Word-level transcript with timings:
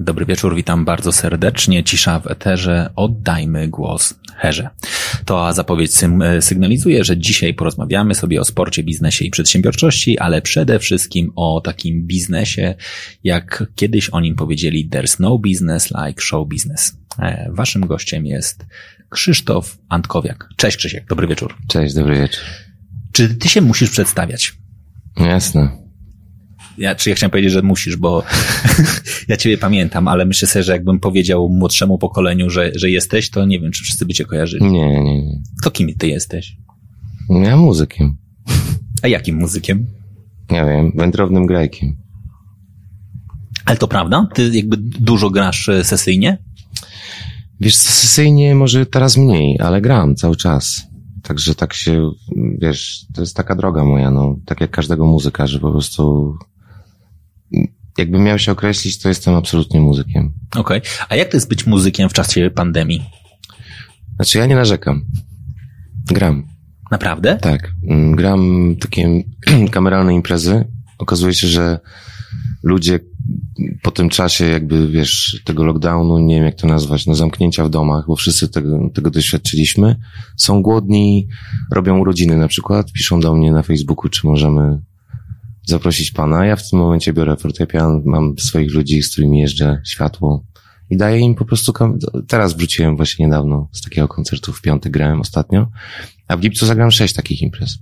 Dobry 0.00 0.26
wieczór, 0.26 0.56
witam 0.56 0.84
bardzo 0.84 1.12
serdecznie. 1.12 1.84
Cisza 1.84 2.20
w 2.20 2.26
eterze, 2.26 2.90
oddajmy 2.96 3.68
głos 3.68 4.14
herze. 4.36 4.70
To 5.24 5.52
zapowiedź 5.52 5.90
sygnalizuje, 6.40 7.04
że 7.04 7.18
dzisiaj 7.18 7.54
porozmawiamy 7.54 8.14
sobie 8.14 8.40
o 8.40 8.44
sporcie, 8.44 8.82
biznesie 8.82 9.24
i 9.24 9.30
przedsiębiorczości, 9.30 10.18
ale 10.18 10.42
przede 10.42 10.78
wszystkim 10.78 11.32
o 11.36 11.60
takim 11.60 12.06
biznesie, 12.06 12.74
jak 13.24 13.64
kiedyś 13.74 14.10
o 14.10 14.20
nim 14.20 14.34
powiedzieli, 14.34 14.88
there's 14.90 15.20
no 15.20 15.38
business 15.38 15.90
like 16.06 16.22
show 16.22 16.48
business. 16.48 16.96
E, 17.18 17.50
waszym 17.52 17.86
gościem 17.86 18.26
jest 18.26 18.66
Krzysztof 19.10 19.78
Antkowiak. 19.88 20.48
Cześć 20.56 20.76
Krzysiek, 20.76 21.06
dobry 21.08 21.26
wieczór. 21.26 21.54
Cześć, 21.68 21.94
dobry 21.94 22.20
wieczór. 22.20 22.44
Czy 23.12 23.34
ty 23.34 23.48
się 23.48 23.60
musisz 23.60 23.90
przedstawiać? 23.90 24.52
Jasne. 25.16 25.87
Ja, 26.78 26.94
czy 26.94 27.10
ja 27.10 27.16
chciałem 27.16 27.30
powiedzieć, 27.30 27.52
że 27.52 27.62
musisz, 27.62 27.96
bo 27.96 28.22
ja 29.28 29.36
ciebie 29.36 29.58
pamiętam, 29.58 30.08
ale 30.08 30.26
myślę 30.26 30.48
sobie, 30.48 30.62
że 30.62 30.72
jakbym 30.72 31.00
powiedział 31.00 31.48
młodszemu 31.48 31.98
pokoleniu, 31.98 32.50
że, 32.50 32.70
że 32.74 32.90
jesteś, 32.90 33.30
to 33.30 33.44
nie 33.44 33.60
wiem, 33.60 33.72
czy 33.72 33.84
wszyscy 33.84 34.06
by 34.06 34.14
cię 34.14 34.24
kojarzyli. 34.24 34.64
Nie, 34.64 34.88
nie, 34.88 35.04
nie. 35.04 35.40
To 35.62 35.70
kim 35.70 35.94
ty 35.94 36.08
jesteś? 36.08 36.56
Ja 37.30 37.56
muzykiem. 37.56 38.16
A 39.02 39.08
jakim 39.08 39.36
muzykiem? 39.36 39.86
Nie 40.50 40.64
wiem, 40.64 40.92
wędrownym 40.96 41.46
grajkiem. 41.46 41.96
Ale 43.64 43.76
to 43.76 43.88
prawda? 43.88 44.28
Ty 44.34 44.50
jakby 44.52 44.76
dużo 44.76 45.30
grasz 45.30 45.68
e, 45.68 45.84
sesyjnie? 45.84 46.38
Wiesz, 47.60 47.76
sesyjnie 47.76 48.54
może 48.54 48.86
teraz 48.86 49.16
mniej, 49.16 49.60
ale 49.60 49.80
gram 49.80 50.14
cały 50.14 50.36
czas. 50.36 50.82
Także 51.22 51.54
tak 51.54 51.74
się, 51.74 52.10
wiesz, 52.58 53.06
to 53.14 53.20
jest 53.20 53.36
taka 53.36 53.54
droga 53.54 53.84
moja, 53.84 54.10
no, 54.10 54.36
tak 54.46 54.60
jak 54.60 54.70
każdego 54.70 55.06
muzyka, 55.06 55.46
że 55.46 55.58
po 55.58 55.70
prostu 55.70 56.34
jakbym 57.98 58.22
miał 58.22 58.38
się 58.38 58.52
określić, 58.52 58.98
to 58.98 59.08
jestem 59.08 59.34
absolutnie 59.34 59.80
muzykiem. 59.80 60.32
Okej. 60.56 60.78
Okay. 60.78 60.90
A 61.08 61.16
jak 61.16 61.28
to 61.28 61.36
jest 61.36 61.48
być 61.48 61.66
muzykiem 61.66 62.08
w 62.08 62.12
czasie 62.12 62.50
pandemii? 62.50 63.02
Znaczy 64.16 64.38
ja 64.38 64.46
nie 64.46 64.54
narzekam. 64.54 65.04
Gram. 66.10 66.46
Naprawdę? 66.90 67.38
Tak. 67.42 67.72
Mm, 67.90 68.16
gram 68.16 68.74
takie 68.80 69.22
kameralne 69.70 70.14
imprezy. 70.14 70.64
Okazuje 70.98 71.34
się, 71.34 71.48
że 71.48 71.78
ludzie 72.62 73.00
po 73.82 73.90
tym 73.90 74.08
czasie 74.08 74.44
jakby, 74.44 74.88
wiesz, 74.88 75.42
tego 75.44 75.64
lockdownu, 75.64 76.18
nie 76.18 76.34
wiem 76.34 76.44
jak 76.44 76.54
to 76.54 76.66
nazwać, 76.66 77.06
no 77.06 77.14
zamknięcia 77.14 77.64
w 77.64 77.70
domach, 77.70 78.04
bo 78.06 78.16
wszyscy 78.16 78.48
tego, 78.48 78.90
tego 78.94 79.10
doświadczyliśmy, 79.10 79.96
są 80.36 80.62
głodni, 80.62 81.28
robią 81.72 81.98
urodziny 81.98 82.36
na 82.36 82.48
przykład, 82.48 82.92
piszą 82.92 83.20
do 83.20 83.34
mnie 83.34 83.52
na 83.52 83.62
Facebooku, 83.62 84.08
czy 84.08 84.26
możemy 84.26 84.80
zaprosić 85.68 86.10
pana. 86.10 86.46
Ja 86.46 86.56
w 86.56 86.70
tym 86.70 86.78
momencie 86.78 87.12
biorę 87.12 87.36
fortepian, 87.36 88.02
mam 88.04 88.38
swoich 88.38 88.74
ludzi, 88.74 89.02
z 89.02 89.12
którymi 89.12 89.40
jeżdżę, 89.40 89.80
światło 89.86 90.44
i 90.90 90.96
daję 90.96 91.20
im 91.20 91.34
po 91.34 91.44
prostu, 91.44 91.72
teraz 92.28 92.56
wróciłem 92.56 92.96
właśnie 92.96 93.26
niedawno 93.26 93.68
z 93.72 93.82
takiego 93.82 94.08
koncertu, 94.08 94.52
w 94.52 94.62
piątek 94.62 94.92
grałem 94.92 95.20
ostatnio, 95.20 95.68
a 96.28 96.36
w 96.36 96.42
lipcu 96.42 96.66
zagram 96.66 96.90
sześć 96.90 97.14
takich 97.14 97.42
imprez. 97.42 97.78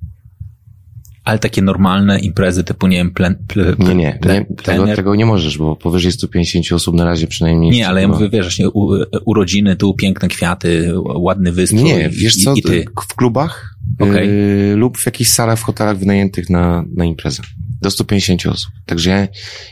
Ale 1.25 1.39
takie 1.39 1.63
normalne 1.63 2.19
imprezy 2.19 2.65
typu, 2.65 2.87
nie 2.87 2.97
wiem, 2.97 3.11
plen, 3.11 3.37
pl, 3.49 3.77
nie, 3.79 3.95
nie, 3.95 4.19
plen, 4.23 4.45
tego, 4.65 4.87
tego 4.87 5.15
nie 5.15 5.27
możesz, 5.27 5.59
bo 5.59 5.77
powyżej 5.77 6.13
150 6.13 6.73
osób 6.73 6.95
na 6.95 7.05
razie 7.05 7.27
przynajmniej. 7.27 7.71
Nie, 7.71 7.89
ale 7.89 8.03
ja 8.03 8.09
mówię, 8.09 8.29
wiesz, 8.31 8.61
u, 8.75 8.91
urodziny, 9.25 9.77
tu 9.77 9.95
piękne 9.95 10.29
kwiaty, 10.29 10.93
ładny 11.05 11.53
wystrój. 11.53 11.83
Nie, 11.83 12.09
wiesz 12.09 12.37
co, 12.37 12.55
i, 12.55 12.59
i 12.59 12.63
ty. 12.63 12.85
w 13.11 13.15
klubach 13.15 13.77
okay. 13.99 14.27
yy, 14.27 14.77
lub 14.77 14.99
w 14.99 15.07
jakichś 15.07 15.31
salach 15.31 15.59
w 15.59 15.63
hotelach 15.63 15.99
wynajętych 15.99 16.51
na, 16.51 16.85
na 16.97 17.05
imprezę 17.05 17.43
do 17.81 17.91
150 17.91 18.47
osób. 18.47 18.71
Także 18.87 19.11
ja, 19.11 19.29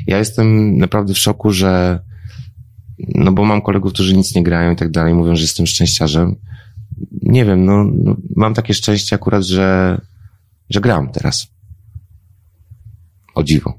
ja 0.06 0.18
jestem 0.18 0.78
naprawdę 0.78 1.14
w 1.14 1.18
szoku, 1.18 1.50
że 1.50 2.00
no 2.98 3.32
bo 3.32 3.44
mam 3.44 3.62
kolegów, 3.62 3.92
którzy 3.92 4.16
nic 4.16 4.34
nie 4.34 4.42
grają 4.42 4.72
i 4.72 4.76
tak 4.76 4.90
dalej, 4.90 5.14
mówią, 5.14 5.36
że 5.36 5.42
jestem 5.42 5.66
szczęściarzem. 5.66 6.36
Nie 7.22 7.44
wiem, 7.44 7.64
no, 7.64 7.84
no 7.84 8.16
mam 8.36 8.54
takie 8.54 8.74
szczęście 8.74 9.16
akurat, 9.16 9.44
że, 9.44 10.00
że 10.70 10.80
gram 10.80 11.12
teraz. 11.12 11.46
O 13.34 13.42
dziwo. 13.42 13.74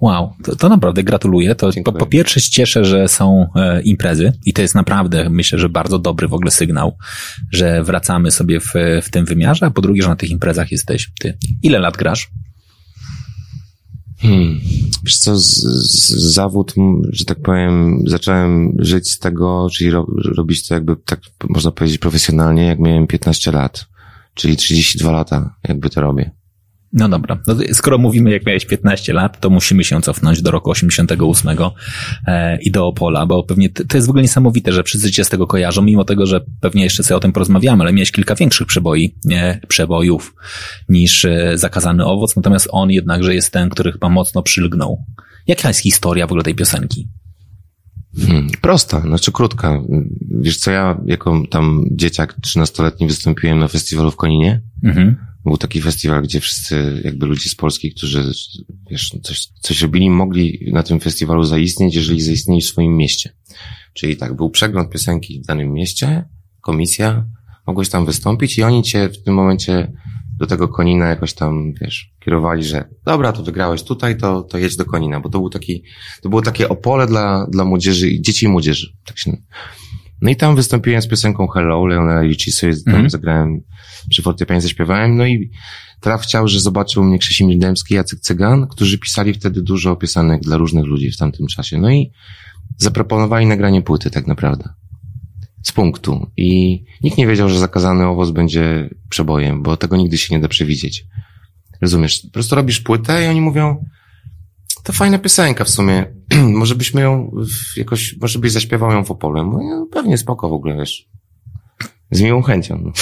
Wow, 0.00 0.32
to, 0.44 0.56
to 0.56 0.68
naprawdę 0.68 1.04
gratuluję. 1.04 1.54
To 1.54 1.70
po, 1.84 1.92
po, 1.92 2.06
pierwsze 2.06 2.40
się 2.40 2.50
cieszę, 2.50 2.84
że 2.84 3.08
są 3.08 3.46
e, 3.56 3.82
imprezy 3.82 4.32
i 4.46 4.52
to 4.52 4.62
jest 4.62 4.74
naprawdę, 4.74 5.30
myślę, 5.30 5.58
że 5.58 5.68
bardzo 5.68 5.98
dobry 5.98 6.28
w 6.28 6.34
ogóle 6.34 6.50
sygnał, 6.50 6.96
że 7.52 7.82
wracamy 7.82 8.30
sobie 8.30 8.60
w, 8.60 8.72
w 9.02 9.10
tym 9.10 9.24
wymiarze, 9.24 9.66
a 9.66 9.70
po 9.70 9.80
drugie, 9.80 10.02
że 10.02 10.08
na 10.08 10.16
tych 10.16 10.30
imprezach 10.30 10.72
jesteś 10.72 11.10
ty. 11.20 11.38
Ile 11.62 11.78
lat 11.78 11.96
grasz? 11.96 12.30
Hmm. 14.24 14.60
Wiesz 15.02 15.18
co, 15.18 15.38
z, 15.38 15.44
z, 15.62 16.10
zawód, 16.34 16.74
że 17.10 17.24
tak 17.24 17.42
powiem, 17.42 18.02
zacząłem 18.06 18.72
żyć 18.78 19.10
z 19.10 19.18
tego, 19.18 19.68
czyli 19.72 19.90
ro, 19.90 20.06
robić 20.36 20.68
to 20.68 20.74
jakby, 20.74 20.96
tak 20.96 21.20
można 21.48 21.70
powiedzieć, 21.70 21.98
profesjonalnie, 21.98 22.66
jak 22.66 22.78
miałem 22.78 23.06
15 23.06 23.52
lat. 23.52 23.86
Czyli 24.34 24.56
32 24.56 25.12
lata 25.12 25.54
jakby 25.68 25.90
to 25.90 26.00
robię. 26.00 26.30
No 26.94 27.08
dobra, 27.08 27.38
no 27.46 27.56
skoro 27.72 27.98
mówimy 27.98 28.30
jak 28.30 28.46
miałeś 28.46 28.66
15 28.66 29.12
lat, 29.12 29.40
to 29.40 29.50
musimy 29.50 29.84
się 29.84 30.02
cofnąć 30.02 30.42
do 30.42 30.50
roku 30.50 30.70
88 30.70 31.56
e, 32.26 32.58
i 32.62 32.70
do 32.70 32.86
Opola, 32.86 33.26
bo 33.26 33.42
pewnie 33.42 33.68
to 33.70 33.96
jest 33.96 34.06
w 34.06 34.10
ogóle 34.10 34.22
niesamowite, 34.22 34.72
że 34.72 34.82
wszyscy 34.82 35.10
cię 35.10 35.24
z 35.24 35.28
tego 35.28 35.46
kojarzą, 35.46 35.82
mimo 35.82 36.04
tego, 36.04 36.26
że 36.26 36.40
pewnie 36.60 36.84
jeszcze 36.84 37.02
sobie 37.02 37.16
o 37.16 37.20
tym 37.20 37.32
porozmawiamy, 37.32 37.82
ale 37.82 37.92
miałeś 37.92 38.12
kilka 38.12 38.34
większych 38.34 38.66
przeboi, 38.66 39.14
nie, 39.24 39.60
przebojów 39.68 40.34
niż 40.88 41.24
e, 41.24 41.58
Zakazany 41.58 42.04
Owoc, 42.04 42.36
natomiast 42.36 42.68
on 42.70 42.90
jednakże 42.90 43.34
jest 43.34 43.52
ten, 43.52 43.68
który 43.68 43.92
chyba 43.92 44.08
mocno 44.08 44.42
przylgnął. 44.42 45.04
Jaka 45.46 45.68
jest 45.68 45.80
historia 45.80 46.26
w 46.26 46.30
ogóle 46.30 46.44
tej 46.44 46.54
piosenki? 46.54 47.08
Hmm, 48.18 48.48
prosta, 48.60 49.00
znaczy 49.00 49.32
krótka. 49.32 49.82
Wiesz 50.40 50.56
co, 50.56 50.70
ja 50.70 51.00
jako 51.06 51.42
tam 51.50 51.84
dzieciak 51.90 52.34
13-letni 52.40 53.06
wystąpiłem 53.06 53.58
na 53.58 53.68
festiwalu 53.68 54.10
w 54.10 54.16
Koninie. 54.16 54.60
Mhm 54.84 55.33
był 55.44 55.56
taki 55.56 55.80
festiwal, 55.80 56.22
gdzie 56.22 56.40
wszyscy 56.40 57.02
jakby 57.04 57.26
ludzie 57.26 57.50
z 57.50 57.54
Polski, 57.54 57.94
którzy 57.94 58.32
wiesz, 58.90 59.16
coś, 59.22 59.46
coś 59.60 59.82
robili, 59.82 60.10
mogli 60.10 60.70
na 60.72 60.82
tym 60.82 61.00
festiwalu 61.00 61.44
zaistnieć, 61.44 61.94
jeżeli 61.94 62.20
zaistnieli 62.20 62.62
w 62.62 62.66
swoim 62.66 62.96
mieście. 62.96 63.32
Czyli 63.92 64.16
tak, 64.16 64.36
był 64.36 64.50
przegląd 64.50 64.90
piosenki 64.90 65.40
w 65.40 65.46
danym 65.46 65.72
mieście, 65.72 66.24
komisja, 66.60 67.24
mogłeś 67.66 67.88
tam 67.88 68.06
wystąpić 68.06 68.58
i 68.58 68.62
oni 68.62 68.82
cię 68.82 69.08
w 69.08 69.22
tym 69.22 69.34
momencie 69.34 69.92
do 70.38 70.46
tego 70.46 70.68
Konina 70.68 71.06
jakoś 71.06 71.34
tam, 71.34 71.72
wiesz, 71.80 72.10
kierowali, 72.20 72.64
że 72.64 72.88
dobra, 73.04 73.32
to 73.32 73.42
wygrałeś 73.42 73.82
tutaj, 73.82 74.16
to, 74.16 74.42
to 74.42 74.58
jedź 74.58 74.76
do 74.76 74.84
Konina, 74.84 75.20
bo 75.20 75.28
to 75.28 75.38
był 75.38 75.50
taki, 75.50 75.82
to 76.22 76.28
było 76.28 76.42
takie 76.42 76.68
opole 76.68 77.06
dla, 77.06 77.46
dla 77.50 77.64
młodzieży, 77.64 78.20
dzieci 78.20 78.46
i 78.46 78.48
młodzieży. 78.48 78.92
Tak 79.04 79.18
się, 79.18 79.36
no 80.22 80.30
i 80.30 80.36
tam 80.36 80.56
wystąpiłem 80.56 81.02
z 81.02 81.08
piosenką 81.08 81.46
Hello, 81.46 81.86
Leonela 81.86 82.22
Ricci, 82.22 82.52
sobie 82.52 82.74
tam 82.84 82.94
mm 82.94 83.06
-hmm. 83.06 83.10
zagrałem, 83.10 83.60
przy 84.10 84.22
fortepianie 84.22 84.60
zaśpiewałem, 84.60 85.16
no 85.16 85.26
i 85.26 85.50
traf 86.00 86.22
chciał, 86.22 86.48
że 86.48 86.60
zobaczył 86.60 87.04
mnie 87.04 87.18
Krzysimir 87.18 87.58
Dębski, 87.58 87.94
Jacek 87.94 88.20
Cygan, 88.20 88.66
którzy 88.66 88.98
pisali 88.98 89.34
wtedy 89.34 89.62
dużo 89.62 89.96
piosenek 89.96 90.42
dla 90.42 90.56
różnych 90.56 90.84
ludzi 90.84 91.10
w 91.10 91.16
tamtym 91.16 91.46
czasie. 91.46 91.78
No 91.78 91.90
i 91.90 92.12
zaproponowali 92.78 93.46
nagranie 93.46 93.82
płyty 93.82 94.10
tak 94.10 94.26
naprawdę. 94.26 94.68
Z 95.62 95.72
punktu. 95.72 96.30
I 96.36 96.84
nikt 97.02 97.18
nie 97.18 97.26
wiedział, 97.26 97.48
że 97.48 97.58
zakazany 97.58 98.06
owoc 98.06 98.30
będzie 98.30 98.90
przebojem, 99.08 99.62
bo 99.62 99.76
tego 99.76 99.96
nigdy 99.96 100.18
się 100.18 100.34
nie 100.34 100.40
da 100.40 100.48
przewidzieć. 100.48 101.06
Rozumiesz? 101.80 102.20
Po 102.20 102.30
prostu 102.30 102.54
robisz 102.54 102.80
płytę 102.80 103.24
i 103.24 103.28
oni 103.28 103.40
mówią, 103.40 103.84
to 104.84 104.92
fajna 104.92 105.18
piosenka 105.18 105.64
w 105.64 105.70
sumie. 105.70 106.04
może 106.60 106.74
byśmy 106.74 107.00
ją 107.00 107.30
jakoś, 107.76 108.16
może 108.20 108.38
byś 108.38 108.52
zaśpiewał 108.52 108.92
ją 108.92 109.04
w 109.04 109.10
Opole. 109.10 109.44
Mówię, 109.44 109.64
no, 109.64 109.86
pewnie 109.92 110.18
spoko 110.18 110.48
w 110.48 110.52
ogóle, 110.52 110.76
wiesz. 110.76 111.08
Z 112.10 112.20
miłą 112.20 112.42
chęcią. 112.42 112.80
No. 112.84 112.92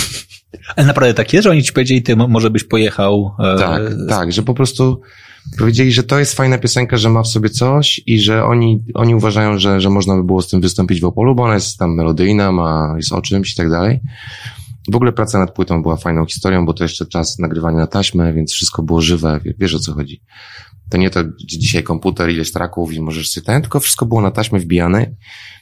Ale 0.76 0.86
naprawdę 0.86 1.14
tak 1.14 1.32
jest, 1.32 1.44
że 1.44 1.50
oni 1.50 1.62
ci 1.62 1.72
powiedzieli, 1.72 2.02
ty 2.02 2.16
może 2.16 2.50
byś 2.50 2.64
pojechał... 2.64 3.34
E... 3.38 3.58
Tak, 3.58 3.82
tak, 4.08 4.32
że 4.32 4.42
po 4.42 4.54
prostu 4.54 5.00
powiedzieli, 5.58 5.92
że 5.92 6.02
to 6.02 6.18
jest 6.18 6.34
fajna 6.34 6.58
piosenka, 6.58 6.96
że 6.96 7.08
ma 7.10 7.22
w 7.22 7.28
sobie 7.28 7.50
coś 7.50 8.00
i 8.06 8.20
że 8.20 8.44
oni, 8.44 8.84
oni 8.94 9.14
uważają, 9.14 9.58
że, 9.58 9.80
że 9.80 9.90
można 9.90 10.16
by 10.16 10.24
było 10.24 10.42
z 10.42 10.48
tym 10.48 10.60
wystąpić 10.60 11.00
w 11.00 11.04
Opolu, 11.04 11.34
bo 11.34 11.42
ona 11.42 11.54
jest 11.54 11.78
tam 11.78 11.94
melodyjna, 11.94 12.52
ma, 12.52 12.94
jest 12.96 13.12
o 13.12 13.22
czymś 13.22 13.52
i 13.52 13.56
tak 13.56 13.70
dalej. 13.70 14.00
W 14.92 14.96
ogóle 14.96 15.12
praca 15.12 15.38
nad 15.38 15.54
płytą 15.54 15.82
była 15.82 15.96
fajną 15.96 16.26
historią, 16.26 16.66
bo 16.66 16.74
to 16.74 16.84
jeszcze 16.84 17.06
czas 17.06 17.38
nagrywania 17.38 17.78
na 17.78 17.86
taśmę, 17.86 18.32
więc 18.32 18.52
wszystko 18.52 18.82
było 18.82 19.00
żywe, 19.00 19.40
wiesz 19.58 19.74
o 19.74 19.78
co 19.78 19.92
chodzi. 19.92 20.22
To 20.92 20.98
nie 20.98 21.10
to, 21.10 21.20
dzisiaj 21.38 21.82
komputer, 21.82 22.30
ileś 22.30 22.52
traków 22.52 22.94
i 22.94 23.00
możesz 23.00 23.30
sobie 23.30 23.60
tylko 23.60 23.80
wszystko 23.80 24.06
było 24.06 24.20
na 24.20 24.30
taśmę 24.30 24.58
wbijane. 24.58 25.14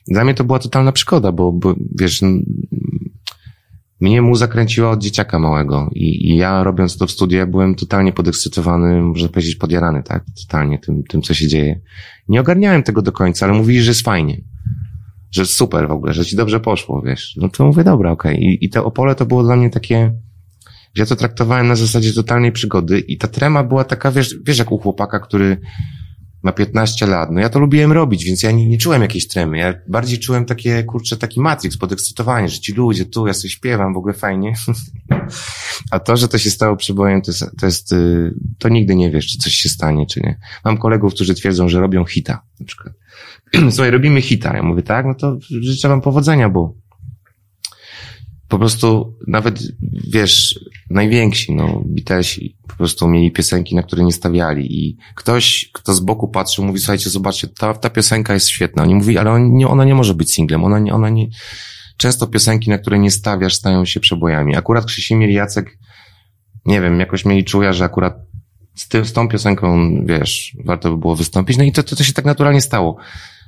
Dla 0.08 0.24
mnie 0.24 0.34
to 0.34 0.44
była 0.44 0.58
totalna 0.58 0.92
przygoda, 0.92 1.32
bo, 1.32 1.52
bo 1.52 1.74
wiesz, 1.98 2.20
mnie 4.00 4.22
mu 4.22 4.36
zakręciła 4.36 4.90
od 4.90 5.02
dzieciaka 5.02 5.38
małego 5.38 5.90
i, 5.92 6.30
i 6.30 6.36
ja 6.36 6.62
robiąc 6.62 6.96
to 6.96 7.06
w 7.06 7.10
studiu, 7.10 7.46
byłem 7.46 7.74
totalnie 7.74 8.12
podekscytowany, 8.12 9.02
można 9.02 9.28
powiedzieć 9.28 9.56
podjarany, 9.56 10.02
tak? 10.02 10.24
Totalnie 10.42 10.78
tym, 10.78 11.02
tym, 11.02 11.22
co 11.22 11.34
się 11.34 11.48
dzieje. 11.48 11.80
Nie 12.28 12.40
ogarniałem 12.40 12.82
tego 12.82 13.02
do 13.02 13.12
końca, 13.12 13.46
ale 13.46 13.54
mówili, 13.54 13.82
że 13.82 13.90
jest 13.90 14.04
fajnie. 14.04 14.40
Że 15.30 15.46
super 15.46 15.88
w 15.88 15.92
ogóle, 15.92 16.12
że 16.12 16.24
ci 16.24 16.36
dobrze 16.36 16.60
poszło, 16.60 17.02
wiesz. 17.02 17.36
No 17.36 17.48
to 17.48 17.66
mówię, 17.66 17.84
dobra, 17.84 18.10
okej. 18.10 18.34
Okay. 18.34 18.44
I, 18.44 18.64
I 18.64 18.70
to 18.70 18.84
Opole 18.84 19.14
to 19.14 19.26
było 19.26 19.42
dla 19.42 19.56
mnie 19.56 19.70
takie, 19.70 20.12
ja 20.96 21.06
to 21.06 21.16
traktowałem 21.16 21.68
na 21.68 21.76
zasadzie 21.76 22.12
totalnej 22.12 22.52
przygody 22.52 23.00
i 23.00 23.18
ta 23.18 23.28
trema 23.28 23.64
była 23.64 23.84
taka, 23.84 24.12
wiesz, 24.12 24.34
wiesz 24.46 24.58
jak 24.58 24.72
u 24.72 24.78
chłopaka, 24.78 25.20
który 25.20 25.60
ma 26.42 26.52
15 26.52 27.06
lat. 27.06 27.30
No 27.32 27.40
ja 27.40 27.48
to 27.48 27.58
lubiłem 27.58 27.92
robić, 27.92 28.24
więc 28.24 28.42
ja 28.42 28.50
nie, 28.50 28.68
nie 28.68 28.78
czułem 28.78 29.02
jakiejś 29.02 29.28
tremy. 29.28 29.58
Ja 29.58 29.74
bardziej 29.88 30.18
czułem 30.18 30.44
takie, 30.44 30.84
kurczę, 30.84 31.16
taki 31.16 31.40
matrix, 31.40 31.76
podekscytowanie, 31.76 32.48
że 32.48 32.58
ci 32.58 32.72
ludzie 32.72 33.04
tu, 33.04 33.26
ja 33.26 33.34
sobie 33.34 33.50
śpiewam, 33.50 33.94
w 33.94 33.96
ogóle 33.96 34.14
fajnie. 34.14 34.54
A 35.90 35.98
to, 35.98 36.16
że 36.16 36.28
to 36.28 36.38
się 36.38 36.50
stało 36.50 36.76
przebojem, 36.76 37.22
to 37.22 37.30
jest, 37.30 37.44
to 37.60 37.66
jest, 37.66 37.92
y, 37.92 38.34
to 38.58 38.68
nigdy 38.68 38.94
nie 38.94 39.10
wiesz, 39.10 39.26
czy 39.26 39.38
coś 39.38 39.52
się 39.52 39.68
stanie, 39.68 40.06
czy 40.06 40.20
nie. 40.20 40.38
Mam 40.64 40.78
kolegów, 40.78 41.14
którzy 41.14 41.34
twierdzą, 41.34 41.68
że 41.68 41.80
robią 41.80 42.04
hita, 42.04 42.42
na 42.60 42.66
przykład. 42.66 42.94
Słuchaj, 43.70 43.90
robimy 43.90 44.22
hita. 44.22 44.56
Ja 44.56 44.62
mówię, 44.62 44.82
tak, 44.82 45.06
no 45.06 45.14
to 45.14 45.38
życzę 45.60 45.88
wam 45.88 46.00
powodzenia, 46.00 46.48
bo 46.48 46.74
po 48.50 48.58
prostu 48.58 49.16
nawet, 49.26 49.62
wiesz, 50.12 50.60
najwięksi, 50.90 51.54
no, 51.54 51.82
Beatlesi 51.86 52.56
po 52.68 52.76
prostu 52.76 53.08
mieli 53.08 53.30
piosenki, 53.30 53.74
na 53.74 53.82
które 53.82 54.04
nie 54.04 54.12
stawiali 54.12 54.78
i 54.78 54.96
ktoś, 55.14 55.70
kto 55.72 55.94
z 55.94 56.00
boku 56.00 56.28
patrzył, 56.28 56.64
mówi, 56.64 56.78
słuchajcie, 56.78 57.10
zobaczcie, 57.10 57.48
ta, 57.48 57.74
ta 57.74 57.90
piosenka 57.90 58.34
jest 58.34 58.48
świetna. 58.48 58.82
Oni 58.82 58.94
mówi, 58.94 59.18
ale 59.18 59.30
on 59.30 59.52
nie, 59.52 59.68
ona 59.68 59.84
nie 59.84 59.94
może 59.94 60.14
być 60.14 60.32
singlem, 60.32 60.64
ona 60.64 60.78
nie, 60.78 60.94
ona 60.94 61.08
nie, 61.08 61.28
często 61.96 62.26
piosenki, 62.26 62.70
na 62.70 62.78
które 62.78 62.98
nie 62.98 63.10
stawiasz, 63.10 63.54
stają 63.54 63.84
się 63.84 64.00
przebojami. 64.00 64.56
Akurat 64.56 64.84
Krzysimir 64.84 65.30
Jacek, 65.30 65.78
nie 66.66 66.80
wiem, 66.80 67.00
jakoś 67.00 67.24
mieli 67.24 67.44
czuja, 67.44 67.72
że 67.72 67.84
akurat 67.84 68.14
z, 68.74 68.88
tym, 68.88 69.04
z 69.04 69.12
tą 69.12 69.28
piosenką, 69.28 69.90
wiesz, 70.06 70.56
warto 70.64 70.90
by 70.90 70.96
było 70.96 71.16
wystąpić, 71.16 71.56
no 71.56 71.64
i 71.64 71.72
to, 71.72 71.82
to, 71.82 71.96
to 71.96 72.04
się 72.04 72.12
tak 72.12 72.24
naturalnie 72.24 72.60
stało. 72.60 72.96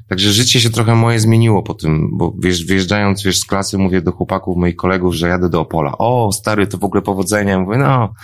Także 0.08 0.32
życie 0.32 0.60
się 0.60 0.70
trochę 0.70 0.94
moje 0.94 1.20
zmieniło 1.20 1.62
po 1.62 1.74
tym, 1.74 2.10
bo 2.12 2.34
wiesz, 2.38 2.64
wyjeżdżając 2.64 3.22
wiesz, 3.22 3.38
z 3.38 3.44
klasy 3.44 3.78
mówię 3.78 4.02
do 4.02 4.12
chłopaków, 4.12 4.56
moich 4.56 4.76
kolegów, 4.76 5.14
że 5.14 5.28
jadę 5.28 5.48
do 5.48 5.60
Opola. 5.60 5.98
O, 5.98 6.32
stary, 6.32 6.66
to 6.66 6.78
w 6.78 6.84
ogóle 6.84 7.02
powodzenia. 7.02 7.60
Mówię, 7.60 7.78
no, 7.78 8.14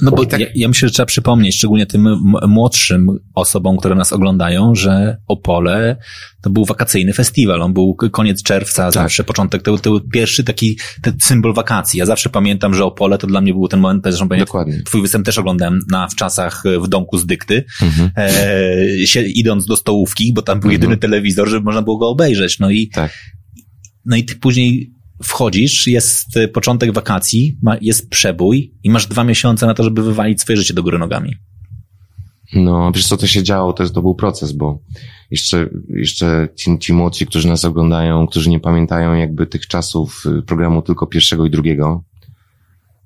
no 0.00 0.10
bo 0.10 0.26
tak... 0.26 0.40
ja, 0.40 0.46
ja 0.54 0.68
myślę, 0.68 0.88
że 0.88 0.94
trzeba 0.94 1.06
przypomnieć, 1.06 1.56
szczególnie 1.56 1.86
tym 1.86 2.20
młodszym 2.48 3.08
osobom, 3.34 3.76
które 3.76 3.94
nas 3.94 4.12
oglądają, 4.12 4.74
że 4.74 5.16
Opole 5.28 5.96
to 6.42 6.50
był 6.50 6.64
wakacyjny 6.64 7.12
festiwal. 7.12 7.62
On 7.62 7.72
był 7.72 7.94
koniec 7.94 8.42
czerwca, 8.42 8.82
tak. 8.84 8.92
zawsze 8.92 9.24
początek, 9.24 9.62
to, 9.62 9.78
to 9.78 9.90
był 9.90 10.00
pierwszy 10.00 10.44
taki 10.44 10.78
ten 11.02 11.14
symbol 11.20 11.54
wakacji. 11.54 11.98
Ja 11.98 12.06
zawsze 12.06 12.30
pamiętam, 12.30 12.74
że 12.74 12.84
Opole 12.84 13.18
to 13.18 13.26
dla 13.26 13.40
mnie 13.40 13.52
był 13.52 13.68
ten 13.68 13.80
moment, 13.80 14.06
że 14.06 14.26
Dokładnie. 14.38 14.82
twój 14.82 15.02
występ 15.02 15.26
też 15.26 15.38
oglądałem 15.38 15.80
na, 15.90 16.08
w 16.08 16.14
czasach 16.14 16.62
w 16.80 16.88
domku 16.88 17.18
z 17.18 17.26
dykty, 17.26 17.64
mhm. 17.82 18.10
e, 18.16 19.06
się, 19.06 19.22
idąc 19.22 19.66
do 19.66 19.76
stołówki, 19.76 20.32
bo 20.32 20.42
tam 20.42 20.60
był 20.60 20.70
mhm. 20.70 20.82
jedyny 20.82 20.96
telewizor, 20.96 21.48
żeby 21.48 21.64
można 21.64 21.82
było 21.82 21.98
go 21.98 22.08
obejrzeć. 22.08 22.58
No 22.58 22.70
i, 22.70 22.88
tak. 22.88 23.12
no 24.04 24.16
i 24.16 24.24
ty 24.24 24.36
później 24.36 24.93
wchodzisz, 25.24 25.86
jest 25.86 26.36
y, 26.36 26.48
początek 26.48 26.92
wakacji, 26.92 27.58
jest 27.80 28.10
przebój 28.10 28.74
i 28.82 28.90
masz 28.90 29.06
dwa 29.06 29.24
miesiące 29.24 29.66
na 29.66 29.74
to, 29.74 29.84
żeby 29.84 30.02
wywalić 30.02 30.40
swoje 30.40 30.56
życie 30.56 30.74
do 30.74 30.82
góry 30.82 30.98
nogami. 30.98 31.34
No, 32.54 32.92
wiesz 32.94 33.06
co 33.06 33.16
to 33.16 33.26
się 33.26 33.42
działo, 33.42 33.72
to, 33.72 33.90
to 33.90 34.02
był 34.02 34.14
proces, 34.14 34.52
bo 34.52 34.78
jeszcze, 35.30 35.68
jeszcze 35.88 36.48
ci, 36.56 36.78
ci 36.78 36.92
młodsi, 36.92 37.26
którzy 37.26 37.48
nas 37.48 37.64
oglądają, 37.64 38.26
którzy 38.26 38.50
nie 38.50 38.60
pamiętają 38.60 39.14
jakby 39.14 39.46
tych 39.46 39.66
czasów 39.66 40.22
y, 40.38 40.42
programu 40.42 40.82
tylko 40.82 41.06
pierwszego 41.06 41.46
i 41.46 41.50
drugiego, 41.50 42.04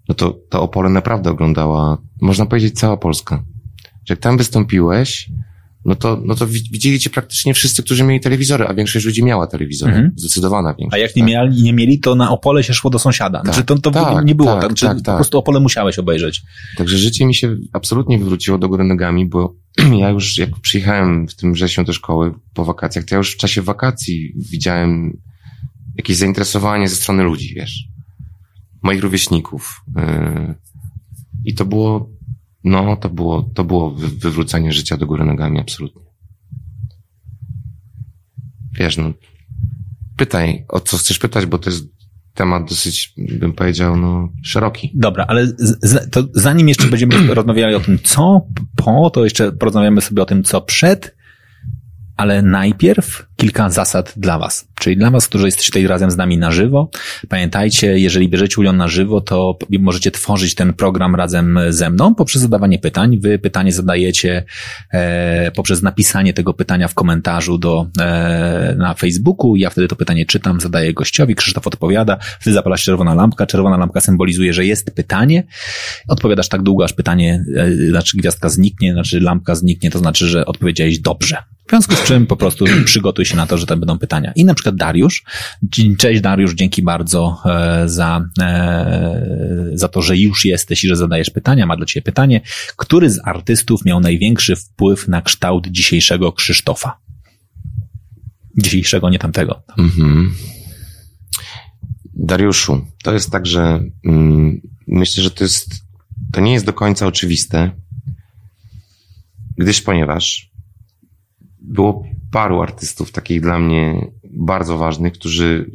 no 0.09 0.15
to 0.15 0.39
to 0.49 0.63
Opole 0.63 0.91
naprawdę 0.91 1.31
oglądała, 1.31 1.99
można 2.21 2.47
powiedzieć, 2.47 2.79
cała 2.79 2.97
Polska. 2.97 3.45
Jak 4.09 4.19
tam 4.19 4.37
wystąpiłeś, 4.37 5.31
no 5.85 5.95
to, 5.95 6.23
no 6.25 6.35
to 6.35 6.47
widzieli 6.47 6.99
cię 6.99 7.11
praktycznie 7.11 7.55
wszyscy, 7.55 7.83
którzy 7.83 8.05
mieli 8.05 8.21
telewizory, 8.21 8.67
a 8.67 8.75
większość 8.75 9.07
ludzi 9.07 9.25
miała 9.25 9.47
telewizory. 9.47 9.93
Mhm. 9.93 10.13
Zdecydowana 10.17 10.75
większość. 10.75 11.03
A 11.03 11.07
jak 11.07 11.17
nie, 11.17 11.23
tak? 11.23 11.31
mieli, 11.31 11.63
nie 11.63 11.73
mieli, 11.73 12.01
to 12.01 12.15
na 12.15 12.31
Opole 12.31 12.63
się 12.63 12.75
szło 12.75 12.91
do 12.91 12.99
sąsiada. 12.99 13.39
Tak, 13.39 13.47
znaczy 13.47 13.65
to, 13.65 13.79
to 13.79 13.91
tak, 13.91 14.25
nie 14.25 14.35
było. 14.35 14.53
Tak, 14.53 14.61
tak, 14.61 14.79
znaczy, 14.79 14.87
tak, 14.87 15.05
po 15.05 15.15
prostu 15.15 15.39
Opole 15.39 15.61
musiałeś 15.61 15.99
obejrzeć. 15.99 16.43
Także 16.77 16.99
życie 16.99 17.27
mi 17.27 17.35
się 17.35 17.57
absolutnie 17.73 18.19
wywróciło 18.19 18.59
do 18.59 18.69
góry 18.69 18.85
nogami, 18.85 19.27
bo 19.27 19.55
ja 20.01 20.11
już 20.11 20.39
jak 20.39 20.61
przyjechałem 20.61 21.29
w 21.29 21.35
tym 21.35 21.53
wrześniu 21.53 21.85
do 21.85 21.93
szkoły 21.93 22.35
po 22.55 22.65
wakacjach, 22.65 23.05
to 23.05 23.15
ja 23.15 23.19
już 23.19 23.35
w 23.35 23.37
czasie 23.37 23.63
wakacji 23.63 24.33
widziałem 24.37 25.21
jakieś 25.97 26.17
zainteresowanie 26.17 26.89
ze 26.89 26.97
strony 26.97 27.23
ludzi, 27.23 27.55
wiesz. 27.55 27.85
Moich 28.83 29.03
rówieśników. 29.03 29.81
Yy, 29.97 30.55
I 31.45 31.55
to 31.55 31.65
było 31.65 32.18
no, 32.69 32.97
to 32.97 33.09
było, 33.09 33.43
to 33.43 33.65
było 33.65 33.91
wywrócenie 34.21 34.73
życia 34.73 34.97
do 34.97 35.07
góry 35.07 35.25
nogami, 35.25 35.61
absolutnie. 35.61 36.03
Wiesz, 38.79 38.97
no, 38.97 39.13
pytaj, 40.17 40.65
o 40.69 40.81
co 40.81 40.97
chcesz 40.97 41.19
pytać, 41.19 41.47
bo 41.47 41.59
to 41.59 41.71
jest 41.71 41.87
temat 42.35 42.69
dosyć, 42.69 43.13
bym 43.17 43.53
powiedział, 43.53 43.97
no, 43.97 44.29
szeroki. 44.43 44.93
Dobra, 44.95 45.25
ale 45.29 45.47
z, 45.47 46.11
to 46.11 46.25
zanim 46.35 46.69
jeszcze 46.69 46.87
będziemy 46.87 47.27
rozmawiali 47.35 47.75
o 47.75 47.81
tym, 47.81 47.99
co 48.05 48.47
po, 48.77 49.11
to 49.11 49.25
jeszcze 49.25 49.53
porozmawiamy 49.53 50.01
sobie 50.01 50.23
o 50.23 50.27
tym, 50.27 50.45
co 50.45 50.61
przed, 50.61 51.17
ale 52.17 52.43
najpierw 52.43 53.27
kilka 53.37 53.71
zasad 53.71 54.13
dla 54.17 54.39
Was. 54.39 54.69
Czyli 54.79 54.97
dla 54.97 55.11
Was, 55.11 55.29
którzy 55.29 55.47
jesteście 55.47 55.71
tutaj 55.73 55.87
razem 55.87 56.11
z 56.11 56.17
nami 56.17 56.39
na 56.39 56.51
żywo. 56.51 56.91
Pamiętajcie, 57.29 57.99
jeżeli 57.99 58.29
bierzecie 58.29 58.61
udział 58.61 58.73
na 58.73 58.89
żywo, 58.89 59.21
to 59.21 59.59
możecie 59.79 60.11
tworzyć 60.11 60.55
ten 60.55 60.73
program 60.73 61.15
razem 61.15 61.59
ze 61.71 61.91
mną 61.91 62.15
poprzez 62.15 62.43
zadawanie 62.43 62.79
pytań. 62.79 63.19
Wy 63.19 63.39
pytanie 63.39 63.73
zadajecie 63.73 64.45
e, 64.93 65.51
poprzez 65.51 65.83
napisanie 65.83 66.35
tego 66.35 66.55
pytania 66.55 66.89
w 66.89 66.95
komentarzu 66.95 67.59
do, 67.59 67.87
e, 68.01 68.75
na 68.79 68.95
Facebooku. 68.95 69.57
Ja 69.57 69.71
wtedy 69.71 69.89
to 69.89 69.97
pytanie 69.97 70.27
czytam, 70.27 70.61
zadaję 70.61 70.95
gościowi, 70.95 71.35
Krzysztof 71.35 71.67
odpowiada, 71.67 72.19
wtedy 72.41 72.55
zapala 72.55 72.77
się 72.77 72.85
czerwona 72.85 73.15
lampka. 73.15 73.47
Czerwona 73.47 73.77
lampka 73.77 74.01
symbolizuje, 74.01 74.53
że 74.53 74.67
jest 74.67 74.91
pytanie. 74.91 75.45
Odpowiadasz 76.09 76.49
tak 76.49 76.63
długo, 76.63 76.85
aż 76.85 76.93
pytanie, 76.93 77.45
e, 77.57 77.71
znaczy 77.71 78.17
gwiazdka 78.17 78.49
zniknie, 78.49 78.93
znaczy 78.93 79.21
lampka 79.21 79.55
zniknie, 79.55 79.91
to 79.91 79.99
znaczy, 79.99 80.27
że 80.27 80.47
odpowiedziałeś 80.47 80.99
dobrze. 80.99 81.37
W 81.67 81.71
związku 81.71 81.95
z 81.95 82.03
czym 82.03 82.27
po 82.27 82.37
prostu 82.37 82.65
przygotuj 82.85 83.25
się 83.25 83.37
na 83.37 83.47
to, 83.47 83.59
że 83.59 83.67
to 83.67 83.77
będą 83.77 83.99
pytania. 83.99 84.33
I 84.37 84.45
na 84.45 84.55
przykład 84.55 84.68
Dariusz. 84.73 85.25
Cześć 85.99 86.21
Dariusz, 86.21 86.55
dzięki 86.55 86.83
bardzo 86.83 87.43
e, 87.45 87.89
za, 87.89 88.29
e, 88.41 89.71
za 89.75 89.89
to, 89.89 90.03
że 90.03 90.17
już 90.17 90.45
jesteś 90.45 90.85
i 90.85 90.89
że 90.89 90.97
zadajesz 90.97 91.31
pytania. 91.31 91.67
Ma 91.67 91.77
dla 91.77 91.87
Ciebie 91.87 92.05
pytanie. 92.05 92.41
Który 92.77 93.11
z 93.11 93.21
artystów 93.25 93.85
miał 93.85 94.01
największy 94.01 94.57
wpływ 94.57 95.09
na 95.09 95.23
kształt 95.23 95.67
dzisiejszego 95.67 96.33
Krzysztofa? 96.33 96.99
Dzisiejszego, 98.59 99.11
nie 99.11 99.19
tamtego. 99.19 99.63
Mhm. 99.79 100.35
Dariuszu, 102.15 102.87
to 103.03 103.13
jest 103.13 103.31
tak, 103.31 103.47
że 103.47 103.81
mm, 104.05 104.61
myślę, 104.87 105.23
że 105.23 105.31
to 105.31 105.45
jest, 105.45 105.71
to 106.33 106.41
nie 106.41 106.53
jest 106.53 106.67
do 106.67 106.73
końca 106.73 107.07
oczywiste, 107.07 107.71
gdyż 109.57 109.83
ponieważ 109.83 110.51
było 111.61 112.05
paru 112.31 112.63
artystów 112.63 113.13
takich 113.13 113.41
dla 113.41 113.59
mnie 113.59 114.07
bardzo 114.31 114.79
ważnych, 114.79 115.13
którzy 115.13 115.71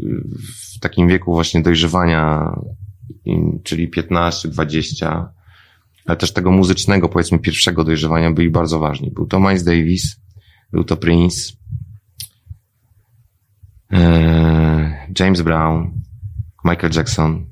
w 0.75 0.79
takim 0.79 1.07
wieku 1.07 1.33
właśnie 1.33 1.62
dojrzewania, 1.62 2.55
czyli 3.63 3.88
15, 3.88 4.50
20, 4.50 5.33
ale 6.05 6.17
też 6.17 6.33
tego 6.33 6.51
muzycznego, 6.51 7.10
powiedzmy, 7.10 7.39
pierwszego 7.39 7.83
dojrzewania 7.83 8.31
byli 8.31 8.50
bardzo 8.50 8.79
ważni. 8.79 9.12
Był 9.12 9.27
to 9.27 9.39
Miles 9.39 9.63
Davis, 9.63 10.22
był 10.72 10.83
to 10.83 10.98
Prince, 10.98 11.53
e, 13.93 15.07
James 15.19 15.41
Brown, 15.41 15.91
Michael 16.65 16.93
Jackson. 16.95 17.45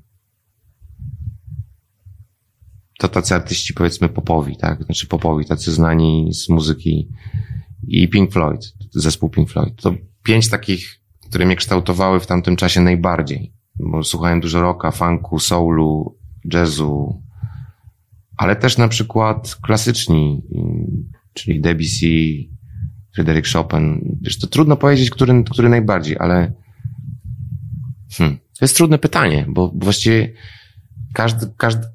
To 2.99 3.07
tacy 3.07 3.35
artyści, 3.35 3.73
powiedzmy, 3.73 4.09
popowi, 4.09 4.57
tak? 4.57 4.83
Znaczy 4.83 5.07
popowi, 5.07 5.45
tacy 5.45 5.71
znani 5.71 6.33
z 6.33 6.49
muzyki 6.49 7.07
i 7.87 8.09
Pink 8.09 8.31
Floyd, 8.31 8.73
zespół 8.91 9.29
Pink 9.29 9.49
Floyd. 9.49 9.81
To 9.81 9.93
pięć 10.23 10.49
takich, 10.49 10.99
które 11.29 11.45
mnie 11.45 11.55
kształtowały 11.55 12.19
w 12.19 12.27
tamtym 12.27 12.55
czasie 12.55 12.81
najbardziej. 12.81 13.53
Bo 13.79 14.03
słuchałem 14.03 14.39
dużo 14.39 14.61
rocka, 14.61 14.91
funku, 14.91 15.39
soulu, 15.39 16.17
jazzu, 16.53 17.23
ale 18.37 18.55
też 18.55 18.77
na 18.77 18.87
przykład 18.87 19.55
klasyczni, 19.55 20.41
czyli 21.33 21.61
Debussy, 21.61 22.07
Fryderyk 23.15 23.47
Chopin. 23.47 24.17
Wiesz, 24.21 24.39
to 24.39 24.47
trudno 24.47 24.77
powiedzieć, 24.77 25.09
który, 25.09 25.43
który 25.43 25.69
najbardziej, 25.69 26.17
ale 26.19 26.53
hmm, 28.11 28.37
to 28.37 28.65
jest 28.65 28.75
trudne 28.75 28.97
pytanie, 28.97 29.45
bo 29.49 29.71
właściwie 29.75 30.33
każdy, 31.13 31.47
każdy, 31.57 31.87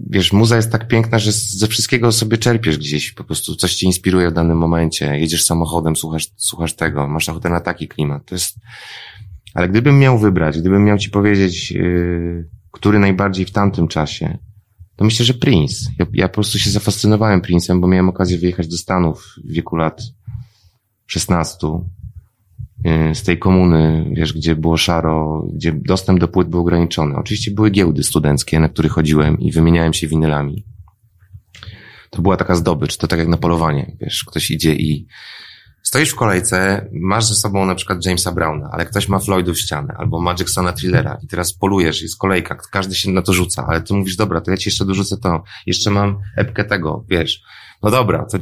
wiesz, 0.00 0.32
muza 0.32 0.56
jest 0.56 0.72
tak 0.72 0.88
piękna, 0.88 1.18
że 1.18 1.32
ze 1.32 1.66
wszystkiego 1.66 2.12
sobie 2.12 2.38
czerpiesz 2.38 2.78
gdzieś, 2.78 3.12
po 3.12 3.24
prostu 3.24 3.56
coś 3.56 3.74
cię 3.74 3.86
inspiruje 3.86 4.30
w 4.30 4.32
danym 4.32 4.58
momencie, 4.58 5.18
jedziesz 5.18 5.44
samochodem, 5.44 5.96
słuchasz, 5.96 6.28
słuchasz 6.36 6.74
tego, 6.74 7.08
masz 7.08 7.28
ochotę 7.28 7.48
na 7.48 7.60
taki 7.60 7.88
klimat, 7.88 8.26
to 8.26 8.34
jest, 8.34 8.58
ale 9.54 9.68
gdybym 9.68 9.98
miał 9.98 10.18
wybrać, 10.18 10.60
gdybym 10.60 10.84
miał 10.84 10.98
ci 10.98 11.10
powiedzieć, 11.10 11.70
yy, 11.70 12.48
który 12.70 12.98
najbardziej 12.98 13.46
w 13.46 13.50
tamtym 13.50 13.88
czasie, 13.88 14.38
to 14.96 15.04
myślę, 15.04 15.24
że 15.24 15.34
Prince. 15.34 15.90
Ja, 15.98 16.06
ja 16.12 16.28
po 16.28 16.34
prostu 16.34 16.58
się 16.58 16.70
zafascynowałem 16.70 17.40
Prince'em, 17.40 17.80
bo 17.80 17.86
miałem 17.86 18.08
okazję 18.08 18.38
wyjechać 18.38 18.68
do 18.68 18.76
Stanów 18.76 19.34
w 19.44 19.52
wieku 19.52 19.76
lat 19.76 20.02
16 21.06 21.66
y, 21.66 21.70
z 23.14 23.22
tej 23.22 23.38
komuny, 23.38 24.10
wiesz, 24.12 24.32
gdzie 24.32 24.56
było 24.56 24.76
szaro, 24.76 25.46
gdzie 25.54 25.72
dostęp 25.72 26.20
do 26.20 26.28
płyt 26.28 26.48
był 26.48 26.60
ograniczony. 26.60 27.16
Oczywiście 27.16 27.50
były 27.50 27.70
giełdy 27.70 28.02
studenckie, 28.02 28.60
na 28.60 28.68
których 28.68 28.92
chodziłem 28.92 29.40
i 29.40 29.52
wymieniałem 29.52 29.92
się 29.92 30.06
winylami. 30.06 30.64
To 32.10 32.22
była 32.22 32.36
taka 32.36 32.54
zdobycz, 32.54 32.96
to 32.96 33.06
tak 33.06 33.18
jak 33.18 33.28
na 33.28 33.36
polowanie, 33.36 33.96
wiesz, 34.00 34.24
ktoś 34.24 34.50
idzie 34.50 34.74
i 34.74 35.06
stoisz 35.82 36.10
w 36.10 36.14
kolejce, 36.14 36.88
masz 36.92 37.24
ze 37.24 37.34
sobą 37.34 37.66
na 37.66 37.74
przykład 37.74 38.06
Jamesa 38.06 38.32
Browna, 38.32 38.68
ale 38.72 38.86
ktoś 38.86 39.08
ma 39.08 39.18
Floydów 39.18 39.58
ścianę, 39.58 39.94
albo 39.98 40.20
ma 40.20 40.34
Jacksona 40.38 40.72
Thrillera 40.72 41.18
i 41.22 41.26
teraz 41.26 41.52
polujesz, 41.52 42.02
jest 42.02 42.18
kolejka, 42.18 42.56
każdy 42.72 42.94
się 42.94 43.10
na 43.10 43.22
to 43.22 43.32
rzuca, 43.32 43.66
ale 43.68 43.82
ty 43.82 43.94
mówisz, 43.94 44.16
dobra, 44.16 44.40
to 44.40 44.50
ja 44.50 44.56
ci 44.56 44.68
jeszcze 44.68 44.84
dorzucę 44.84 45.16
to, 45.16 45.42
jeszcze 45.66 45.90
mam 45.90 46.18
epkę 46.36 46.64
tego, 46.64 47.04
wiesz, 47.08 47.42
no 47.82 47.90
dobra, 47.90 48.26
to... 48.32 48.38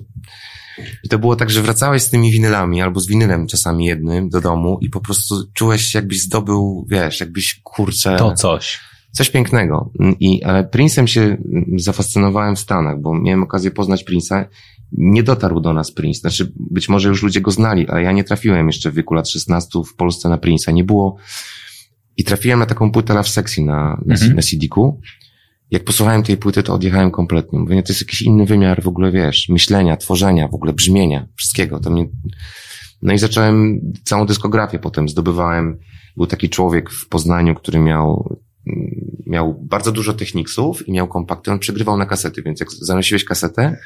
I 1.04 1.08
to 1.08 1.18
było 1.18 1.36
tak, 1.36 1.50
że 1.50 1.62
wracałeś 1.62 2.02
z 2.02 2.10
tymi 2.10 2.30
winylami, 2.30 2.82
albo 2.82 3.00
z 3.00 3.06
winylem 3.06 3.46
czasami 3.46 3.86
jednym 3.86 4.28
do 4.28 4.40
domu 4.40 4.78
i 4.80 4.90
po 4.90 5.00
prostu 5.00 5.34
czułeś 5.54 5.94
jakbyś 5.94 6.22
zdobył, 6.22 6.86
wiesz, 6.90 7.20
jakbyś, 7.20 7.60
kurczę... 7.62 8.16
To 8.16 8.32
coś. 8.32 8.80
Coś 9.12 9.30
pięknego. 9.30 9.90
I, 10.20 10.42
ale 10.42 10.64
Prince'em 10.64 11.06
się 11.06 11.36
zafascynowałem 11.76 12.56
w 12.56 12.58
Stanach, 12.58 13.00
bo 13.00 13.20
miałem 13.20 13.42
okazję 13.42 13.70
poznać 13.70 14.04
Prince'a 14.04 14.44
nie 14.98 15.22
dotarł 15.22 15.60
do 15.60 15.72
nas 15.72 15.92
Prince. 15.92 16.20
Znaczy, 16.20 16.52
być 16.56 16.88
może 16.88 17.08
już 17.08 17.22
ludzie 17.22 17.40
go 17.40 17.50
znali, 17.50 17.88
ale 17.88 18.02
ja 18.02 18.12
nie 18.12 18.24
trafiłem 18.24 18.66
jeszcze 18.66 18.90
w 18.90 18.94
wieku 18.94 19.14
lat 19.14 19.28
16 19.28 19.78
w 19.92 19.96
Polsce 19.96 20.28
na 20.28 20.36
Prince'a. 20.36 20.72
Nie 20.72 20.84
było. 20.84 21.16
I 22.16 22.24
trafiłem 22.24 22.58
na 22.58 22.66
taką 22.66 22.92
płytę 22.92 23.14
Love 23.14 23.28
Sexy 23.28 23.62
na, 23.62 24.02
na, 24.06 24.14
mhm. 24.14 24.34
na 24.34 24.42
CD-ku. 24.42 25.00
Jak 25.70 25.84
posłuchałem 25.84 26.22
tej 26.22 26.36
płyty, 26.36 26.62
to 26.62 26.74
odjechałem 26.74 27.10
kompletnie. 27.10 27.58
Mówię, 27.58 27.82
to 27.82 27.92
jest 27.92 28.02
jakiś 28.02 28.22
inny 28.22 28.46
wymiar 28.46 28.82
w 28.82 28.88
ogóle, 28.88 29.12
wiesz, 29.12 29.48
myślenia, 29.48 29.96
tworzenia, 29.96 30.48
w 30.48 30.54
ogóle 30.54 30.72
brzmienia, 30.72 31.26
wszystkiego. 31.36 31.80
To 31.80 31.90
mnie... 31.90 32.08
No 33.02 33.12
i 33.12 33.18
zacząłem 33.18 33.80
całą 34.04 34.26
dyskografię 34.26 34.78
potem 34.78 35.08
zdobywałem. 35.08 35.78
Był 36.16 36.26
taki 36.26 36.48
człowiek 36.48 36.90
w 36.90 37.08
Poznaniu, 37.08 37.54
który 37.54 37.80
miał 37.80 38.38
miał 39.26 39.54
bardzo 39.62 39.92
dużo 39.92 40.12
techniksów 40.12 40.88
i 40.88 40.92
miał 40.92 41.08
kompakty, 41.08 41.52
on 41.52 41.58
przegrywał 41.58 41.96
na 41.96 42.06
kasety, 42.06 42.42
więc 42.42 42.60
jak 42.60 42.70
zanosiłeś 42.72 43.24
kasetę, 43.24 43.76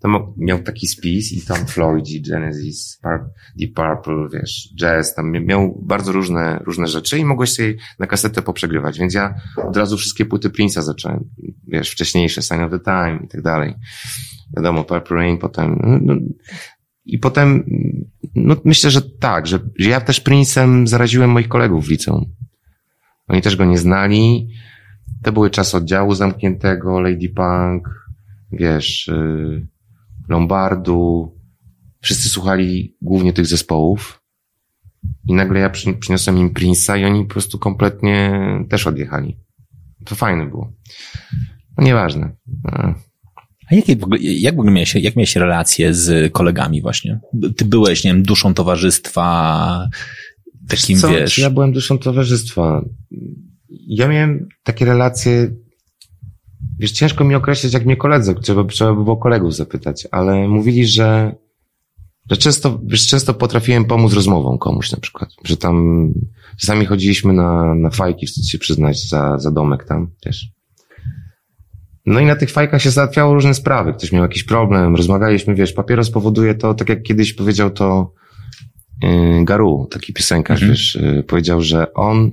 tam 0.00 0.34
miał 0.36 0.62
taki 0.62 0.88
spis 0.88 1.32
i 1.32 1.46
tam 1.46 1.66
Floyd, 1.66 2.04
Genesis, 2.28 3.00
Deep 3.56 3.74
Purple, 3.74 4.28
wiesz, 4.32 4.68
jazz, 4.80 5.14
tam 5.14 5.32
miał 5.32 5.82
bardzo 5.82 6.12
różne, 6.12 6.60
różne 6.66 6.86
rzeczy 6.86 7.18
i 7.18 7.24
mogłeś 7.24 7.52
sobie 7.52 7.74
na 7.98 8.06
kasetę 8.06 8.42
poprzegrywać, 8.42 8.98
więc 8.98 9.14
ja 9.14 9.34
od 9.56 9.76
razu 9.76 9.96
wszystkie 9.96 10.24
płyty 10.24 10.50
Prince'a 10.50 10.82
zacząłem, 10.82 11.24
wiesz, 11.68 11.90
wcześniejsze, 11.90 12.42
Sign 12.42 12.60
of 12.60 12.70
the 12.70 12.80
Time 12.80 13.18
i 13.24 13.28
tak 13.28 13.42
dalej. 13.42 13.74
Wiadomo, 14.56 14.84
Purple 14.84 15.16
Rain 15.16 15.38
potem, 15.38 15.80
no, 15.82 15.98
no, 16.02 16.20
i 17.04 17.18
potem, 17.18 17.64
no 18.34 18.56
myślę, 18.64 18.90
że 18.90 19.02
tak, 19.02 19.46
że, 19.46 19.58
że 19.78 19.90
ja 19.90 20.00
też 20.00 20.22
Prince'em 20.22 20.86
zaraziłem 20.86 21.30
moich 21.30 21.48
kolegów 21.48 21.86
w 21.86 21.90
liceum. 21.90 22.24
Oni 23.28 23.42
też 23.42 23.56
go 23.56 23.64
nie 23.64 23.78
znali. 23.78 24.48
To 25.22 25.32
były 25.32 25.50
czas 25.50 25.74
oddziału 25.74 26.14
zamkniętego, 26.14 27.00
Lady 27.00 27.28
Punk, 27.28 27.88
wiesz, 28.52 29.06
yy, 29.06 29.66
Lombardu. 30.28 31.34
Wszyscy 32.00 32.28
słuchali 32.28 32.96
głównie 33.02 33.32
tych 33.32 33.46
zespołów. 33.46 34.20
I 35.28 35.34
nagle 35.34 35.60
ja 35.60 35.70
przyniosłem 36.00 36.38
im 36.38 36.54
Prince'a 36.54 37.00
i 37.00 37.04
oni 37.04 37.24
po 37.24 37.30
prostu 37.30 37.58
kompletnie 37.58 38.40
też 38.68 38.86
odjechali. 38.86 39.38
To 40.04 40.14
fajne 40.14 40.46
było. 40.46 40.72
No 41.78 41.84
nieważne. 41.84 42.36
A. 42.72 42.94
A 43.70 43.74
jakie 43.74 43.96
w 43.96 44.04
ogóle, 44.04 44.20
jak 44.20 44.56
w 44.56 44.58
ogóle 44.58 44.72
miałeś, 44.72 44.94
jak 44.94 45.16
miałeś 45.16 45.36
relacje 45.36 45.94
z 45.94 46.32
kolegami 46.32 46.82
właśnie? 46.82 47.20
Ty 47.56 47.64
byłeś, 47.64 48.04
nie 48.04 48.12
wiem, 48.12 48.22
duszą 48.22 48.54
towarzystwa, 48.54 49.88
takim, 50.68 50.98
Co? 50.98 51.08
wiesz... 51.08 51.38
Ja 51.38 51.50
byłem 51.50 51.72
duszą 51.72 51.98
towarzystwa. 51.98 52.84
Ja 53.70 54.08
miałem 54.08 54.48
takie 54.62 54.84
relacje 54.84 55.50
Wiesz, 56.78 56.92
ciężko 56.92 57.24
mi 57.24 57.34
określić, 57.34 57.72
jak 57.72 57.86
mnie 57.86 57.96
koledzy, 57.96 58.34
trzeba, 58.34 58.64
trzeba 58.64 58.94
by 58.94 59.04
było 59.04 59.16
kolegów 59.16 59.54
zapytać, 59.54 60.08
ale 60.10 60.48
mówili, 60.48 60.86
że, 60.86 61.34
że 62.30 62.36
często, 62.36 62.80
wiesz, 62.84 63.06
często 63.06 63.34
potrafiłem 63.34 63.84
pomóc 63.84 64.12
rozmową 64.12 64.58
komuś 64.58 64.92
na 64.92 65.00
przykład, 65.00 65.30
że 65.44 65.56
tam 65.56 66.08
czasami 66.60 66.86
chodziliśmy 66.86 67.32
na, 67.32 67.74
na 67.74 67.90
fajki, 67.90 68.26
wstyd 68.26 68.46
się 68.46 68.58
przyznać, 68.58 69.08
za, 69.08 69.38
za 69.38 69.50
domek 69.50 69.84
tam 69.84 70.10
też. 70.20 70.54
No 72.06 72.20
i 72.20 72.26
na 72.26 72.36
tych 72.36 72.50
fajkach 72.50 72.82
się 72.82 72.90
załatwiało 72.90 73.34
różne 73.34 73.54
sprawy. 73.54 73.92
Ktoś 73.92 74.12
miał 74.12 74.22
jakiś 74.22 74.44
problem, 74.44 74.96
rozmawialiśmy, 74.96 75.54
wiesz, 75.54 75.72
papieros 75.72 76.10
powoduje 76.10 76.54
to, 76.54 76.74
tak 76.74 76.88
jak 76.88 77.02
kiedyś 77.02 77.34
powiedział 77.34 77.70
to 77.70 78.12
yy, 79.02 79.44
Garu, 79.44 79.88
taki 79.90 80.12
piosenkarz, 80.12 80.62
mhm. 80.62 80.72
wiesz, 80.72 80.94
yy, 80.94 81.22
powiedział, 81.22 81.62
że 81.62 81.92
on, 81.94 82.30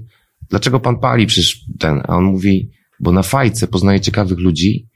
dlaczego 0.49 0.79
pan 0.79 0.99
pali 0.99 1.25
przecież 1.25 1.65
ten, 1.79 2.01
a 2.07 2.15
on 2.17 2.23
mówi, 2.23 2.71
bo 3.01 3.11
na 3.11 3.23
fajce 3.23 3.67
poznaje 3.67 3.99
ciekawych 3.99 4.39
ludzi 4.39 4.89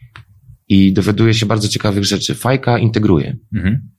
i 0.67 0.93
dowiaduje 0.93 1.33
się 1.33 1.45
bardzo 1.45 1.67
ciekawych 1.67 2.05
rzeczy. 2.05 2.35
Fajka 2.35 2.79
integruje. 2.79 3.38
Mhm. 3.55 3.89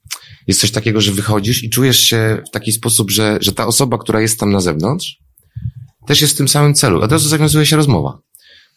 Jest 0.47 0.61
coś 0.61 0.71
takiego, 0.71 1.01
że 1.01 1.11
wychodzisz 1.11 1.63
i 1.63 1.69
czujesz 1.69 1.99
się 1.99 2.41
w 2.47 2.51
taki 2.51 2.71
sposób, 2.71 3.11
że, 3.11 3.37
że 3.41 3.53
ta 3.53 3.67
osoba, 3.67 3.97
która 3.97 4.21
jest 4.21 4.39
tam 4.39 4.51
na 4.51 4.59
zewnątrz, 4.59 5.17
też 6.07 6.21
jest 6.21 6.33
w 6.33 6.37
tym 6.37 6.47
samym 6.47 6.73
celu. 6.73 7.01
Od 7.01 7.11
razu 7.11 7.29
zawiązuje 7.29 7.65
się 7.65 7.75
rozmowa. 7.75 8.19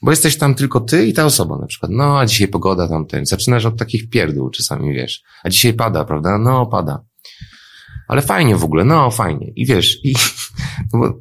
Bo 0.03 0.11
jesteś 0.11 0.37
tam 0.37 0.55
tylko 0.55 0.81
ty 0.81 1.07
i 1.07 1.13
ta 1.13 1.25
osoba 1.25 1.59
na 1.59 1.67
przykład. 1.67 1.93
No, 1.93 2.19
a 2.19 2.27
dzisiaj 2.27 2.49
pogoda 2.49 2.89
tamten. 2.89 3.27
Zaczynasz 3.27 3.67
od 3.67 3.79
takich 3.79 4.09
pierdół 4.09 4.51
czasami, 4.51 4.95
wiesz. 4.95 5.23
A 5.45 5.51
dzisiaj 5.51 5.75
pada, 5.75 6.05
prawda? 6.05 6.39
No, 6.39 6.67
pada. 6.67 7.05
Ale 8.09 8.23
fajnie 8.23 8.57
w 8.57 8.65
ogóle, 8.65 8.85
no, 8.85 9.11
fajnie. 9.11 9.53
I 9.57 9.67
wiesz, 9.67 10.05
i, 10.05 10.15
no 10.93 10.99
bo 10.99 11.21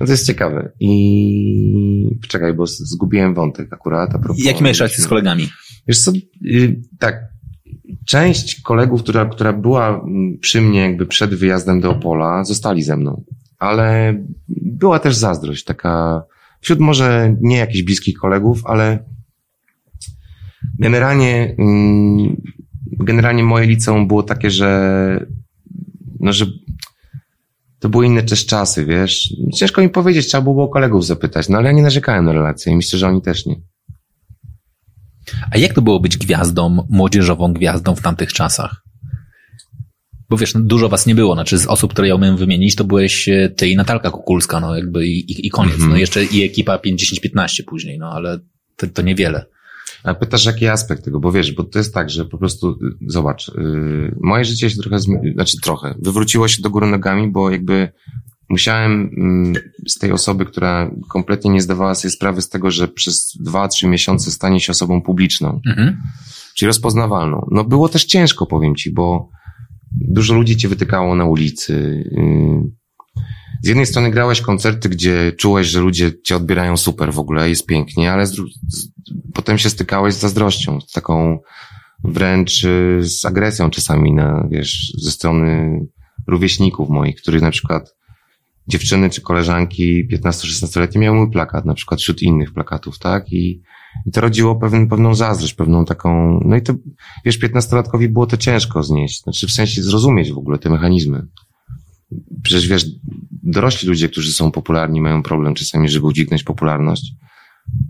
no 0.00 0.06
to 0.06 0.12
jest 0.12 0.26
ciekawe. 0.26 0.72
I 0.80 2.18
czekaj, 2.28 2.54
bo 2.54 2.66
zgubiłem 2.66 3.34
wątek 3.34 3.72
akurat. 3.72 4.14
A 4.14 4.18
propos, 4.18 4.44
Jakie 4.44 4.62
miałeś 4.64 4.78
relacje 4.78 5.04
z 5.04 5.08
kolegami? 5.08 5.48
Wiesz 5.88 6.00
co, 6.00 6.12
y, 6.44 6.80
tak. 6.98 7.34
Część 8.06 8.60
kolegów, 8.60 9.02
która, 9.02 9.26
która 9.26 9.52
była 9.52 9.88
mm, 9.88 10.38
przy 10.38 10.60
mnie 10.60 10.80
jakby 10.80 11.06
przed 11.06 11.34
wyjazdem 11.34 11.80
do 11.80 11.90
Opola, 11.90 12.44
zostali 12.44 12.82
ze 12.82 12.96
mną. 12.96 13.24
Ale 13.58 14.14
była 14.48 14.98
też 14.98 15.16
zazdrość, 15.16 15.64
taka 15.64 16.22
wśród 16.60 16.80
może 16.80 17.36
nie 17.40 17.56
jakichś 17.56 17.82
bliskich 17.82 18.18
kolegów, 18.18 18.66
ale 18.66 19.04
generalnie, 20.78 21.54
mm, 21.58 22.36
generalnie 23.00 23.42
moje 23.42 23.66
liceum 23.66 24.08
było 24.08 24.22
takie, 24.22 24.50
że, 24.50 25.26
no, 26.20 26.32
że 26.32 26.46
to 27.84 27.88
były 27.88 28.06
inne 28.06 28.22
też 28.22 28.46
czasy, 28.46 28.84
wiesz. 28.84 29.34
Ciężko 29.54 29.82
mi 29.82 29.88
powiedzieć, 29.88 30.26
trzeba 30.26 30.42
było 30.42 30.68
kolegów 30.68 31.06
zapytać, 31.06 31.48
no 31.48 31.58
ale 31.58 31.66
ja 31.66 31.72
nie 31.72 31.82
narzekałem 31.82 32.24
na 32.24 32.32
relacje 32.32 32.72
i 32.72 32.76
myślę, 32.76 32.98
że 32.98 33.08
oni 33.08 33.22
też 33.22 33.46
nie. 33.46 33.56
A 35.50 35.58
jak 35.58 35.72
to 35.72 35.82
było 35.82 36.00
być 36.00 36.16
gwiazdą, 36.16 36.86
młodzieżową 36.90 37.52
gwiazdą 37.52 37.94
w 37.94 38.02
tamtych 38.02 38.32
czasach? 38.32 38.84
Bo 40.28 40.36
wiesz, 40.36 40.54
no, 40.54 40.60
dużo 40.60 40.88
was 40.88 41.06
nie 41.06 41.14
było, 41.14 41.34
znaczy 41.34 41.58
z 41.58 41.66
osób, 41.66 41.92
które 41.92 42.08
ja 42.08 42.14
umiem 42.14 42.36
wymienić, 42.36 42.74
to 42.74 42.84
byłeś 42.84 43.28
e, 43.28 43.48
ty 43.56 43.68
i 43.68 43.76
Natalka 43.76 44.10
Kukulska, 44.10 44.60
no 44.60 44.76
jakby 44.76 45.06
i, 45.06 45.46
i 45.46 45.50
koniec, 45.50 45.74
mm 45.74 45.88
-hmm. 45.88 45.90
no 45.90 45.96
jeszcze 45.96 46.24
i 46.24 46.44
ekipa 46.44 46.76
50-15 46.76 47.64
później, 47.66 47.98
no 47.98 48.12
ale 48.12 48.38
to, 48.76 48.86
to 48.86 49.02
niewiele. 49.02 49.46
A 50.04 50.14
pytasz, 50.14 50.44
jaki 50.44 50.68
aspekt 50.68 51.04
tego, 51.04 51.20
bo 51.20 51.32
wiesz, 51.32 51.52
bo 51.52 51.64
to 51.64 51.78
jest 51.78 51.94
tak, 51.94 52.10
że 52.10 52.24
po 52.24 52.38
prostu, 52.38 52.78
zobacz, 53.06 53.48
yy, 53.48 54.16
moje 54.20 54.44
życie 54.44 54.70
się 54.70 54.76
trochę, 54.76 54.98
znaczy 55.34 55.56
trochę, 55.62 55.94
wywróciło 56.02 56.48
się 56.48 56.62
do 56.62 56.70
góry 56.70 56.86
nogami, 56.86 57.30
bo 57.30 57.50
jakby 57.50 57.92
musiałem 58.48 59.10
yy, 59.54 59.88
z 59.88 59.98
tej 59.98 60.12
osoby, 60.12 60.46
która 60.46 60.90
kompletnie 61.08 61.50
nie 61.50 61.62
zdawała 61.62 61.94
sobie 61.94 62.12
sprawy 62.12 62.42
z 62.42 62.48
tego, 62.48 62.70
że 62.70 62.88
przez 62.88 63.32
dwa, 63.40 63.68
trzy 63.68 63.86
miesiące 63.88 64.30
stanie 64.30 64.60
się 64.60 64.70
osobą 64.70 65.02
publiczną, 65.02 65.60
mhm. 65.66 65.96
czyli 66.56 66.66
rozpoznawalną. 66.66 67.48
No 67.50 67.64
było 67.64 67.88
też 67.88 68.04
ciężko, 68.04 68.46
powiem 68.46 68.74
ci, 68.74 68.92
bo 68.92 69.30
dużo 70.00 70.34
ludzi 70.34 70.56
cię 70.56 70.68
wytykało 70.68 71.14
na 71.14 71.24
ulicy, 71.24 72.04
yy, 72.12 72.83
z 73.64 73.68
jednej 73.68 73.86
strony 73.86 74.10
grałeś 74.10 74.40
koncerty, 74.40 74.88
gdzie 74.88 75.32
czułeś, 75.32 75.66
że 75.66 75.80
ludzie 75.80 76.12
cię 76.22 76.36
odbierają 76.36 76.76
super 76.76 77.12
w 77.12 77.18
ogóle, 77.18 77.48
jest 77.48 77.66
pięknie, 77.66 78.12
ale 78.12 78.26
z, 78.26 78.36
z, 78.68 78.88
potem 79.34 79.58
się 79.58 79.70
stykałeś 79.70 80.14
z 80.14 80.18
zazdrością, 80.18 80.80
z 80.80 80.92
taką 80.92 81.38
wręcz 82.04 82.64
y, 82.64 83.00
z 83.02 83.24
agresją 83.24 83.70
czasami 83.70 84.12
na, 84.14 84.48
wiesz, 84.50 84.92
ze 84.98 85.10
strony 85.10 85.80
rówieśników 86.26 86.88
moich, 86.88 87.16
których 87.16 87.42
na 87.42 87.50
przykład 87.50 87.94
dziewczyny 88.68 89.10
czy 89.10 89.20
koleżanki 89.20 90.08
15-16-letnie 90.08 91.00
miały 91.00 91.16
mój 91.16 91.30
plakat, 91.30 91.64
na 91.64 91.74
przykład 91.74 92.00
wśród 92.00 92.22
innych 92.22 92.52
plakatów, 92.52 92.98
tak? 92.98 93.32
I, 93.32 93.62
I 94.06 94.10
to 94.12 94.20
rodziło 94.20 94.56
pewien, 94.56 94.88
pewną 94.88 95.14
zazdrość, 95.14 95.54
pewną 95.54 95.84
taką, 95.84 96.40
no 96.44 96.56
i 96.56 96.62
to, 96.62 96.74
wiesz, 97.24 97.38
piętnastolatkowi 97.38 98.08
było 98.08 98.26
to 98.26 98.36
ciężko 98.36 98.82
znieść, 98.82 99.22
znaczy 99.22 99.46
w 99.46 99.52
sensie 99.52 99.82
zrozumieć 99.82 100.32
w 100.32 100.38
ogóle 100.38 100.58
te 100.58 100.70
mechanizmy. 100.70 101.26
Przecież 102.42 102.68
wiesz, 102.68 102.86
dorośli 103.44 103.88
ludzie, 103.88 104.08
którzy 104.08 104.32
są 104.32 104.50
popularni, 104.50 105.00
mają 105.00 105.22
problem 105.22 105.54
czasami, 105.54 105.88
żeby 105.88 106.06
udźwignąć 106.06 106.42
popularność. 106.42 107.12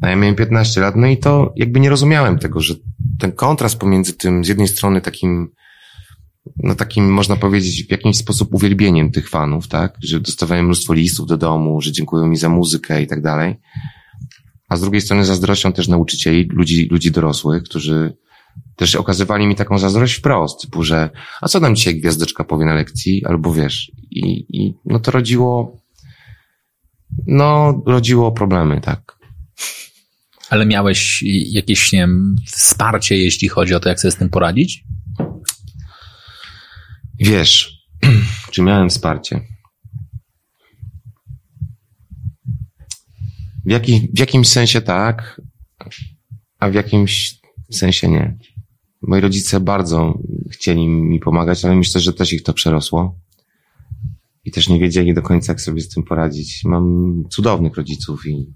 A 0.01 0.09
ja 0.09 0.17
miałem 0.17 0.35
15 0.35 0.81
lat, 0.81 0.97
no 0.97 1.07
i 1.07 1.17
to 1.17 1.53
jakby 1.57 1.81
nie 1.81 1.91
rozumiałem 1.91 2.39
tego, 2.39 2.61
że 2.61 2.75
ten 3.19 3.33
kontrast 3.33 3.79
pomiędzy 3.79 4.13
tym 4.13 4.45
z 4.45 4.49
jednej 4.49 4.69
strony 4.69 5.01
takim, 5.01 5.49
no 6.57 6.75
takim 6.75 7.13
można 7.13 7.37
powiedzieć 7.37 7.87
w 7.87 7.91
jakiś 7.91 8.17
sposób 8.17 8.55
uwielbieniem 8.55 9.11
tych 9.11 9.29
fanów, 9.29 9.69
tak, 9.69 9.97
że 10.03 10.21
dostawałem 10.21 10.65
mnóstwo 10.65 10.95
listów 10.95 11.27
do 11.27 11.37
domu, 11.37 11.81
że 11.81 11.93
dziękują 11.93 12.27
mi 12.27 12.37
za 12.37 12.49
muzykę 12.49 13.03
i 13.03 13.07
tak 13.07 13.23
dalej, 13.23 13.57
a 14.69 14.77
z 14.77 14.81
drugiej 14.81 15.01
strony 15.01 15.25
zazdrością 15.25 15.73
też 15.73 15.89
nauczycieli, 15.89 16.49
ludzi, 16.53 16.89
ludzi 16.91 17.11
dorosłych, 17.11 17.63
którzy 17.63 18.17
też 18.77 18.95
okazywali 18.95 19.47
mi 19.47 19.57
taką 19.57 19.79
zazdrość 19.79 20.15
wprost, 20.15 20.61
typu, 20.61 20.83
że 20.83 21.11
a 21.41 21.49
co 21.49 21.61
nam 21.61 21.77
dzisiaj 21.77 22.01
gwiazdeczka 22.01 22.45
powie 22.45 22.67
na 22.67 22.75
lekcji, 22.75 23.25
albo 23.25 23.53
wiesz, 23.53 23.93
i, 24.11 24.47
i 24.59 24.75
no 24.85 24.99
to 24.99 25.11
rodziło, 25.11 25.81
no, 27.27 27.83
rodziło 27.87 28.33
problemy, 28.33 28.81
tak. 28.81 29.19
Ale 30.51 30.67
miałeś 30.67 31.23
jakieś, 31.47 31.93
nie 31.93 31.99
wiem, 31.99 32.37
wsparcie, 32.47 33.19
jeśli 33.19 33.49
chodzi 33.49 33.75
o 33.75 33.81
to, 33.81 33.89
jak 33.89 34.01
sobie 34.01 34.13
z 34.13 34.17
tym 34.17 34.29
poradzić? 34.29 34.85
Wiesz, 37.19 37.85
czy 38.53 38.63
miałem 38.63 38.89
wsparcie? 38.91 39.41
W, 43.67 43.71
jaki, 43.71 44.09
w 44.15 44.19
jakimś 44.19 44.49
sensie 44.49 44.81
tak, 44.81 45.41
a 46.59 46.71
w 46.71 46.75
jakimś 46.75 47.41
sensie 47.71 48.09
nie. 48.09 48.39
Moi 49.09 49.21
rodzice 49.21 49.61
bardzo 49.61 50.19
chcieli 50.51 50.89
mi 50.89 51.21
pomagać, 51.21 51.65
ale 51.65 51.77
myślę, 51.77 52.01
że 52.01 52.13
też 52.13 52.33
ich 52.33 52.43
to 52.43 52.53
przerosło. 52.53 53.19
I 54.45 54.51
też 54.51 54.69
nie 54.69 54.79
wiedzieli 54.79 55.15
do 55.15 55.23
końca, 55.23 55.53
jak 55.53 55.61
sobie 55.61 55.81
z 55.81 55.89
tym 55.89 56.03
poradzić. 56.03 56.65
Mam 56.65 57.15
cudownych 57.31 57.77
rodziców 57.77 58.27
i 58.27 58.47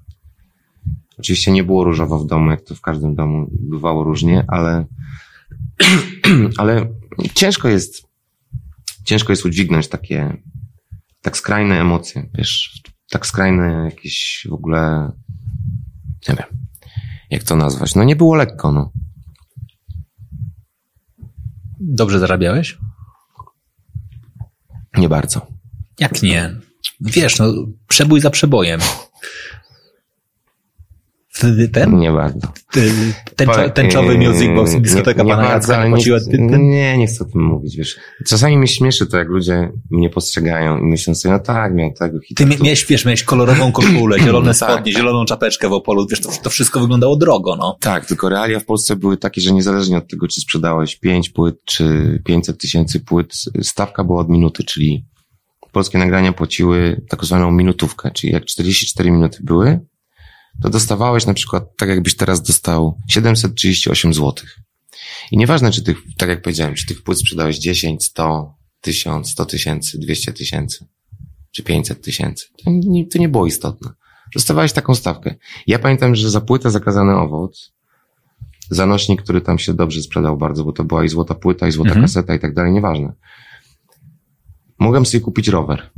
oczywiście 1.18 1.52
nie 1.52 1.64
było 1.64 1.84
różowo 1.84 2.18
w 2.18 2.26
domu, 2.26 2.50
jak 2.50 2.62
to 2.62 2.74
w 2.74 2.80
każdym 2.80 3.14
domu 3.14 3.48
bywało 3.50 4.04
różnie, 4.04 4.44
ale, 4.48 4.86
ale 6.58 6.92
ciężko 7.34 7.68
jest, 7.68 8.06
ciężko 9.04 9.32
jest 9.32 9.44
udźwignąć 9.44 9.88
takie, 9.88 10.42
tak 11.22 11.36
skrajne 11.36 11.80
emocje, 11.80 12.30
wiesz, 12.34 12.82
tak 13.10 13.26
skrajne 13.26 13.84
jakieś 13.84 14.46
w 14.50 14.52
ogóle, 14.52 15.12
nie 16.28 16.34
wiem, 16.34 16.58
jak 17.30 17.42
to 17.42 17.56
nazwać. 17.56 17.94
No 17.94 18.04
nie 18.04 18.16
było 18.16 18.34
lekko, 18.34 18.72
no. 18.72 18.92
Dobrze 21.80 22.18
zarabiałeś? 22.18 22.78
Nie 24.98 25.08
bardzo. 25.08 25.46
Jak 25.98 26.22
nie? 26.22 26.56
Wiesz, 27.00 27.38
no, 27.38 27.46
przebój 27.88 28.20
za 28.20 28.30
przebojem. 28.30 28.80
Ten? 31.72 31.98
Nie 31.98 32.12
bardzo. 32.12 32.52
Tęczo, 33.36 33.70
tęczowy 33.70 34.18
music 34.18 34.48
box 34.54 34.74
i 34.74 34.80
dyskoteka 34.80 35.22
nie, 35.22 35.30
pana 35.30 35.42
bardzo, 35.42 35.72
Jacka 35.72 35.84
nie 35.84 35.90
płaciła. 35.90 36.18
nie, 36.28 36.58
nie, 36.58 36.98
nie 36.98 37.06
chcę 37.06 37.24
o 37.24 37.28
tym 37.28 37.42
mówić, 37.42 37.76
wiesz. 37.76 37.96
Czasami 38.26 38.58
mnie 38.58 38.66
śmieszy 38.66 39.06
to, 39.06 39.16
jak 39.16 39.28
ludzie 39.28 39.72
mnie 39.90 40.10
postrzegają 40.10 40.78
i 40.78 40.84
myślą 40.84 41.14
sobie, 41.14 41.32
no 41.32 41.38
tak, 41.40 41.74
miał 41.74 41.92
tego 41.92 42.20
hita. 42.20 42.44
Ty 42.44 42.56
tu. 42.56 42.64
miałeś, 42.64 42.86
wiesz, 42.86 43.04
miałeś 43.04 43.22
kolorową 43.22 43.72
koszulę, 43.78 44.20
zielone 44.20 44.46
Tak, 44.46 44.56
spodnie, 44.56 44.92
tak. 44.92 45.02
zieloną 45.02 45.24
czapeczkę 45.24 45.68
w 45.68 45.72
Opolu, 45.72 46.06
wiesz, 46.10 46.20
to, 46.20 46.30
to 46.42 46.50
wszystko 46.50 46.80
wyglądało 46.80 47.16
drogo, 47.16 47.56
no. 47.56 47.76
Tak, 47.80 48.06
tylko 48.06 48.28
realia 48.28 48.60
w 48.60 48.64
Polsce 48.64 48.96
były 48.96 49.16
takie, 49.16 49.40
że 49.40 49.52
niezależnie 49.52 49.98
od 49.98 50.08
tego, 50.10 50.28
czy 50.28 50.40
sprzedałeś 50.40 50.96
5 50.96 51.30
płyt, 51.30 51.56
czy 51.64 52.18
500 52.24 52.60
tysięcy 52.60 53.00
płyt, 53.00 53.34
stawka 53.62 54.04
była 54.04 54.20
od 54.20 54.28
minuty, 54.28 54.64
czyli 54.64 55.04
polskie 55.72 55.98
nagrania 55.98 56.32
płaciły 56.32 57.00
tak 57.08 57.24
zwaną 57.24 57.50
minutówkę, 57.50 58.10
czyli 58.10 58.32
jak 58.32 58.44
44 58.44 59.10
minuty 59.10 59.38
były, 59.42 59.80
to 60.62 60.70
dostawałeś 60.70 61.26
na 61.26 61.34
przykład, 61.34 61.76
tak 61.76 61.88
jakbyś 61.88 62.16
teraz 62.16 62.42
dostał 62.42 62.98
738 63.08 64.14
zł. 64.14 64.34
I 65.30 65.36
nieważne, 65.36 65.72
czy 65.72 65.82
tych, 65.82 65.96
tak 66.16 66.28
jak 66.28 66.42
powiedziałem, 66.42 66.74
czy 66.74 66.86
tych 66.86 67.02
płyt 67.02 67.18
sprzedałeś 67.18 67.58
10, 67.58 68.04
100, 68.04 68.54
1000, 68.80 69.30
100 69.30 69.44
tysięcy, 69.44 69.98
200 69.98 70.32
tysięcy, 70.32 70.86
czy 71.50 71.62
500 71.62 72.02
tysięcy. 72.02 72.46
To 72.64 72.70
nie, 72.70 73.06
to 73.06 73.18
nie 73.18 73.28
było 73.28 73.46
istotne. 73.46 73.90
Dostawałeś 74.34 74.72
taką 74.72 74.94
stawkę. 74.94 75.34
Ja 75.66 75.78
pamiętam, 75.78 76.14
że 76.14 76.30
za 76.30 76.40
płytę 76.40 76.70
Zakazany 76.70 77.16
Owoc, 77.16 77.72
za 78.70 78.86
nośnik, 78.86 79.22
który 79.22 79.40
tam 79.40 79.58
się 79.58 79.74
dobrze 79.74 80.02
sprzedał 80.02 80.36
bardzo, 80.36 80.64
bo 80.64 80.72
to 80.72 80.84
była 80.84 81.04
i 81.04 81.08
złota 81.08 81.34
płyta, 81.34 81.68
i 81.68 81.72
złota 81.72 81.88
Mhm. 81.88 82.06
kaseta 82.06 82.34
i 82.34 82.38
tak 82.40 82.54
dalej, 82.54 82.72
nieważne. 82.72 83.12
Mogłem 84.78 85.06
sobie 85.06 85.20
kupić 85.20 85.48
rower 85.48 85.90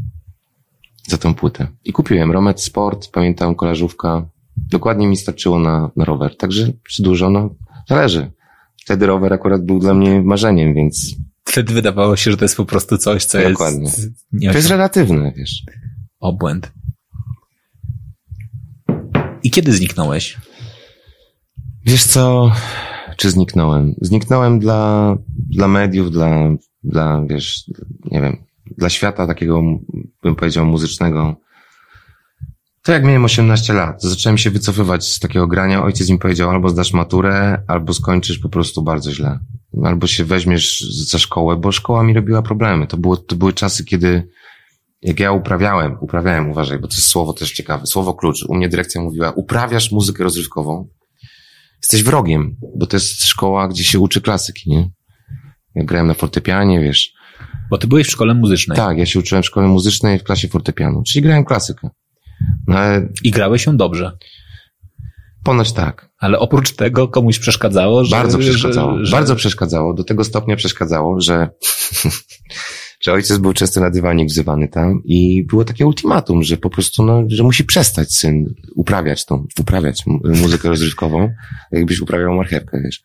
za 1.06 1.18
tą 1.18 1.34
płytę. 1.34 1.68
I 1.84 1.92
kupiłem 1.92 2.32
Romet 2.32 2.62
Sport, 2.62 3.08
pamiętam, 3.12 3.54
kolażówka. 3.54 4.28
Dokładnie 4.68 5.06
mi 5.06 5.16
starczyło 5.16 5.58
na, 5.58 5.90
na 5.96 6.04
rower. 6.04 6.36
Także 6.36 6.72
czy 6.88 7.02
dużo? 7.02 7.30
No, 7.30 7.54
zależy. 7.88 8.30
Wtedy 8.76 9.06
rower 9.06 9.32
akurat 9.32 9.64
był 9.64 9.78
dla 9.78 9.94
mnie 9.94 10.22
marzeniem, 10.22 10.74
więc 10.74 11.16
Wtedy 11.44 11.74
wydawało 11.74 12.16
się, 12.16 12.30
że 12.30 12.36
to 12.36 12.44
jest 12.44 12.56
po 12.56 12.64
prostu 12.64 12.98
coś, 12.98 13.24
co 13.24 13.38
Dokładnie. 13.50 13.82
jest... 13.82 14.08
Nie 14.32 14.50
to 14.50 14.56
jest 14.56 14.70
relatywne, 14.70 15.32
wiesz. 15.36 15.62
obłęd. 16.20 16.72
I 19.42 19.50
kiedy 19.50 19.72
zniknąłeś? 19.72 20.38
Wiesz 21.86 22.04
co, 22.04 22.52
czy 23.16 23.30
zniknąłem? 23.30 23.94
Zniknąłem 24.00 24.58
dla, 24.58 25.16
dla 25.50 25.68
mediów, 25.68 26.10
dla, 26.10 26.48
dla, 26.84 27.24
wiesz, 27.26 27.64
nie 28.04 28.20
wiem, 28.20 28.36
dla 28.78 28.88
świata 28.88 29.26
takiego, 29.26 29.62
bym 30.22 30.36
powiedział, 30.36 30.66
muzycznego. 30.66 31.36
To 32.82 32.92
jak 32.92 33.04
miałem 33.04 33.24
18 33.24 33.72
lat, 33.72 34.02
zacząłem 34.02 34.38
się 34.38 34.50
wycofywać 34.50 35.08
z 35.08 35.18
takiego 35.18 35.46
grania. 35.46 35.82
Ojciec 35.82 36.10
mi 36.10 36.18
powiedział, 36.18 36.50
albo 36.50 36.68
zdasz 36.68 36.92
maturę, 36.92 37.62
albo 37.68 37.94
skończysz 37.94 38.38
po 38.38 38.48
prostu 38.48 38.82
bardzo 38.82 39.12
źle. 39.12 39.38
Albo 39.84 40.06
się 40.06 40.24
weźmiesz 40.24 40.80
za 40.80 41.18
szkołę, 41.18 41.56
bo 41.56 41.72
szkoła 41.72 42.02
mi 42.02 42.14
robiła 42.14 42.42
problemy. 42.42 42.86
To, 42.86 42.96
było, 42.96 43.16
to 43.16 43.36
były 43.36 43.52
czasy, 43.52 43.84
kiedy 43.84 44.28
jak 45.02 45.20
ja 45.20 45.32
uprawiałem, 45.32 45.96
uprawiałem, 46.00 46.50
uważaj, 46.50 46.78
bo 46.78 46.88
to 46.88 46.94
jest 46.94 47.06
słowo 47.06 47.32
też 47.32 47.52
ciekawe, 47.52 47.86
słowo 47.86 48.14
klucz. 48.14 48.44
U 48.48 48.54
mnie 48.54 48.68
dyrekcja 48.68 49.00
mówiła, 49.00 49.30
uprawiasz 49.30 49.92
muzykę 49.92 50.24
rozrywkową, 50.24 50.88
jesteś 51.82 52.02
wrogiem, 52.02 52.56
bo 52.76 52.86
to 52.86 52.96
jest 52.96 53.24
szkoła, 53.24 53.68
gdzie 53.68 53.84
się 53.84 53.98
uczy 53.98 54.20
klasyki, 54.20 54.70
nie? 54.70 54.90
Ja 55.74 55.84
grałem 55.84 56.06
na 56.06 56.14
fortepianie, 56.14 56.80
wiesz. 56.80 57.12
Bo 57.70 57.78
ty 57.78 57.86
byłeś 57.86 58.06
w 58.06 58.10
szkole 58.10 58.34
muzycznej. 58.34 58.76
Tak, 58.76 58.98
ja 58.98 59.06
się 59.06 59.18
uczyłem 59.18 59.42
w 59.42 59.46
szkole 59.46 59.68
muzycznej 59.68 60.18
w 60.18 60.24
klasie 60.24 60.48
fortepianu, 60.48 61.02
czyli 61.02 61.22
grałem 61.22 61.44
klasykę. 61.44 61.88
No 62.66 62.78
ale 62.78 63.08
I 63.24 63.30
grałeś 63.30 63.66
ją 63.66 63.76
dobrze. 63.76 64.12
ponoć 65.44 65.72
tak. 65.72 66.10
Ale 66.18 66.38
oprócz 66.38 66.72
tego 66.72 67.08
komuś 67.08 67.38
przeszkadzało, 67.38 68.04
że... 68.04 68.16
Bardzo 68.16 68.38
przeszkadzało. 68.38 68.98
Że, 68.98 69.06
że... 69.06 69.12
Bardzo 69.16 69.36
przeszkadzało. 69.36 69.94
Do 69.94 70.04
tego 70.04 70.24
stopnia 70.24 70.56
przeszkadzało, 70.56 71.20
że, 71.20 71.48
że 73.02 73.12
ojciec 73.12 73.38
był 73.38 73.52
często 73.52 73.80
na 73.80 73.90
dywanik 73.90 74.28
wzywany 74.28 74.68
tam 74.68 75.02
i 75.04 75.44
było 75.48 75.64
takie 75.64 75.86
ultimatum, 75.86 76.42
że 76.42 76.56
po 76.56 76.70
prostu, 76.70 77.04
no, 77.04 77.22
że 77.26 77.42
musi 77.42 77.64
przestać 77.64 78.12
syn 78.14 78.54
uprawiać 78.76 79.24
tą, 79.24 79.46
uprawiać 79.60 80.06
mu- 80.06 80.20
muzykę 80.24 80.68
rozrywkową, 80.68 81.30
jakbyś 81.72 82.00
uprawiał 82.00 82.34
marchewkę, 82.34 82.80
wiesz. 82.84 83.02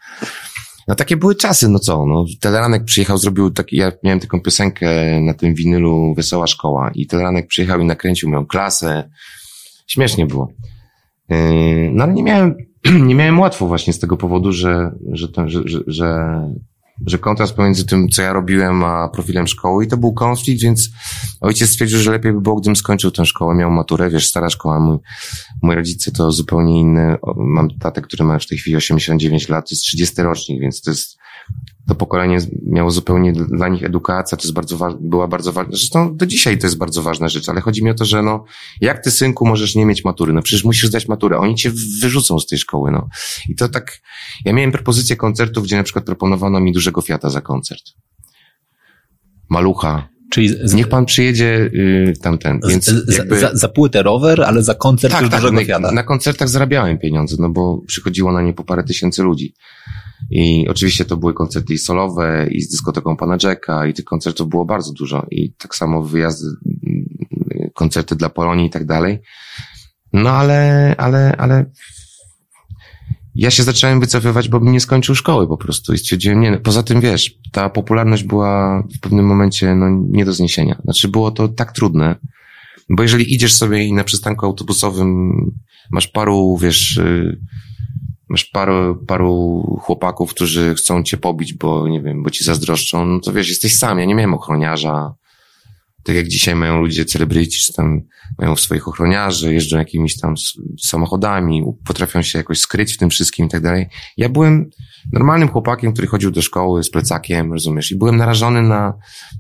No 0.88 0.96
takie 0.96 1.18
były 1.18 1.36
czasy, 1.36 1.70
no 1.70 1.80
co, 1.80 2.06
no, 2.06 2.26
Teleranek 2.40 2.84
przyjechał, 2.84 3.18
zrobił 3.18 3.52
taki, 3.52 3.76
ja 3.76 3.92
miałem 4.04 4.20
taką 4.20 4.42
piosenkę 4.42 4.88
na 5.22 5.34
tym 5.34 5.56
winylu 5.56 6.14
Wesoła 6.16 6.48
Szkoła 6.48 6.92
i 6.96 7.08
Teleranek 7.08 7.48
przyjechał 7.48 7.80
i 7.80 7.86
nakręcił 7.86 8.30
moją 8.30 8.46
klasę. 8.46 9.10
Śmiesznie 9.88 10.26
było. 10.26 10.52
Yy, 11.30 11.38
No 11.92 12.04
ale 12.04 12.14
nie 12.14 12.24
miałem, 12.24 12.56
nie 13.08 13.16
miałem 13.16 13.40
łatwo 13.40 13.68
właśnie 13.68 13.94
z 13.94 14.00
tego 14.00 14.18
powodu, 14.18 14.52
że, 14.52 14.92
że, 15.12 15.28
że, 15.46 15.62
że, 15.66 15.80
że, 15.88 16.40
że 17.06 17.18
kontrast 17.18 17.54
pomiędzy 17.54 17.86
tym, 17.86 18.10
co 18.10 18.22
ja 18.22 18.34
robiłem, 18.34 18.84
a 18.84 19.10
profilem 19.10 19.48
szkoły 19.48 19.86
i 19.86 19.88
to 19.88 19.98
był 19.98 20.14
konflikt, 20.14 20.62
więc 20.62 20.90
ojciec 21.42 21.70
stwierdził, 21.70 22.00
że 22.00 22.12
lepiej 22.12 22.34
by 22.34 22.42
było, 22.42 22.56
gdybym 22.56 22.76
skończył 22.76 23.12
tę 23.12 23.26
szkołę, 23.26 23.56
miał 23.56 23.72
maturę, 23.72 24.10
wiesz, 24.10 24.28
stara 24.28 24.50
szkoła, 24.50 24.80
mój, 24.80 24.98
moi 25.62 25.76
rodzice 25.76 26.12
to 26.12 26.32
zupełnie 26.32 26.80
inny, 26.80 27.18
mam 27.38 27.70
tatę, 27.80 28.02
który 28.02 28.24
ma 28.24 28.40
w 28.40 28.48
tej 28.48 28.58
chwili 28.58 28.76
89 28.76 29.50
lat, 29.50 29.70
to 29.70 29.74
jest 29.76 29.84
30 29.84 30.22
rocznik, 30.22 30.62
więc 30.62 30.82
to 30.82 30.92
jest, 30.92 31.18
to 31.88 31.96
pokolenie 31.96 32.38
miało 32.68 32.92
zupełnie 32.92 33.34
dla 33.34 33.68
nich 33.68 33.84
edukacja, 33.84 34.38
to 34.38 34.44
jest 34.44 34.54
bardzo 34.54 34.78
wa- 34.78 34.98
była 35.00 35.28
bardzo 35.28 35.52
ważna, 35.52 35.72
zresztą 35.72 36.18
do 36.18 36.26
dzisiaj 36.26 36.58
to 36.58 36.68
jest 36.68 36.78
bardzo 36.78 37.02
ważna 37.02 37.30
rzecz, 37.30 37.50
ale 37.50 37.62
chodzi 37.62 37.84
mi 37.84 37.90
o 37.90 37.94
to, 37.94 38.06
że 38.06 38.24
no, 38.24 38.46
jak 38.82 39.04
ty 39.04 39.12
synku 39.12 39.46
możesz 39.46 39.76
nie 39.76 39.86
mieć 39.86 40.06
matury? 40.06 40.34
No 40.34 40.42
przecież 40.42 40.64
musisz 40.64 40.88
zdać 40.90 41.08
maturę, 41.08 41.38
oni 41.38 41.56
cię 41.56 41.72
wyrzucą 42.02 42.40
z 42.40 42.48
tej 42.48 42.60
szkoły, 42.60 42.92
no. 42.92 43.08
I 43.50 43.56
to 43.56 43.70
tak, 43.70 44.02
ja 44.46 44.54
miałem 44.54 44.72
propozycję 44.72 45.16
koncertów, 45.16 45.64
gdzie 45.64 45.78
na 45.78 45.84
przykład 45.84 46.06
proponowano 46.06 46.60
mi 46.60 46.74
dużego 46.74 47.02
Fiata 47.02 47.30
za 47.30 47.42
koncert. 47.42 47.84
Malucha, 49.50 50.08
Czyli 50.32 50.50
z, 50.64 50.74
Niech 50.74 50.90
pan 50.90 51.06
przyjedzie 51.06 51.70
y, 51.74 52.14
tamten. 52.22 52.60
Więc 52.70 52.94
jakby... 53.18 53.40
za, 53.40 53.56
za 53.56 53.68
płytę 53.70 54.04
rower, 54.04 54.44
ale 54.44 54.64
za 54.64 54.76
koncert 54.76 55.14
tak, 55.14 55.30
tak, 55.30 55.42
dużego 55.42 55.80
na, 55.80 55.92
na 55.92 56.04
koncertach 56.04 56.50
zarabiałem 56.50 56.98
pieniądze, 56.98 57.36
no 57.40 57.50
bo 57.50 57.82
przychodziło 57.88 58.32
na 58.32 58.42
nie 58.42 58.54
po 58.54 58.64
parę 58.64 58.84
tysięcy 58.84 59.24
ludzi. 59.24 59.54
I 60.30 60.68
oczywiście 60.70 61.06
to 61.06 61.18
były 61.18 61.34
koncerty 61.34 61.74
i 61.74 61.78
solowe, 61.78 62.48
i 62.52 62.62
z 62.62 62.70
dyskoteką 62.70 63.18
pana 63.18 63.38
Jacka, 63.44 63.88
i 63.88 63.94
tych 63.94 64.06
koncertów 64.06 64.50
było 64.50 64.66
bardzo 64.66 64.94
dużo. 64.94 65.26
I 65.32 65.54
tak 65.54 65.76
samo 65.76 66.04
wyjazdy, 66.04 66.48
koncerty 67.74 68.16
dla 68.16 68.30
Polonii 68.30 68.68
i 68.68 68.70
tak 68.70 68.86
dalej. 68.86 69.20
No 70.14 70.30
ale, 70.30 70.96
ale, 70.98 71.36
ale 71.38 71.66
ja 73.36 73.52
się 73.52 73.64
zacząłem 73.64 74.00
wycofywać, 74.00 74.50
bo 74.50 74.60
bym 74.60 74.72
nie 74.72 74.80
skończył 74.80 75.16
szkoły 75.16 75.48
po 75.48 75.58
prostu 75.58 75.94
i 75.94 75.98
stwierdziłem, 75.98 76.42
nie, 76.42 76.58
poza 76.58 76.84
tym 76.84 77.02
wiesz, 77.02 77.36
ta 77.52 77.70
popularność 77.70 78.24
była 78.24 78.84
w 78.98 79.00
pewnym 79.00 79.26
momencie, 79.26 79.76
no, 79.76 79.86
nie 80.10 80.26
do 80.26 80.34
zniesienia. 80.34 80.82
Znaczy 80.84 81.08
było 81.08 81.32
to 81.32 81.48
tak 81.48 81.72
trudne, 81.72 82.16
bo 82.90 83.04
jeżeli 83.04 83.34
idziesz 83.34 83.54
sobie 83.54 83.84
i 83.84 83.94
na 83.94 84.04
przystanku 84.04 84.46
autobusowym 84.46 85.32
masz 85.92 86.08
paru, 86.08 86.58
wiesz, 86.62 86.98
y, 86.98 87.40
masz 88.30 88.46
paru, 88.46 88.96
paru 89.08 89.62
chłopaków, 89.82 90.34
którzy 90.34 90.76
chcą 90.76 91.04
cię 91.04 91.18
pobić, 91.18 91.54
bo 91.54 91.88
nie 91.88 92.02
wiem, 92.02 92.24
bo 92.24 92.30
ci 92.30 92.44
zazdroszczą, 92.44 93.06
no 93.06 93.20
to 93.20 93.34
wiesz, 93.34 93.50
jesteś 93.50 93.76
sam, 93.76 94.00
ja 94.00 94.06
nie 94.06 94.16
miałem 94.16 94.34
ochroniarza, 94.34 95.14
tak 96.06 96.16
jak 96.16 96.28
dzisiaj 96.28 96.56
mają 96.56 96.82
ludzie 96.82 97.06
celebryci, 97.06 97.60
czy 97.60 97.74
tam 97.74 98.02
mają 98.38 98.56
swoich 98.56 98.88
ochroniarzy, 98.88 99.54
jeżdżą 99.54 99.78
jakimiś 99.78 100.18
tam 100.20 100.34
samochodami, 100.82 101.64
potrafią 101.86 102.22
się 102.22 102.38
jakoś 102.38 102.60
skryć 102.60 102.94
w 102.94 102.98
tym 102.98 103.10
wszystkim 103.10 103.46
i 103.46 103.50
tak 103.50 103.62
dalej. 103.62 103.86
Ja 104.18 104.30
byłem 104.30 104.70
normalnym 105.14 105.50
chłopakiem, 105.50 105.94
który 105.94 106.08
chodził 106.08 106.32
do 106.32 106.42
szkoły 106.42 106.84
z 106.84 106.90
plecakiem, 106.90 107.54
rozumiesz, 107.54 107.92
i 107.92 107.98
byłem 107.98 108.18
narażony 108.18 108.62
na, 108.62 108.94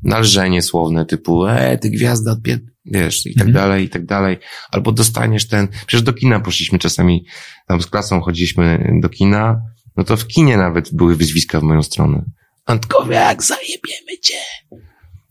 na 0.04 0.20
lżenie 0.20 0.62
słowne 0.62 1.06
typu, 1.06 1.46
e, 1.46 1.78
ty 1.78 1.90
gwiazda 1.90 2.32
odpier... 2.32 2.60
wiesz, 2.86 3.26
i 3.26 3.36
tak 3.36 3.48
mhm. 3.48 3.54
dalej, 3.54 3.86
i 3.86 3.90
tak 3.90 4.06
dalej. 4.06 4.38
Albo 4.72 4.92
dostaniesz 4.92 5.48
ten, 5.48 5.68
przecież 5.88 6.04
do 6.04 6.14
kina 6.14 6.40
poszliśmy 6.40 6.80
czasami, 6.80 7.26
tam 7.68 7.82
z 7.82 7.88
klasą 7.88 8.22
chodziliśmy 8.22 8.94
do 9.02 9.10
kina, 9.10 9.62
no 9.98 10.04
to 10.04 10.18
w 10.18 10.28
kinie 10.28 10.58
nawet 10.58 10.94
były 10.94 11.16
wyzwiska 11.16 11.60
w 11.60 11.64
moją 11.64 11.84
stronę. 11.84 12.26
Antkowiak, 12.66 13.44
zajebiemy 13.44 14.20
cię 14.22 14.38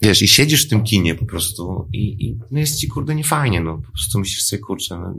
wiesz, 0.04 0.22
i 0.22 0.28
siedzisz 0.28 0.66
w 0.66 0.68
tym 0.68 0.82
kinie 0.82 1.14
po 1.14 1.24
prostu 1.24 1.88
i, 1.92 2.26
i 2.26 2.38
no 2.50 2.58
jest 2.58 2.76
ci, 2.76 2.88
kurde, 2.88 3.14
niefajnie, 3.14 3.60
no, 3.60 3.76
po 3.76 3.92
prostu 3.92 4.18
myślisz 4.18 4.44
sobie, 4.44 4.62
kurczę, 4.62 4.98
no, 4.98 5.14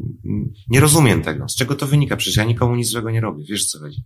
nie 0.69 0.79
rozumiem 0.79 1.21
tego. 1.21 1.49
Z 1.49 1.55
czego 1.55 1.75
to 1.75 1.87
wynika? 1.87 2.15
Przecież 2.15 2.37
ja 2.37 2.43
nikomu 2.43 2.75
nic 2.75 2.87
złego 2.87 3.11
nie 3.11 3.21
robię, 3.21 3.43
wiesz 3.49 3.65
co 3.65 3.79
chodzi. 3.79 4.03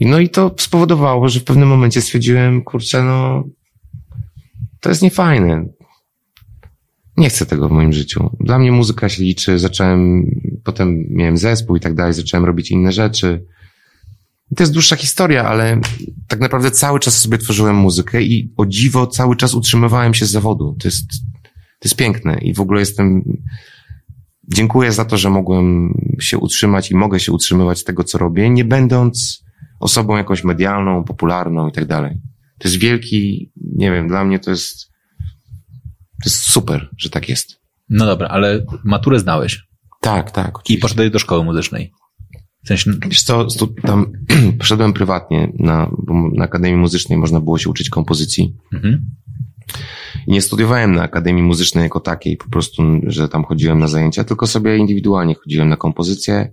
No 0.00 0.18
i 0.18 0.28
to 0.28 0.54
spowodowało, 0.58 1.28
że 1.28 1.40
w 1.40 1.44
pewnym 1.44 1.68
momencie 1.68 2.02
stwierdziłem, 2.02 2.62
kurczę, 2.62 3.02
no, 3.02 3.44
to 4.80 4.88
jest 4.88 5.02
niefajne. 5.02 5.68
Nie 7.16 7.28
chcę 7.28 7.46
tego 7.46 7.68
w 7.68 7.72
moim 7.72 7.92
życiu. 7.92 8.30
Dla 8.40 8.58
mnie 8.58 8.72
muzyka 8.72 9.08
się 9.08 9.22
liczy, 9.22 9.58
zacząłem, 9.58 10.30
potem 10.64 11.06
miałem 11.10 11.36
zespół 11.36 11.76
i 11.76 11.80
tak 11.80 11.94
dalej, 11.94 12.12
zacząłem 12.12 12.44
robić 12.44 12.70
inne 12.70 12.92
rzeczy 12.92 13.44
to 14.56 14.62
jest 14.62 14.72
dłuższa 14.72 14.96
historia, 14.96 15.44
ale 15.44 15.80
tak 16.28 16.40
naprawdę 16.40 16.70
cały 16.70 17.00
czas 17.00 17.20
sobie 17.20 17.38
tworzyłem 17.38 17.76
muzykę 17.76 18.22
i 18.22 18.52
o 18.56 18.66
dziwo 18.66 19.06
cały 19.06 19.36
czas 19.36 19.54
utrzymywałem 19.54 20.14
się 20.14 20.26
z 20.26 20.30
zawodu. 20.30 20.76
To 20.80 20.88
jest, 20.88 21.08
to 21.80 21.84
jest 21.84 21.96
piękne 21.96 22.38
i 22.38 22.54
w 22.54 22.60
ogóle 22.60 22.80
jestem, 22.80 23.22
dziękuję 24.54 24.92
za 24.92 25.04
to, 25.04 25.16
że 25.16 25.30
mogłem 25.30 25.94
się 26.20 26.38
utrzymać 26.38 26.90
i 26.90 26.94
mogę 26.94 27.20
się 27.20 27.32
utrzymywać 27.32 27.78
z 27.78 27.84
tego, 27.84 28.04
co 28.04 28.18
robię, 28.18 28.50
nie 28.50 28.64
będąc 28.64 29.44
osobą 29.80 30.16
jakąś 30.16 30.44
medialną, 30.44 31.04
popularną 31.04 31.68
i 31.68 31.72
tak 31.72 31.84
dalej. 31.84 32.20
To 32.58 32.68
jest 32.68 32.80
wielki, 32.80 33.52
nie 33.56 33.90
wiem, 33.90 34.08
dla 34.08 34.24
mnie 34.24 34.38
to 34.38 34.50
jest, 34.50 34.90
to 36.22 36.30
jest 36.30 36.42
super, 36.42 36.90
że 36.98 37.10
tak 37.10 37.28
jest. 37.28 37.60
No 37.88 38.06
dobra, 38.06 38.28
ale 38.28 38.66
maturę 38.84 39.18
znałeś. 39.18 39.62
Tak, 40.00 40.30
tak. 40.30 40.58
Oczywiście. 40.58 40.74
I 40.74 40.78
poszedłeś 40.78 41.10
do 41.10 41.18
szkoły 41.18 41.44
muzycznej. 41.44 41.92
Sensie... 42.66 42.90
Wiesz 43.08 43.22
co, 43.22 43.46
tam 43.82 44.12
poszedłem 44.58 44.92
prywatnie 44.92 45.52
na, 45.58 45.90
na 46.32 46.44
Akademii 46.44 46.76
Muzycznej 46.76 47.18
można 47.18 47.40
było 47.40 47.58
się 47.58 47.70
uczyć 47.70 47.90
kompozycji. 47.90 48.54
Mhm. 48.72 49.06
I 50.26 50.30
nie 50.32 50.42
studiowałem 50.42 50.94
na 50.94 51.02
Akademii 51.02 51.42
Muzycznej 51.42 51.82
jako 51.82 52.00
takiej, 52.00 52.36
po 52.36 52.50
prostu, 52.50 52.82
że 53.06 53.28
tam 53.28 53.44
chodziłem 53.44 53.78
na 53.78 53.88
zajęcia, 53.88 54.24
tylko 54.24 54.46
sobie 54.46 54.76
indywidualnie 54.76 55.34
chodziłem 55.34 55.68
na 55.68 55.76
kompozycję, 55.76 56.52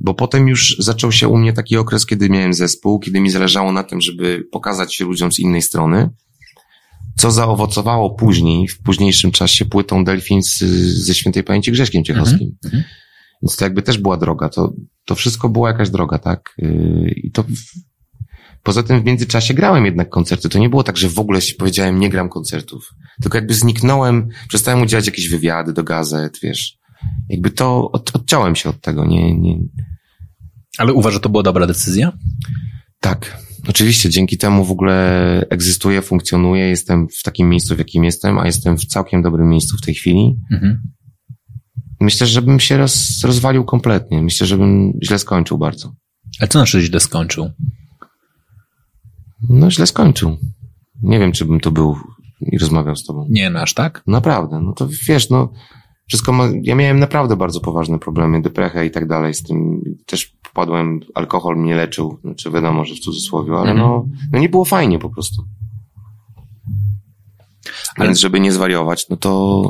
bo 0.00 0.14
potem 0.14 0.48
już 0.48 0.76
zaczął 0.78 1.12
się 1.12 1.28
u 1.28 1.36
mnie 1.36 1.52
taki 1.52 1.76
okres, 1.76 2.06
kiedy 2.06 2.30
miałem 2.30 2.54
zespół, 2.54 2.98
kiedy 2.98 3.20
mi 3.20 3.30
zależało 3.30 3.72
na 3.72 3.82
tym, 3.82 4.00
żeby 4.00 4.44
pokazać 4.52 4.94
się 4.94 5.04
ludziom 5.04 5.32
z 5.32 5.38
innej 5.38 5.62
strony, 5.62 6.10
co 7.16 7.30
zaowocowało 7.30 8.10
później, 8.10 8.68
w 8.68 8.78
późniejszym 8.78 9.32
czasie 9.32 9.64
płytą 9.64 10.04
Delfin 10.04 10.42
z, 10.42 10.58
ze 11.06 11.14
świętej 11.14 11.44
pamięci 11.44 11.72
Grześkiem 11.72 12.04
Ciechowskim. 12.04 12.56
Mhm. 12.64 12.84
Więc 13.42 13.56
to 13.56 13.64
jakby 13.64 13.82
też 13.82 13.98
była 13.98 14.16
droga. 14.16 14.48
To, 14.48 14.72
to 15.04 15.14
wszystko 15.14 15.48
była 15.48 15.68
jakaś 15.68 15.90
droga, 15.90 16.18
tak? 16.18 16.54
Yy, 16.58 17.12
I 17.16 17.30
to 17.30 17.44
Poza 18.62 18.82
tym 18.82 19.00
w 19.00 19.04
międzyczasie 19.04 19.54
grałem 19.54 19.84
jednak 19.84 20.08
koncerty. 20.08 20.48
To 20.48 20.58
nie 20.58 20.68
było 20.68 20.82
tak, 20.82 20.96
że 20.96 21.08
w 21.08 21.18
ogóle 21.18 21.40
się 21.40 21.54
powiedziałem, 21.54 22.00
nie 22.00 22.10
gram 22.10 22.28
koncertów. 22.28 22.94
Tylko 23.22 23.38
jakby 23.38 23.54
zniknąłem, 23.54 24.28
przestałem 24.48 24.82
udzielać 24.82 25.06
jakieś 25.06 25.28
wywiady 25.28 25.72
do 25.72 25.84
gazet, 25.84 26.38
wiesz. 26.42 26.78
Jakby 27.28 27.50
to 27.50 27.90
od, 27.92 28.16
odciąłem 28.16 28.56
się 28.56 28.68
od 28.68 28.80
tego, 28.80 29.04
nie, 29.04 29.38
nie. 29.38 29.58
Ale 30.78 30.92
uważasz, 30.92 31.14
że 31.14 31.20
to 31.20 31.28
była 31.28 31.42
dobra 31.42 31.66
decyzja? 31.66 32.12
Tak. 33.00 33.42
Oczywiście, 33.68 34.10
dzięki 34.10 34.38
temu 34.38 34.64
w 34.64 34.70
ogóle 34.70 35.46
egzystuję, 35.50 36.02
funkcjonuję, 36.02 36.68
jestem 36.68 37.08
w 37.08 37.22
takim 37.22 37.48
miejscu, 37.48 37.74
w 37.74 37.78
jakim 37.78 38.04
jestem, 38.04 38.38
a 38.38 38.46
jestem 38.46 38.78
w 38.78 38.86
całkiem 38.86 39.22
dobrym 39.22 39.48
miejscu 39.48 39.76
w 39.76 39.80
tej 39.80 39.94
chwili. 39.94 40.36
Mhm. 40.52 40.82
Myślę, 42.02 42.26
że 42.26 42.42
bym 42.42 42.60
się 42.60 42.76
roz, 42.76 43.24
rozwalił 43.24 43.64
kompletnie. 43.64 44.22
Myślę, 44.22 44.46
że 44.46 44.58
bym 44.58 44.92
źle 45.02 45.18
skończył 45.18 45.58
bardzo. 45.58 45.92
A 46.40 46.46
co 46.46 46.58
znaczy 46.58 46.80
źle 46.80 47.00
skończył? 47.00 47.50
No, 49.48 49.70
źle 49.70 49.86
skończył. 49.86 50.36
Nie 51.02 51.18
wiem, 51.18 51.32
czy 51.32 51.44
bym 51.44 51.60
tu 51.60 51.72
był 51.72 51.96
i 52.40 52.58
rozmawiał 52.58 52.96
z 52.96 53.04
tobą. 53.04 53.26
Nie, 53.30 53.50
no 53.50 53.60
aż 53.60 53.74
tak? 53.74 54.02
Naprawdę. 54.06 54.60
No 54.60 54.72
to 54.72 54.88
wiesz, 55.08 55.30
no, 55.30 55.52
wszystko 56.08 56.32
ma, 56.32 56.44
ja 56.62 56.74
miałem 56.74 56.98
naprawdę 56.98 57.36
bardzo 57.36 57.60
poważne 57.60 57.98
problemy, 57.98 58.42
deprechę 58.42 58.86
i 58.86 58.90
tak 58.90 59.08
dalej, 59.08 59.34
z 59.34 59.42
tym 59.42 59.82
też 60.06 60.36
popadłem, 60.42 61.00
alkohol 61.14 61.56
mnie 61.56 61.76
leczył, 61.76 62.18
znaczy 62.24 62.50
wiadomo, 62.50 62.84
że 62.84 62.94
w 62.94 63.00
cudzysłowie, 63.00 63.52
ale 63.52 63.74
no, 63.74 63.94
mhm. 63.94 64.28
no 64.32 64.38
nie 64.38 64.48
było 64.48 64.64
fajnie 64.64 64.98
po 64.98 65.10
prostu. 65.10 65.42
Ale... 67.96 68.06
Więc 68.06 68.18
żeby 68.18 68.40
nie 68.40 68.52
zwariować, 68.52 69.08
no 69.08 69.16
to 69.16 69.62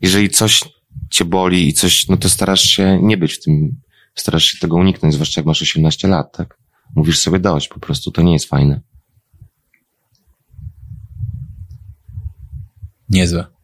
jeżeli 0.00 0.30
coś 0.30 0.77
cię 1.10 1.24
boli 1.24 1.68
i 1.68 1.72
coś, 1.72 2.08
no 2.08 2.16
to 2.16 2.28
starasz 2.28 2.62
się 2.62 2.98
nie 3.02 3.16
być 3.16 3.34
w 3.34 3.40
tym, 3.40 3.80
starasz 4.14 4.44
się 4.44 4.58
tego 4.58 4.76
uniknąć, 4.76 5.14
zwłaszcza 5.14 5.40
jak 5.40 5.46
masz 5.46 5.62
18 5.62 6.08
lat, 6.08 6.36
tak? 6.36 6.58
Mówisz 6.94 7.18
sobie 7.18 7.38
dość, 7.38 7.68
po 7.68 7.80
prostu 7.80 8.10
to 8.10 8.22
nie 8.22 8.32
jest 8.32 8.48
fajne. 8.48 8.80
Niezłe 13.08 13.58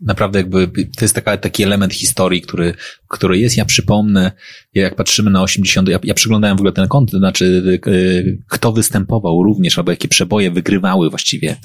naprawdę 0.00 0.38
jakby 0.38 0.68
to 0.68 1.04
jest 1.04 1.14
taka, 1.14 1.36
taki 1.36 1.62
element 1.62 1.94
historii, 1.94 2.42
który, 2.42 2.74
który 3.10 3.38
jest. 3.38 3.56
Ja 3.56 3.64
przypomnę, 3.64 4.32
jak 4.74 4.94
patrzymy 4.94 5.30
na 5.30 5.42
80, 5.42 5.88
ja, 5.88 5.98
ja 6.02 6.14
przyglądałem 6.14 6.56
w 6.56 6.60
ogóle 6.60 6.72
ten 6.72 6.88
kąt, 6.88 7.10
to 7.10 7.18
znaczy 7.18 7.62
e, 7.86 7.90
kto 8.48 8.72
występował 8.72 9.42
również, 9.42 9.78
albo 9.78 9.90
jakie 9.90 10.08
przeboje 10.08 10.50
wygrywały 10.50 11.10
właściwie 11.10 11.56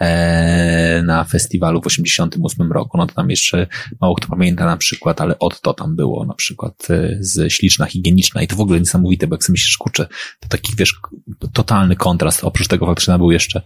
e, 0.00 1.02
na 1.06 1.24
festiwalu 1.24 1.82
w 1.82 1.86
88 1.86 2.72
roku. 2.72 2.98
No 2.98 3.06
to 3.06 3.14
tam 3.14 3.30
jeszcze 3.30 3.66
mało 4.00 4.14
kto 4.14 4.28
pamięta 4.28 4.64
na 4.66 4.76
przykład, 4.76 5.20
ale 5.20 5.38
Otto 5.38 5.74
tam 5.74 5.96
było 5.96 6.24
na 6.26 6.34
przykład 6.34 6.90
e, 6.90 7.16
z 7.20 7.52
Śliczna 7.52 7.86
Higieniczna 7.86 8.42
i 8.42 8.46
to 8.46 8.56
w 8.56 8.60
ogóle 8.60 8.80
niesamowite, 8.80 9.26
bo 9.26 9.34
jak 9.34 9.44
sobie 9.44 9.54
myślisz, 9.54 9.76
kurczę, 9.76 10.06
to 10.40 10.48
taki 10.48 10.72
wiesz, 10.78 11.00
totalny 11.52 11.96
kontrast. 11.96 12.44
Oprócz 12.44 12.68
tego 12.68 12.86
faktycznie 12.86 13.18
był 13.18 13.30
jeszcze 13.30 13.62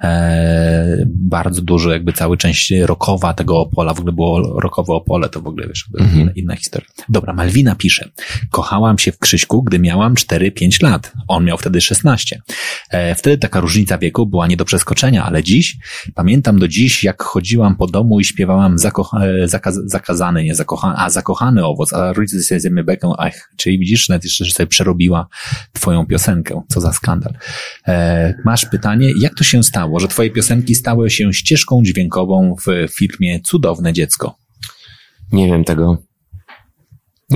e, 0.00 1.06
bardzo 1.06 1.62
dużo 1.62 1.92
jakby 1.92 2.12
cały 2.12 2.36
część 2.36 2.70
rokowa 2.70 3.34
tego 3.34 3.60
Opola, 3.60 3.94
w 3.94 3.98
ogóle 3.98 4.12
było 4.12 4.60
rokowe 4.60 4.92
Opole, 4.92 5.28
to 5.28 5.40
w 5.40 5.46
ogóle 5.46 5.68
wiesz, 5.68 5.88
inna, 6.14 6.32
inna 6.36 6.56
historia. 6.62 6.88
Dobra, 7.08 7.32
Malwina 7.32 7.74
pisze, 7.74 8.10
kochałam 8.50 8.98
się 8.98 9.12
w 9.12 9.18
Krzyśku, 9.18 9.62
gdy 9.62 9.78
miałam 9.78 10.14
4-5 10.14 10.82
lat. 10.82 11.12
On 11.28 11.44
miał 11.44 11.58
wtedy 11.58 11.80
16. 11.80 12.42
E, 12.90 13.14
wtedy 13.14 13.38
taka 13.38 13.60
różnica 13.60 13.98
wieku 13.98 14.26
była 14.26 14.46
nie 14.46 14.56
do 14.56 14.64
przeskoczenia, 14.64 15.24
ale 15.24 15.42
dziś, 15.42 15.76
pamiętam 16.14 16.58
do 16.58 16.68
dziś, 16.68 17.04
jak 17.04 17.22
chodziłam 17.22 17.76
po 17.76 17.86
domu 17.86 18.20
i 18.20 18.24
śpiewałam 18.24 18.78
zakocha, 18.78 19.26
e, 19.26 19.48
zakaz, 19.48 19.78
zakazany, 19.84 20.44
nie 20.44 20.54
zakochany, 20.54 20.94
a 20.98 21.10
zakochany 21.10 21.64
owoc, 21.64 21.92
a 21.92 22.12
rodzice 22.12 22.42
sobie 22.42 22.60
zjemy 22.60 22.84
bekę, 22.84 23.12
ach, 23.18 23.50
czyli 23.56 23.78
widzisz, 23.78 24.08
nawet 24.08 24.24
jeszcze, 24.24 24.44
sobie 24.44 24.66
przerobiła 24.66 25.26
twoją 25.72 26.06
piosenkę. 26.06 26.62
Co 26.68 26.80
za 26.80 26.92
skandal. 26.92 27.34
E, 27.88 28.34
masz 28.44 28.66
pytanie, 28.66 29.12
jak 29.20 29.34
to 29.34 29.44
się 29.44 29.62
stało, 29.62 30.00
że 30.00 30.08
twoje 30.08 30.30
piosenki 30.30 30.74
stały 30.74 31.10
się 31.10 31.32
ścieżką 31.32 31.82
dźwiękową 31.82 32.56
w 32.66 32.94
filmie 32.94 33.40
Cudowne 33.40 33.92
Dziecko? 33.92 34.36
Nie 35.32 35.46
wiem 35.46 35.64
tego. 35.64 36.11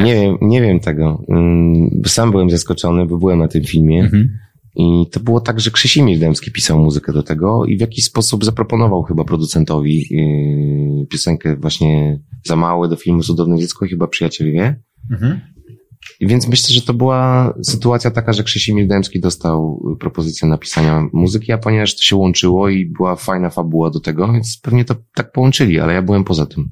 Nie 0.04 0.14
wiem, 0.14 0.36
nie 0.42 0.62
wiem 0.62 0.80
tego. 0.80 1.24
Mm, 1.28 1.90
sam 2.06 2.30
byłem 2.30 2.50
zaskoczony, 2.50 3.06
bo 3.06 3.18
byłem 3.18 3.38
na 3.38 3.48
tym 3.48 3.64
filmie. 3.64 4.02
Mhm. 4.02 4.38
I 4.76 5.06
to 5.12 5.20
było 5.20 5.40
tak, 5.40 5.60
że 5.60 5.70
Krzysimir 5.70 6.18
Dębski 6.18 6.52
pisał 6.52 6.78
muzykę 6.78 7.12
do 7.12 7.22
tego 7.22 7.64
i 7.64 7.76
w 7.76 7.80
jakiś 7.80 8.04
sposób 8.04 8.44
zaproponował 8.44 9.02
chyba 9.02 9.24
producentowi 9.24 10.06
yy, 10.10 11.06
piosenkę 11.06 11.56
właśnie 11.56 12.20
za 12.44 12.56
małe 12.56 12.88
do 12.88 12.96
filmu 12.96 13.22
Cudowne 13.22 13.58
Dziecko, 13.58 13.86
chyba 13.86 14.06
Przyjaciel 14.06 14.52
wie. 14.52 14.82
Mhm. 15.10 15.40
Więc 16.20 16.48
myślę, 16.48 16.74
że 16.74 16.82
to 16.82 16.94
była 16.94 17.54
sytuacja 17.62 18.10
taka, 18.10 18.32
że 18.32 18.42
Krzysimir 18.42 18.86
Dębski 18.86 19.20
dostał 19.20 19.82
propozycję 20.00 20.48
napisania 20.48 21.08
muzyki, 21.12 21.52
a 21.52 21.58
ponieważ 21.58 21.96
to 21.96 22.02
się 22.02 22.16
łączyło 22.16 22.68
i 22.68 22.86
była 22.86 23.16
fajna 23.16 23.50
fabuła 23.50 23.90
do 23.90 24.00
tego, 24.00 24.32
więc 24.32 24.60
pewnie 24.62 24.84
to 24.84 24.94
tak 25.14 25.32
połączyli, 25.32 25.80
ale 25.80 25.92
ja 25.94 26.02
byłem 26.02 26.24
poza 26.24 26.46
tym. 26.46 26.70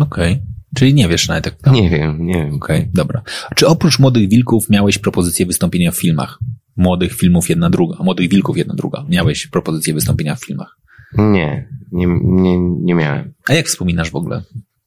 Okej. 0.00 0.32
Okay. 0.32 0.57
Czyli 0.78 0.94
nie 0.94 1.08
wiesz 1.08 1.28
nawet 1.28 1.46
jak 1.46 1.54
tam. 1.54 1.74
Nie 1.74 1.90
wiem, 1.90 2.26
nie 2.26 2.34
wiem. 2.34 2.54
Okej, 2.54 2.78
okay, 2.80 2.90
dobra. 2.94 3.22
A 3.50 3.54
czy 3.54 3.66
oprócz 3.66 3.98
Młodych 3.98 4.28
Wilków 4.28 4.70
miałeś 4.70 4.98
propozycję 4.98 5.46
wystąpienia 5.46 5.90
w 5.90 5.96
filmach? 5.96 6.38
Młodych 6.76 7.14
filmów 7.14 7.48
jedna 7.48 7.70
druga, 7.70 7.96
Młodych 8.02 8.30
Wilków 8.30 8.56
jedna 8.56 8.74
druga. 8.74 9.04
Miałeś 9.08 9.46
propozycję 9.46 9.94
wystąpienia 9.94 10.34
w 10.34 10.44
filmach? 10.44 10.78
Nie, 11.18 11.68
nie, 11.92 12.06
nie, 12.22 12.58
nie 12.60 12.94
miałem. 12.94 13.34
A 13.48 13.54
jak 13.54 13.66
wspominasz 13.66 14.10
w 14.10 14.16
ogóle? 14.16 14.42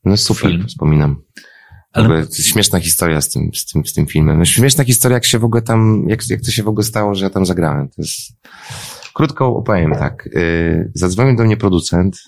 No 0.06 0.18
super, 0.18 0.52
film? 0.52 0.68
wspominam. 0.68 1.22
Ale... 1.94 2.06
Ogóle, 2.06 2.28
to 2.28 2.36
śmieszna 2.36 2.80
historia 2.80 3.22
z 3.22 3.30
tym, 3.30 3.50
z 3.54 3.66
tym, 3.66 3.86
z 3.86 3.94
tym 3.94 4.06
filmem. 4.06 4.38
No, 4.38 4.46
śmieszna 4.46 4.84
historia, 4.84 5.16
jak 5.16 5.26
się 5.26 5.40
w 5.40 5.44
ogóle 5.44 5.62
tam, 5.62 6.06
jak, 6.08 6.30
jak 6.30 6.42
to 6.42 6.52
się 6.52 6.64
w 6.64 6.68
ogóle 6.68 6.84
stało, 6.84 7.16
że 7.16 7.26
ja 7.26 7.30
tam 7.30 7.46
zagrałem. 7.46 7.88
To 7.88 7.96
jest, 7.98 8.20
krótko 9.14 9.56
opowiem 9.56 9.92
tak. 9.92 10.30
Yy, 10.34 10.92
zadzwonił 10.96 11.36
do 11.36 11.44
mnie 11.44 11.58
producent, 11.58 12.20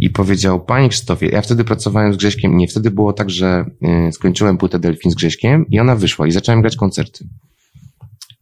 i 0.00 0.10
powiedział, 0.10 0.64
panie 0.64 0.88
Krzysztofie, 0.88 1.26
ja 1.26 1.42
wtedy 1.42 1.64
pracowałem 1.64 2.14
z 2.14 2.16
Grześkiem, 2.16 2.56
nie, 2.56 2.68
wtedy 2.68 2.90
było 2.90 3.12
tak, 3.12 3.30
że 3.30 3.64
y, 4.08 4.12
skończyłem 4.12 4.58
płytę 4.58 4.78
Delfin 4.78 5.10
z 5.10 5.14
Grześkiem 5.14 5.66
i 5.70 5.80
ona 5.80 5.96
wyszła 5.96 6.26
i 6.26 6.32
zacząłem 6.32 6.60
grać 6.60 6.76
koncerty. 6.76 7.28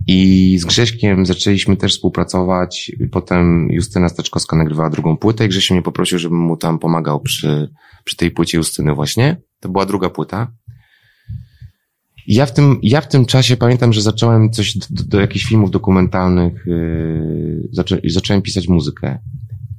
I 0.07 0.59
z 0.59 0.65
Grześkiem 0.65 1.27
zaczęliśmy 1.27 1.77
też 1.77 1.93
współpracować, 1.93 2.93
potem 3.13 3.69
Justyna 3.71 4.09
Staczkowska 4.09 4.57
nagrywała 4.57 4.91
drugą 4.91 5.17
płytę 5.17 5.47
i 5.47 5.49
Grzesiek 5.49 5.71
mnie 5.71 5.83
poprosił, 5.83 6.19
żebym 6.19 6.39
mu 6.39 6.57
tam 6.57 6.79
pomagał 6.79 7.21
przy, 7.21 7.71
przy 8.05 8.17
tej 8.17 8.31
płycie 8.31 8.59
Justyny 8.59 8.95
właśnie. 8.95 9.37
To 9.61 9.69
była 9.69 9.87
druga 9.87 10.11
płyta. 10.11 10.53
Ja 12.27 12.47
w 12.47 12.53
tym, 12.53 12.79
ja 12.83 13.01
w 13.01 13.09
tym 13.09 13.27
czasie 13.27 13.57
pamiętam, 13.57 13.93
że 13.93 14.03
zacząłem 14.03 14.51
coś 14.51 14.79
do, 14.79 15.05
do 15.05 15.21
jakichś 15.21 15.45
filmów 15.45 15.71
dokumentalnych, 15.71 16.67
yy, 16.67 17.69
zaczą, 17.73 17.97
zacząłem 18.05 18.43
pisać 18.43 18.69
muzykę. 18.69 19.19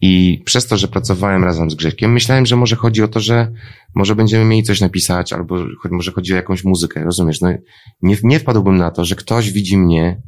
I 0.01 0.41
przez 0.45 0.67
to, 0.67 0.77
że 0.77 0.87
pracowałem 0.87 1.43
razem 1.43 1.71
z 1.71 1.75
Grześkiem, 1.75 2.11
myślałem, 2.11 2.45
że 2.45 2.55
może 2.55 2.75
chodzi 2.75 3.03
o 3.03 3.07
to, 3.07 3.19
że 3.19 3.51
może 3.95 4.15
będziemy 4.15 4.45
mieli 4.45 4.63
coś 4.63 4.81
napisać, 4.81 5.33
albo 5.33 5.55
może 5.91 6.11
chodzi 6.11 6.33
o 6.33 6.35
jakąś 6.35 6.63
muzykę, 6.63 7.03
rozumiesz? 7.03 7.41
No, 7.41 7.49
nie, 8.01 8.17
nie 8.23 8.39
wpadłbym 8.39 8.77
na 8.77 8.91
to, 8.91 9.05
że 9.05 9.15
ktoś 9.15 9.51
widzi 9.51 9.77
mnie 9.77 10.21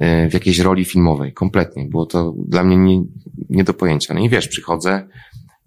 e, 0.00 0.28
w 0.28 0.34
jakiejś 0.34 0.58
roli 0.58 0.84
filmowej, 0.84 1.32
kompletnie. 1.32 1.88
Było 1.88 2.06
to 2.06 2.34
dla 2.48 2.64
mnie 2.64 2.76
nie, 2.76 3.02
nie 3.48 3.64
do 3.64 3.74
pojęcia. 3.74 4.14
No 4.14 4.20
i 4.20 4.28
wiesz, 4.28 4.48
przychodzę, 4.48 5.08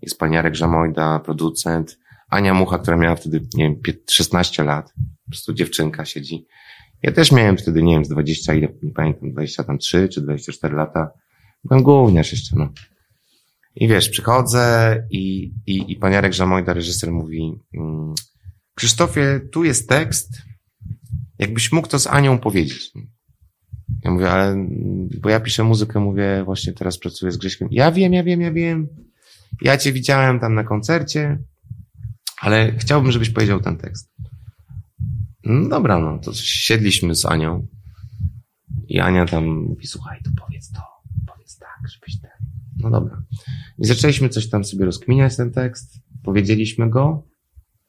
jest 0.02 0.20
pan 0.20 0.34
Jarek 0.34 0.56
Żamojda, 0.56 1.20
producent, 1.20 2.00
Ania 2.30 2.54
Mucha, 2.54 2.80
która 2.80 2.98
miała 2.98 3.16
wtedy, 3.16 3.48
nie 3.54 3.64
wiem, 3.64 3.96
16 4.10 4.64
lat, 4.64 4.94
po 5.26 5.32
prostu 5.32 5.54
dziewczynka 5.54 6.06
siedzi. 6.06 6.46
Ja 7.04 7.12
też 7.12 7.32
miałem 7.32 7.58
wtedy, 7.58 7.84
nie 7.84 7.94
wiem, 7.94 8.06
z 8.06 8.10
20, 8.10 8.54
ile, 8.54 8.68
nie 8.84 8.92
pamiętam, 8.92 9.32
23 9.32 10.10
czy 10.10 10.22
24 10.22 10.76
lata. 10.76 11.12
Byłem 11.64 11.84
gówniarz 11.84 12.32
jeszcze, 12.32 12.56
no. 12.56 12.70
I 13.76 13.88
wiesz, 13.88 14.10
przychodzę 14.10 14.98
i, 15.10 15.54
i, 15.68 15.92
i 15.92 15.96
pan 15.96 16.14
Jarek 16.14 16.34
Żamojda, 16.34 16.74
reżyser, 16.74 17.12
mówi 17.12 17.60
mm, 17.74 18.14
Krzysztofie, 18.76 19.42
tu 19.52 19.64
jest 19.64 19.90
tekst, 19.90 20.42
jakbyś 21.40 21.72
mógł 21.72 21.88
to 21.88 22.00
z 22.00 22.08
Anią 22.08 22.40
powiedzieć. 22.40 22.92
Ja 24.04 24.12
mówię, 24.12 24.32
ale, 24.32 24.68
bo 25.22 25.30
ja 25.30 25.40
piszę 25.40 25.64
muzykę, 25.64 26.00
mówię, 26.00 26.44
właśnie 26.46 26.74
teraz 26.74 26.98
pracuję 26.98 27.32
z 27.32 27.38
Grześkiem. 27.38 27.68
Ja 27.72 27.92
wiem, 27.92 28.14
ja 28.14 28.24
wiem, 28.24 28.42
ja 28.42 28.52
wiem. 28.52 28.88
Ja 29.62 29.78
cię 29.78 29.94
widziałem 29.94 30.40
tam 30.40 30.54
na 30.54 30.64
koncercie, 30.64 31.40
ale 32.42 32.78
chciałbym, 32.78 33.12
żebyś 33.12 33.30
powiedział 33.30 33.60
ten 33.60 33.78
tekst. 33.78 34.12
No 35.44 35.70
dobra, 35.70 36.00
no 36.00 36.20
to 36.20 36.34
siedliśmy 36.34 37.16
z 37.16 37.26
Anią 37.26 37.68
i 38.88 39.00
Ania 39.00 39.26
tam 39.26 39.46
mówi, 39.46 39.88
słuchaj, 39.88 40.20
to 40.24 40.30
powiedz 40.46 40.72
to, 40.72 40.82
powiedz 41.28 41.58
tak, 41.58 41.90
żebyś 41.90 42.22
ten. 42.22 42.33
No 42.84 42.90
dobra. 42.90 43.24
I 43.80 43.86
zaczęliśmy 43.86 44.30
coś 44.30 44.50
tam 44.50 44.64
sobie 44.64 44.86
rozkminiać 44.86 45.36
ten 45.38 45.52
tekst, 45.52 46.00
powiedzieliśmy 46.24 46.90
go 46.90 47.28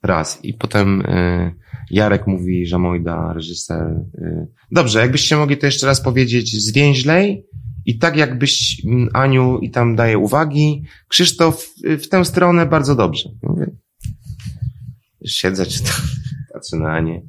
raz 0.03 0.45
i 0.45 0.55
potem 0.55 1.01
y, 1.01 1.55
Jarek 1.91 2.27
mówi, 2.27 2.67
że 2.67 2.79
Mojda, 2.79 3.33
reżyser, 3.33 3.87
y, 4.15 4.47
dobrze, 4.71 5.01
jakbyście 5.01 5.37
mogli 5.37 5.57
to 5.57 5.67
jeszcze 5.67 5.87
raz 5.87 6.01
powiedzieć 6.01 6.63
zwięźlej 6.65 7.47
i 7.85 7.99
tak 7.99 8.17
jakbyś 8.17 8.85
mm, 8.85 9.09
Aniu 9.13 9.59
i 9.59 9.71
tam 9.71 9.97
daje 9.97 10.19
uwagi, 10.19 10.85
Krzysztof 11.09 11.67
y, 11.85 11.99
w 11.99 12.09
tę 12.09 12.25
stronę 12.25 12.67
bardzo 12.67 12.95
dobrze. 12.95 13.29
Mówię, 13.43 13.67
siedzę, 15.27 15.67
czy 15.67 15.83
tam, 15.83 15.93
patrzę 16.53 16.77
na 16.77 16.93
Anię. 16.93 17.23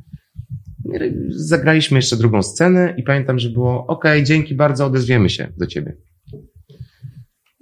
Zagraliśmy 1.29 1.97
jeszcze 1.97 2.17
drugą 2.17 2.43
scenę 2.43 2.93
i 2.97 3.03
pamiętam, 3.03 3.39
że 3.39 3.49
było, 3.49 3.87
ok, 3.87 4.05
dzięki 4.23 4.55
bardzo, 4.55 4.85
odezwiemy 4.85 5.29
się 5.29 5.53
do 5.57 5.67
ciebie. 5.67 5.97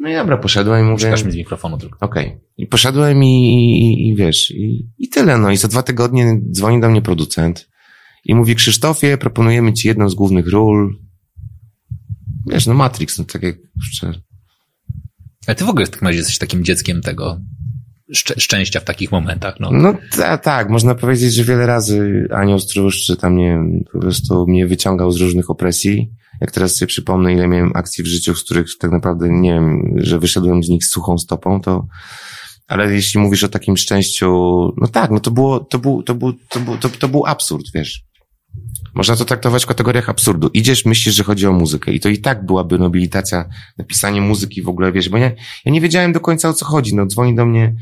No 0.03 0.09
i 0.09 0.13
dobra, 0.13 0.37
poszedłem 0.37 0.85
i 0.85 0.89
mówię... 0.89 0.97
Przekaż 0.97 1.23
mi 1.23 1.31
z 1.31 1.35
mikrofonu 1.35 1.77
tylko. 1.77 2.05
Okej. 2.05 2.27
Okay. 2.27 2.41
I 2.57 2.67
poszedłem 2.67 3.23
i, 3.23 3.53
i, 3.79 4.09
i 4.09 4.15
wiesz, 4.15 4.51
i, 4.51 4.89
i 4.97 5.09
tyle. 5.09 5.37
No 5.37 5.51
i 5.51 5.57
za 5.57 5.67
dwa 5.67 5.83
tygodnie 5.83 6.39
dzwoni 6.51 6.81
do 6.81 6.89
mnie 6.89 7.01
producent 7.01 7.69
i 8.25 8.35
mówi, 8.35 8.55
Krzysztofie, 8.55 9.17
proponujemy 9.17 9.73
ci 9.73 9.87
jedną 9.87 10.09
z 10.09 10.15
głównych 10.15 10.51
ról. 10.51 10.99
Wiesz, 12.47 12.67
no 12.67 12.73
Matrix, 12.73 13.17
no 13.17 13.25
tak 13.25 13.43
jak. 13.43 13.55
A 15.47 15.55
ty 15.55 15.65
w 15.65 15.69
ogóle 15.69 15.85
w 15.85 15.89
takim 15.89 16.07
razie 16.07 16.17
jesteś 16.17 16.37
takim 16.37 16.63
dzieckiem 16.63 17.01
tego 17.01 17.39
szcz 18.13 18.33
szczęścia 18.37 18.79
w 18.79 18.83
takich 18.83 19.11
momentach, 19.11 19.59
no. 19.59 19.71
No 19.71 19.97
tak, 20.43 20.69
można 20.69 20.95
powiedzieć, 20.95 21.33
że 21.33 21.43
wiele 21.43 21.65
razy 21.65 22.27
Anioł 22.31 22.59
Stróż, 22.59 23.03
czy 23.03 23.17
tam, 23.17 23.37
nie 23.37 23.47
wiem, 23.47 23.83
po 23.93 23.99
prostu 23.99 24.47
mnie 24.47 24.67
wyciągał 24.67 25.11
z 25.11 25.21
różnych 25.21 25.49
opresji 25.49 26.11
jak 26.41 26.51
teraz 26.51 26.75
sobie 26.75 26.87
przypomnę, 26.87 27.33
ile 27.33 27.47
miałem 27.47 27.71
akcji 27.75 28.03
w 28.03 28.07
życiu, 28.07 28.35
z 28.35 28.43
których 28.43 28.67
tak 28.79 28.91
naprawdę 28.91 29.29
nie 29.29 29.53
wiem, 29.53 29.93
że 29.97 30.19
wyszedłem 30.19 30.63
z 30.63 30.69
nich 30.69 30.85
z 30.85 30.89
suchą 30.89 31.17
stopą, 31.17 31.61
to, 31.61 31.87
ale 32.67 32.93
jeśli 32.93 33.19
mówisz 33.19 33.43
o 33.43 33.49
takim 33.49 33.77
szczęściu, 33.77 34.27
no 34.77 34.87
tak, 34.87 35.11
no 35.11 35.19
to 35.19 35.31
było, 35.31 35.59
to 35.59 35.79
był, 35.79 36.03
to 36.03 36.15
był, 36.15 36.33
to 36.49 36.59
był, 36.59 36.77
to, 36.77 36.89
to 36.89 37.07
był 37.07 37.25
absurd, 37.25 37.65
wiesz. 37.73 38.03
Można 38.95 39.15
to 39.15 39.25
traktować 39.25 39.63
w 39.63 39.67
kategoriach 39.67 40.09
absurdu. 40.09 40.49
Idziesz, 40.53 40.85
myślisz, 40.85 41.15
że 41.15 41.23
chodzi 41.23 41.47
o 41.47 41.53
muzykę 41.53 41.91
i 41.91 41.99
to 41.99 42.09
i 42.09 42.17
tak 42.17 42.45
byłaby 42.45 42.79
nobilitacja, 42.79 43.49
napisanie 43.77 44.21
muzyki 44.21 44.61
w 44.61 44.69
ogóle, 44.69 44.91
wiesz, 44.91 45.09
bo 45.09 45.17
ja, 45.17 45.31
ja 45.65 45.71
nie 45.71 45.81
wiedziałem 45.81 46.13
do 46.13 46.19
końca 46.19 46.49
o 46.49 46.53
co 46.53 46.65
chodzi. 46.65 46.95
No 46.95 47.05
dzwoni 47.05 47.35
do 47.35 47.45
mnie, 47.45 47.75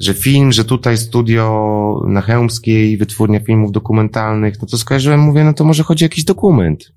że 0.00 0.14
film, 0.14 0.52
że 0.52 0.64
tutaj 0.64 0.98
studio 0.98 2.02
na 2.08 2.20
Chełmskiej, 2.20 2.96
wytwórnia 2.96 3.40
filmów 3.40 3.72
dokumentalnych, 3.72 4.54
no 4.62 4.68
to 4.68 4.78
skojarzyłem, 4.78 5.20
mówię, 5.20 5.44
no 5.44 5.52
to 5.52 5.64
może 5.64 5.82
chodzi 5.82 6.04
o 6.04 6.06
jakiś 6.06 6.24
dokument. 6.24 6.92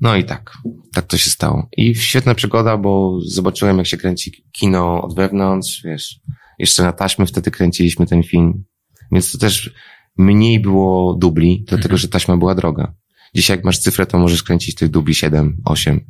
No 0.00 0.16
i 0.16 0.24
tak, 0.24 0.58
tak 0.92 1.06
to 1.06 1.18
się 1.18 1.30
stało. 1.30 1.68
I 1.76 1.94
świetna 1.94 2.34
przygoda, 2.34 2.76
bo 2.76 3.18
zobaczyłem, 3.26 3.78
jak 3.78 3.86
się 3.86 3.96
kręci 3.96 4.44
kino 4.52 5.02
od 5.02 5.14
wewnątrz, 5.14 5.82
wiesz, 5.84 6.20
jeszcze 6.58 6.82
na 6.82 6.92
taśmy 6.92 7.26
wtedy 7.26 7.50
kręciliśmy 7.50 8.06
ten 8.06 8.22
film, 8.22 8.64
więc 9.12 9.32
to 9.32 9.38
też 9.38 9.74
mniej 10.18 10.60
było 10.60 11.14
dubli, 11.14 11.64
dlatego, 11.68 11.94
mhm. 11.94 11.98
że 11.98 12.08
taśma 12.08 12.36
była 12.36 12.54
droga. 12.54 12.94
Dzisiaj 13.34 13.56
jak 13.56 13.64
masz 13.64 13.78
cyfrę, 13.78 14.06
to 14.06 14.18
możesz 14.18 14.42
kręcić 14.42 14.74
tych 14.74 14.88
dubli 14.88 15.14
7, 15.14 15.56
8. 15.64 16.00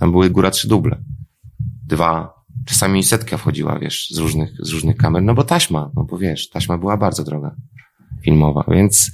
Tam 0.00 0.10
były 0.10 0.30
góra 0.30 0.50
trzy 0.50 0.68
duble. 0.68 1.02
Dwa, 1.86 2.34
czasami 2.66 3.04
setka 3.04 3.36
wchodziła, 3.36 3.78
wiesz, 3.78 4.08
z 4.10 4.18
różnych, 4.18 4.50
z 4.60 4.70
różnych 4.70 4.96
kamer, 4.96 5.22
no 5.22 5.34
bo 5.34 5.44
taśma, 5.44 5.90
no 5.96 6.04
bo 6.04 6.18
wiesz, 6.18 6.48
taśma 6.48 6.78
była 6.78 6.96
bardzo 6.96 7.24
droga 7.24 7.56
filmowa, 8.24 8.64
więc 8.68 9.10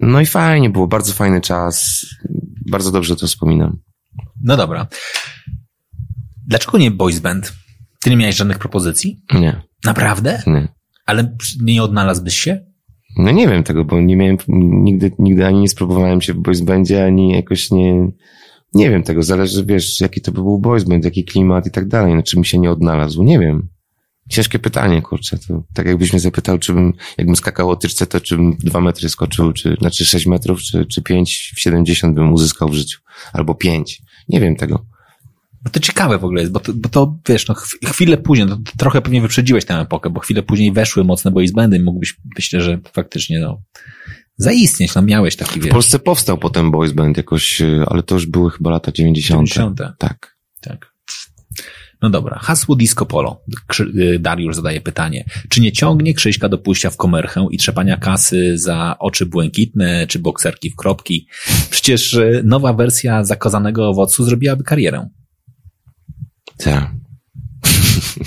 no 0.00 0.20
i 0.20 0.26
fajnie, 0.26 0.70
było 0.70 0.86
bardzo 0.86 1.12
fajny 1.12 1.40
czas. 1.40 2.06
Bardzo 2.70 2.90
dobrze 2.90 3.16
to 3.16 3.26
wspominam. 3.26 3.78
No 4.42 4.56
dobra. 4.56 4.86
Dlaczego 6.46 6.78
nie 6.78 6.90
boys 6.90 7.18
band? 7.18 7.52
Ty 8.00 8.10
nie 8.10 8.16
miałeś 8.16 8.36
żadnych 8.36 8.58
propozycji? 8.58 9.22
Nie. 9.34 9.62
Naprawdę? 9.84 10.42
Nie. 10.46 10.68
Ale 11.06 11.36
nie 11.60 11.82
odnalazłbyś 11.82 12.34
się? 12.38 12.64
No 13.16 13.30
nie 13.30 13.48
wiem 13.48 13.62
tego, 13.62 13.84
bo 13.84 14.00
nie 14.00 14.16
miałem, 14.16 14.36
nigdy, 14.84 15.12
nigdy 15.18 15.46
ani 15.46 15.60
nie 15.60 15.68
spróbowałem 15.68 16.20
się 16.20 16.34
w 16.34 16.38
boys 16.38 16.60
bandzie, 16.60 17.04
ani 17.04 17.32
jakoś 17.32 17.70
nie, 17.70 18.08
nie 18.74 18.90
wiem 18.90 19.02
tego, 19.02 19.22
zależy, 19.22 19.64
wiesz, 19.64 20.00
jaki 20.00 20.20
to 20.20 20.32
by 20.32 20.42
był 20.42 20.58
boys 20.58 20.84
band, 20.84 21.04
jaki 21.04 21.24
klimat 21.24 21.66
i 21.66 21.70
tak 21.70 21.88
dalej, 21.88 22.14
no 22.14 22.22
czy 22.22 22.38
mi 22.38 22.46
się 22.46 22.58
nie 22.58 22.70
odnalazł, 22.70 23.22
nie 23.22 23.38
wiem. 23.38 23.68
Ciężkie 24.30 24.58
pytanie, 24.58 25.02
kurczę. 25.02 25.38
To 25.38 25.62
tak 25.74 25.86
jakbyś 25.86 26.12
mnie 26.12 26.20
zapytał, 26.20 26.58
czy 26.58 26.72
bym, 26.72 26.92
jakbym 27.18 27.36
skakał 27.36 27.70
o 27.70 27.76
tyczce, 27.76 28.06
to 28.06 28.20
czy 28.20 28.36
bym 28.36 28.56
dwa 28.56 28.80
metry 28.80 29.08
skoczył, 29.08 29.52
czy, 29.52 29.76
znaczy 29.80 30.04
sześć 30.04 30.26
metrów, 30.26 30.62
czy, 30.62 30.86
czy 30.86 31.02
pięć 31.02 31.52
w 31.56 31.60
siedemdziesiąt 31.60 32.14
bym 32.14 32.32
uzyskał 32.32 32.68
w 32.68 32.74
życiu. 32.74 33.00
Albo 33.32 33.54
pięć. 33.54 34.02
Nie 34.28 34.40
wiem 34.40 34.56
tego. 34.56 34.86
No 35.64 35.70
to 35.70 35.80
ciekawe 35.80 36.18
w 36.18 36.24
ogóle 36.24 36.40
jest, 36.40 36.52
bo 36.52 36.60
to, 36.60 36.72
bo 36.74 36.88
to 36.88 37.18
wiesz, 37.28 37.48
no 37.48 37.54
chwilę 37.86 38.16
później, 38.16 38.48
no, 38.48 38.56
to 38.56 38.72
trochę 38.78 39.02
pewnie 39.02 39.20
wyprzedziłeś 39.20 39.64
tę 39.64 39.74
epokę, 39.74 40.10
bo 40.10 40.20
chwilę 40.20 40.42
później 40.42 40.72
weszły 40.72 41.04
mocne 41.04 41.30
boys 41.30 41.52
bandy 41.52 41.76
i 41.76 41.80
mógłbyś, 41.80 42.16
myślę, 42.36 42.60
że 42.60 42.78
faktycznie, 42.92 43.40
no, 43.40 43.62
zaistnieć, 44.36 44.94
no 44.94 45.02
miałeś 45.02 45.36
taki, 45.36 45.60
wiesz. 45.60 45.68
W 45.68 45.72
Polsce 45.72 45.98
powstał 45.98 46.38
potem 46.38 46.70
boys 46.70 46.92
band 46.92 47.16
jakoś, 47.16 47.60
y, 47.60 47.84
ale 47.86 48.02
to 48.02 48.14
już 48.14 48.26
były 48.26 48.50
chyba 48.50 48.70
lata 48.70 48.92
90. 48.92 49.48
90. 49.48 49.98
Tak. 49.98 50.36
Tak. 50.60 50.89
No 52.02 52.10
dobra, 52.10 52.38
hasło 52.42 52.76
disco 52.76 53.06
polo. 53.06 53.42
Y, 53.80 54.18
Dariusz 54.18 54.56
zadaje 54.56 54.80
pytanie. 54.80 55.24
Czy 55.48 55.60
nie 55.60 55.72
ciągnie 55.72 56.14
Krzyśka 56.14 56.48
do 56.48 56.58
pójścia 56.58 56.90
w 56.90 56.96
komerchę 56.96 57.46
i 57.50 57.58
trzepania 57.58 57.96
kasy 57.96 58.58
za 58.58 58.96
oczy 58.98 59.26
błękitne, 59.26 60.06
czy 60.06 60.18
bokserki 60.18 60.70
w 60.70 60.76
kropki? 60.76 61.28
Przecież 61.70 62.14
y, 62.14 62.42
nowa 62.44 62.72
wersja 62.72 63.24
zakazanego 63.24 63.88
owocu 63.88 64.24
zrobiłaby 64.24 64.64
karierę. 64.64 65.08
Tak. 66.58 66.90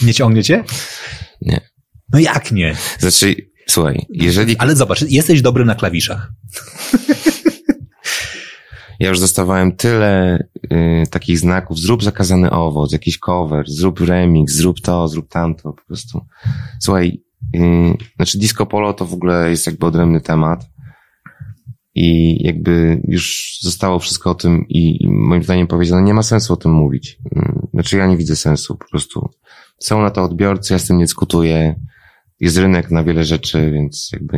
Nie 0.03 0.13
ciągnie 0.13 0.43
cię? 0.43 0.63
Nie. 1.41 1.62
No 2.13 2.19
jak 2.19 2.51
nie? 2.51 2.75
Znaczy, 2.99 3.36
słuchaj, 3.67 4.05
jeżeli... 4.09 4.57
Ale 4.57 4.75
zobacz, 4.75 5.01
jesteś 5.01 5.41
dobry 5.41 5.65
na 5.65 5.75
klawiszach. 5.75 6.31
Ja 8.99 9.10
już 9.10 9.19
dostawałem 9.19 9.71
tyle 9.71 10.43
y, 10.71 11.03
takich 11.10 11.39
znaków, 11.39 11.79
zrób 11.79 12.03
zakazany 12.03 12.51
owoc, 12.51 12.91
jakiś 12.91 13.17
cover, 13.17 13.65
zrób 13.67 13.99
remix, 13.99 14.53
zrób 14.53 14.79
to, 14.82 15.08
zrób 15.08 15.29
tamto, 15.29 15.73
po 15.73 15.86
prostu. 15.88 16.25
Słuchaj, 16.82 17.21
y, 17.56 17.60
znaczy 18.15 18.39
disco 18.39 18.65
polo 18.65 18.93
to 18.93 19.06
w 19.06 19.13
ogóle 19.13 19.49
jest 19.49 19.65
jakby 19.65 19.86
odrębny 19.86 20.21
temat 20.21 20.69
i 21.95 22.38
jakby 22.43 23.01
już 23.08 23.58
zostało 23.62 23.99
wszystko 23.99 24.32
o 24.32 24.36
tym 24.36 24.65
i, 24.69 25.03
i 25.03 25.10
moim 25.10 25.43
zdaniem 25.43 25.67
powiedziano, 25.67 26.01
nie 26.01 26.13
ma 26.13 26.23
sensu 26.23 26.53
o 26.53 26.58
tym 26.58 26.71
mówić. 26.71 27.17
Y, 27.36 27.67
znaczy 27.73 27.97
ja 27.97 28.08
nie 28.08 28.17
widzę 28.17 28.36
sensu, 28.36 28.77
po 28.77 28.86
prostu. 28.89 29.29
Są 29.79 30.01
na 30.01 30.10
to 30.10 30.23
odbiorcy, 30.23 30.73
ja 30.73 30.79
z 30.79 30.88
tym 30.88 30.97
nie 30.97 31.03
dyskutuję, 31.03 31.75
jest 32.39 32.58
rynek 32.58 32.91
na 32.91 33.03
wiele 33.03 33.23
rzeczy, 33.23 33.71
więc 33.71 34.10
jakby 34.13 34.38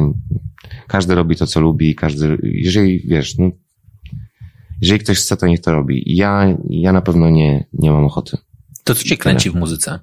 każdy 0.88 1.16
robi 1.16 1.36
to, 1.36 1.48
co 1.48 1.62
lubi, 1.62 1.96
każdy, 1.96 2.38
jeżeli 2.44 3.08
wiesz, 3.08 3.38
no, 3.38 3.52
jeżeli 4.86 5.04
ktoś 5.04 5.20
chce, 5.20 5.38
to 5.38 5.48
niech 5.48 5.62
to 5.62 5.72
robi. 5.72 6.04
Ja, 6.06 6.58
ja 6.70 6.92
na 6.92 7.02
pewno 7.02 7.30
nie, 7.30 7.68
nie 7.74 7.92
mam 7.92 8.06
ochoty. 8.06 8.38
To 8.84 8.96
co 8.96 9.04
cię 9.04 9.18
kręci 9.18 9.50
w 9.50 9.56
muzyce? 9.56 10.00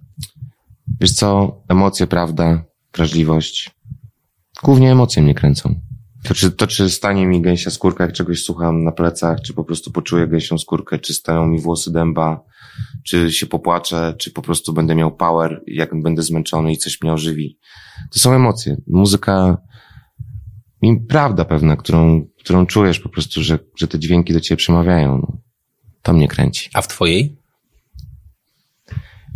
Wiesz 1.01 1.13
co, 1.13 1.57
emocje, 1.69 2.07
prawda, 2.07 2.65
wrażliwość. 2.95 3.71
Głównie 4.63 4.93
emocje 4.93 5.23
mnie 5.23 5.35
kręcą. 5.35 5.81
To 6.23 6.35
czy, 6.35 6.51
to 6.51 6.67
czy 6.67 6.91
stanie 6.91 7.27
mi 7.27 7.43
gęsia 7.43 7.71
skórka, 7.71 8.05
jak 8.05 8.13
czegoś 8.13 8.43
słucham 8.43 8.85
na 8.85 8.93
plecach, 8.93 9.41
czy 9.41 9.55
po 9.55 9.65
prostu 9.65 9.91
poczuję 9.91 10.29
gęsią 10.29 10.59
skórkę, 10.59 10.99
czy 10.99 11.15
stają 11.15 11.47
mi 11.47 11.61
włosy 11.61 11.93
dęba, 11.93 12.45
czy 13.07 13.33
się 13.33 13.47
popłaczę, 13.47 14.15
czy 14.19 14.31
po 14.31 14.43
prostu 14.43 14.73
będę 14.73 14.95
miał 14.95 15.17
power, 15.17 15.63
jak 15.67 16.03
będę 16.03 16.23
zmęczony 16.23 16.73
i 16.73 16.77
coś 16.77 17.03
mnie 17.03 17.13
ożywi. 17.13 17.59
To 18.13 18.19
są 18.19 18.33
emocje. 18.33 18.77
Muzyka 18.87 19.59
i 20.83 21.01
prawda 21.09 21.45
pewna, 21.45 21.77
którą, 21.77 22.27
którą 22.39 22.67
czujesz 22.67 23.01
po 23.01 23.09
prostu, 23.09 23.43
że, 23.43 23.59
że 23.77 23.89
te 23.89 23.99
dźwięki 23.99 24.33
do 24.33 24.41
ciebie 24.41 24.57
przemawiają. 24.57 25.19
No. 25.19 25.39
To 26.03 26.13
mnie 26.13 26.29
kręci. 26.29 26.71
A 26.75 26.83
w 26.83 26.89
twojej? 26.89 27.37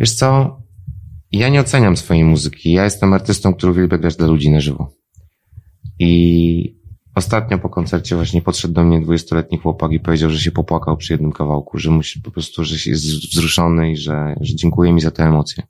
Wiesz 0.01 0.13
co? 0.13 0.57
Ja 1.33 1.49
nie 1.49 1.61
oceniam 1.61 1.97
swojej 1.97 2.25
muzyki. 2.25 2.73
Ja 2.73 2.85
jestem 2.85 3.13
artystą, 3.13 3.55
który 3.55 3.73
uwielbia 3.73 3.99
grać 3.99 4.17
dla 4.17 4.27
ludzi 4.27 4.51
na 4.51 4.61
żywo. 4.61 4.93
I 5.99 6.77
ostatnio 7.15 7.59
po 7.59 7.69
koncercie 7.69 8.17
właśnie 8.17 8.43
podszedł 8.43 8.75
do 8.75 8.85
mnie 8.85 9.01
dwudziestoletni 9.01 9.59
chłopak 9.59 9.93
i 9.93 10.01
powiedział, 10.01 10.31
że 10.31 10.39
się 10.39 10.51
popłakał 10.51 10.97
przy 10.97 11.13
jednym 11.13 11.33
kawałku, 11.33 11.79
że 11.79 11.91
musi 11.91 12.23
po 12.23 12.31
prostu, 12.31 12.65
że 12.65 12.91
jest 12.91 13.05
wzruszony 13.05 13.93
i 13.93 13.97
że, 13.97 14.37
że 14.41 14.55
dziękuję 14.55 14.93
mi 14.93 15.01
za 15.01 15.11
te 15.11 15.25
emocje. 15.25 15.63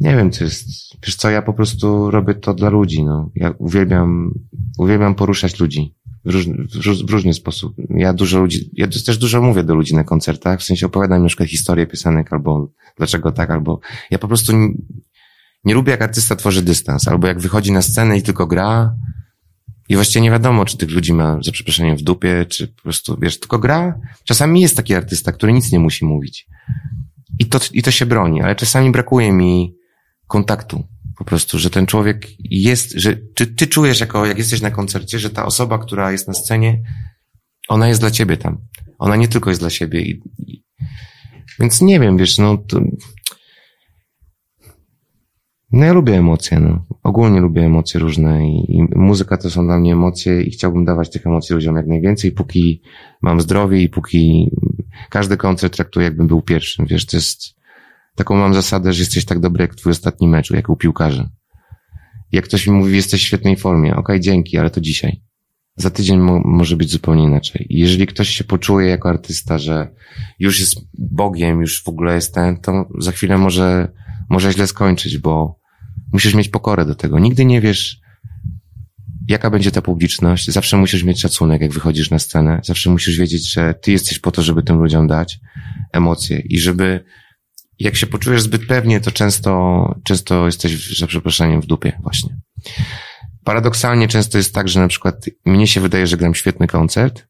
Nie 0.00 0.16
wiem, 0.16 0.30
co 0.30 0.44
jest. 0.44 0.66
Wiesz 1.06 1.16
co, 1.16 1.30
ja 1.30 1.42
po 1.42 1.52
prostu 1.52 2.10
robię 2.10 2.34
to 2.34 2.54
dla 2.54 2.68
ludzi, 2.68 3.04
no. 3.04 3.30
Ja 3.34 3.54
uwielbiam, 3.58 4.34
uwielbiam 4.78 5.14
poruszać 5.14 5.60
ludzi 5.60 5.94
w 6.24 6.30
różny, 6.30 6.66
w 7.06 7.10
różny 7.10 7.34
sposób. 7.34 7.76
Ja 7.90 8.12
dużo 8.12 8.40
ludzi, 8.40 8.70
ja 8.72 8.86
też 8.86 9.18
dużo 9.18 9.42
mówię 9.42 9.64
do 9.64 9.74
ludzi 9.74 9.94
na 9.94 10.04
koncertach, 10.04 10.60
w 10.60 10.64
sensie 10.64 10.86
opowiadam 10.86 11.22
na 11.22 11.28
przykład 11.28 11.48
historię 11.48 11.86
piosenek, 11.86 12.32
albo 12.32 12.72
dlaczego 12.96 13.32
tak, 13.32 13.50
albo 13.50 13.80
ja 14.10 14.18
po 14.18 14.28
prostu 14.28 14.56
nie, 14.56 14.68
nie 15.64 15.74
lubię 15.74 15.90
jak 15.90 16.02
artysta 16.02 16.36
tworzy 16.36 16.62
dystans, 16.62 17.08
albo 17.08 17.26
jak 17.26 17.40
wychodzi 17.40 17.72
na 17.72 17.82
scenę 17.82 18.18
i 18.18 18.22
tylko 18.22 18.46
gra 18.46 18.96
i 19.88 19.94
właściwie 19.94 20.22
nie 20.22 20.30
wiadomo, 20.30 20.64
czy 20.64 20.76
tych 20.76 20.90
ludzi 20.90 21.14
ma, 21.14 21.38
za 21.44 21.52
przeproszeniem, 21.52 21.96
w 21.96 22.02
dupie, 22.02 22.46
czy 22.48 22.68
po 22.68 22.82
prostu, 22.82 23.16
wiesz, 23.22 23.40
tylko 23.40 23.58
gra. 23.58 24.00
Czasami 24.24 24.60
jest 24.60 24.76
taki 24.76 24.94
artysta, 24.94 25.32
który 25.32 25.52
nic 25.52 25.72
nie 25.72 25.78
musi 25.78 26.04
mówić. 26.04 26.46
I 27.38 27.46
to, 27.46 27.58
i 27.72 27.82
to 27.82 27.90
się 27.90 28.06
broni, 28.06 28.42
ale 28.42 28.56
czasami 28.56 28.90
brakuje 28.90 29.32
mi 29.32 29.74
kontaktu. 30.26 30.84
Po 31.18 31.24
prostu, 31.24 31.58
że 31.58 31.70
ten 31.70 31.86
człowiek 31.86 32.26
jest, 32.38 32.92
że 32.92 33.16
czy 33.34 33.46
ty 33.46 33.66
czujesz 33.66 34.00
jako, 34.00 34.26
jak 34.26 34.38
jesteś 34.38 34.60
na 34.60 34.70
koncercie, 34.70 35.18
że 35.18 35.30
ta 35.30 35.46
osoba, 35.46 35.78
która 35.78 36.12
jest 36.12 36.28
na 36.28 36.34
scenie, 36.34 36.82
ona 37.68 37.88
jest 37.88 38.00
dla 38.00 38.10
ciebie 38.10 38.36
tam. 38.36 38.58
Ona 38.98 39.16
nie 39.16 39.28
tylko 39.28 39.50
jest 39.50 39.62
dla 39.62 39.70
siebie. 39.70 40.02
I, 40.02 40.22
i, 40.38 40.64
więc 41.60 41.80
nie 41.80 42.00
wiem, 42.00 42.16
wiesz, 42.16 42.38
no 42.38 42.56
to, 42.56 42.80
no 45.72 45.84
ja 45.84 45.92
lubię 45.92 46.14
emocje, 46.14 46.60
no. 46.60 46.84
Ogólnie 47.02 47.40
lubię 47.40 47.62
emocje 47.62 48.00
różne 48.00 48.48
i, 48.48 48.76
i, 48.76 48.82
muzyka 48.94 49.36
to 49.36 49.50
są 49.50 49.66
dla 49.66 49.78
mnie 49.78 49.92
emocje 49.92 50.42
i 50.42 50.50
chciałbym 50.50 50.84
dawać 50.84 51.10
tych 51.10 51.26
emocji 51.26 51.54
ludziom 51.54 51.76
jak 51.76 51.86
najwięcej, 51.86 52.32
póki 52.32 52.82
mam 53.22 53.40
zdrowie 53.40 53.82
i 53.82 53.88
póki 53.88 54.50
każdy 55.10 55.36
koncert 55.36 55.74
traktuję 55.74 56.04
jakbym 56.04 56.26
był 56.26 56.42
pierwszym, 56.42 56.86
wiesz, 56.86 57.06
to 57.06 57.16
jest, 57.16 57.55
taką 58.16 58.36
mam 58.36 58.54
zasadę, 58.54 58.92
że 58.92 59.00
jesteś 59.00 59.24
tak 59.24 59.40
dobry 59.40 59.62
jak 59.62 59.74
twój 59.74 59.92
ostatni 59.92 60.28
mecz, 60.28 60.50
jak 60.50 60.68
u 60.68 60.76
piłkarzy. 60.76 61.28
Jak 62.32 62.44
ktoś 62.44 62.66
mi 62.66 62.72
mówi, 62.72 62.96
jesteś 62.96 63.22
w 63.22 63.26
świetnej 63.26 63.56
formie, 63.56 63.90
okej, 63.90 64.02
okay, 64.02 64.20
dzięki, 64.20 64.58
ale 64.58 64.70
to 64.70 64.80
dzisiaj. 64.80 65.22
Za 65.76 65.90
tydzień 65.90 66.18
mo 66.18 66.40
może 66.44 66.76
być 66.76 66.90
zupełnie 66.90 67.24
inaczej. 67.24 67.66
I 67.70 67.78
jeżeli 67.78 68.06
ktoś 68.06 68.28
się 68.28 68.44
poczuje 68.44 68.88
jako 68.88 69.08
artysta, 69.08 69.58
że 69.58 69.94
już 70.38 70.60
jest 70.60 70.74
Bogiem, 70.98 71.60
już 71.60 71.82
w 71.84 71.88
ogóle 71.88 72.14
jest 72.14 72.34
ten, 72.34 72.60
to 72.60 72.88
za 72.98 73.12
chwilę 73.12 73.38
może, 73.38 73.92
może 74.30 74.52
źle 74.52 74.66
skończyć, 74.66 75.18
bo 75.18 75.60
musisz 76.12 76.34
mieć 76.34 76.48
pokorę 76.48 76.84
do 76.84 76.94
tego. 76.94 77.18
Nigdy 77.18 77.44
nie 77.44 77.60
wiesz, 77.60 78.00
jaka 79.28 79.50
będzie 79.50 79.70
ta 79.70 79.82
publiczność. 79.82 80.50
Zawsze 80.50 80.76
musisz 80.76 81.02
mieć 81.02 81.20
szacunek, 81.20 81.62
jak 81.62 81.72
wychodzisz 81.72 82.10
na 82.10 82.18
scenę. 82.18 82.60
Zawsze 82.64 82.90
musisz 82.90 83.18
wiedzieć, 83.18 83.52
że 83.52 83.74
ty 83.74 83.92
jesteś 83.92 84.18
po 84.18 84.30
to, 84.30 84.42
żeby 84.42 84.62
tym 84.62 84.76
ludziom 84.76 85.06
dać 85.06 85.38
emocje 85.92 86.38
i 86.38 86.58
żeby 86.58 87.04
jak 87.78 87.96
się 87.96 88.06
poczujesz 88.06 88.42
zbyt 88.42 88.66
pewnie, 88.66 89.00
to 89.00 89.10
często, 89.10 89.94
często 90.04 90.46
jesteś, 90.46 90.98
za 90.98 91.06
przeproszeniem, 91.06 91.60
w 91.60 91.66
dupie 91.66 91.98
właśnie. 92.02 92.36
Paradoksalnie 93.44 94.08
często 94.08 94.38
jest 94.38 94.54
tak, 94.54 94.68
że 94.68 94.80
na 94.80 94.88
przykład 94.88 95.26
mnie 95.44 95.66
się 95.66 95.80
wydaje, 95.80 96.06
że 96.06 96.16
gram 96.16 96.34
świetny 96.34 96.66
koncert. 96.66 97.26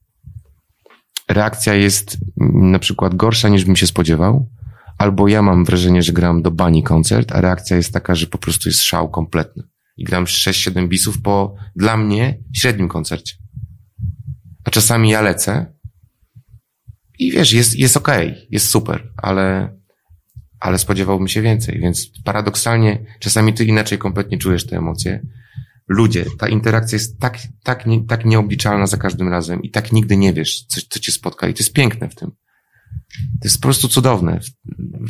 Reakcja 1.28 1.74
jest 1.74 2.18
na 2.52 2.78
przykład 2.78 3.14
gorsza 3.14 3.48
niż 3.48 3.64
bym 3.64 3.76
się 3.76 3.86
spodziewał, 3.86 4.50
albo 4.98 5.28
ja 5.28 5.42
mam 5.42 5.64
wrażenie, 5.64 6.02
że 6.02 6.12
gram 6.12 6.42
do 6.42 6.50
bani 6.50 6.82
koncert, 6.82 7.32
a 7.32 7.40
reakcja 7.40 7.76
jest 7.76 7.92
taka, 7.92 8.14
że 8.14 8.26
po 8.26 8.38
prostu 8.38 8.68
jest 8.68 8.82
szał 8.82 9.10
kompletny. 9.10 9.62
I 9.96 10.04
gram 10.04 10.24
6-7 10.24 10.88
bisów 10.88 11.22
po, 11.22 11.54
dla 11.76 11.96
mnie, 11.96 12.38
średnim 12.54 12.88
koncercie. 12.88 13.34
A 14.64 14.70
czasami 14.70 15.10
ja 15.10 15.20
lecę 15.20 15.76
i 17.18 17.32
wiesz, 17.32 17.52
jest, 17.52 17.76
jest 17.76 17.96
okej, 17.96 18.30
okay, 18.30 18.46
jest 18.50 18.68
super, 18.68 19.12
ale 19.16 19.75
ale 20.66 20.78
spodziewałbym 20.78 21.28
się 21.28 21.42
więcej, 21.42 21.80
więc 21.80 22.10
paradoksalnie 22.24 23.04
czasami 23.20 23.54
ty 23.54 23.64
inaczej 23.64 23.98
kompletnie 23.98 24.38
czujesz 24.38 24.66
te 24.66 24.76
emocje. 24.76 25.26
Ludzie, 25.88 26.24
ta 26.38 26.48
interakcja 26.48 26.96
jest 26.96 27.20
tak, 27.20 27.38
tak, 27.62 27.86
nie, 27.86 28.06
tak 28.06 28.24
nieobliczalna 28.24 28.86
za 28.86 28.96
każdym 28.96 29.28
razem 29.28 29.62
i 29.62 29.70
tak 29.70 29.92
nigdy 29.92 30.16
nie 30.16 30.32
wiesz, 30.32 30.64
co, 30.68 30.80
co 30.90 31.00
cię 31.00 31.12
spotka 31.12 31.48
i 31.48 31.54
to 31.54 31.58
jest 31.58 31.72
piękne 31.72 32.08
w 32.08 32.14
tym. 32.14 32.30
To 33.40 33.44
jest 33.44 33.56
po 33.56 33.62
prostu 33.62 33.88
cudowne. 33.88 34.40
W, 34.40 34.50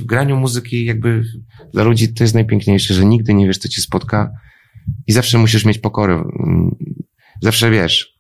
w 0.01 0.05
graniu 0.05 0.37
muzyki 0.37 0.85
jakby 0.85 1.25
dla 1.73 1.85
ludzi 1.85 2.15
to 2.15 2.25
jest 2.25 2.35
najpiękniejsze, 2.35 2.95
że 2.95 3.05
nigdy 3.05 3.35
nie 3.35 3.47
wiesz, 3.47 3.59
co 3.59 3.69
cię 3.69 3.83
spotka 3.83 4.31
i 5.07 5.13
zawsze 5.13 5.39
musisz 5.39 5.65
mieć 5.65 5.79
pokorę. 5.79 6.25
Zawsze 7.43 7.71
wiesz. 7.71 8.19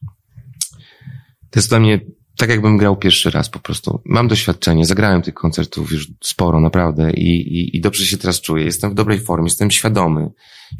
To 1.50 1.60
jest 1.60 1.68
dla 1.68 1.80
mnie 1.80 2.00
tak 2.36 2.50
jakbym 2.50 2.76
grał 2.76 2.96
pierwszy 2.96 3.30
raz 3.30 3.48
po 3.48 3.58
prostu. 3.58 4.02
Mam 4.04 4.28
doświadczenie, 4.28 4.86
zagrałem 4.86 5.22
tych 5.22 5.34
koncertów 5.34 5.92
już 5.92 6.10
sporo, 6.24 6.60
naprawdę 6.60 7.10
i, 7.12 7.60
i, 7.60 7.76
i 7.76 7.80
dobrze 7.80 8.06
się 8.06 8.18
teraz 8.18 8.40
czuję. 8.40 8.64
Jestem 8.64 8.90
w 8.90 8.94
dobrej 8.94 9.20
formie, 9.20 9.46
jestem 9.46 9.70
świadomy. 9.70 10.28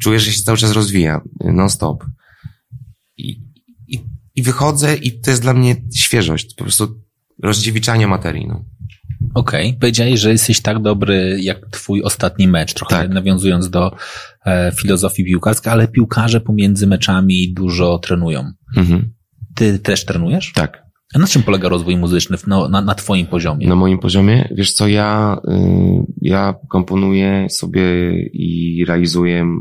Czuję, 0.01 0.19
że 0.19 0.31
się 0.31 0.43
cały 0.43 0.57
czas 0.57 0.71
rozwija, 0.71 1.21
non-stop. 1.39 2.05
I, 3.17 3.41
i, 3.87 3.99
I 4.35 4.43
wychodzę 4.43 4.95
i 4.95 5.19
to 5.19 5.31
jest 5.31 5.41
dla 5.41 5.53
mnie 5.53 5.75
świeżość, 5.95 6.55
po 6.55 6.63
prostu 6.63 7.01
rozdziewiczanie 7.43 8.07
materii, 8.07 8.47
no. 8.47 8.65
Okej, 9.33 9.67
okay. 9.67 9.79
powiedziałeś, 9.79 10.19
że 10.19 10.31
jesteś 10.31 10.61
tak 10.61 10.81
dobry 10.81 11.37
jak 11.41 11.69
twój 11.71 12.03
ostatni 12.03 12.47
mecz, 12.47 12.73
trochę 12.73 12.95
tak. 12.95 13.09
nawiązując 13.09 13.69
do 13.69 13.91
e, 14.45 14.71
filozofii 14.71 15.25
piłkarskiej, 15.25 15.71
ale 15.73 15.87
piłkarze 15.87 16.41
pomiędzy 16.41 16.87
meczami 16.87 17.53
dużo 17.53 17.99
trenują. 17.99 18.51
Mhm. 18.77 19.13
Ty 19.55 19.79
też 19.79 20.05
trenujesz? 20.05 20.51
Tak. 20.53 20.86
A 21.15 21.19
na 21.19 21.27
czym 21.27 21.43
polega 21.43 21.69
rozwój 21.69 21.97
muzyczny 21.97 22.37
na, 22.47 22.67
na, 22.69 22.81
na 22.81 22.95
twoim 22.95 23.27
poziomie? 23.27 23.67
Na 23.67 23.75
moim 23.75 23.99
poziomie? 23.99 24.49
Wiesz 24.51 24.73
co, 24.73 24.87
ja, 24.87 25.37
y, 25.49 26.05
ja 26.21 26.55
komponuję 26.69 27.47
sobie 27.49 27.83
i 28.33 28.85
realizuję, 28.87 29.57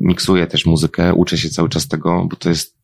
miksuję 0.00 0.46
też 0.46 0.66
muzykę, 0.66 1.14
uczę 1.14 1.38
się 1.38 1.48
cały 1.48 1.68
czas 1.68 1.88
tego, 1.88 2.26
bo 2.30 2.36
to 2.36 2.48
jest, 2.48 2.76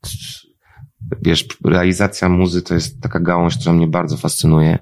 wiesz, 1.22 1.46
realizacja 1.64 2.28
muzy 2.28 2.62
to 2.62 2.74
jest 2.74 3.00
taka 3.00 3.20
gałąź, 3.20 3.56
która 3.58 3.72
mnie 3.74 3.86
bardzo 3.86 4.16
fascynuje. 4.16 4.78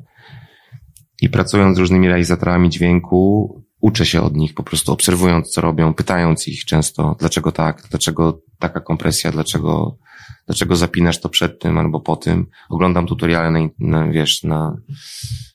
I 1.23 1.29
pracując 1.29 1.77
z 1.77 1.81
różnymi 1.81 2.09
realizatorami 2.09 2.71
dźwięku, 2.71 3.51
uczę 3.81 4.07
się 4.07 4.23
od 4.23 4.37
nich, 4.37 4.55
po 4.55 4.63
prostu 4.63 4.93
obserwując, 4.93 5.51
co 5.51 5.61
robią, 5.61 5.95
pytając 5.95 6.49
ich 6.49 6.65
często, 6.65 7.17
dlaczego 7.19 7.53
tak, 7.53 7.87
dlaczego 7.91 8.41
taka 8.59 8.81
kompresja, 8.81 9.33
dlaczego, 9.33 9.99
dlaczego 10.47 10.77
zapinasz 10.77 11.21
to 11.21 11.29
przed 11.29 11.61
tym 11.61 11.79
albo 11.79 12.01
po 12.01 12.17
tym. 12.17 12.47
Oglądam 12.69 13.07
tutoriale 13.07 13.51
na, 13.51 13.69
na 13.79 14.13
wiesz, 14.13 14.43
na 14.43 14.77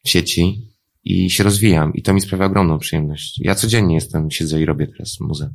sieci 0.06 0.70
i 1.04 1.30
się 1.30 1.44
rozwijam 1.44 1.94
i 1.94 2.02
to 2.02 2.14
mi 2.14 2.22
sprawia 2.22 2.46
ogromną 2.46 2.80
przyjemność. 2.80 3.40
Ja 3.40 3.56
codziennie 3.56 3.96
jestem, 3.96 4.32
siedzę 4.32 4.62
i 4.62 4.66
robię 4.66 4.88
teraz 4.88 5.20
muzę. 5.20 5.50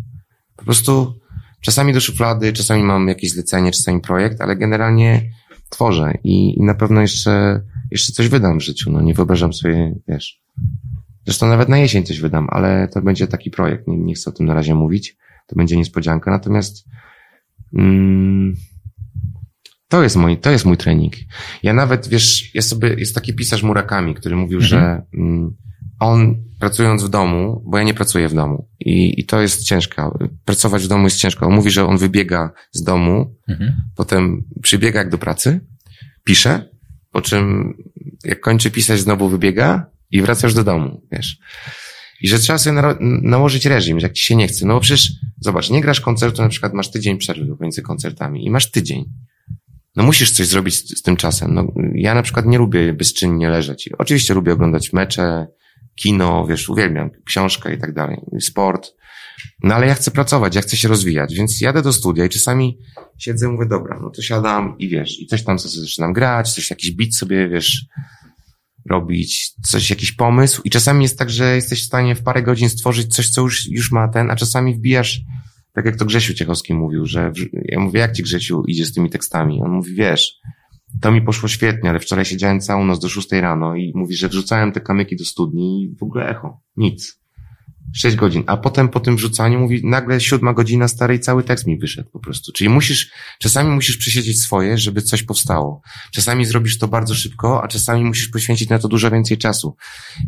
Po 0.57 0.65
prostu 0.65 1.15
czasami 1.61 1.93
do 1.93 2.01
szuflady, 2.01 2.53
czasami 2.53 2.83
mam 2.83 3.09
jakieś 3.09 3.31
zlecenie, 3.31 3.71
czasami 3.71 4.01
projekt, 4.01 4.41
ale 4.41 4.57
generalnie 4.57 5.31
tworzę 5.71 6.13
i, 6.25 6.59
i 6.59 6.63
na 6.63 6.75
pewno 6.75 7.01
jeszcze, 7.01 7.61
jeszcze 7.91 8.13
coś 8.13 8.29
wydam 8.29 8.59
w 8.59 8.63
życiu. 8.63 8.91
No 8.93 9.03
nie 9.03 9.15
wyobrażam 9.15 9.53
sobie, 9.53 9.95
wiesz, 10.09 10.45
Zresztą 11.25 11.47
nawet 11.47 11.69
na 11.69 11.79
jesień 11.79 12.05
coś 12.05 12.21
wydam, 12.21 12.47
ale 12.51 12.89
to 12.89 13.03
będzie 13.03 13.27
taki 13.27 13.51
projekt. 13.51 13.87
Nie, 13.87 13.99
nie 13.99 14.15
chcę 14.15 14.31
o 14.31 14.33
tym 14.33 14.47
na 14.47 14.55
razie 14.55 14.75
mówić. 14.75 15.17
To 15.47 15.57
będzie 15.57 15.77
niespodzianka. 15.77 16.31
Natomiast 16.31 16.89
mm, 17.79 18.55
to 19.95 20.03
jest 20.03 20.17
mój, 20.17 20.39
to 20.39 20.51
jest 20.51 20.65
mój 20.65 20.77
trening. 20.77 21.13
Ja 21.63 21.73
nawet, 21.73 22.09
wiesz, 22.09 22.55
jest 22.55 22.69
sobie, 22.69 22.95
jest 22.95 23.15
taki 23.15 23.35
pisarz 23.35 23.63
Murakami, 23.63 24.15
który 24.15 24.37
mówił, 24.37 24.59
mhm. 24.59 24.69
że 24.71 25.03
mm, 25.15 25.57
on 26.01 26.37
pracując 26.61 27.03
w 27.03 27.09
domu, 27.09 27.63
bo 27.67 27.79
ja 27.79 27.85
nie 27.85 27.95
pracuję 27.95 28.29
w 28.29 28.35
domu 28.35 28.69
i, 28.81 29.21
i 29.21 29.25
to 29.25 29.41
jest 29.41 29.63
ciężko. 29.63 30.19
Pracować 30.45 30.83
w 30.85 30.89
domu 30.89 31.05
jest 31.05 31.17
ciężko. 31.17 31.47
On 31.47 31.55
mówi, 31.55 31.71
że 31.71 31.87
on 31.87 31.99
wybiega 31.99 32.51
z 32.73 32.83
domu, 32.83 33.35
mhm. 33.49 33.73
potem 33.97 34.45
przybiega 34.63 34.99
jak 34.99 35.11
do 35.11 35.19
pracy, 35.19 35.61
pisze, 36.25 36.69
po 37.13 37.21
czym 37.21 37.75
jak 38.25 38.41
kończy 38.41 38.71
pisać, 38.71 39.01
znowu 39.01 39.29
wybiega 39.29 39.87
i 40.11 40.23
wracasz 40.23 40.55
do 40.55 40.65
domu, 40.65 41.03
wiesz. 41.13 41.39
I 42.21 42.29
że 42.29 42.39
trzeba 42.39 42.59
sobie 42.59 42.83
nałożyć 43.23 43.67
reżim, 43.67 44.01
że 44.01 44.07
jak 44.07 44.13
ci 44.13 44.25
się 44.25 44.37
nie 44.37 44.49
chce. 44.49 44.67
No 44.67 44.75
bo 44.75 44.81
przecież, 44.81 45.13
zobacz, 45.41 45.71
nie 45.71 45.81
grasz 45.81 46.01
koncertu, 46.01 46.43
na 46.43 46.49
przykład 46.49 46.75
masz 46.75 46.91
tydzień 46.91 47.19
przerwy 47.19 47.57
między 47.61 47.83
koncertami 47.83 48.47
i 48.47 48.51
masz 48.51 48.71
tydzień. 48.71 49.05
No 49.97 50.03
musisz 50.03 50.31
coś 50.31 50.47
zrobić 50.47 50.99
z, 50.99 51.03
tym 51.03 51.17
czasem. 51.17 51.55
No, 51.55 51.73
ja 51.95 52.15
na 52.15 52.23
przykład 52.23 52.47
nie 52.47 52.59
lubię 52.59 52.93
bezczynnie 52.93 53.51
leżeć. 53.51 53.91
Oczywiście 53.99 54.35
lubię 54.35 54.53
oglądać 54.53 54.93
mecze, 54.93 55.47
kino, 55.95 56.47
wiesz, 56.47 56.69
uwielbiam 56.69 57.11
książkę 57.27 57.75
i 57.75 57.79
tak 57.79 57.95
dalej, 57.95 58.21
sport. 58.41 58.95
No 59.63 59.75
ale 59.75 59.87
ja 59.87 59.95
chcę 59.95 60.11
pracować, 60.11 60.55
ja 60.55 60.63
chcę 60.63 60.77
się 60.77 60.89
rozwijać, 60.89 61.35
więc 61.35 61.61
jadę 61.61 61.83
do 61.83 61.93
studia 61.93 62.25
i 62.25 62.29
czasami 62.29 62.79
siedzę 63.19 63.49
mówię, 63.49 63.67
dobra, 63.67 64.01
no 64.03 64.11
to 64.11 64.23
siadam 64.23 64.79
i 64.79 64.89
wiesz, 64.89 65.21
i 65.21 65.27
coś 65.27 65.45
tam 65.45 65.59
sobie 65.59 65.87
zaczynam 65.87 66.13
grać, 66.13 66.53
coś, 66.53 66.71
jakiś 66.71 66.91
bit 66.91 67.17
sobie, 67.17 67.49
wiesz, 67.49 67.87
robić, 68.91 69.53
coś, 69.67 69.91
jakiś 69.91 70.13
pomysł 70.13 70.63
i 70.65 70.71
czasami 70.71 71.03
jest 71.03 71.19
tak, 71.19 71.31
że 71.31 71.55
jesteś 71.55 71.83
w 71.83 71.87
stanie 71.87 72.15
w 72.15 72.23
parę 72.23 72.43
godzin 72.43 72.69
stworzyć 72.69 73.15
coś, 73.15 73.31
co 73.31 73.41
już, 73.41 73.67
już 73.67 73.93
ma 73.93 74.09
ten, 74.09 74.31
a 74.31 74.37
czasami 74.37 74.75
wbijasz, 74.75 75.21
tak 75.75 75.85
jak 75.85 75.97
to 75.97 76.05
Grzesiu 76.05 76.35
Ciechowski 76.35 76.75
mówił, 76.75 77.07
że 77.07 77.33
ja 77.65 77.81
mówię, 77.81 78.01
jak 78.01 78.13
ci 78.13 78.23
Grzesiu 78.23 78.63
idzie 78.69 78.87
z 78.87 78.93
tymi 78.93 79.11
tekstami? 79.11 79.63
On 79.63 79.71
mówi, 79.71 79.95
wiesz, 79.95 80.33
to 81.01 81.13
mi 81.13 81.23
poszło 81.23 81.49
świetnie, 81.49 81.91
ale 81.91 82.01
wczoraj 82.01 82.25
siedziałem 82.25 82.61
całą 82.61 82.85
noc 82.85 83.01
do 83.01 83.09
szóstej 83.09 83.41
rano 83.41 83.77
i 83.77 83.93
mówi, 83.95 84.17
że 84.17 84.29
wrzucałem 84.29 84.73
te 84.73 84.81
kamyki 84.81 85.17
do 85.17 85.25
studni 85.25 85.83
i 85.83 85.97
w 85.97 86.03
ogóle 86.03 86.29
echo, 86.29 86.61
nic. 86.77 87.25
6 87.95 88.17
godzin, 88.17 88.45
a 88.47 88.57
potem 88.57 88.89
po 88.89 89.01
tym 89.01 89.17
wrzucaniu 89.17 89.61
mówi, 89.61 89.81
nagle 89.85 90.21
siódma 90.21 90.53
godzina 90.53 90.89
starej 90.89 91.21
cały 91.21 91.43
tekst 91.43 91.67
mi 91.67 91.79
wyszedł 91.79 92.11
po 92.11 92.21
prostu. 92.21 92.53
Czyli 92.53 92.71
musisz, 92.71 93.11
czasami 93.41 93.71
musisz 93.71 93.97
przesiedzieć 93.97 94.43
swoje, 94.43 94.79
żeby 94.79 95.03
coś 95.03 95.23
powstało. 95.23 95.81
Czasami 96.13 96.45
zrobisz 96.45 96.79
to 96.79 96.89
bardzo 96.89 97.15
szybko, 97.15 97.65
a 97.65 97.69
czasami 97.69 98.05
musisz 98.05 98.29
poświęcić 98.29 98.69
na 98.69 98.79
to 98.79 98.89
dużo 98.89 99.11
więcej 99.11 99.39
czasu. 99.39 99.77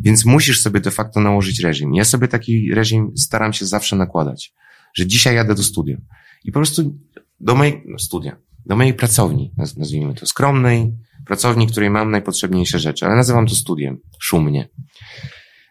Więc 0.03 0.25
musisz 0.25 0.61
sobie 0.61 0.79
de 0.79 0.91
facto 0.91 1.19
nałożyć 1.19 1.59
reżim. 1.59 1.93
Ja 1.93 2.03
sobie 2.03 2.27
taki 2.27 2.73
reżim 2.73 3.11
staram 3.17 3.53
się 3.53 3.65
zawsze 3.65 3.95
nakładać, 3.95 4.53
że 4.97 5.07
dzisiaj 5.07 5.35
jadę 5.35 5.55
do 5.55 5.63
studia 5.63 5.97
i 6.43 6.51
po 6.51 6.59
prostu 6.59 6.97
do 7.39 7.55
mojej, 7.55 7.83
no 7.85 7.99
studia, 7.99 8.37
do 8.65 8.75
mojej 8.75 8.93
pracowni, 8.93 9.53
nazwijmy 9.77 10.13
to, 10.13 10.25
skromnej 10.25 10.93
pracowni, 11.25 11.67
której 11.67 11.89
mam 11.89 12.11
najpotrzebniejsze 12.11 12.79
rzeczy, 12.79 13.05
ale 13.05 13.15
nazywam 13.15 13.47
to 13.47 13.55
studiem, 13.55 13.97
szumnie. 14.19 14.69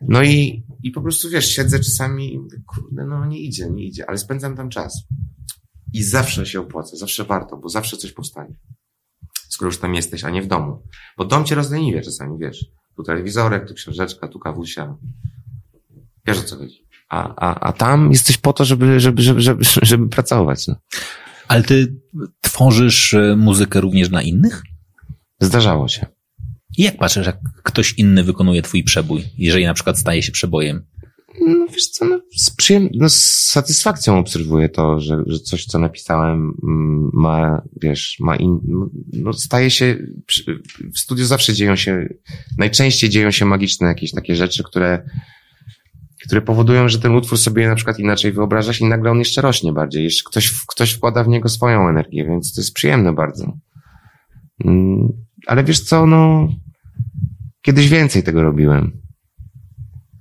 No 0.00 0.22
i, 0.22 0.64
i 0.82 0.90
po 0.90 1.02
prostu 1.02 1.30
wiesz, 1.30 1.48
siedzę 1.48 1.78
czasami 1.78 2.38
kurde, 2.66 3.06
no 3.06 3.26
nie 3.26 3.40
idzie, 3.40 3.70
nie 3.70 3.84
idzie, 3.84 4.08
ale 4.08 4.18
spędzam 4.18 4.56
tam 4.56 4.68
czas. 4.68 5.04
I 5.92 6.02
zawsze 6.02 6.46
się 6.46 6.60
opłaca, 6.60 6.96
zawsze 6.96 7.24
warto, 7.24 7.56
bo 7.56 7.68
zawsze 7.68 7.96
coś 7.96 8.12
powstanie. 8.12 8.58
Skoro 9.48 9.68
już 9.68 9.78
tam 9.78 9.94
jesteś, 9.94 10.24
a 10.24 10.30
nie 10.30 10.42
w 10.42 10.46
domu. 10.46 10.82
Bo 11.18 11.24
dom 11.24 11.44
cię 11.44 11.54
rozleniwia 11.54 12.02
czasami, 12.02 12.38
wiesz. 12.38 12.66
Tu 12.96 13.02
telewizorek, 13.02 13.68
tu 13.68 13.74
książeczka, 13.74 14.28
tu 14.28 14.38
kawusia. 14.38 14.96
Wiesz 16.26 16.38
o 16.38 16.42
co 16.42 16.56
chodzi. 16.56 16.85
A, 17.08 17.34
a, 17.36 17.68
a 17.68 17.72
tam 17.72 18.12
jesteś 18.12 18.38
po 18.38 18.52
to, 18.52 18.64
żeby, 18.64 19.00
żeby, 19.00 19.22
żeby, 19.22 19.40
żeby, 19.40 19.64
żeby 19.82 20.08
pracować. 20.08 20.66
No. 20.66 20.76
Ale 21.48 21.62
ty 21.62 21.96
tworzysz 22.40 23.14
e, 23.14 23.36
muzykę 23.36 23.80
również 23.80 24.08
dla 24.08 24.22
innych? 24.22 24.62
Zdarzało 25.40 25.88
się. 25.88 26.06
I 26.78 26.82
jak 26.82 26.96
patrzysz, 26.96 27.26
jak 27.26 27.38
ktoś 27.62 27.92
inny 27.92 28.24
wykonuje 28.24 28.62
twój 28.62 28.84
przebój, 28.84 29.24
jeżeli 29.38 29.64
na 29.64 29.74
przykład 29.74 29.98
staje 29.98 30.22
się 30.22 30.32
przebojem? 30.32 30.86
No 31.40 31.66
wiesz 31.74 31.86
co, 31.86 32.04
no, 32.04 32.20
z, 32.36 32.56
przyjem- 32.56 32.88
no, 32.94 33.08
z 33.08 33.16
satysfakcją 33.24 34.18
obserwuję 34.18 34.68
to, 34.68 35.00
że, 35.00 35.22
że 35.26 35.38
coś, 35.38 35.64
co 35.64 35.78
napisałem 35.78 36.54
mm, 36.62 37.10
ma, 37.12 37.62
wiesz, 37.82 38.16
ma 38.20 38.36
in, 38.36 38.60
no, 38.64 38.90
no 39.12 39.32
staje 39.32 39.70
się, 39.70 39.98
w 40.94 40.98
studiu 40.98 41.24
zawsze 41.24 41.54
dzieją 41.54 41.76
się, 41.76 42.08
najczęściej 42.58 43.10
dzieją 43.10 43.30
się 43.30 43.44
magiczne 43.44 43.88
jakieś 43.88 44.10
takie 44.10 44.36
rzeczy, 44.36 44.62
które, 44.64 45.02
które 46.26 46.42
powodują, 46.42 46.88
że 46.88 46.98
ten 46.98 47.14
utwór 47.14 47.38
sobie 47.38 47.68
na 47.68 47.74
przykład 47.74 47.98
inaczej 47.98 48.32
wyobrażasz 48.32 48.80
i 48.80 48.84
nagle 48.84 49.10
on 49.10 49.18
jeszcze 49.18 49.40
rośnie 49.40 49.72
bardziej. 49.72 50.04
Jeszcze 50.04 50.30
ktoś, 50.30 50.52
ktoś 50.66 50.92
wkłada 50.92 51.24
w 51.24 51.28
niego 51.28 51.48
swoją 51.48 51.88
energię, 51.88 52.24
więc 52.24 52.54
to 52.54 52.60
jest 52.60 52.74
przyjemne 52.74 53.12
bardzo. 53.12 53.52
Mm, 54.64 55.08
ale 55.46 55.64
wiesz 55.64 55.80
co, 55.80 56.06
no, 56.06 56.48
Kiedyś 57.66 57.88
więcej 57.88 58.22
tego 58.22 58.42
robiłem. 58.42 58.92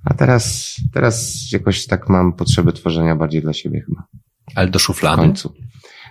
A 0.04 0.14
teraz, 0.14 0.76
teraz 0.92 1.46
jakoś 1.52 1.86
tak 1.86 2.08
mam 2.08 2.32
potrzebę 2.32 2.72
tworzenia 2.72 3.16
bardziej 3.16 3.42
dla 3.42 3.52
siebie 3.52 3.80
chyba. 3.80 4.06
Ale 4.54 4.70
do 4.70 4.78
szuflady? 4.78 5.16
W 5.16 5.20
końcu. 5.20 5.54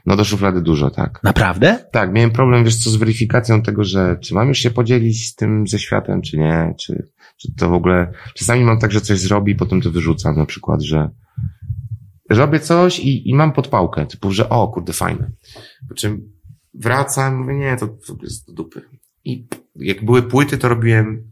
No 0.05 0.15
do 0.15 0.23
szuflady 0.23 0.61
dużo, 0.61 0.89
tak. 0.89 1.19
Naprawdę? 1.23 1.85
Tak, 1.91 2.13
miałem 2.13 2.31
problem, 2.31 2.63
wiesz 2.63 2.83
co, 2.83 2.89
z 2.89 2.95
weryfikacją 2.95 3.61
tego, 3.61 3.83
że 3.83 4.17
czy 4.21 4.33
mam 4.33 4.47
już 4.47 4.57
się 4.57 4.71
podzielić 4.71 5.27
z 5.27 5.35
tym 5.35 5.67
ze 5.67 5.79
światem, 5.79 6.21
czy 6.21 6.37
nie, 6.37 6.73
czy, 6.79 7.09
czy 7.37 7.55
to 7.55 7.69
w 7.69 7.73
ogóle, 7.73 8.11
czasami 8.33 8.63
mam 8.63 8.79
tak, 8.79 8.91
że 8.91 9.01
coś 9.01 9.19
zrobi, 9.19 9.55
potem 9.55 9.81
to 9.81 9.91
wyrzucam, 9.91 10.37
na 10.37 10.45
przykład, 10.45 10.81
że 10.81 11.09
robię 12.29 12.59
coś 12.59 12.99
i, 12.99 13.29
i 13.29 13.35
mam 13.35 13.53
podpałkę, 13.53 14.05
typu, 14.05 14.31
że 14.31 14.49
o, 14.49 14.67
kurde, 14.67 14.93
fajne. 14.93 15.31
Po 15.89 15.95
czym 15.95 16.33
wracam, 16.73 17.37
mówię, 17.37 17.55
nie, 17.55 17.77
to 17.77 17.97
jest 18.23 18.47
do 18.47 18.53
dupy. 18.53 18.81
I 19.23 19.47
jak 19.75 20.05
były 20.05 20.23
płyty, 20.23 20.57
to 20.57 20.69
robiłem 20.69 21.31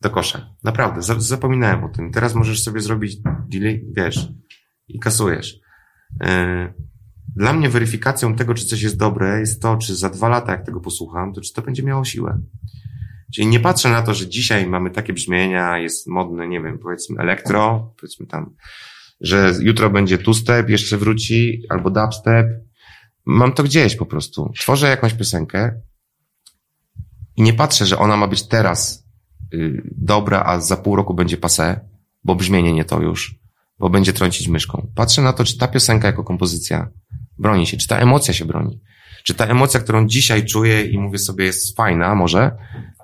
do 0.00 0.10
kosza. 0.10 0.54
Naprawdę, 0.64 1.02
zapominałem 1.18 1.84
o 1.84 1.88
tym. 1.88 2.12
Teraz 2.12 2.34
możesz 2.34 2.62
sobie 2.62 2.80
zrobić 2.80 3.16
delay, 3.48 3.86
wiesz, 3.96 4.28
i 4.88 4.98
kasujesz. 4.98 5.60
E, 6.22 6.74
dla 7.36 7.52
mnie 7.52 7.68
weryfikacją 7.68 8.36
tego, 8.36 8.54
czy 8.54 8.66
coś 8.66 8.82
jest 8.82 8.96
dobre, 8.96 9.40
jest 9.40 9.62
to, 9.62 9.76
czy 9.76 9.96
za 9.96 10.10
dwa 10.10 10.28
lata, 10.28 10.52
jak 10.52 10.66
tego 10.66 10.80
posłucham, 10.80 11.32
to 11.32 11.40
czy 11.40 11.52
to 11.52 11.62
będzie 11.62 11.82
miało 11.82 12.04
siłę. 12.04 12.40
Czyli 13.34 13.46
nie 13.46 13.60
patrzę 13.60 13.90
na 13.90 14.02
to, 14.02 14.14
że 14.14 14.28
dzisiaj 14.28 14.66
mamy 14.66 14.90
takie 14.90 15.12
brzmienia, 15.12 15.78
jest 15.78 16.06
modne, 16.06 16.48
nie 16.48 16.60
wiem, 16.60 16.78
powiedzmy 16.78 17.22
elektro, 17.22 17.92
powiedzmy 18.00 18.26
tam, 18.26 18.54
że 19.20 19.52
jutro 19.60 19.90
będzie 19.90 20.18
two-step, 20.18 20.68
jeszcze 20.68 20.96
wróci, 20.96 21.62
albo 21.68 21.90
dubstep. 21.90 22.46
Mam 23.26 23.52
to 23.52 23.62
gdzieś 23.62 23.96
po 23.96 24.06
prostu. 24.06 24.52
Tworzę 24.58 24.88
jakąś 24.88 25.14
piosenkę, 25.14 25.80
i 27.40 27.42
nie 27.42 27.52
patrzę, 27.52 27.86
że 27.86 27.98
ona 27.98 28.16
ma 28.16 28.26
być 28.26 28.42
teraz 28.48 29.06
y, 29.54 29.82
dobra, 29.96 30.42
a 30.46 30.60
za 30.60 30.76
pół 30.76 30.96
roku 30.96 31.14
będzie 31.14 31.36
pase, 31.36 31.80
bo 32.24 32.34
brzmienie 32.34 32.72
nie 32.72 32.84
to 32.84 33.00
już, 33.00 33.34
bo 33.78 33.90
będzie 33.90 34.12
trącić 34.12 34.48
myszką. 34.48 34.86
Patrzę 34.94 35.22
na 35.22 35.32
to, 35.32 35.44
czy 35.44 35.58
ta 35.58 35.68
piosenka 35.68 36.06
jako 36.06 36.24
kompozycja 36.24 36.90
broni 37.38 37.66
się, 37.66 37.76
czy 37.76 37.88
ta 37.88 37.98
emocja 37.98 38.34
się 38.34 38.44
broni. 38.44 38.80
Czy 39.24 39.34
ta 39.34 39.46
emocja, 39.46 39.80
którą 39.80 40.06
dzisiaj 40.06 40.46
czuję 40.46 40.82
i 40.82 40.98
mówię 40.98 41.18
sobie 41.18 41.44
jest 41.44 41.76
fajna, 41.76 42.14
może, 42.14 42.56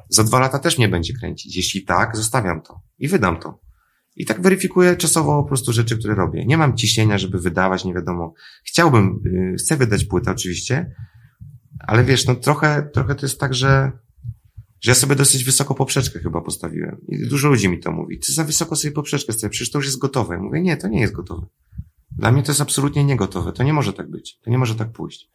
za 0.08 0.24
dwa 0.24 0.40
lata 0.40 0.58
też 0.58 0.78
mnie 0.78 0.88
będzie 0.88 1.14
kręcić. 1.14 1.56
Jeśli 1.56 1.84
tak, 1.84 2.16
zostawiam 2.16 2.62
to 2.62 2.80
i 2.98 3.08
wydam 3.08 3.40
to. 3.40 3.60
I 4.16 4.26
tak 4.26 4.42
weryfikuję 4.42 4.96
czasowo 4.96 5.42
po 5.42 5.48
prostu 5.48 5.72
rzeczy, 5.72 5.98
które 5.98 6.14
robię. 6.14 6.46
Nie 6.46 6.58
mam 6.58 6.76
ciśnienia, 6.76 7.18
żeby 7.18 7.38
wydawać, 7.38 7.84
nie 7.84 7.94
wiadomo. 7.94 8.34
Chciałbym, 8.64 9.20
y, 9.26 9.54
chcę 9.58 9.76
wydać 9.76 10.04
płytę 10.04 10.30
oczywiście, 10.30 10.94
Ale 11.78 12.04
wiesz, 12.04 12.26
no 12.26 12.34
trochę, 12.34 12.90
trochę 12.94 13.14
to 13.14 13.26
jest 13.26 13.40
tak, 13.40 13.54
że, 13.54 13.92
że 14.80 14.90
ja 14.90 14.94
sobie 14.94 15.16
dosyć 15.16 15.44
wysoko 15.44 15.74
poprzeczkę 15.74 16.18
chyba 16.18 16.40
postawiłem. 16.40 17.00
I 17.08 17.28
dużo 17.28 17.48
ludzi 17.48 17.68
mi 17.68 17.80
to 17.80 17.92
mówi. 17.92 18.18
Ty 18.18 18.32
za 18.32 18.44
wysoko 18.44 18.76
sobie 18.76 18.92
poprzeczkę 18.92 19.32
stawiasz, 19.32 19.50
przecież 19.50 19.70
to 19.70 19.78
już 19.78 19.86
jest 19.86 19.98
gotowe. 19.98 20.34
Ja 20.34 20.40
mówię, 20.40 20.60
nie, 20.60 20.76
to 20.76 20.88
nie 20.88 21.00
jest 21.00 21.12
gotowe. 21.12 21.46
Dla 22.10 22.32
mnie 22.32 22.42
to 22.42 22.50
jest 22.50 22.60
absolutnie 22.60 23.04
niegotowe. 23.04 23.52
To 23.52 23.62
nie 23.62 23.72
może 23.72 23.92
tak 23.92 24.10
być. 24.10 24.38
To 24.38 24.50
nie 24.50 24.58
może 24.58 24.74
tak 24.74 24.92
pójść. 24.92 25.30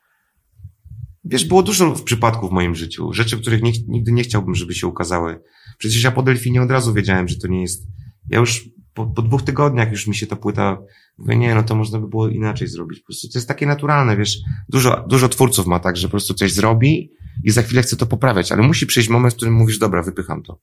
Wiesz, 1.24 1.46
było 1.46 1.64
dużo 1.64 1.92
przypadków 1.92 2.50
w 2.50 2.54
moim 2.54 2.76
życiu. 2.76 3.14
Rzeczy, 3.14 3.38
których 3.42 3.64
nie, 3.64 3.72
nigdy 3.88 4.12
nie 4.12 4.24
chciałbym, 4.24 4.56
żeby 4.56 4.74
się 4.74 4.88
ukazały. 4.88 5.40
Przecież 5.78 6.04
ja 6.04 6.12
po 6.12 6.24
Delfinie 6.24 6.62
od 6.62 6.72
razu 6.72 6.94
wiedziałem, 6.94 7.28
że 7.28 7.38
to 7.38 7.48
nie 7.48 7.62
jest... 7.62 7.88
Ja 8.30 8.40
już 8.40 8.70
po, 8.94 9.06
po 9.06 9.22
dwóch 9.22 9.44
tygodniach 9.44 9.92
już 9.92 10.08
mi 10.08 10.16
się 10.16 10.28
ta 10.28 10.36
płyta... 10.36 10.78
Mówię, 11.18 11.38
nie, 11.38 11.56
no 11.56 11.64
to 11.64 11.76
można 11.76 12.00
by 12.00 12.08
było 12.08 12.30
inaczej 12.30 12.68
zrobić. 12.68 13.00
Po 13.00 13.06
prostu 13.06 13.30
to 13.30 13.38
jest 13.38 13.48
takie 13.48 13.66
naturalne, 13.66 14.18
wiesz. 14.18 14.38
Dużo, 14.70 15.06
dużo 15.10 15.30
twórców 15.30 15.68
ma 15.68 15.80
tak, 15.80 15.98
że 15.98 16.08
po 16.08 16.12
prostu 16.12 16.34
coś 16.34 16.54
zrobi 16.54 17.12
i 17.44 17.52
za 17.52 17.62
chwilę 17.62 17.82
chce 17.82 17.96
to 17.96 18.06
poprawiać, 18.06 18.52
ale 18.52 18.62
musi 18.62 18.86
przyjść 18.86 19.10
moment, 19.10 19.34
w 19.34 19.38
którym 19.38 19.54
mówisz, 19.54 19.78
dobra, 19.78 20.04
wypycham 20.04 20.44
to. 20.44 20.60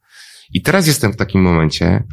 I 0.52 0.62
teraz 0.62 0.86
jestem 0.86 1.12
w 1.12 1.16
takim 1.16 1.42
momencie, 1.42 2.04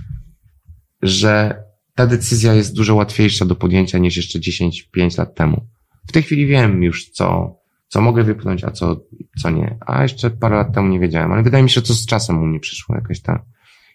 że 1.02 1.64
ta 1.96 2.08
decyzja 2.08 2.54
jest 2.54 2.76
dużo 2.76 2.96
łatwiejsza 2.96 3.46
do 3.46 3.56
podjęcia 3.56 3.98
niż 3.98 4.18
jeszcze 4.18 4.40
10-5 4.40 5.18
lat 5.18 5.36
temu. 5.36 5.68
W 6.08 6.12
tej 6.12 6.24
chwili 6.24 6.48
wiem 6.48 6.84
już, 6.84 7.10
co, 7.10 7.56
co 7.88 8.02
mogę 8.02 8.24
wypchnąć, 8.24 8.64
a 8.64 8.72
co, 8.72 9.02
co 9.42 9.50
nie. 9.50 9.78
A 9.86 10.04
jeszcze 10.04 10.30
parę 10.30 10.56
lat 10.56 10.74
temu 10.74 10.88
nie 10.88 11.00
wiedziałem, 11.00 11.32
ale 11.32 11.44
wydaje 11.44 11.64
mi 11.64 11.70
się, 11.70 11.74
że 11.74 11.82
to 11.82 11.94
z 11.94 12.06
czasem 12.06 12.38
u 12.38 12.46
mnie 12.46 12.60
przyszło 12.60 12.96
jakaś 12.96 13.22
ta, 13.22 13.46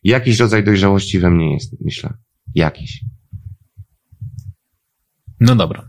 jakiś 0.04 0.38
rodzaj 0.38 0.64
dojrzałości 0.64 1.18
we 1.18 1.30
mnie 1.30 1.52
jest, 1.54 1.80
myślę. 1.80 2.14
Jakiś. 2.54 3.04
No 5.40 5.56
dobra. 5.56 5.88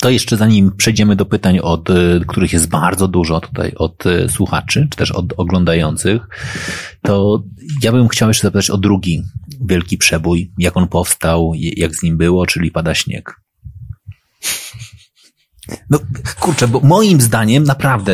To 0.00 0.10
jeszcze 0.10 0.36
zanim 0.36 0.76
przejdziemy 0.76 1.16
do 1.16 1.26
pytań, 1.26 1.58
od 1.58 1.90
y, 1.90 2.20
których 2.26 2.52
jest 2.52 2.68
bardzo 2.68 3.08
dużo 3.08 3.40
tutaj 3.40 3.72
od 3.76 4.06
y, 4.06 4.28
słuchaczy, 4.28 4.88
czy 4.90 4.96
też 4.96 5.12
od 5.12 5.32
oglądających, 5.36 6.28
to 7.02 7.42
ja 7.82 7.92
bym 7.92 8.08
chciał 8.08 8.28
jeszcze 8.28 8.46
zapytać 8.46 8.70
o 8.70 8.78
drugi 8.78 9.22
wielki 9.60 9.98
przebój, 9.98 10.52
jak 10.58 10.76
on 10.76 10.88
powstał, 10.88 11.52
jak 11.54 11.94
z 11.96 12.02
nim 12.02 12.16
było, 12.16 12.46
czyli 12.46 12.70
pada 12.70 12.94
śnieg. 12.94 13.40
No 15.90 15.98
kurczę, 16.40 16.68
bo 16.68 16.80
moim 16.80 17.20
zdaniem 17.20 17.64
naprawdę, 17.64 18.12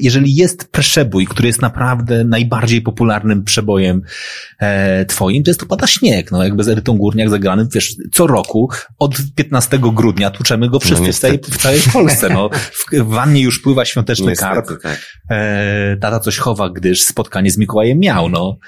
jeżeli 0.00 0.34
jest 0.34 0.68
przebój, 0.70 1.26
który 1.26 1.48
jest 1.48 1.62
naprawdę 1.62 2.24
najbardziej 2.24 2.82
popularnym 2.82 3.44
przebojem 3.44 4.02
e, 4.58 5.04
twoim, 5.04 5.42
to 5.42 5.50
jest 5.50 5.60
to 5.60 5.66
Pada 5.66 5.86
Śnieg. 5.86 6.32
No 6.32 6.44
jakby 6.44 6.64
z 6.64 6.68
Erytą 6.68 6.98
Górniak 6.98 7.30
zagranym, 7.30 7.68
wiesz, 7.74 7.96
co 8.12 8.26
roku 8.26 8.70
od 8.98 9.16
15 9.34 9.78
grudnia 9.78 10.30
tłuczemy 10.30 10.70
go 10.70 10.80
wszyscy 10.80 11.06
no, 11.06 11.12
w, 11.12 11.18
całej, 11.18 11.38
w 11.38 11.56
całej 11.56 11.80
Polsce. 11.92 12.28
No, 12.28 12.50
w, 12.52 12.86
w 12.92 13.08
wannie 13.08 13.40
już 13.40 13.58
pływa 13.58 13.84
świąteczny 13.84 14.26
niestety, 14.26 14.54
karp. 14.54 14.82
Tak. 14.82 14.98
E, 15.30 15.96
tata 16.00 16.20
coś 16.20 16.38
chowa, 16.38 16.70
gdyż 16.70 17.02
spotkanie 17.02 17.50
z 17.50 17.58
Mikołajem 17.58 17.98
miał, 17.98 18.28
no. 18.28 18.58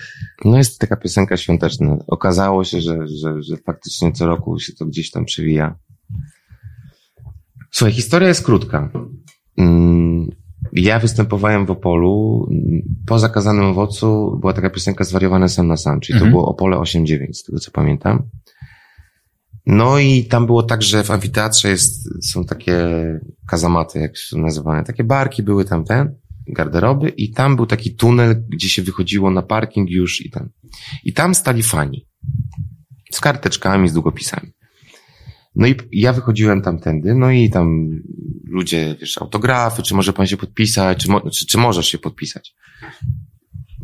No 0.44 0.58
jest 0.58 0.78
taka 0.78 0.96
piosenka 0.96 1.36
świąteczna. 1.36 1.96
Okazało 2.06 2.64
się, 2.64 2.80
że, 2.80 2.98
że, 3.22 3.42
że 3.42 3.56
faktycznie 3.56 4.12
co 4.12 4.26
roku 4.26 4.58
się 4.58 4.72
to 4.72 4.86
gdzieś 4.86 5.10
tam 5.10 5.24
przewija. 5.24 5.78
Słuchaj, 7.70 7.92
historia 7.92 8.28
jest 8.28 8.44
krótka. 8.44 8.90
Mm, 9.56 10.28
ja 10.72 10.98
występowałem 10.98 11.66
w 11.66 11.70
Opolu. 11.70 12.46
Po 13.06 13.18
zakazanym 13.18 13.64
owocu 13.64 14.38
była 14.40 14.52
taka 14.52 14.70
piosenka 14.70 15.04
zwariowana 15.04 15.48
sam 15.48 15.66
na 15.66 15.76
sam, 15.76 16.00
czyli 16.00 16.16
mhm. 16.16 16.30
to 16.30 16.36
było 16.36 16.48
Opole 16.48 16.76
8-9, 16.76 17.32
z 17.32 17.42
tego 17.44 17.58
co 17.58 17.70
pamiętam. 17.70 18.22
No 19.66 19.98
i 19.98 20.24
tam 20.24 20.46
było 20.46 20.62
tak, 20.62 20.82
że 20.82 21.04
w 21.04 21.10
amfiteatrze 21.10 21.68
jest, 21.68 22.08
są 22.24 22.44
takie 22.44 22.84
kazamaty, 23.46 23.98
jak 23.98 24.16
się 24.16 24.38
nazywane, 24.38 24.84
takie 24.84 25.04
barki 25.04 25.42
były 25.42 25.64
tam 25.64 25.84
ten, 25.84 26.14
garderoby 26.46 27.08
i 27.08 27.30
tam 27.30 27.56
był 27.56 27.66
taki 27.66 27.94
tunel, 27.94 28.44
gdzie 28.48 28.68
się 28.68 28.82
wychodziło 28.82 29.30
na 29.30 29.42
parking 29.42 29.90
już 29.90 30.26
i 30.26 30.30
tam. 30.30 30.48
I 31.04 31.12
tam 31.12 31.34
stali 31.34 31.62
fani. 31.62 32.06
Z 33.12 33.20
karteczkami, 33.20 33.88
z 33.88 33.92
długopisami. 33.92 34.52
No 35.56 35.66
i 35.66 35.74
ja 35.92 36.12
wychodziłem 36.12 36.62
tamtędy, 36.62 37.14
no 37.14 37.30
i 37.30 37.50
tam 37.50 37.90
ludzie, 38.44 38.96
wiesz, 39.00 39.18
autografy, 39.18 39.82
czy 39.82 39.94
może 39.94 40.12
pan 40.12 40.26
się 40.26 40.36
podpisać, 40.36 41.02
czy, 41.02 41.10
mo 41.10 41.30
czy, 41.30 41.46
czy 41.46 41.58
możesz 41.58 41.86
się 41.86 41.98
podpisać. 41.98 42.54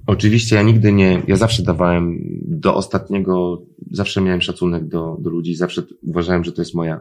Oczywiście 0.07 0.57
ja 0.57 0.62
nigdy 0.62 0.93
nie, 0.93 1.23
ja 1.27 1.37
zawsze 1.37 1.62
dawałem 1.62 2.19
do 2.47 2.75
ostatniego, 2.75 3.62
zawsze 3.91 4.21
miałem 4.21 4.43
szacunek 4.43 4.89
do, 4.89 5.17
do 5.21 5.31
ludzi, 5.31 5.55
zawsze 5.55 5.83
uważałem, 6.03 6.45
że 6.45 6.53
to 6.53 6.62
jest 6.62 6.75
moja, 6.75 7.01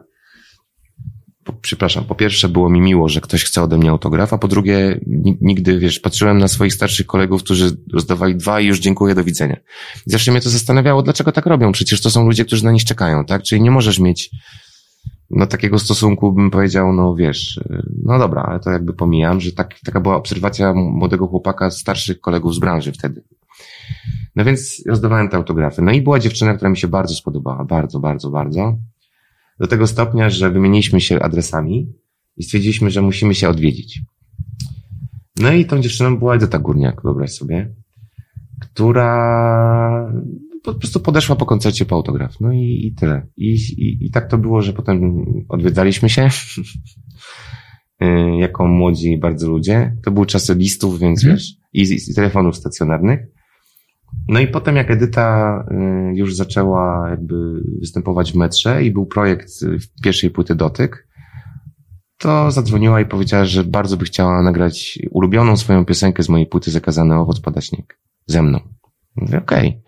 po, 1.44 1.52
przepraszam, 1.52 2.04
po 2.04 2.14
pierwsze 2.14 2.48
było 2.48 2.70
mi 2.70 2.80
miło, 2.80 3.08
że 3.08 3.20
ktoś 3.20 3.44
chce 3.44 3.62
ode 3.62 3.78
mnie 3.78 3.90
autograf, 3.90 4.32
a 4.32 4.38
po 4.38 4.48
drugie 4.48 5.00
nigdy, 5.40 5.78
wiesz, 5.78 6.00
patrzyłem 6.00 6.38
na 6.38 6.48
swoich 6.48 6.74
starszych 6.74 7.06
kolegów, 7.06 7.42
którzy 7.42 7.76
rozdawali 7.92 8.36
dwa 8.36 8.60
i 8.60 8.66
już 8.66 8.78
dziękuję, 8.78 9.14
do 9.14 9.24
widzenia. 9.24 9.56
Zawsze 10.06 10.30
mnie 10.30 10.40
to 10.40 10.50
zastanawiało, 10.50 11.02
dlaczego 11.02 11.32
tak 11.32 11.46
robią, 11.46 11.72
przecież 11.72 12.02
to 12.02 12.10
są 12.10 12.26
ludzie, 12.26 12.44
którzy 12.44 12.64
na 12.64 12.72
nich 12.72 12.84
czekają, 12.84 13.24
tak? 13.24 13.42
Czyli 13.42 13.62
nie 13.62 13.70
możesz 13.70 13.98
mieć 13.98 14.30
no 15.30 15.46
takiego 15.46 15.78
stosunku 15.78 16.32
bym 16.32 16.50
powiedział, 16.50 16.92
no 16.92 17.14
wiesz, 17.14 17.60
no 18.04 18.18
dobra, 18.18 18.42
ale 18.42 18.60
to 18.60 18.70
jakby 18.70 18.92
pomijam, 18.92 19.40
że 19.40 19.52
tak, 19.52 19.74
taka 19.84 20.00
była 20.00 20.16
obserwacja 20.16 20.72
młodego 20.74 21.26
chłopaka, 21.26 21.70
starszych 21.70 22.20
kolegów 22.20 22.54
z 22.54 22.58
branży 22.58 22.92
wtedy. 22.92 23.22
No 24.36 24.44
więc 24.44 24.82
rozdawałem 24.86 25.28
te 25.28 25.36
autografy. 25.36 25.82
No 25.82 25.92
i 25.92 26.02
była 26.02 26.18
dziewczyna, 26.18 26.54
która 26.54 26.70
mi 26.70 26.76
się 26.76 26.88
bardzo 26.88 27.14
spodobała, 27.14 27.64
bardzo, 27.64 28.00
bardzo, 28.00 28.30
bardzo. 28.30 28.78
Do 29.60 29.66
tego 29.66 29.86
stopnia, 29.86 30.30
że 30.30 30.50
wymieniliśmy 30.50 31.00
się 31.00 31.20
adresami 31.20 31.92
i 32.36 32.42
stwierdziliśmy, 32.42 32.90
że 32.90 33.02
musimy 33.02 33.34
się 33.34 33.48
odwiedzić. 33.48 34.00
No 35.36 35.52
i 35.52 35.66
tą 35.66 35.80
dziewczyną 35.80 36.18
była 36.18 36.34
Edyta 36.34 36.58
Górniak, 36.58 37.02
wyobraź 37.02 37.32
sobie, 37.32 37.74
która 38.60 40.12
po 40.62 40.74
prostu 40.74 41.00
podeszła 41.00 41.36
po 41.36 41.46
koncercie 41.46 41.84
po 41.84 41.96
autograf. 41.96 42.40
No 42.40 42.52
i, 42.52 42.86
i 42.86 42.94
tyle. 42.94 43.26
I, 43.36 43.54
i, 43.54 44.06
I 44.06 44.10
tak 44.10 44.30
to 44.30 44.38
było, 44.38 44.62
że 44.62 44.72
potem 44.72 45.24
odwiedzaliśmy 45.48 46.08
się 46.08 46.28
y, 48.02 48.06
jako 48.38 48.66
młodzi 48.66 49.18
bardzo 49.18 49.48
ludzie. 49.48 49.96
To 50.04 50.10
były 50.10 50.26
czasy 50.26 50.54
listów, 50.54 50.98
więc 50.98 51.24
mhm. 51.24 51.36
wiesz, 51.36 51.56
i, 51.72 52.10
i 52.10 52.14
telefonów 52.14 52.56
stacjonarnych. 52.56 53.20
No 54.28 54.40
i 54.40 54.48
potem 54.48 54.76
jak 54.76 54.90
Edyta 54.90 55.58
y, 55.70 56.16
już 56.16 56.36
zaczęła 56.36 57.10
jakby 57.10 57.34
występować 57.80 58.32
w 58.32 58.36
metrze 58.36 58.84
i 58.84 58.90
był 58.90 59.06
projekt 59.06 59.48
pierwszej 60.02 60.30
płyty 60.30 60.54
Dotyk, 60.54 61.08
to 62.18 62.50
zadzwoniła 62.50 63.00
i 63.00 63.06
powiedziała, 63.06 63.44
że 63.44 63.64
bardzo 63.64 63.96
by 63.96 64.04
chciała 64.04 64.42
nagrać 64.42 64.98
ulubioną 65.10 65.56
swoją 65.56 65.84
piosenkę 65.84 66.22
z 66.22 66.28
mojej 66.28 66.46
płyty 66.46 66.70
Zakazany 66.70 67.14
owoc 67.14 67.40
pada 67.40 67.60
śnieg. 67.60 67.98
Ze 68.26 68.42
mną. 68.42 68.60
Mówię, 69.16 69.38
okej. 69.38 69.68
Okay. 69.68 69.82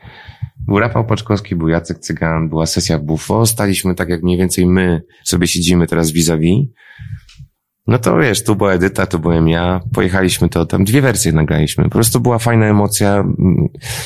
Był 0.66 0.78
Rafał 0.78 1.06
Paczkowski, 1.06 1.56
był 1.56 1.68
Jacek 1.68 1.98
Cygan, 1.98 2.48
była 2.48 2.66
sesja 2.66 2.98
Bufo, 2.98 3.46
staliśmy 3.46 3.94
tak 3.94 4.08
jak 4.08 4.22
mniej 4.22 4.38
więcej 4.38 4.66
my 4.66 5.02
sobie 5.24 5.46
siedzimy 5.46 5.86
teraz 5.86 6.10
vis-a-vis. 6.10 6.68
No 7.86 7.98
to 7.98 8.18
wiesz, 8.18 8.44
tu 8.44 8.56
była 8.56 8.72
Edyta, 8.72 9.06
tu 9.06 9.18
byłem 9.18 9.48
ja, 9.48 9.80
pojechaliśmy 9.92 10.48
to, 10.48 10.66
tam 10.66 10.84
dwie 10.84 11.02
wersje 11.02 11.32
nagraliśmy. 11.32 11.84
Po 11.84 11.90
prostu 11.90 12.20
była 12.20 12.38
fajna 12.38 12.66
emocja. 12.66 13.24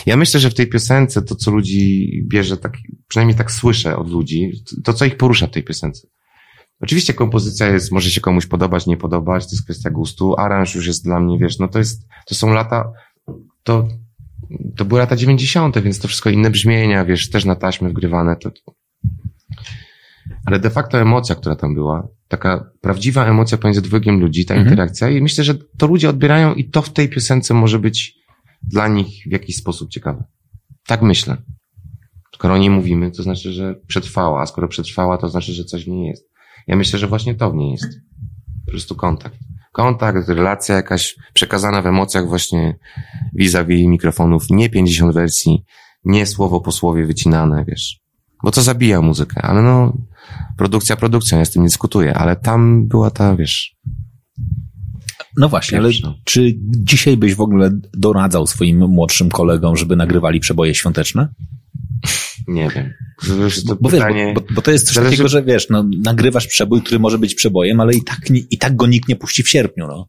Ja 0.07 0.17
myślę, 0.17 0.41
że 0.41 0.51
w 0.51 0.55
tej 0.55 0.67
piosence 0.67 1.23
to, 1.23 1.35
co 1.35 1.51
ludzi 1.51 2.11
bierze, 2.29 2.57
tak, 2.57 2.73
przynajmniej 3.09 3.39
tak 3.39 3.51
słyszę 3.51 3.97
od 3.97 4.11
ludzi, 4.11 4.53
to, 4.85 4.93
co 4.93 5.05
ich 5.05 5.17
porusza 5.17 5.47
w 5.47 5.51
tej 5.51 5.63
piosence. 5.63 6.09
Oczywiście 6.81 7.15
kompozycja 7.15 7.67
jest, 7.67 7.93
może 7.93 8.11
się 8.11 8.21
komuś 8.21 8.47
podobać, 8.47 8.87
nie 8.87 8.97
podobać, 8.97 9.45
to 9.45 9.51
jest 9.53 9.65
kwestia 9.65 9.91
gustu. 9.91 10.35
Aranż 10.39 10.75
już 10.75 10.87
jest 10.87 11.05
dla 11.05 11.21
mnie, 11.21 11.39
wiesz, 11.39 11.59
no 11.59 11.69
to 11.69 11.79
jest, 11.79 12.07
to 12.27 12.35
są 12.35 12.53
lata, 12.53 12.93
to, 13.63 13.89
to 14.77 14.85
były 14.85 15.01
lata 15.01 15.17
90., 15.17 15.79
więc 15.79 15.99
to 15.99 16.09
wszystko 16.09 16.31
inne 16.31 16.51
brzmienia, 16.51 17.05
wiesz, 17.05 17.31
też 17.31 17.45
na 17.45 17.57
taśmy 17.57 17.89
wgrywane. 17.89 18.37
To... 18.37 18.51
Ale 20.47 20.59
de 20.59 20.71
facto 20.71 21.01
emocja, 21.01 21.35
która 21.35 21.57
tam 21.57 21.75
była, 21.75 22.09
taka 22.29 22.71
prawdziwa 22.81 23.27
emocja 23.27 23.59
pomiędzy 23.59 23.83
dwójkiem 23.83 24.21
ludzi, 24.21 24.47
ta 24.47 24.55
mhm. 24.55 24.69
interakcja 24.69 25.09
i 25.09 25.23
myślę, 25.23 25.45
że 25.45 25.55
to 25.79 25.87
ludzie 25.87 26.11
odbierają 26.11 26.55
i 26.55 26.71
to 26.71 26.83
w 26.83 26.93
tej 26.93 27.09
piosence 27.09 27.55
może 27.55 27.79
być 27.79 28.15
dla 28.63 28.89
nich 28.89 29.25
w 29.27 29.33
jakiś 29.33 29.57
sposób 29.57 29.91
ciekawe. 29.91 30.25
Tak 30.87 31.03
myślę. 31.03 31.37
Skoro 32.35 32.55
o 32.55 32.59
niej 32.59 32.71
mówimy, 32.71 33.11
to 33.11 33.23
znaczy, 33.23 33.53
że 33.53 33.75
przetrwała, 33.87 34.43
a 34.43 34.47
skoro 34.47 34.69
przetrwała, 34.69 35.19
to 35.19 35.29
znaczy, 35.29 35.53
że 35.53 35.65
coś 35.65 35.85
w 35.85 35.89
niej 35.89 36.09
jest. 36.09 36.31
Ja 36.67 36.77
myślę, 36.77 36.99
że 36.99 37.07
właśnie 37.07 37.35
to 37.35 37.51
w 37.51 37.55
niej 37.55 37.71
jest. 37.71 38.01
Po 38.67 38.71
prostu 38.71 38.95
kontakt 38.95 39.37
kontakt, 39.73 40.29
relacja 40.29 40.77
jakaś 40.77 41.17
przekazana 41.35 41.83
w 41.83 41.87
emocjach 41.87 42.29
właśnie 42.29 42.79
vis-a-vis 43.35 43.87
mikrofonów, 43.87 44.51
nie 44.51 44.71
50 44.71 45.15
wersji, 45.15 45.65
nie 46.05 46.27
słowo 46.27 46.61
po 46.61 46.73
słowie 46.73 47.07
wycinane, 47.07 47.65
wiesz. 47.69 48.01
Bo 48.45 48.51
to 48.51 48.63
zabija 48.63 49.01
muzykę, 49.01 49.43
ale 49.43 49.63
no, 49.63 49.93
produkcja 50.57 50.97
produkcja, 50.97 51.39
ja 51.39 51.45
z 51.45 51.51
tym 51.51 51.63
nie 51.63 51.69
dyskutuję, 51.69 52.15
ale 52.15 52.37
tam 52.37 52.89
była 52.89 53.11
ta, 53.11 53.37
wiesz... 53.37 53.77
No 55.37 55.49
właśnie, 55.49 55.79
ale 55.79 55.91
czy 56.25 56.55
dzisiaj 56.61 57.17
byś 57.17 57.35
w 57.35 57.41
ogóle 57.41 57.71
doradzał 57.95 58.47
swoim 58.47 58.79
młodszym 58.89 59.29
kolegom, 59.29 59.77
żeby 59.77 59.97
nagrywali 59.97 60.41
przeboje 60.41 60.75
świąteczne? 60.75 61.29
Nie 62.49 62.69
wiem. 62.69 62.95
To 63.67 63.77
bo, 63.81 63.91
pytanie... 63.91 64.27
wiesz, 64.27 64.35
bo, 64.35 64.55
bo, 64.55 64.63
to 64.63 64.71
jest 64.71 64.87
coś 64.87 64.95
Zależy... 64.95 65.11
takiego, 65.11 65.29
że 65.29 65.43
wiesz, 65.43 65.67
no, 65.71 65.85
nagrywasz 66.05 66.47
przebój, 66.47 66.83
który 66.83 66.99
może 66.99 67.19
być 67.19 67.35
przebojem, 67.35 67.81
ale 67.81 67.95
i 67.95 68.03
tak, 68.03 68.31
nie, 68.31 68.41
i 68.51 68.59
tak 68.59 68.77
go 68.77 68.87
nikt 68.87 69.09
nie 69.09 69.17
puści 69.17 69.43
w 69.43 69.49
sierpniu, 69.49 69.87
no. 69.87 70.09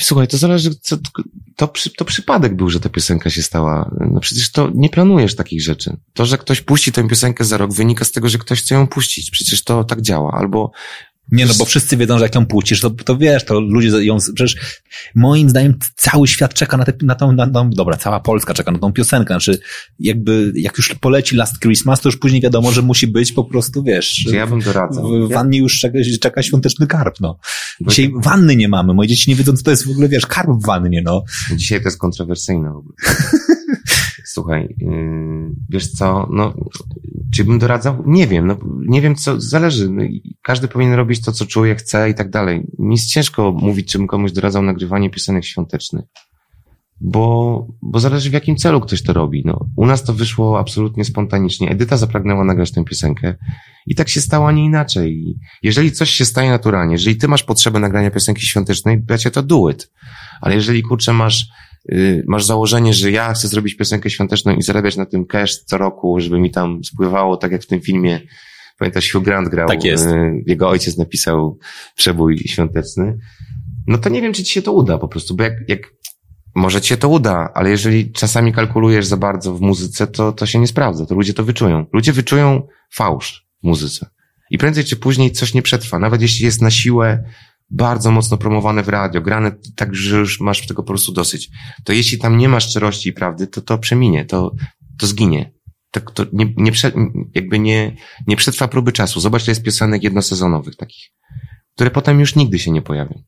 Słuchaj, 0.00 0.28
to 0.28 0.36
zależy, 0.36 0.70
co, 0.80 0.96
to, 0.96 1.10
to, 1.56 1.72
to 1.96 2.04
przypadek 2.04 2.56
był, 2.56 2.70
że 2.70 2.80
ta 2.80 2.88
piosenka 2.88 3.30
się 3.30 3.42
stała. 3.42 3.90
No 4.10 4.20
przecież 4.20 4.52
to 4.52 4.70
nie 4.74 4.88
planujesz 4.88 5.36
takich 5.36 5.62
rzeczy. 5.62 5.96
To, 6.12 6.26
że 6.26 6.38
ktoś 6.38 6.60
puści 6.60 6.92
tę 6.92 7.08
piosenkę 7.08 7.44
za 7.44 7.56
rok, 7.56 7.72
wynika 7.72 8.04
z 8.04 8.12
tego, 8.12 8.28
że 8.28 8.38
ktoś 8.38 8.62
chce 8.62 8.74
ją 8.74 8.86
puścić. 8.86 9.30
Przecież 9.30 9.64
to 9.64 9.84
tak 9.84 10.00
działa. 10.00 10.32
Albo 10.32 10.70
nie, 11.30 11.46
no 11.46 11.54
bo 11.58 11.64
wszyscy 11.64 11.96
wiedzą, 11.96 12.18
że 12.18 12.24
jak 12.24 12.34
ją 12.34 12.46
puścisz, 12.46 12.80
to, 12.80 12.90
to 12.90 13.16
wiesz, 13.16 13.44
to 13.44 13.60
ludzie 13.60 13.88
ją, 13.88 14.16
przecież 14.34 14.56
moim 15.14 15.48
zdaniem 15.50 15.78
cały 15.96 16.28
świat 16.28 16.54
czeka 16.54 16.76
na, 16.76 16.84
te, 16.84 16.92
na 17.02 17.14
tą, 17.14 17.32
na 17.32 17.50
tą, 17.50 17.70
dobra, 17.70 17.96
cała 17.96 18.20
Polska 18.20 18.54
czeka 18.54 18.72
na 18.72 18.78
tą 18.78 18.92
piosenkę, 18.92 19.34
znaczy 19.34 19.58
jakby, 19.98 20.52
jak 20.54 20.76
już 20.76 20.94
poleci 20.94 21.36
Last 21.36 21.58
Christmas, 21.58 22.00
to 22.00 22.08
już 22.08 22.16
później 22.16 22.42
wiadomo, 22.42 22.72
że 22.72 22.82
musi 22.82 23.06
być 23.06 23.32
po 23.32 23.44
prostu, 23.44 23.82
wiesz. 23.82 24.26
ja 24.32 24.46
bym 24.46 24.60
doradzał. 24.60 25.08
W, 25.08 25.28
w 25.28 25.32
wannie 25.32 25.58
już 25.58 25.80
czeka, 25.80 25.98
czeka 26.20 26.42
świąteczny 26.42 26.86
karp, 26.86 27.20
no. 27.20 27.38
Dzisiaj 27.80 28.12
wanny 28.16 28.56
nie 28.56 28.68
mamy, 28.68 28.94
moje 28.94 29.08
dzieci 29.08 29.30
nie 29.30 29.36
wiedzą, 29.36 29.52
co 29.52 29.62
to 29.62 29.70
jest 29.70 29.86
w 29.86 29.90
ogóle, 29.90 30.08
wiesz, 30.08 30.26
karp 30.26 30.50
w 30.50 30.66
wannie, 30.66 31.02
no. 31.04 31.24
Dzisiaj 31.56 31.78
to 31.78 31.84
jest 31.84 31.98
kontrowersyjne 31.98 32.72
w 32.72 32.76
ogóle. 32.76 32.94
Słuchaj, 34.32 34.74
yy, 34.78 35.50
wiesz 35.68 35.90
co, 35.90 36.28
no, 36.32 36.54
czy 37.34 37.44
bym 37.44 37.58
doradzał? 37.58 38.02
Nie 38.06 38.26
wiem, 38.26 38.46
no, 38.46 38.56
nie 38.88 39.00
wiem 39.00 39.14
co, 39.14 39.40
zależy. 39.40 39.90
No, 39.90 40.02
każdy 40.42 40.68
powinien 40.68 40.94
robić 40.94 41.20
to, 41.24 41.32
co 41.32 41.46
czuje, 41.46 41.74
chce 41.74 42.10
i 42.10 42.14
tak 42.14 42.30
dalej. 42.30 42.66
Mi 42.78 42.94
jest 42.94 43.10
ciężko 43.10 43.52
mówić, 43.52 43.92
czym 43.92 44.06
komuś 44.06 44.32
doradzał 44.32 44.62
nagrywanie 44.62 45.10
piosenek 45.10 45.44
świątecznych. 45.44 46.04
Bo, 47.00 47.66
bo 47.82 48.00
zależy 48.00 48.30
w 48.30 48.32
jakim 48.32 48.56
celu 48.56 48.80
ktoś 48.80 49.02
to 49.02 49.12
robi. 49.12 49.42
No, 49.44 49.66
u 49.76 49.86
nas 49.86 50.04
to 50.04 50.12
wyszło 50.12 50.58
absolutnie 50.58 51.04
spontanicznie. 51.04 51.70
Edyta 51.70 51.96
zapragnęła 51.96 52.44
nagrać 52.44 52.72
tę 52.72 52.84
piosenkę 52.84 53.34
i 53.86 53.94
tak 53.94 54.08
się 54.08 54.20
stało, 54.20 54.48
a 54.48 54.52
nie 54.52 54.64
inaczej. 54.64 55.36
Jeżeli 55.62 55.92
coś 55.92 56.10
się 56.10 56.24
staje 56.24 56.50
naturalnie, 56.50 56.92
jeżeli 56.92 57.16
ty 57.16 57.28
masz 57.28 57.42
potrzebę 57.42 57.80
nagrania 57.80 58.10
piosenki 58.10 58.46
świątecznej, 58.46 58.98
bracie, 58.98 59.30
to 59.30 59.42
do 59.42 59.70
it. 59.70 59.90
Ale 60.40 60.54
jeżeli 60.54 60.82
kurczę 60.82 61.12
masz 61.12 61.46
Y, 61.46 61.71
masz 62.26 62.44
założenie, 62.44 62.92
że 62.92 63.10
ja 63.10 63.32
chcę 63.32 63.48
zrobić 63.48 63.74
piosenkę 63.76 64.10
świąteczną 64.10 64.54
i 64.54 64.62
zarabiać 64.62 64.96
na 64.96 65.06
tym 65.06 65.26
cash 65.26 65.64
co 65.64 65.78
roku, 65.78 66.20
żeby 66.20 66.40
mi 66.40 66.50
tam 66.50 66.84
spływało, 66.84 67.36
tak 67.36 67.52
jak 67.52 67.62
w 67.62 67.66
tym 67.66 67.80
filmie, 67.80 68.20
pamiętasz, 68.78 69.12
Hugh 69.12 69.24
Grant 69.24 69.48
grał, 69.48 69.68
tak 69.68 69.84
jest. 69.84 70.06
Y, 70.06 70.42
jego 70.46 70.68
ojciec 70.68 70.98
napisał 70.98 71.58
przebój 71.96 72.38
świąteczny, 72.38 73.18
no 73.86 73.98
to 73.98 74.08
nie 74.08 74.22
wiem, 74.22 74.32
czy 74.32 74.44
ci 74.44 74.52
się 74.52 74.62
to 74.62 74.72
uda 74.72 74.98
po 74.98 75.08
prostu, 75.08 75.36
bo 75.36 75.44
jak, 75.44 75.54
jak 75.68 75.80
może 76.54 76.80
ci 76.80 76.88
się 76.88 76.96
to 76.96 77.08
uda, 77.08 77.50
ale 77.54 77.70
jeżeli 77.70 78.12
czasami 78.12 78.52
kalkulujesz 78.52 79.06
za 79.06 79.16
bardzo 79.16 79.54
w 79.54 79.60
muzyce, 79.60 80.06
to, 80.06 80.32
to 80.32 80.46
się 80.46 80.58
nie 80.58 80.66
sprawdza, 80.66 81.06
to 81.06 81.14
ludzie 81.14 81.34
to 81.34 81.44
wyczują. 81.44 81.86
Ludzie 81.92 82.12
wyczują 82.12 82.68
fałsz 82.94 83.46
w 83.62 83.66
muzyce. 83.66 84.06
I 84.50 84.58
prędzej 84.58 84.84
czy 84.84 84.96
później 84.96 85.32
coś 85.32 85.54
nie 85.54 85.62
przetrwa. 85.62 85.98
Nawet 85.98 86.22
jeśli 86.22 86.44
jest 86.44 86.62
na 86.62 86.70
siłę 86.70 87.24
bardzo 87.72 88.10
mocno 88.10 88.36
promowane 88.36 88.82
w 88.82 88.88
radio, 88.88 89.20
grane 89.20 89.52
tak, 89.76 89.94
że 89.94 90.18
już 90.18 90.40
masz 90.40 90.66
tego 90.66 90.82
po 90.82 90.86
prostu 90.86 91.12
dosyć. 91.12 91.50
To 91.84 91.92
jeśli 91.92 92.18
tam 92.18 92.38
nie 92.38 92.48
ma 92.48 92.60
szczerości 92.60 93.08
i 93.08 93.12
prawdy, 93.12 93.46
to 93.46 93.60
to 93.60 93.78
przeminie, 93.78 94.24
to, 94.24 94.54
to 94.98 95.06
zginie. 95.06 95.52
Tak, 95.90 96.10
to 96.10 96.24
nie, 96.32 96.54
nie 96.56 96.72
prze, 96.72 96.92
jakby 97.34 97.58
nie, 97.58 97.96
nie 98.26 98.36
przetrwa 98.36 98.68
próby 98.68 98.92
czasu. 98.92 99.20
Zobacz, 99.20 99.44
to 99.44 99.50
jest 99.50 99.62
piosenek 99.62 100.02
jednosezonowych 100.02 100.76
takich, 100.76 101.10
które 101.74 101.90
potem 101.90 102.20
już 102.20 102.36
nigdy 102.36 102.58
się 102.58 102.70
nie 102.70 102.82
pojawią. 102.82 103.22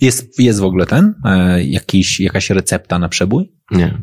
Jest, 0.00 0.40
jest 0.40 0.60
w 0.60 0.64
ogóle 0.64 0.86
ten, 0.86 1.14
e, 1.24 1.64
jakiś, 1.64 2.20
jakaś 2.20 2.50
recepta 2.50 2.98
na 2.98 3.08
przebój? 3.08 3.52
Nie. 3.70 4.02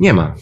Nie 0.00 0.12
ma. 0.12 0.34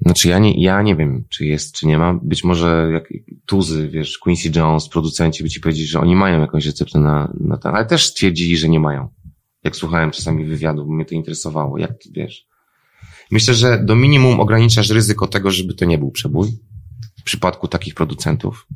Znaczy 0.00 0.28
ja 0.28 0.38
nie, 0.38 0.62
ja 0.62 0.82
nie 0.82 0.96
wiem, 0.96 1.24
czy 1.28 1.44
jest, 1.44 1.74
czy 1.74 1.86
nie 1.86 1.98
ma. 1.98 2.14
Być 2.22 2.44
może 2.44 2.90
jak 2.92 3.08
Tuzy, 3.46 3.88
wiesz, 3.88 4.18
Quincy 4.18 4.50
Jones, 4.56 4.88
producenci 4.88 5.42
by 5.42 5.48
ci 5.48 5.60
powiedzieli, 5.60 5.86
że 5.86 6.00
oni 6.00 6.16
mają 6.16 6.40
jakąś 6.40 6.66
receptę 6.66 6.98
na, 6.98 7.32
na 7.40 7.58
ten, 7.58 7.74
ale 7.74 7.86
też 7.86 8.06
stwierdzili, 8.06 8.56
że 8.56 8.68
nie 8.68 8.80
mają. 8.80 9.08
Jak 9.64 9.76
słuchałem 9.76 10.10
czasami 10.10 10.44
wywiadu, 10.44 10.86
bo 10.86 10.92
mnie 10.92 11.04
to 11.04 11.14
interesowało, 11.14 11.78
jak 11.78 11.90
ty 11.98 12.10
wiesz. 12.12 12.46
Myślę, 13.30 13.54
że 13.54 13.84
do 13.84 13.96
minimum 13.96 14.40
ograniczasz 14.40 14.90
ryzyko 14.90 15.26
tego, 15.26 15.50
żeby 15.50 15.74
to 15.74 15.84
nie 15.84 15.98
był 15.98 16.10
przebój. 16.10 16.48
W 17.20 17.22
przypadku 17.22 17.68
takich 17.68 17.94
producentów. 17.94 18.66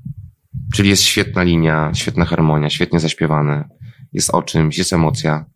Czyli 0.74 0.88
jest 0.88 1.02
świetna 1.02 1.42
linia, 1.42 1.90
świetna 1.94 2.24
harmonia, 2.24 2.70
świetnie 2.70 3.00
zaśpiewane, 3.00 3.68
jest 4.12 4.34
o 4.34 4.42
czymś, 4.42 4.78
jest 4.78 4.92
emocja. 4.92 5.46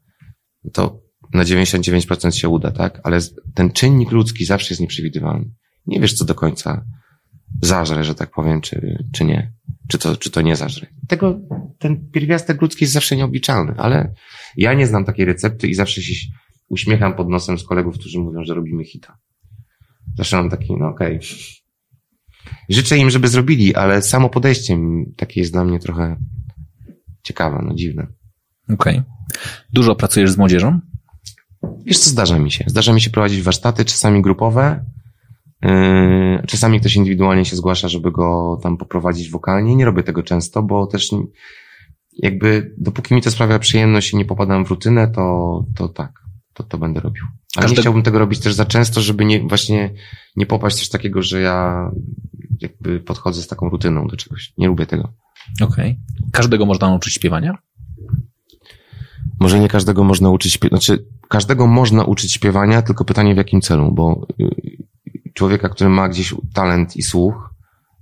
To 0.73 1.04
na 1.35 1.45
99% 1.45 2.31
się 2.31 2.49
uda, 2.49 2.71
tak? 2.71 3.01
Ale 3.03 3.19
ten 3.55 3.71
czynnik 3.71 4.11
ludzki 4.11 4.45
zawsze 4.45 4.69
jest 4.71 4.81
nieprzewidywalny. 4.81 5.51
Nie 5.87 6.01
wiesz, 6.01 6.15
co 6.15 6.25
do 6.25 6.35
końca 6.35 6.85
zażre, 7.63 8.05
że 8.05 8.15
tak 8.15 8.31
powiem, 8.31 8.61
czy, 8.61 9.05
czy 9.13 9.25
nie. 9.25 9.53
Czy 9.89 9.99
to, 9.99 10.17
czy 10.17 10.31
to 10.31 10.43
nie 10.43 10.57
zażre. 10.57 10.87
Tego, 11.09 11.41
ten 11.79 12.11
pierwiastek 12.11 12.63
ludzki 12.63 12.85
jest 12.85 12.95
zawsze 12.95 13.17
nieobliczalny, 13.17 13.75
ale 13.77 14.15
ja 14.57 14.75
nie 14.75 14.87
znam 14.87 15.05
takiej 15.05 15.25
recepty 15.25 15.69
i 15.69 15.75
zawsze 15.75 16.03
się 16.03 16.27
uśmiecham 16.69 17.17
pod 17.17 17.29
nosem 17.29 17.59
z 17.59 17.65
kolegów, 17.65 17.99
którzy 17.99 18.19
mówią, 18.19 18.45
że 18.45 18.55
robimy 18.55 18.85
hita. 18.85 19.19
Zawsze 20.17 20.37
mam 20.37 20.51
taki, 20.51 20.73
no 20.79 20.89
okej. 20.89 21.17
Okay. 21.17 21.29
Życzę 22.69 22.99
im, 22.99 23.11
żeby 23.11 23.29
zrobili, 23.29 23.75
ale 23.75 24.03
samo 24.03 24.31
podejście 24.31 24.79
takie 25.17 25.41
jest 25.41 25.53
dla 25.53 25.65
mnie 25.65 25.79
trochę 25.79 26.17
ciekawe, 27.23 27.65
no 27.67 27.75
dziwne. 27.75 28.07
Okej. 28.69 28.99
Okay. 28.99 29.05
Dużo 29.73 29.97
pracujesz 29.97 30.31
z 30.31 30.39
młodzieżą? 30.39 30.81
Wiesz 31.85 31.99
co, 31.99 32.11
zdarza 32.11 32.39
mi 32.39 32.51
się. 32.51 32.65
Zdarza 32.67 32.93
mi 32.93 33.01
się 33.01 33.11
prowadzić 33.11 33.43
warsztaty, 33.43 33.85
czasami 33.85 34.23
grupowe, 34.23 34.85
yy, 35.63 36.43
czasami 36.47 36.81
ktoś 36.81 36.97
indywidualnie 36.97 37.45
się 37.45 37.57
zgłasza, 37.57 37.89
żeby 37.89 38.13
go 38.13 38.59
tam 38.63 38.77
poprowadzić 38.77 39.31
wokalnie. 39.31 39.77
Nie 39.77 39.85
robię 39.85 40.03
tego 40.03 40.23
często, 40.23 40.63
bo 40.63 40.87
też 40.87 41.11
jakby 42.19 42.75
dopóki 42.79 43.15
mi 43.15 43.23
to 43.23 43.31
sprawia 43.31 43.59
przyjemność 43.59 44.13
i 44.13 44.17
nie 44.17 44.25
popadam 44.25 44.65
w 44.65 44.71
rutynę, 44.71 45.09
to, 45.09 45.65
to 45.77 45.89
tak, 45.89 46.13
to, 46.53 46.63
to 46.63 46.79
będę 46.79 47.01
robił. 47.01 47.25
Ale 47.57 47.69
nie 47.69 47.77
chciałbym 47.77 48.03
tego 48.03 48.19
robić 48.19 48.41
też 48.41 48.55
za 48.55 48.65
często, 48.65 49.01
żeby 49.01 49.25
nie, 49.25 49.41
właśnie 49.41 49.91
nie 50.37 50.47
popaść 50.47 50.79
też 50.79 50.89
takiego, 50.89 51.23
że 51.23 51.41
ja 51.41 51.91
jakby 52.61 53.01
podchodzę 53.01 53.43
z 53.43 53.49
taką 53.49 53.69
rutyną 53.69 54.07
do 54.07 54.17
czegoś. 54.17 54.53
Nie 54.59 54.67
lubię 54.67 54.87
tego. 54.87 55.13
Okej. 55.61 55.67
Okay. 55.69 56.31
Każdego 56.33 56.67
można 56.67 56.89
nauczyć 56.89 57.15
śpiewania? 57.15 57.59
Może 59.41 59.61
nie 59.61 59.69
każdego 59.69 60.05
można 60.05 60.31
uczyć 60.31 60.59
znaczy 60.69 61.07
każdego 61.29 61.67
można 61.67 62.05
uczyć 62.05 62.33
śpiewania, 62.33 62.83
tylko 62.83 63.05
pytanie 63.05 63.35
w 63.35 63.37
jakim 63.37 63.61
celu, 63.61 63.93
bo 63.93 64.27
y, 64.41 64.79
człowieka, 65.35 65.69
który 65.69 65.91
ma 65.91 66.09
gdzieś 66.09 66.35
talent 66.55 66.97
i 66.97 67.03
słuch, 67.03 67.55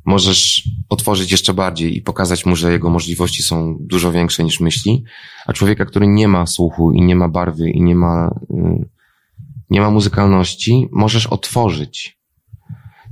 możesz 0.04 0.68
otworzyć 0.88 1.32
jeszcze 1.32 1.54
bardziej 1.54 1.96
i 1.96 2.02
pokazać 2.02 2.46
mu, 2.46 2.56
że 2.56 2.72
jego 2.72 2.90
możliwości 2.90 3.42
są 3.42 3.76
dużo 3.80 4.12
większe 4.12 4.44
niż 4.44 4.60
myśli, 4.60 5.04
a 5.46 5.52
człowieka, 5.52 5.84
który 5.84 6.06
nie 6.06 6.28
ma 6.28 6.46
słuchu 6.46 6.92
i 6.92 7.02
nie 7.02 7.16
ma 7.16 7.28
barwy 7.28 7.70
i 7.70 7.82
nie 7.82 7.94
ma, 7.94 8.40
y, 8.50 8.88
nie 9.70 9.80
ma 9.80 9.90
muzykalności, 9.90 10.88
możesz 10.92 11.26
otworzyć. 11.26 12.18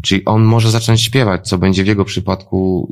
Czyli 0.02 0.24
on 0.24 0.42
może 0.42 0.70
zacząć 0.70 1.02
śpiewać, 1.02 1.48
co 1.48 1.58
będzie 1.58 1.84
w 1.84 1.86
jego 1.86 2.04
przypadku 2.04 2.88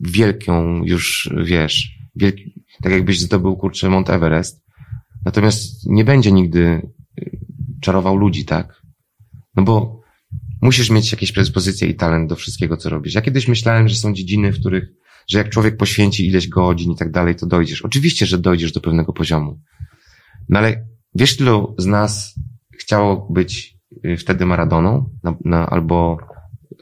wielką 0.00 0.82
już, 0.84 1.30
wiesz, 1.44 1.98
wielki, 2.16 2.63
tak 2.82 2.92
jakbyś 2.92 3.20
zdobył, 3.20 3.56
kurczę, 3.56 3.90
Mount 3.90 4.10
Everest. 4.10 4.64
Natomiast 5.24 5.86
nie 5.86 6.04
będzie 6.04 6.32
nigdy 6.32 6.82
y, 7.18 7.38
czarował 7.80 8.16
ludzi, 8.16 8.44
tak? 8.44 8.82
No 9.56 9.62
bo 9.62 10.00
musisz 10.62 10.90
mieć 10.90 11.12
jakieś 11.12 11.32
predyspozycje 11.32 11.88
i 11.88 11.94
talent 11.94 12.28
do 12.28 12.36
wszystkiego, 12.36 12.76
co 12.76 12.90
robisz. 12.90 13.14
Ja 13.14 13.22
kiedyś 13.22 13.48
myślałem, 13.48 13.88
że 13.88 13.96
są 13.96 14.14
dziedziny, 14.14 14.52
w 14.52 14.60
których, 14.60 14.88
że 15.28 15.38
jak 15.38 15.48
człowiek 15.48 15.76
poświęci 15.76 16.26
ileś 16.26 16.48
godzin 16.48 16.92
i 16.92 16.96
tak 16.96 17.10
dalej, 17.10 17.36
to 17.36 17.46
dojdziesz. 17.46 17.82
Oczywiście, 17.82 18.26
że 18.26 18.38
dojdziesz 18.38 18.72
do 18.72 18.80
pewnego 18.80 19.12
poziomu. 19.12 19.60
No 20.48 20.58
ale 20.58 20.86
wiesz, 21.14 21.40
ilu 21.40 21.74
z 21.78 21.86
nas 21.86 22.34
chciało 22.78 23.28
być 23.32 23.76
y, 24.04 24.16
wtedy 24.16 24.46
Maradoną 24.46 25.10
na, 25.22 25.36
na, 25.44 25.70
albo 25.70 26.18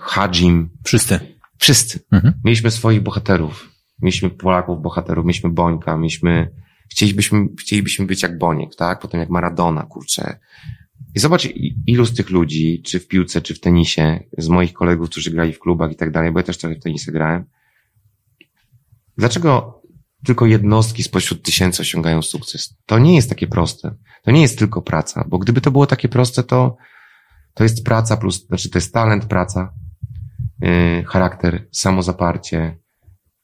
Hadzim? 0.00 0.70
Wszyscy. 0.84 1.20
Wszyscy. 1.58 2.00
Mhm. 2.12 2.34
Mieliśmy 2.44 2.70
swoich 2.70 3.02
bohaterów. 3.02 3.71
Mieliśmy 4.02 4.30
Polaków 4.30 4.82
bohaterów, 4.82 5.24
mieliśmy 5.24 5.50
Bońka, 5.50 5.96
mieliśmy, 5.96 6.50
chcielibyśmy, 6.90 7.46
chcielibyśmy 7.60 8.06
być 8.06 8.22
jak 8.22 8.38
Boniek, 8.38 8.74
tak? 8.76 9.00
Potem 9.00 9.20
jak 9.20 9.30
Maradona, 9.30 9.82
kurczę. 9.82 10.38
I 11.14 11.18
zobacz, 11.18 11.48
ilu 11.86 12.04
z 12.04 12.14
tych 12.14 12.30
ludzi, 12.30 12.82
czy 12.82 13.00
w 13.00 13.08
piłce, 13.08 13.42
czy 13.42 13.54
w 13.54 13.60
tenisie, 13.60 14.20
z 14.38 14.48
moich 14.48 14.72
kolegów, 14.72 15.10
którzy 15.10 15.30
grali 15.30 15.52
w 15.52 15.58
klubach 15.58 15.92
i 15.92 15.96
tak 15.96 16.10
dalej, 16.10 16.32
bo 16.32 16.38
ja 16.38 16.42
też 16.42 16.58
trochę 16.58 16.76
w 16.76 16.82
tenisy 16.82 17.12
grałem. 17.12 17.44
Dlaczego 19.18 19.82
tylko 20.24 20.46
jednostki 20.46 21.02
spośród 21.02 21.42
tysięcy 21.42 21.82
osiągają 21.82 22.22
sukces? 22.22 22.76
To 22.86 22.98
nie 22.98 23.16
jest 23.16 23.28
takie 23.28 23.46
proste. 23.46 23.94
To 24.22 24.30
nie 24.30 24.42
jest 24.42 24.58
tylko 24.58 24.82
praca, 24.82 25.24
bo 25.28 25.38
gdyby 25.38 25.60
to 25.60 25.70
było 25.70 25.86
takie 25.86 26.08
proste, 26.08 26.42
to, 26.42 26.76
to 27.54 27.62
jest 27.64 27.84
praca 27.84 28.16
plus, 28.16 28.46
znaczy 28.46 28.70
to 28.70 28.78
jest 28.78 28.94
talent, 28.94 29.24
praca, 29.24 29.74
yy, 30.60 31.04
charakter, 31.04 31.68
samozaparcie, 31.72 32.78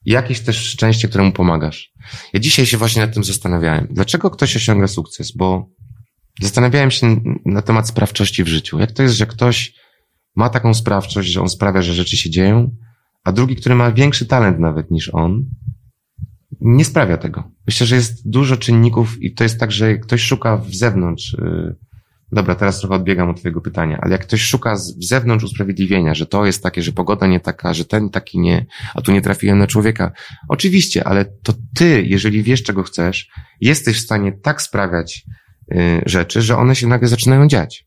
jakieś 0.08 0.40
też 0.40 0.56
szczęście, 0.56 1.08
któremu 1.08 1.32
pomagasz. 1.32 1.92
Ja 2.32 2.40
dzisiaj 2.40 2.66
się 2.66 2.76
właśnie 2.76 3.02
nad 3.02 3.14
tym 3.14 3.24
zastanawiałem. 3.24 3.88
Dlaczego 3.90 4.30
ktoś 4.30 4.56
osiąga 4.56 4.86
sukces? 4.86 5.32
Bo 5.32 5.70
zastanawiałem 6.40 6.90
się 6.90 7.20
na 7.44 7.62
temat 7.62 7.88
sprawczości 7.88 8.44
w 8.44 8.48
życiu. 8.48 8.78
Jak 8.78 8.92
to 8.92 9.02
jest, 9.02 9.14
że 9.14 9.26
ktoś 9.26 9.74
ma 10.36 10.48
taką 10.48 10.74
sprawczość, 10.74 11.28
że 11.28 11.40
on 11.40 11.48
sprawia, 11.48 11.82
że 11.82 11.94
rzeczy 11.94 12.16
się 12.16 12.30
dzieją, 12.30 12.70
a 13.24 13.32
drugi, 13.32 13.56
który 13.56 13.74
ma 13.74 13.92
większy 13.92 14.26
talent 14.26 14.58
nawet 14.58 14.90
niż 14.90 15.14
on, 15.14 15.44
nie 16.60 16.84
sprawia 16.84 17.16
tego. 17.16 17.50
Myślę, 17.66 17.86
że 17.86 17.96
jest 17.96 18.30
dużo 18.30 18.56
czynników 18.56 19.22
i 19.22 19.34
to 19.34 19.44
jest 19.44 19.60
tak, 19.60 19.72
że 19.72 19.98
ktoś 19.98 20.22
szuka 20.22 20.56
w 20.56 20.74
zewnątrz, 20.74 21.36
yy, 21.38 21.76
dobra, 22.32 22.54
teraz 22.54 22.80
trochę 22.80 22.94
odbiegam 22.94 23.30
od 23.30 23.40
twojego 23.40 23.60
pytania, 23.60 23.98
ale 24.02 24.12
jak 24.12 24.22
ktoś 24.22 24.42
szuka 24.42 24.76
z, 24.76 25.08
zewnątrz 25.08 25.44
usprawiedliwienia, 25.44 26.14
że 26.14 26.26
to 26.26 26.46
jest 26.46 26.62
takie, 26.62 26.82
że 26.82 26.92
pogoda 26.92 27.26
nie 27.26 27.40
taka, 27.40 27.74
że 27.74 27.84
ten 27.84 28.10
taki 28.10 28.38
nie, 28.38 28.66
a 28.94 29.02
tu 29.02 29.12
nie 29.12 29.20
trafiłem 29.20 29.58
na 29.58 29.66
człowieka. 29.66 30.12
Oczywiście, 30.48 31.04
ale 31.04 31.24
to 31.24 31.54
ty, 31.74 32.04
jeżeli 32.06 32.42
wiesz, 32.42 32.62
czego 32.62 32.82
chcesz, 32.82 33.28
jesteś 33.60 33.96
w 33.96 34.04
stanie 34.04 34.32
tak 34.32 34.62
sprawiać 34.62 35.24
yy, 35.68 36.02
rzeczy, 36.06 36.42
że 36.42 36.56
one 36.56 36.76
się 36.76 36.86
nagle 36.86 37.08
zaczynają 37.08 37.48
dziać. 37.48 37.86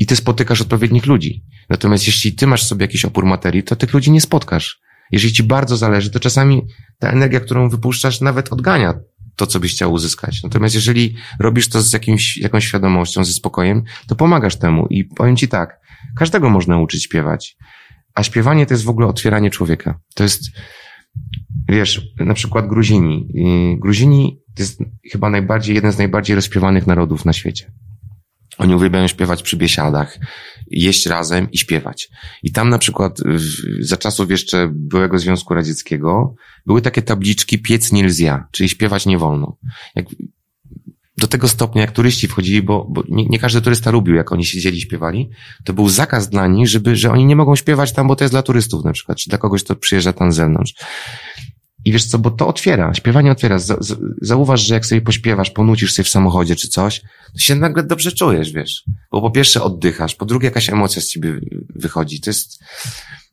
I 0.00 0.06
ty 0.06 0.16
spotykasz 0.16 0.60
odpowiednich 0.60 1.06
ludzi. 1.06 1.44
Natomiast 1.70 2.06
jeśli 2.06 2.32
ty 2.32 2.46
masz 2.46 2.62
sobie 2.62 2.84
jakiś 2.84 3.04
opór 3.04 3.26
materii, 3.26 3.62
to 3.62 3.76
tych 3.76 3.94
ludzi 3.94 4.10
nie 4.10 4.20
spotkasz. 4.20 4.80
Jeżeli 5.12 5.32
ci 5.32 5.42
bardzo 5.42 5.76
zależy, 5.76 6.10
to 6.10 6.20
czasami 6.20 6.62
ta 6.98 7.10
energia, 7.10 7.40
którą 7.40 7.68
wypuszczasz, 7.68 8.20
nawet 8.20 8.52
odgania 8.52 8.94
to, 9.38 9.46
co 9.46 9.60
byś 9.60 9.72
chciał 9.72 9.92
uzyskać. 9.92 10.42
Natomiast 10.42 10.74
jeżeli 10.74 11.16
robisz 11.40 11.68
to 11.68 11.82
z 11.82 11.92
jakimś, 11.92 12.36
jakąś 12.36 12.64
świadomością, 12.66 13.24
ze 13.24 13.32
spokojem, 13.32 13.82
to 14.06 14.16
pomagasz 14.16 14.56
temu. 14.56 14.86
I 14.90 15.04
powiem 15.04 15.36
ci 15.36 15.48
tak, 15.48 15.80
każdego 16.16 16.50
można 16.50 16.78
uczyć 16.78 17.04
śpiewać. 17.04 17.56
A 18.14 18.22
śpiewanie 18.22 18.66
to 18.66 18.74
jest 18.74 18.84
w 18.84 18.88
ogóle 18.88 19.06
otwieranie 19.06 19.50
człowieka. 19.50 20.00
To 20.14 20.22
jest, 20.22 20.42
wiesz, 21.68 22.02
na 22.16 22.34
przykład 22.34 22.66
Gruzini. 22.66 23.28
Gruzini 23.80 24.40
to 24.56 24.62
jest 24.62 24.80
chyba 25.12 25.30
najbardziej, 25.30 25.74
jeden 25.74 25.92
z 25.92 25.98
najbardziej 25.98 26.36
rozśpiewanych 26.36 26.86
narodów 26.86 27.24
na 27.24 27.32
świecie. 27.32 27.72
Oni 28.58 28.74
uwielbiają 28.74 29.08
śpiewać 29.08 29.42
przy 29.42 29.56
biesiadach, 29.56 30.18
jeść 30.70 31.06
razem 31.06 31.50
i 31.50 31.58
śpiewać. 31.58 32.08
I 32.42 32.52
tam 32.52 32.68
na 32.68 32.78
przykład 32.78 33.20
za 33.80 33.96
czasów 33.96 34.30
jeszcze 34.30 34.70
byłego 34.74 35.18
Związku 35.18 35.54
Radzieckiego 35.54 36.34
były 36.66 36.82
takie 36.82 37.02
tabliczki 37.02 37.58
piec 37.58 37.92
nie 37.92 38.04
lzia, 38.04 38.46
czyli 38.52 38.68
śpiewać 38.68 39.06
nie 39.06 39.18
wolno. 39.18 39.56
Jak, 39.94 40.06
do 41.16 41.26
tego 41.26 41.48
stopnia, 41.48 41.80
jak 41.80 41.92
turyści 41.92 42.28
wchodzili, 42.28 42.62
bo, 42.62 42.86
bo 42.90 43.02
nie, 43.08 43.26
nie, 43.26 43.38
każdy 43.38 43.60
turysta 43.60 43.90
lubił, 43.90 44.14
jak 44.14 44.32
oni 44.32 44.44
siedzieli 44.44 44.78
i 44.78 44.80
śpiewali, 44.80 45.30
to 45.64 45.72
był 45.72 45.88
zakaz 45.88 46.28
dla 46.28 46.46
nich, 46.46 46.68
żeby, 46.68 46.96
że 46.96 47.10
oni 47.10 47.24
nie 47.24 47.36
mogą 47.36 47.56
śpiewać 47.56 47.92
tam, 47.92 48.08
bo 48.08 48.16
to 48.16 48.24
jest 48.24 48.34
dla 48.34 48.42
turystów 48.42 48.84
na 48.84 48.92
przykład, 48.92 49.18
czy 49.18 49.30
dla 49.30 49.38
kogoś, 49.38 49.64
kto 49.64 49.76
przyjeżdża 49.76 50.12
tam 50.12 50.32
z 50.32 50.36
zewnątrz. 50.36 50.74
I 51.84 51.92
wiesz 51.92 52.06
co, 52.06 52.18
bo 52.18 52.30
to 52.30 52.48
otwiera, 52.48 52.94
śpiewanie 52.94 53.32
otwiera. 53.32 53.58
Zauważ, 54.22 54.60
że 54.60 54.74
jak 54.74 54.86
sobie 54.86 55.00
pośpiewasz, 55.00 55.50
ponucisz 55.50 55.92
sobie 55.92 56.04
w 56.04 56.08
samochodzie 56.08 56.56
czy 56.56 56.68
coś, 56.68 57.00
to 57.32 57.38
się 57.38 57.54
nagle 57.54 57.82
dobrze 57.82 58.12
czujesz, 58.12 58.52
wiesz. 58.52 58.84
Bo 59.12 59.20
po 59.20 59.30
pierwsze 59.30 59.62
oddychasz, 59.62 60.14
po 60.14 60.26
drugie 60.26 60.44
jakaś 60.44 60.70
emocja 60.70 61.02
z 61.02 61.06
ciebie 61.06 61.40
wychodzi. 61.74 62.20
To 62.20 62.30
jest, 62.30 62.58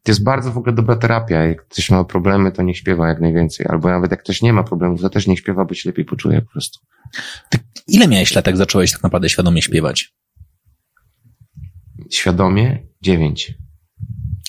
to 0.04 0.12
jest 0.12 0.24
bardzo 0.24 0.52
w 0.52 0.58
ogóle 0.58 0.76
dobra 0.76 0.96
terapia. 0.96 1.43
Jak 1.43 1.68
ktoś 1.68 1.89
ma 1.89 2.04
problemy, 2.04 2.52
to 2.52 2.64
niech 2.64 2.78
śpiewa 2.78 3.08
jak 3.08 3.22
najwięcej. 3.22 3.66
Albo 3.70 3.89
nawet 3.89 4.12
jak 4.12 4.24
ktoś 4.24 4.41
nie 4.41 4.54
ma 4.54 4.64
problemów, 4.64 5.02
to 5.02 5.10
też 5.10 5.28
niech 5.28 5.39
śpiewa, 5.39 5.66
bo 5.66 5.74
się 5.74 5.89
lepiej 5.89 6.06
poczuje 6.06 6.41
po 6.41 6.52
prostu. 6.52 6.80
Ty 7.50 7.60
ile 7.88 8.08
miałeś 8.08 8.36
lat, 8.36 8.48
jak 8.48 8.58
zacząłeś 8.58 8.91
tak 8.91 9.04
naprawdę 9.04 9.30
świadomie 9.30 9.62
śpiewać? 9.62 10.14
Świadomie? 12.12 12.88
Dziewięć. 13.02 13.54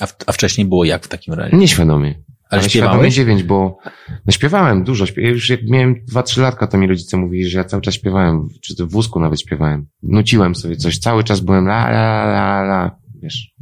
A, 0.01 0.07
w, 0.07 0.16
a 0.26 0.32
wcześniej 0.32 0.66
było 0.66 0.84
jak 0.84 1.05
w 1.05 1.09
takim 1.09 1.34
razie? 1.34 1.57
Nieświadomie. 1.57 2.25
Ale, 2.51 2.61
ale 2.61 2.70
śpiewałeś? 2.70 3.14
dziewięć, 3.14 3.42
bo 3.42 3.78
no 4.26 4.32
śpiewałem 4.32 4.84
dużo. 4.84 5.05
Już 5.16 5.51
jak 5.51 5.61
miałem 5.68 6.05
dwa, 6.05 6.22
trzy 6.22 6.40
latka, 6.40 6.66
to 6.66 6.78
mi 6.78 6.86
rodzice 6.86 7.16
mówili, 7.16 7.49
że 7.49 7.59
ja 7.59 7.64
cały 7.64 7.82
czas 7.82 7.94
śpiewałem, 7.94 8.49
czy 8.62 8.76
to 8.76 8.86
w 8.86 8.90
wózku 8.90 9.20
nawet 9.20 9.40
śpiewałem. 9.40 9.86
Nuciłem 10.03 10.55
sobie 10.55 10.76
coś, 10.76 10.99
cały 10.99 11.24
czas 11.24 11.40
byłem 11.40 11.66
la, 11.66 11.88
la, 11.88 12.24
la, 12.24 12.62
la, 12.62 12.99
wiesz. 13.22 13.55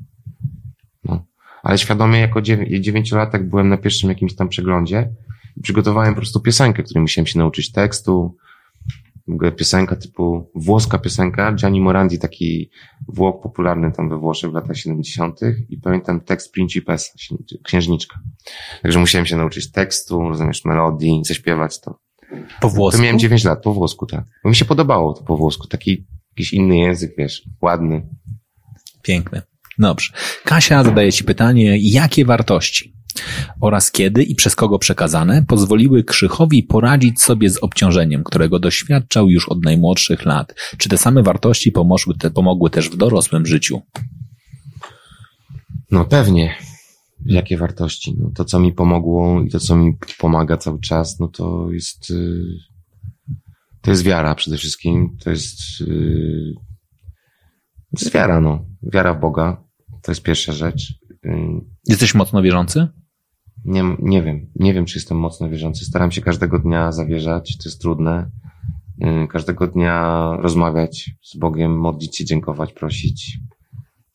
No. 1.04 1.26
Ale 1.62 1.78
świadomie 1.78 2.18
jako 2.18 2.42
dziewięciolatek 2.80 3.48
byłem 3.48 3.68
na 3.68 3.76
pierwszym 3.76 4.08
jakimś 4.08 4.34
tam 4.34 4.48
przeglądzie 4.48 5.10
i 5.56 5.60
przygotowałem 5.60 6.14
po 6.14 6.20
prostu 6.20 6.40
piosenkę, 6.40 6.82
której 6.82 7.02
musiałem 7.02 7.26
się 7.26 7.38
nauczyć 7.38 7.72
tekstu, 7.72 8.36
piosenka 9.56 9.96
typu, 9.96 10.50
włoska 10.54 10.98
piosenka, 10.98 11.52
Gianni 11.52 11.80
Morandi, 11.80 12.18
taki 12.18 12.70
Włoch 13.08 13.42
popularny 13.42 13.92
tam 13.92 14.08
we 14.08 14.18
Włoszech 14.18 14.50
w 14.50 14.54
latach 14.54 14.76
70. 14.76 15.40
i 15.68 15.78
pamiętam 15.78 16.20
tekst 16.20 16.52
Principessa, 16.52 17.12
księżniczka. 17.64 18.20
Także 18.82 18.98
musiałem 18.98 19.26
się 19.26 19.36
nauczyć 19.36 19.70
tekstu, 19.70 20.28
rozumiesz, 20.28 20.64
melodii, 20.64 21.22
zaśpiewać 21.24 21.80
to. 21.80 21.98
Po 22.60 22.68
włosku? 22.68 22.98
To 22.98 23.02
miałem 23.02 23.18
9 23.18 23.44
lat, 23.44 23.62
po 23.62 23.74
włosku, 23.74 24.06
tak. 24.06 24.24
Bo 24.44 24.50
mi 24.50 24.56
się 24.56 24.64
podobało 24.64 25.14
to 25.14 25.24
po 25.24 25.36
włosku, 25.36 25.66
taki 25.66 26.06
jakiś 26.36 26.52
inny 26.52 26.78
język, 26.78 27.14
wiesz, 27.18 27.42
ładny. 27.62 28.08
Piękny. 29.02 29.42
Dobrze. 29.78 30.12
Kasia 30.44 30.84
zadaje 30.84 31.12
Ci 31.12 31.24
pytanie, 31.24 31.78
jakie 31.80 32.24
wartości 32.24 32.94
oraz 33.60 33.90
kiedy 33.90 34.22
i 34.22 34.34
przez 34.34 34.56
kogo 34.56 34.78
przekazane 34.78 35.44
pozwoliły 35.48 36.04
Krzychowi 36.04 36.62
poradzić 36.62 37.22
sobie 37.22 37.50
z 37.50 37.58
obciążeniem, 37.58 38.24
którego 38.24 38.58
doświadczał 38.58 39.30
już 39.30 39.48
od 39.48 39.64
najmłodszych 39.64 40.24
lat. 40.24 40.54
Czy 40.78 40.88
te 40.88 40.98
same 40.98 41.22
wartości 41.22 41.72
pomogły, 41.72 42.14
te, 42.18 42.30
pomogły 42.30 42.70
też 42.70 42.90
w 42.90 42.96
dorosłym 42.96 43.46
życiu? 43.46 43.82
No 45.90 46.04
pewnie. 46.04 46.54
Jakie 47.26 47.56
wartości? 47.56 48.14
No 48.18 48.30
to, 48.34 48.44
co 48.44 48.60
mi 48.60 48.72
pomogło 48.72 49.42
i 49.42 49.50
to, 49.50 49.60
co 49.60 49.76
mi 49.76 49.92
pomaga 50.18 50.56
cały 50.56 50.80
czas, 50.80 51.20
no 51.20 51.28
to 51.28 51.68
jest, 51.72 52.10
y, 52.10 52.44
to 53.80 53.90
jest 53.90 54.02
wiara 54.02 54.34
przede 54.34 54.56
wszystkim. 54.56 55.16
To 55.24 55.30
jest, 55.30 55.80
y, 55.80 56.54
to 57.96 58.04
jest 58.04 58.14
wiara, 58.14 58.40
no. 58.40 58.66
Wiara 58.82 59.14
w 59.14 59.20
Boga. 59.20 59.64
To 60.02 60.10
jest 60.12 60.22
pierwsza 60.22 60.52
rzecz. 60.52 60.94
Y, 61.26 61.30
Jesteś 61.88 62.14
mocno 62.14 62.42
wierzący? 62.42 62.88
Nie, 63.64 63.82
nie 63.98 64.22
wiem. 64.22 64.46
Nie 64.56 64.74
wiem, 64.74 64.84
czy 64.84 64.98
jestem 64.98 65.18
mocno 65.18 65.50
wierzący. 65.50 65.84
Staram 65.84 66.10
się 66.10 66.20
każdego 66.20 66.58
dnia 66.58 66.92
zawierzać. 66.92 67.56
To 67.56 67.68
jest 67.68 67.80
trudne. 67.80 68.30
Y, 69.24 69.28
każdego 69.28 69.66
dnia 69.66 70.28
rozmawiać 70.40 71.10
z 71.22 71.36
Bogiem, 71.36 71.78
modlić 71.78 72.16
się, 72.16 72.24
dziękować, 72.24 72.72
prosić. 72.72 73.38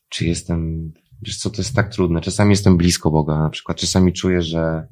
Czy 0.08 0.26
jestem, 0.26 0.92
wiesz 1.22 1.38
co, 1.38 1.50
to 1.50 1.56
jest 1.56 1.74
tak 1.74 1.92
trudne. 1.92 2.20
Czasami 2.20 2.50
jestem 2.50 2.76
blisko 2.76 3.10
Boga, 3.10 3.38
na 3.38 3.50
przykład. 3.50 3.78
Czasami 3.78 4.12
czuję, 4.12 4.42
że, 4.42 4.86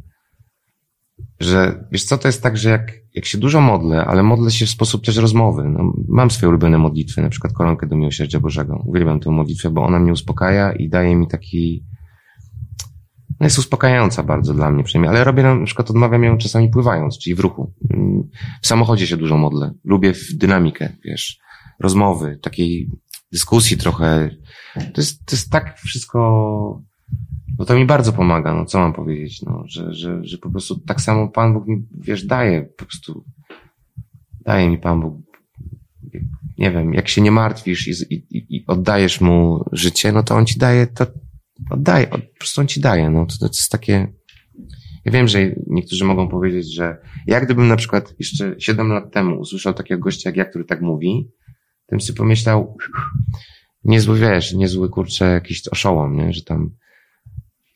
że, 1.40 1.84
wiesz 1.92 2.04
co, 2.04 2.18
to 2.18 2.28
jest 2.28 2.42
tak, 2.42 2.56
że 2.56 2.70
jak, 2.70 2.92
jak 3.14 3.24
się 3.24 3.38
dużo 3.38 3.61
modlę, 3.61 4.04
ale 4.04 4.22
modlę 4.22 4.50
się 4.50 4.66
w 4.66 4.70
sposób 4.70 5.04
też 5.04 5.16
rozmowy. 5.16 5.68
No, 5.68 5.92
mam 6.09 6.30
swoje 6.30 6.48
ulubione 6.48 6.78
modlitwy, 6.78 7.22
na 7.22 7.28
przykład 7.28 7.52
koronkę 7.52 7.86
do 7.86 7.96
Miłosierdzia 7.96 8.40
Bożego. 8.40 8.82
Uwielbiam 8.86 9.20
tę 9.20 9.30
modlitwę, 9.30 9.70
bo 9.70 9.82
ona 9.82 9.98
mnie 9.98 10.12
uspokaja 10.12 10.72
i 10.72 10.88
daje 10.88 11.16
mi 11.16 11.28
taki, 11.28 11.84
no 13.41 13.47
jest 13.47 13.59
uspokajająca 13.59 14.22
bardzo 14.22 14.55
dla 14.55 14.70
mnie 14.70 14.84
przynajmniej, 14.84 15.11
ale 15.11 15.24
robię 15.24 15.43
na 15.43 15.64
przykład 15.64 15.91
odmawiam 15.91 16.24
ją 16.24 16.39
czasami 16.39 16.70
pływając, 16.70 17.18
czyli 17.18 17.34
w 17.34 17.41
ruchu. 17.41 17.74
W 18.62 18.66
samochodzie 18.66 19.07
się 19.07 19.16
dużo 19.16 19.36
modlę. 19.36 19.74
Lubię 19.84 20.12
dynamikę, 20.34 20.93
wiesz, 21.05 21.39
rozmowy, 21.80 22.39
takiej 22.43 22.91
dyskusji 23.32 23.76
trochę. 23.76 24.30
To 24.74 25.01
jest, 25.01 25.26
to 25.26 25.36
jest 25.36 25.51
tak 25.51 25.78
wszystko, 25.78 26.82
no 27.59 27.64
to 27.64 27.74
mi 27.74 27.86
bardzo 27.86 28.12
pomaga, 28.12 28.55
no 28.55 28.64
co 28.64 28.78
mam 28.78 28.93
powiedzieć, 28.93 29.43
no, 29.43 29.62
że, 29.66 29.95
że, 29.95 30.24
że 30.24 30.39
po 30.39 30.51
prostu 30.51 30.80
tak 30.80 31.01
samo 31.01 31.28
Pan 31.28 31.55
Bóg 31.55 31.66
mi, 31.66 31.86
wiesz, 32.01 32.26
daje, 32.26 32.62
po 32.62 32.84
prostu 32.84 33.24
daje 34.45 34.70
mi 34.70 34.78
Pan 34.78 35.01
Bóg, 35.01 35.14
nie 36.59 36.70
wiem, 36.70 36.95
jak 36.95 37.09
się 37.09 37.20
nie 37.20 37.30
martwisz 37.30 37.89
i, 37.89 38.14
i, 38.14 38.57
i 38.57 38.64
oddajesz 38.66 39.20
Mu 39.20 39.64
życie, 39.72 40.12
no 40.12 40.22
to 40.22 40.36
On 40.36 40.47
ci 40.47 40.59
daje 40.59 40.86
to, 40.86 41.07
oddaje, 41.70 42.06
po 42.06 42.18
prostu 42.38 42.61
on 42.61 42.66
ci 42.66 42.80
daje, 42.80 43.11
no 43.11 43.26
to, 43.26 43.38
to 43.38 43.46
jest 43.46 43.72
takie, 43.72 44.12
ja 45.04 45.12
wiem, 45.12 45.28
że 45.28 45.38
niektórzy 45.66 46.04
mogą 46.04 46.28
powiedzieć, 46.28 46.74
że 46.74 46.96
jak 47.26 47.44
gdybym 47.44 47.68
na 47.68 47.76
przykład 47.76 48.14
jeszcze 48.18 48.54
7 48.59 48.88
lat 48.88 49.12
temu 49.12 49.40
usłyszał 49.40 49.74
takiego 49.74 50.00
gościa 50.00 50.28
jak 50.30 50.36
ja, 50.36 50.44
który 50.44 50.64
tak 50.64 50.80
mówi, 50.80 51.30
to 51.86 51.90
bym 51.90 52.00
sobie 52.00 52.16
pomyślał, 52.16 52.76
niezły, 53.84 54.18
wiesz, 54.18 54.54
niezły, 54.54 54.88
kurczę, 54.88 55.24
jakiś 55.24 55.68
oszołom, 55.68 56.16
nie, 56.16 56.32
że 56.32 56.42
tam, 56.42 56.70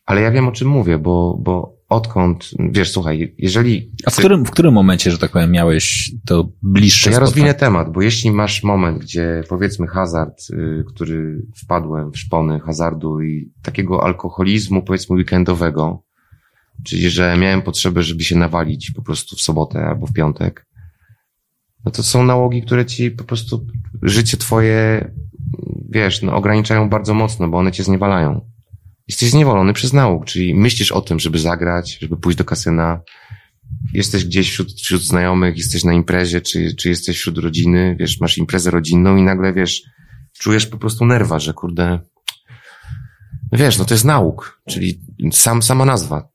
ale 0.06 0.20
ja 0.20 0.30
wiem 0.30 0.48
o 0.48 0.52
czym 0.52 0.68
mówię, 0.68 0.98
bo, 0.98 1.38
bo 1.40 1.76
odkąd, 1.88 2.50
wiesz, 2.58 2.92
słuchaj, 2.92 3.34
jeżeli... 3.38 3.92
A 4.06 4.10
w 4.10 4.16
którym, 4.16 4.44
w 4.44 4.50
którym 4.50 4.74
momencie, 4.74 5.10
że 5.10 5.18
tak 5.18 5.30
powiem, 5.30 5.50
miałeś 5.50 6.12
to 6.26 6.48
bliższe 6.62 7.10
to 7.10 7.14
Ja 7.14 7.18
rozwinę 7.18 7.54
temat, 7.54 7.92
bo 7.92 8.02
jeśli 8.02 8.30
masz 8.30 8.62
moment, 8.62 8.98
gdzie 8.98 9.44
powiedzmy 9.48 9.86
hazard, 9.86 10.50
y, 10.50 10.84
który 10.88 11.46
wpadłem 11.64 12.12
w 12.12 12.18
szpony 12.18 12.60
hazardu 12.60 13.20
i 13.20 13.52
takiego 13.62 14.04
alkoholizmu, 14.04 14.82
powiedzmy 14.82 15.16
weekendowego, 15.16 16.02
czyli 16.84 17.10
że 17.10 17.36
miałem 17.36 17.62
potrzebę, 17.62 18.02
żeby 18.02 18.24
się 18.24 18.36
nawalić 18.36 18.90
po 18.90 19.02
prostu 19.02 19.36
w 19.36 19.40
sobotę 19.40 19.84
albo 19.84 20.06
w 20.06 20.12
piątek, 20.12 20.66
no 21.84 21.90
to 21.90 22.02
są 22.02 22.24
nałogi, 22.24 22.62
które 22.62 22.86
ci 22.86 23.10
po 23.10 23.24
prostu 23.24 23.66
życie 24.02 24.36
twoje, 24.36 25.10
wiesz, 25.90 26.22
no 26.22 26.34
ograniczają 26.34 26.88
bardzo 26.88 27.14
mocno, 27.14 27.48
bo 27.48 27.58
one 27.58 27.72
cię 27.72 27.84
zniewalają 27.84 28.51
jesteś 29.12 29.30
zniewolony 29.30 29.72
przez 29.72 29.92
nauk, 29.92 30.24
czyli 30.24 30.54
myślisz 30.54 30.92
o 30.92 31.00
tym, 31.00 31.20
żeby 31.20 31.38
zagrać, 31.38 31.98
żeby 32.00 32.16
pójść 32.16 32.38
do 32.38 32.44
kasyna, 32.44 33.00
jesteś 33.92 34.24
gdzieś 34.24 34.50
wśród, 34.50 34.72
wśród 34.72 35.02
znajomych, 35.02 35.56
jesteś 35.56 35.84
na 35.84 35.92
imprezie, 35.92 36.40
czy, 36.40 36.74
czy 36.74 36.88
jesteś 36.88 37.16
wśród 37.16 37.38
rodziny, 37.38 37.96
wiesz, 38.00 38.20
masz 38.20 38.38
imprezę 38.38 38.70
rodzinną 38.70 39.16
i 39.16 39.22
nagle, 39.22 39.52
wiesz, 39.52 39.82
czujesz 40.38 40.66
po 40.66 40.78
prostu 40.78 41.06
nerwa, 41.06 41.38
że 41.38 41.52
kurde, 41.52 41.98
No 43.52 43.58
wiesz, 43.58 43.78
no 43.78 43.84
to 43.84 43.94
jest 43.94 44.04
nauk, 44.04 44.62
czyli 44.68 45.00
sam, 45.32 45.62
sama 45.62 45.84
nazwa. 45.84 46.28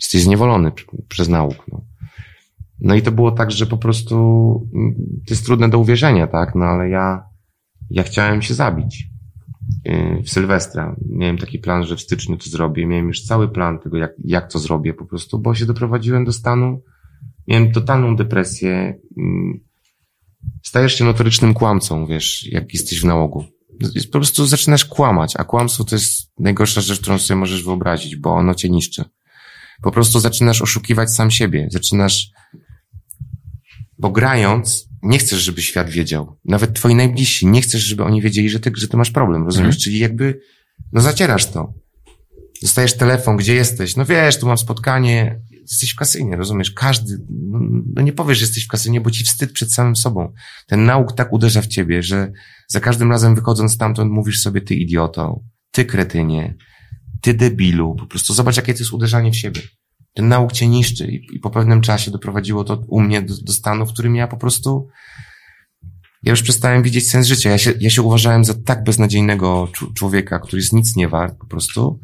Jesteś 0.00 0.22
zniewolony 0.22 0.72
przez 1.08 1.28
nauk. 1.28 1.64
No. 1.72 1.84
no 2.80 2.94
i 2.94 3.02
to 3.02 3.12
było 3.12 3.30
tak, 3.32 3.50
że 3.50 3.66
po 3.66 3.78
prostu 3.78 4.14
mm, 4.74 4.94
to 5.26 5.34
jest 5.34 5.44
trudne 5.44 5.68
do 5.68 5.78
uwierzenia, 5.78 6.26
tak? 6.26 6.54
No 6.54 6.64
ale 6.64 6.88
ja, 6.88 7.24
ja 7.90 8.02
chciałem 8.02 8.42
się 8.42 8.54
zabić 8.54 9.08
w 10.24 10.30
Sylwestra. 10.30 10.96
Miałem 11.08 11.38
taki 11.38 11.58
plan, 11.58 11.84
że 11.84 11.96
w 11.96 12.00
styczniu 12.00 12.36
to 12.36 12.50
zrobię. 12.50 12.86
Miałem 12.86 13.08
już 13.08 13.22
cały 13.22 13.48
plan 13.48 13.78
tego, 13.78 13.96
jak, 13.96 14.12
jak 14.24 14.52
to 14.52 14.58
zrobię 14.58 14.94
po 14.94 15.06
prostu, 15.06 15.38
bo 15.38 15.54
się 15.54 15.66
doprowadziłem 15.66 16.24
do 16.24 16.32
stanu, 16.32 16.82
miałem 17.48 17.72
totalną 17.72 18.16
depresję. 18.16 18.98
Mm, 19.18 19.60
stajesz 20.62 20.94
się 20.94 21.04
notorycznym 21.04 21.54
kłamcą, 21.54 22.06
wiesz, 22.06 22.52
jak 22.52 22.74
jesteś 22.74 23.00
w 23.00 23.04
nałogu 23.04 23.44
po 24.06 24.12
prostu 24.12 24.46
zaczynasz 24.46 24.84
kłamać, 24.84 25.34
a 25.36 25.44
kłamstwo 25.44 25.84
to 25.84 25.94
jest 25.94 26.32
najgorsza 26.38 26.80
rzecz, 26.80 27.00
którą 27.00 27.18
sobie 27.18 27.40
możesz 27.40 27.64
wyobrazić, 27.64 28.16
bo 28.16 28.34
ono 28.34 28.54
cię 28.54 28.68
niszczy. 28.68 29.04
Po 29.82 29.90
prostu 29.90 30.20
zaczynasz 30.20 30.62
oszukiwać 30.62 31.14
sam 31.14 31.30
siebie, 31.30 31.68
zaczynasz, 31.70 32.30
bo 33.98 34.10
grając, 34.10 34.87
nie 35.02 35.18
chcesz, 35.18 35.42
żeby 35.42 35.62
świat 35.62 35.90
wiedział. 35.90 36.38
Nawet 36.44 36.74
twoi 36.74 36.94
najbliżsi, 36.94 37.46
nie 37.46 37.62
chcesz, 37.62 37.82
żeby 37.82 38.04
oni 38.04 38.22
wiedzieli, 38.22 38.50
że 38.50 38.60
ty, 38.60 38.72
że 38.76 38.88
ty 38.88 38.96
masz 38.96 39.10
problem, 39.10 39.44
rozumiesz? 39.44 39.66
Mhm. 39.66 39.80
Czyli 39.80 39.98
jakby, 39.98 40.40
no 40.92 41.00
zacierasz 41.00 41.46
to. 41.46 41.74
Dostajesz 42.62 42.96
telefon, 42.96 43.36
gdzie 43.36 43.54
jesteś? 43.54 43.96
No 43.96 44.04
wiesz, 44.04 44.38
tu 44.38 44.46
mam 44.46 44.58
spotkanie, 44.58 45.40
jesteś 45.70 45.90
w 45.90 45.96
kasynie, 45.96 46.36
rozumiesz? 46.36 46.70
Każdy, 46.70 47.18
no, 47.30 47.58
no 47.94 48.02
nie 48.02 48.12
powiesz, 48.12 48.38
że 48.38 48.44
jesteś 48.44 48.64
w 48.64 48.68
kasynie, 48.68 49.00
bo 49.00 49.10
ci 49.10 49.24
wstyd 49.24 49.52
przed 49.52 49.72
samym 49.72 49.96
sobą. 49.96 50.32
Ten 50.66 50.84
nauk 50.84 51.12
tak 51.12 51.32
uderza 51.32 51.62
w 51.62 51.66
ciebie, 51.66 52.02
że 52.02 52.32
za 52.68 52.80
każdym 52.80 53.10
razem 53.10 53.34
wychodząc 53.34 53.72
stamtąd 53.72 54.12
mówisz 54.12 54.40
sobie, 54.40 54.60
ty 54.60 54.74
idioto, 54.74 55.40
ty 55.70 55.84
kretynie, 55.84 56.54
ty 57.22 57.34
debilu. 57.34 57.94
Po 57.94 58.06
prostu 58.06 58.34
zobacz, 58.34 58.56
jakie 58.56 58.74
to 58.74 58.78
jest 58.78 58.92
uderzanie 58.92 59.30
w 59.30 59.36
siebie. 59.36 59.60
Ten 60.18 60.28
nauk 60.28 60.52
cię 60.52 60.68
niszczy 60.68 61.06
i, 61.06 61.36
i 61.36 61.40
po 61.40 61.50
pewnym 61.50 61.80
czasie 61.80 62.10
doprowadziło 62.10 62.64
to 62.64 62.84
u 62.88 63.00
mnie 63.00 63.22
do, 63.22 63.34
do 63.42 63.52
stanu, 63.52 63.86
w 63.86 63.92
którym 63.92 64.16
ja 64.16 64.28
po 64.28 64.36
prostu 64.36 64.88
ja 66.22 66.30
już 66.30 66.42
przestałem 66.42 66.82
widzieć 66.82 67.10
sens 67.10 67.26
życia. 67.26 67.50
Ja 67.50 67.58
się, 67.58 67.72
ja 67.80 67.90
się 67.90 68.02
uważałem 68.02 68.44
za 68.44 68.54
tak 68.54 68.84
beznadziejnego 68.84 69.68
człowieka, 69.94 70.38
który 70.38 70.60
jest 70.60 70.72
nic 70.72 70.96
nie 70.96 71.08
wart 71.08 71.38
po 71.38 71.46
prostu. 71.46 72.00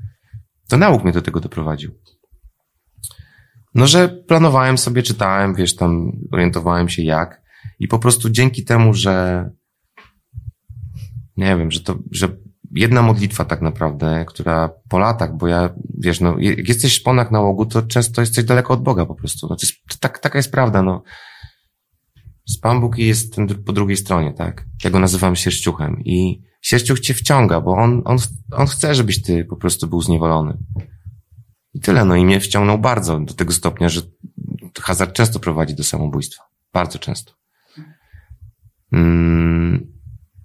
To 0.69 0.77
nauk 0.77 1.05
mnie 1.05 1.13
do 1.13 1.23
tego 1.23 1.41
doprowadził. 1.41 1.91
No, 3.75 3.87
że 3.87 4.09
planowałem 4.09 4.79
sobie, 4.79 5.03
czytałem, 5.03 5.55
wiesz, 5.55 5.77
tam 5.77 6.13
orientowałem 6.33 6.89
się 6.89 7.03
jak 7.03 7.43
i 7.79 7.89
po 7.89 7.99
prostu 7.99 8.31
dzięki 8.31 8.65
temu, 8.65 8.95
że 8.95 9.45
nie 11.37 11.57
wiem, 11.57 11.71
że 11.71 11.81
to, 11.81 11.99
że 12.11 12.37
jedna 12.75 13.03
modlitwa 13.03 13.45
tak 13.45 13.63
naprawdę, 13.63 14.25
która 14.29 14.71
po 14.89 14.99
latach, 14.99 15.37
bo 15.37 15.49
ja, 15.49 15.75
wiesz, 15.99 16.21
no, 16.21 16.37
jak 16.39 16.69
jesteś 16.69 16.93
szponak 16.93 17.31
na 17.31 17.41
łogu, 17.41 17.67
to 17.67 17.83
często 17.83 18.21
jesteś 18.21 18.45
daleko 18.45 18.75
od 18.75 18.83
Boga 18.83 19.07
po 19.07 19.15
prostu. 19.15 19.47
No, 19.51 19.57
to 19.57 19.67
jest, 19.67 19.75
to 19.89 19.97
tak, 20.01 20.19
taka 20.19 20.39
jest 20.39 20.53
prawda, 20.53 20.83
no. 20.83 21.03
Pan 22.63 22.81
Bóg 22.81 22.99
jest 22.99 23.35
ten 23.35 23.47
po 23.65 23.73
drugiej 23.73 23.97
stronie, 23.97 24.33
tak? 24.33 24.67
Ja 24.85 24.91
go 24.91 24.99
nazywam 24.99 25.37
sierściuchem 25.37 26.03
i 26.05 26.43
sierściuch 26.63 27.01
cię 27.01 27.15
wciąga, 27.15 27.61
bo 27.61 27.77
on, 27.77 28.03
on, 28.05 28.19
on 28.53 28.67
chce, 28.67 28.95
żebyś 28.95 29.23
ty 29.23 29.45
po 29.45 29.57
prostu 29.57 29.87
był 29.87 30.01
zniewolony. 30.01 30.59
I 31.75 31.81
tyle, 31.81 32.05
no 32.05 32.17
i 32.17 32.25
mnie 32.25 32.41
wciągnął 32.41 32.79
bardzo 32.79 33.21
do 33.21 33.35
tego 33.35 33.53
stopnia, 33.53 33.89
że 33.89 34.01
hazard 34.81 35.13
często 35.13 35.41
prowadzi 35.41 35.75
do 35.75 35.85
samobójstwa. 35.85 36.45
Bardzo 36.73 36.99
często. 36.99 37.33
Mm, 38.93 39.94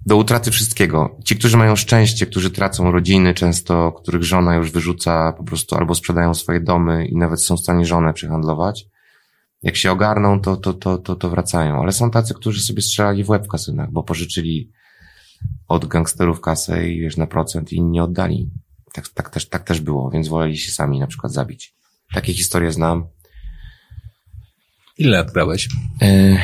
do 0.06 0.18
utraty 0.18 0.52
wszystkiego. 0.52 1.18
Ci, 1.26 1.36
którzy 1.36 1.58
mają 1.58 1.76
szczęście, 1.76 2.26
którzy 2.26 2.52
tracą 2.52 2.92
rodziny 2.92 3.34
często, 3.34 3.92
których 3.92 4.24
żona 4.24 4.56
już 4.56 4.72
wyrzuca 4.72 5.34
po 5.34 5.44
prostu 5.44 5.76
albo 5.76 5.96
sprzedają 5.96 6.34
swoje 6.34 6.62
domy 6.62 7.08
i 7.08 7.16
nawet 7.16 7.44
są 7.44 7.58
w 7.58 7.60
stanie 7.60 7.86
żonę 7.86 8.14
przyhandlować. 8.14 8.86
Jak 9.64 9.76
się 9.76 9.92
ogarną, 9.92 10.42
to, 10.42 10.58
to, 10.58 10.74
to, 10.74 10.98
to, 10.98 11.16
to 11.16 11.30
wracają. 11.30 11.82
Ale 11.82 11.92
są 11.92 12.12
tacy, 12.12 12.34
którzy 12.34 12.62
sobie 12.62 12.82
strzelali 12.82 13.24
w 13.24 13.30
łeb 13.30 13.46
w 13.46 13.48
kasynach, 13.48 13.92
bo 13.92 14.04
pożyczyli 14.04 14.72
od 15.68 15.86
gangsterów 15.86 16.42
kasę 16.42 16.90
i 16.90 17.02
wiesz, 17.02 17.18
na 17.18 17.28
procent 17.28 17.74
i 17.74 17.82
nie 17.82 18.04
oddali. 18.04 18.50
Tak, 18.94 19.08
tak, 19.08 19.30
też, 19.30 19.50
tak 19.50 19.64
też 19.64 19.82
było, 19.82 20.10
więc 20.10 20.28
woleli 20.28 20.58
się 20.58 20.72
sami 20.72 21.00
na 21.00 21.08
przykład 21.08 21.34
zabić. 21.34 21.74
Takie 22.14 22.34
historie 22.34 22.72
znam. 22.72 23.08
Ile 24.98 25.18
lat 25.18 25.32
grałeś? 25.32 25.70
E, 26.02 26.38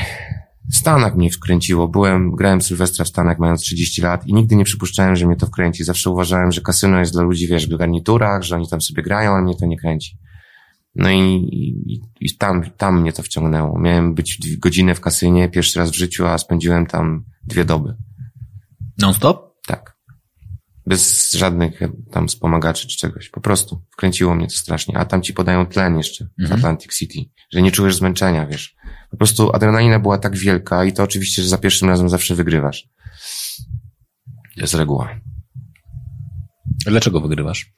Stanach 0.74 1.16
mnie 1.16 1.32
wkręciło. 1.32 1.88
Byłem, 1.88 2.32
grałem 2.32 2.62
Sylwestra 2.62 3.06
w 3.06 3.08
Stanach 3.08 3.40
mając 3.40 3.62
30 3.62 4.02
lat 4.02 4.28
i 4.28 4.34
nigdy 4.34 4.56
nie 4.56 4.66
przypuszczałem, 4.66 5.16
że 5.16 5.28
mnie 5.28 5.36
to 5.36 5.46
wkręci. 5.46 5.84
Zawsze 5.84 6.10
uważałem, 6.10 6.52
że 6.52 6.62
kasyno 6.62 7.00
jest 7.00 7.14
dla 7.14 7.24
ludzi, 7.24 7.48
wiesz, 7.48 7.68
w 7.68 7.78
garniturach, 7.78 8.44
że 8.44 8.56
oni 8.56 8.68
tam 8.68 8.82
sobie 8.82 9.04
grają, 9.04 9.32
ale 9.32 9.44
mnie 9.44 9.56
to 9.56 9.66
nie 9.66 9.78
kręci. 9.78 10.18
No 10.96 11.10
i, 11.10 11.20
i, 11.52 12.02
i 12.20 12.38
tam, 12.38 12.64
tam 12.78 13.02
mnie 13.02 13.14
to 13.14 13.24
wciągnęło. 13.24 13.80
Miałem 13.80 14.14
być 14.14 14.58
godzinę 14.58 14.96
w 14.96 15.02
kasynie, 15.02 15.50
pierwszy 15.50 15.80
raz 15.80 15.92
w 15.92 15.96
życiu, 15.96 16.26
a 16.26 16.38
spędziłem 16.38 16.86
tam 16.86 17.24
dwie 17.44 17.66
doby. 17.66 17.96
Non-stop? 18.98 19.45
Bez 20.88 21.34
żadnych 21.34 21.80
tam 22.12 22.28
wspomagaczy 22.28 22.88
czy 22.88 22.98
czegoś. 22.98 23.30
Po 23.30 23.42
prostu 23.42 23.82
wkręciło 23.92 24.36
mnie 24.36 24.48
to 24.48 24.56
strasznie. 24.56 24.98
A 24.98 25.06
tam 25.06 25.22
ci 25.22 25.34
podają 25.34 25.66
tlen 25.66 25.98
jeszcze 25.98 26.26
w 26.26 26.42
mhm. 26.42 26.60
Atlantic 26.60 26.96
City, 26.98 27.20
że 27.54 27.62
nie 27.62 27.72
czujesz 27.72 27.96
zmęczenia, 27.96 28.46
wiesz. 28.46 28.76
Po 29.12 29.18
prostu 29.18 29.56
adrenalina 29.56 30.00
była 30.00 30.18
tak 30.18 30.38
wielka 30.38 30.86
i 30.86 30.94
to 30.94 31.04
oczywiście, 31.04 31.42
że 31.42 31.48
za 31.48 31.58
pierwszym 31.58 31.90
razem 31.90 32.10
zawsze 32.10 32.36
wygrywasz. 32.36 32.90
Jest 34.58 34.74
reguła. 34.74 35.20
Dlaczego 36.86 37.22
wygrywasz? 37.22 37.74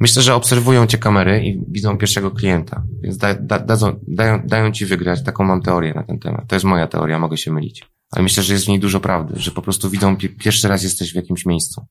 Myślę, 0.00 0.22
że 0.22 0.34
obserwują 0.34 0.86
cię 0.86 0.98
kamery 0.98 1.46
i 1.46 1.64
widzą 1.68 1.98
pierwszego 1.98 2.30
klienta, 2.30 2.82
więc 3.02 3.16
da, 3.16 3.34
da, 3.34 3.58
dadzą, 3.58 4.00
dają, 4.08 4.46
dają 4.46 4.72
ci 4.72 4.86
wygrać. 4.86 5.22
Taką 5.22 5.44
mam 5.44 5.62
teorię 5.62 5.94
na 5.94 6.02
ten 6.02 6.18
temat. 6.18 6.48
To 6.48 6.56
jest 6.56 6.64
moja 6.64 6.86
teoria, 6.86 7.18
mogę 7.18 7.36
się 7.36 7.52
mylić. 7.52 7.95
Ale 8.10 8.22
myślę, 8.22 8.42
że 8.42 8.52
jest 8.52 8.64
w 8.64 8.68
niej 8.68 8.80
dużo 8.80 9.00
prawdy, 9.00 9.34
że 9.40 9.50
po 9.50 9.62
prostu 9.62 9.90
widzą, 9.90 10.16
pierwszy 10.16 10.68
raz 10.68 10.82
jesteś 10.82 11.12
w 11.12 11.14
jakimś 11.14 11.46
miejscu. 11.46 11.86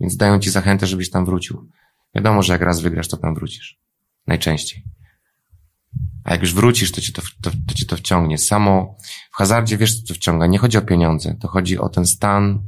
Więc 0.00 0.16
dają 0.16 0.38
ci 0.38 0.50
zachętę, 0.50 0.86
żebyś 0.86 1.10
tam 1.10 1.24
wrócił. 1.24 1.68
Wiadomo, 2.14 2.42
że 2.42 2.52
jak 2.52 2.62
raz 2.62 2.80
wygrasz, 2.80 3.08
to 3.08 3.16
tam 3.16 3.34
wrócisz. 3.34 3.78
Najczęściej. 4.26 4.84
A 6.24 6.32
jak 6.32 6.40
już 6.40 6.54
wrócisz, 6.54 6.92
to 6.92 7.00
cię 7.00 7.12
to, 7.12 7.22
to, 7.42 7.50
to 7.66 7.74
cię 7.74 7.86
to 7.86 7.96
wciągnie. 7.96 8.38
Samo 8.38 8.96
w 9.32 9.36
hazardzie 9.36 9.76
wiesz, 9.76 10.00
co 10.00 10.06
to 10.06 10.14
wciąga. 10.14 10.46
Nie 10.46 10.58
chodzi 10.58 10.78
o 10.78 10.82
pieniądze. 10.82 11.36
To 11.40 11.48
chodzi 11.48 11.78
o 11.78 11.88
ten 11.88 12.06
stan, 12.06 12.62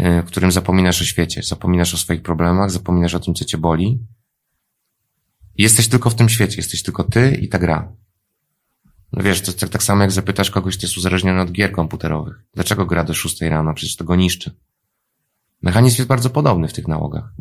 y, 0.00 0.22
w 0.22 0.26
którym 0.26 0.52
zapominasz 0.52 1.02
o 1.02 1.04
świecie. 1.04 1.42
Zapominasz 1.42 1.94
o 1.94 1.96
swoich 1.96 2.22
problemach, 2.22 2.70
zapominasz 2.70 3.14
o 3.14 3.20
tym, 3.20 3.34
co 3.34 3.44
cię 3.44 3.58
boli. 3.58 4.06
Jesteś 5.58 5.88
tylko 5.88 6.10
w 6.10 6.14
tym 6.14 6.28
świecie. 6.28 6.56
Jesteś 6.56 6.82
tylko 6.82 7.04
ty 7.04 7.38
i 7.40 7.48
ta 7.48 7.58
gra. 7.58 7.92
No 9.12 9.22
wiesz, 9.22 9.40
to 9.40 9.52
tak, 9.52 9.68
tak 9.68 9.82
samo 9.82 10.02
jak 10.02 10.12
zapytasz 10.12 10.50
kogoś, 10.50 10.76
kto 10.76 10.86
jest 10.86 10.96
uzależniony 10.96 11.40
od 11.40 11.52
gier 11.52 11.72
komputerowych. 11.72 12.44
Dlaczego 12.54 12.86
gra 12.86 13.04
do 13.04 13.14
rano? 13.40 13.74
Przecież 13.74 13.96
to 13.96 14.04
go 14.04 14.16
niszczy. 14.16 14.50
Mechanizm 15.62 15.96
jest 15.96 16.08
bardzo 16.08 16.30
podobny 16.30 16.68
w 16.68 16.72
tych 16.72 16.88
nałogach. 16.88 17.32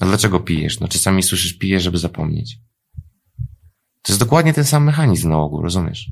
A 0.00 0.06
dlaczego 0.06 0.40
pijesz? 0.40 0.80
No 0.80 0.88
czasami 0.88 1.22
słyszysz 1.22 1.58
pije, 1.58 1.80
żeby 1.80 1.98
zapomnieć. 1.98 2.58
To 4.02 4.12
jest 4.12 4.20
dokładnie 4.20 4.52
ten 4.52 4.64
sam 4.64 4.84
mechanizm 4.84 5.28
na 5.28 5.38
ogół, 5.38 5.62
rozumiesz? 5.62 6.10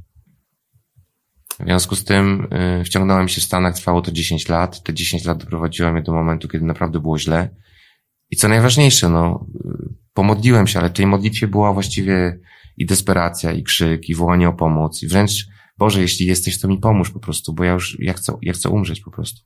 W 1.61 1.65
związku 1.65 1.97
z 1.97 2.05
tym 2.05 2.49
yy, 2.79 2.85
wciągnąłem 2.85 3.29
się 3.29 3.41
w 3.41 3.45
Stanach, 3.45 3.75
trwało 3.75 4.03
to 4.03 4.13
10 4.13 4.49
lat. 4.49 4.83
Te 4.83 4.95
10 4.95 5.25
lat 5.25 5.39
doprowadziło 5.39 5.93
mnie 5.93 6.03
do 6.03 6.13
momentu, 6.13 6.49
kiedy 6.49 6.65
naprawdę 6.65 7.01
było 7.01 7.19
źle. 7.19 7.49
I 8.31 8.37
co 8.37 8.49
najważniejsze, 8.49 9.09
no, 9.09 9.47
yy, 9.65 9.95
pomodliłem 10.15 10.67
się, 10.67 10.79
ale 10.79 10.91
tej 10.91 11.07
modlitwie 11.07 11.49
była 11.49 11.73
właściwie 11.73 12.41
i 12.77 12.87
desperacja, 12.87 13.53
i 13.53 13.63
krzyk, 13.63 14.09
i 14.09 14.15
wołanie 14.15 14.49
o 14.49 14.53
pomoc, 14.53 15.03
i 15.03 15.09
wręcz, 15.09 15.47
Boże, 15.79 16.01
jeśli 16.01 16.27
jesteś, 16.27 16.61
to 16.61 16.69
mi 16.69 16.79
pomóż 16.79 17.11
po 17.11 17.21
prostu, 17.21 17.53
bo 17.53 17.65
ja 17.65 17.73
już, 17.73 17.97
ja 18.01 18.13
chcę, 18.13 18.33
ja 18.43 18.53
chcę 18.53 18.69
umrzeć 18.69 19.01
po 19.01 19.11
prostu. 19.11 19.41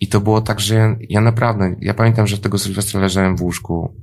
I 0.00 0.08
to 0.08 0.20
było 0.20 0.40
tak, 0.40 0.60
że 0.60 0.74
ja, 0.74 0.96
ja 1.08 1.20
naprawdę, 1.20 1.76
ja 1.80 1.94
pamiętam, 1.94 2.26
że 2.26 2.38
tego 2.38 2.58
Sylwestra 2.58 3.00
leżałem 3.00 3.36
w 3.36 3.42
łóżku, 3.42 3.94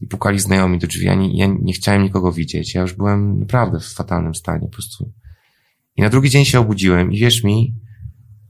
i 0.00 0.06
pukali 0.06 0.38
znajomi 0.38 0.78
do 0.78 0.86
drzwi. 0.86 1.06
Ja 1.06 1.14
nie, 1.14 1.38
ja 1.38 1.46
nie 1.60 1.72
chciałem 1.72 2.02
nikogo 2.02 2.32
widzieć. 2.32 2.74
Ja 2.74 2.80
już 2.80 2.92
byłem 2.92 3.40
naprawdę 3.40 3.80
w 3.80 3.92
fatalnym 3.92 4.34
stanie 4.34 4.60
po 4.60 4.68
prostu. 4.68 5.12
I 5.96 6.02
na 6.02 6.08
drugi 6.08 6.30
dzień 6.30 6.44
się 6.44 6.60
obudziłem 6.60 7.12
i 7.12 7.18
wierz 7.18 7.44
mi, 7.44 7.74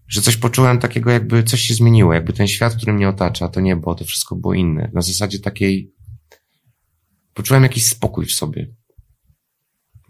że 0.09 0.21
coś 0.21 0.37
poczułem 0.37 0.79
takiego, 0.79 1.11
jakby 1.11 1.43
coś 1.43 1.61
się 1.61 1.75
zmieniło, 1.75 2.15
jakby 2.15 2.33
ten 2.33 2.47
świat, 2.47 2.75
który 2.75 2.93
mnie 2.93 3.09
otacza, 3.09 3.49
to 3.49 3.61
niebo, 3.61 3.95
to 3.95 4.05
wszystko 4.05 4.37
było 4.37 4.55
inne. 4.55 4.91
Na 4.95 5.03
zasadzie 5.03 5.39
takiej, 5.39 5.93
poczułem 7.37 7.63
jakiś 7.63 7.87
spokój 7.87 8.27
w 8.27 8.33
sobie. 8.33 8.67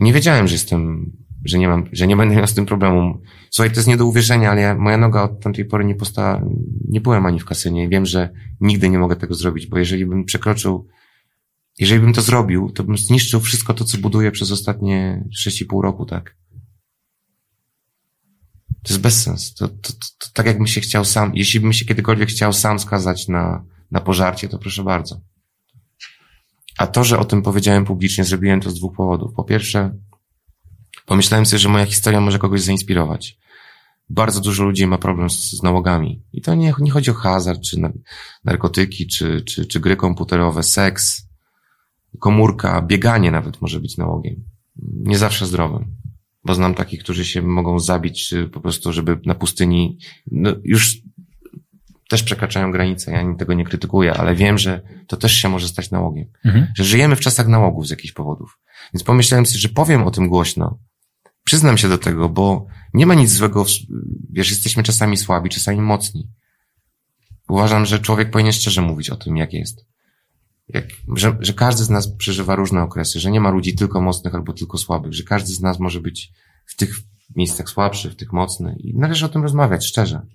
Nie 0.01 0.13
wiedziałem, 0.13 0.49
że 0.49 0.55
jestem, 0.55 1.13
że 1.45 1.59
nie 1.59 1.69
mam, 1.69 1.89
że 1.93 2.07
nie 2.07 2.17
będę 2.17 2.37
miał 2.37 2.47
z 2.47 2.55
tym 2.55 2.67
problemu. 2.67 3.23
Słuchaj, 3.51 3.71
to 3.71 3.77
jest 3.77 3.89
nie 3.89 3.97
do 3.97 4.07
uwierzenia, 4.07 4.51
ale 4.51 4.61
ja, 4.61 4.75
moja 4.75 4.97
noga 4.97 5.23
od 5.23 5.41
tamtej 5.41 5.65
pory 5.65 5.85
nie 5.85 5.95
postała, 5.95 6.43
nie 6.89 7.01
byłem 7.01 7.27
ani 7.27 7.41
w 7.41 7.45
kasynie. 7.45 7.89
Wiem, 7.89 8.07
że 8.07 8.31
nigdy 8.61 8.89
nie 8.89 8.99
mogę 8.99 9.17
tego 9.17 9.35
zrobić, 9.35 9.67
bo 9.67 9.79
jeżeli 9.79 10.07
bym 10.07 10.25
przekroczył 10.25 10.87
jeżeli 11.79 12.01
bym 12.01 12.13
to 12.13 12.23
zrobił, 12.23 12.71
to 12.71 12.85
bym 12.85 12.99
zniszczył 12.99 13.41
wszystko 13.41 13.75
to, 13.75 13.85
co 13.85 13.99
buduję 13.99 14.31
przez 14.31 14.53
ostatnie 14.53 15.25
6,5 15.47 15.83
roku, 15.83 16.07
tak? 16.07 16.37
To 18.83 18.93
jest 18.93 19.01
bezsens. 19.01 19.55
To, 19.55 19.69
to, 19.69 19.93
to, 19.93 20.07
to 20.19 20.27
tak 20.33 20.47
jakbym 20.47 20.67
się 20.67 20.81
chciał 20.81 21.05
sam, 21.05 21.33
jeśli 21.35 21.61
bym 21.61 21.73
się 21.73 21.85
kiedykolwiek 21.85 22.29
chciał 22.29 22.53
sam 22.53 22.79
skazać 22.79 23.29
na, 23.29 23.65
na 23.91 24.01
pożarcie, 24.01 24.49
to 24.49 24.59
proszę 24.59 24.85
bardzo. 24.85 25.21
A 26.79 26.87
to, 26.87 27.05
że 27.05 27.19
o 27.19 27.25
tym 27.25 27.43
powiedziałem 27.43 27.85
publicznie, 27.85 28.25
zrobiłem 28.25 28.61
to 28.61 28.71
z 28.71 28.75
dwóch 28.75 28.97
powodów. 28.97 29.33
Po 29.35 29.45
pierwsze, 29.45 29.95
pomyślałem 31.07 31.47
sobie, 31.47 31.59
że 31.59 31.69
moja 31.69 31.87
historia 31.87 32.21
może 32.21 32.39
kogoś 32.39 32.61
zainspirować. 32.61 33.39
Bardzo 34.11 34.41
dużo 34.41 34.65
ludzi 34.65 34.87
ma 34.87 34.99
problem 34.99 35.31
z, 35.31 35.51
z 35.51 35.63
nałogami. 35.63 36.23
I 36.33 36.43
to 36.43 36.55
nie, 36.55 36.75
nie 36.81 36.91
chodzi 36.91 37.11
o 37.11 37.15
hazard, 37.15 37.61
czy 37.61 37.81
narkotyki, 38.45 39.07
czy, 39.07 39.43
czy, 39.43 39.67
czy 39.67 39.81
gry 39.81 39.97
komputerowe, 39.97 40.63
seks, 40.63 41.29
komórka, 42.19 42.83
bieganie 42.83 43.31
nawet 43.31 43.63
może 43.63 43.81
być 43.81 43.97
nałogiem. 43.97 44.45
Nie 44.83 45.19
zawsze 45.19 45.47
zdrowym. 45.47 45.97
Bo 46.45 46.55
znam 46.55 46.75
takich, 46.75 47.03
którzy 47.03 47.25
się 47.25 47.43
mogą 47.43 47.79
zabić, 47.79 48.35
po 48.53 48.61
prostu, 48.61 48.93
żeby 48.93 49.21
na 49.25 49.35
pustyni, 49.35 49.99
no 50.31 50.51
już 50.65 51.03
też 52.09 52.23
przekraczają 52.23 52.73
granice. 52.73 53.13
Ja 53.13 53.35
tego 53.35 53.55
nie 53.55 53.65
krytykuję, 53.65 54.15
ale 54.15 54.35
wiem, 54.35 54.59
że 54.59 54.83
to 55.07 55.17
też 55.17 55.33
się 55.33 55.49
może 55.49 55.69
stać 55.69 55.91
nałogiem. 55.91 56.27
Mhm. 56.45 56.67
Że 56.77 56.85
żyjemy 56.85 57.17
w 57.17 57.21
czasach 57.21 57.49
nałogów 57.49 57.87
z 57.87 57.91
jakichś 57.91 58.13
powodów. 58.13 58.59
Więc 58.95 59.05
pomyślałem 59.05 59.47
sobie, 59.47 59.59
że 59.59 59.69
powiem 59.69 60.03
o 60.03 60.11
tym 60.11 60.29
głośno. 60.29 60.79
Przyznam 61.45 61.79
się 61.79 61.89
do 61.89 61.99
tego, 61.99 62.29
bo 62.29 62.67
nie 62.95 63.07
ma 63.07 63.15
nic 63.15 63.31
złego, 63.31 63.65
w, 63.65 63.69
wiesz, 64.31 64.51
jesteśmy 64.51 64.83
czasami 64.83 65.17
słabi, 65.17 65.51
czasami 65.51 65.81
mocni. 65.81 66.29
Uważam, 67.49 67.87
że 67.87 67.99
człowiek 67.99 68.31
powinien 68.31 68.53
szczerze 68.53 68.83
mówić 68.83 69.11
o 69.11 69.17
tym, 69.17 69.37
jak 69.37 69.53
jest. 69.53 69.87
Jak, 70.69 70.85
że, 71.17 71.37
że 71.41 71.53
każdy 71.53 71.85
z 71.85 71.91
nas 71.91 72.17
przeżywa 72.17 72.57
różne 72.57 72.83
okresy, 72.83 73.21
że 73.21 73.31
nie 73.31 73.41
ma 73.41 73.51
ludzi 73.51 73.75
tylko 73.75 74.01
mocnych 74.01 74.35
albo 74.35 74.53
tylko 74.53 74.79
słabych, 74.79 75.13
że 75.13 75.23
każdy 75.23 75.53
z 75.53 75.61
nas 75.61 75.79
może 75.79 76.01
być 76.01 76.33
w 76.67 76.77
tych 76.77 76.97
miejscach 77.37 77.69
słabszy, 77.69 78.11
w 78.11 78.17
tych 78.17 78.33
mocny 78.33 78.77
i 78.79 78.99
należy 78.99 79.27
o 79.27 79.29
tym 79.29 79.43
rozmawiać 79.43 79.87
szczerze. 79.87 80.27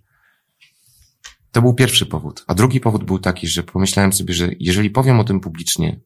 To 1.51 1.61
był 1.61 1.73
pierwszy 1.73 2.05
powód. 2.05 2.43
A 2.47 2.53
drugi 2.53 2.79
powód 2.79 3.03
był 3.03 3.19
taki, 3.19 3.47
że 3.47 3.63
pomyślałem 3.63 4.13
sobie, 4.13 4.33
że 4.33 4.49
jeżeli 4.59 4.89
powiem 4.89 5.19
o 5.19 5.23
tym 5.23 5.39
publicznie, 5.39 5.99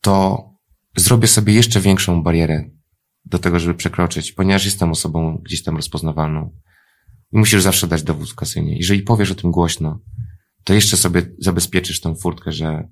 to 0.00 0.44
zrobię 0.96 1.28
sobie 1.28 1.52
jeszcze 1.52 1.80
większą 1.80 2.22
barierę 2.22 2.70
do 3.24 3.38
tego, 3.38 3.60
żeby 3.60 3.74
przekroczyć, 3.74 4.32
ponieważ 4.32 4.64
jestem 4.64 4.90
osobą 4.90 5.40
gdzieś 5.44 5.62
tam 5.62 5.76
rozpoznawalną. 5.76 6.50
I 7.32 7.38
musisz 7.38 7.62
zawsze 7.62 7.86
dać 7.86 8.02
dowód 8.02 8.30
w 8.30 8.34
kasynie. 8.34 8.76
Jeżeli 8.76 9.02
powiesz 9.02 9.30
o 9.30 9.34
tym 9.34 9.50
głośno, 9.50 10.00
to 10.64 10.74
jeszcze 10.74 10.96
sobie 10.96 11.22
zabezpieczysz 11.38 12.00
tą 12.00 12.14
furtkę, 12.14 12.52
że 12.52 12.88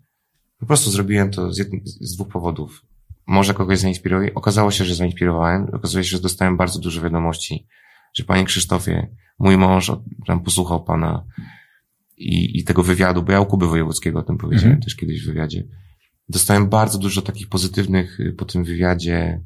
po 0.59 0.67
prostu 0.67 0.91
zrobiłem 0.91 1.31
to 1.31 1.53
z, 1.53 1.59
jednym, 1.59 1.81
z 1.85 2.15
dwóch 2.15 2.29
powodów. 2.29 2.85
Może 3.27 3.55
kogoś 3.55 3.79
zainspiruję. 3.79 4.35
Okazało 4.35 4.71
się, 4.71 4.85
że 4.85 4.95
zainspirowałem. 4.95 5.67
Okazuje 5.73 6.05
się, 6.05 6.11
że 6.11 6.23
dostałem 6.23 6.57
bardzo 6.57 6.79
dużo 6.81 7.03
wiadomości, 7.03 7.67
że 8.15 8.25
panie 8.25 8.45
Krzysztofie, 8.45 9.09
mój 9.39 9.57
mąż 9.57 9.93
tam 10.27 10.43
posłuchał 10.43 10.85
pana 10.85 11.25
i, 12.17 12.59
i 12.59 12.65
tego 12.65 12.83
wywiadu, 12.83 13.23
bo 13.23 13.33
ja 13.33 13.41
u 13.41 13.47
Kuby 13.47 13.67
Wojewódzkiego 13.67 14.19
o 14.19 14.23
tym 14.23 14.39
powiedziałem 14.39 14.73
mhm. 14.73 14.83
też 14.83 14.97
kiedyś 14.97 15.23
w 15.23 15.27
wywiadzie. 15.27 15.65
Dostałem 16.29 16.69
bardzo 16.69 16.99
dużo 16.99 17.23
takich 17.23 17.49
pozytywnych 17.49 18.21
y, 18.21 18.33
po 18.33 18.45
tym 18.45 18.65
wywiadzie 18.65 19.41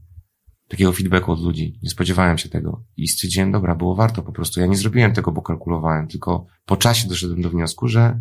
takiego 0.69 0.93
feedbacku 0.93 1.33
od 1.33 1.41
ludzi. 1.41 1.79
Nie 1.83 1.91
spodziewałem 1.91 2.39
się 2.39 2.49
tego. 2.49 2.85
I 2.97 3.09
stwierdziłem, 3.09 3.53
dobra, 3.53 3.75
było 3.75 3.95
warto 3.95 4.23
po 4.23 4.33
prostu. 4.33 4.61
Ja 4.61 4.67
nie 4.67 4.77
zrobiłem 4.77 5.13
tego, 5.13 5.33
bo 5.33 5.43
kalkulowałem, 5.43 6.09
tylko 6.09 6.47
po 6.67 6.77
czasie 6.77 7.09
doszedłem 7.09 7.43
do 7.43 7.51
wniosku, 7.51 7.89
że, 7.89 8.21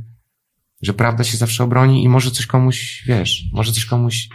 że 0.81 0.93
prawda 0.93 1.23
się 1.23 1.37
zawsze 1.37 1.63
obroni 1.63 2.03
i 2.03 2.09
może 2.09 2.31
coś 2.31 2.45
komuś, 2.45 3.03
wiesz, 3.07 3.49
może 3.53 3.71
coś 3.71 3.85
komuś 3.85 4.29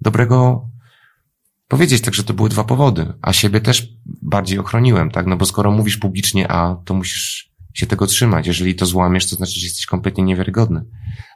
dobrego 0.00 0.68
powiedzieć. 1.68 2.02
Także 2.02 2.24
to 2.24 2.34
były 2.34 2.48
dwa 2.48 2.64
powody. 2.64 3.12
A 3.22 3.32
siebie 3.32 3.60
też 3.60 3.88
bardziej 4.22 4.58
ochroniłem, 4.58 5.10
tak? 5.10 5.26
No 5.26 5.36
bo 5.36 5.46
skoro 5.46 5.70
mówisz 5.70 5.96
publicznie 5.96 6.50
A, 6.50 6.76
to 6.84 6.94
musisz 6.94 7.50
się 7.74 7.86
tego 7.86 8.06
trzymać. 8.06 8.46
Jeżeli 8.46 8.74
to 8.74 8.86
złamiesz, 8.86 9.26
to 9.26 9.36
znaczy, 9.36 9.60
że 9.60 9.66
jesteś 9.66 9.86
kompletnie 9.86 10.24
niewiarygodny. 10.24 10.84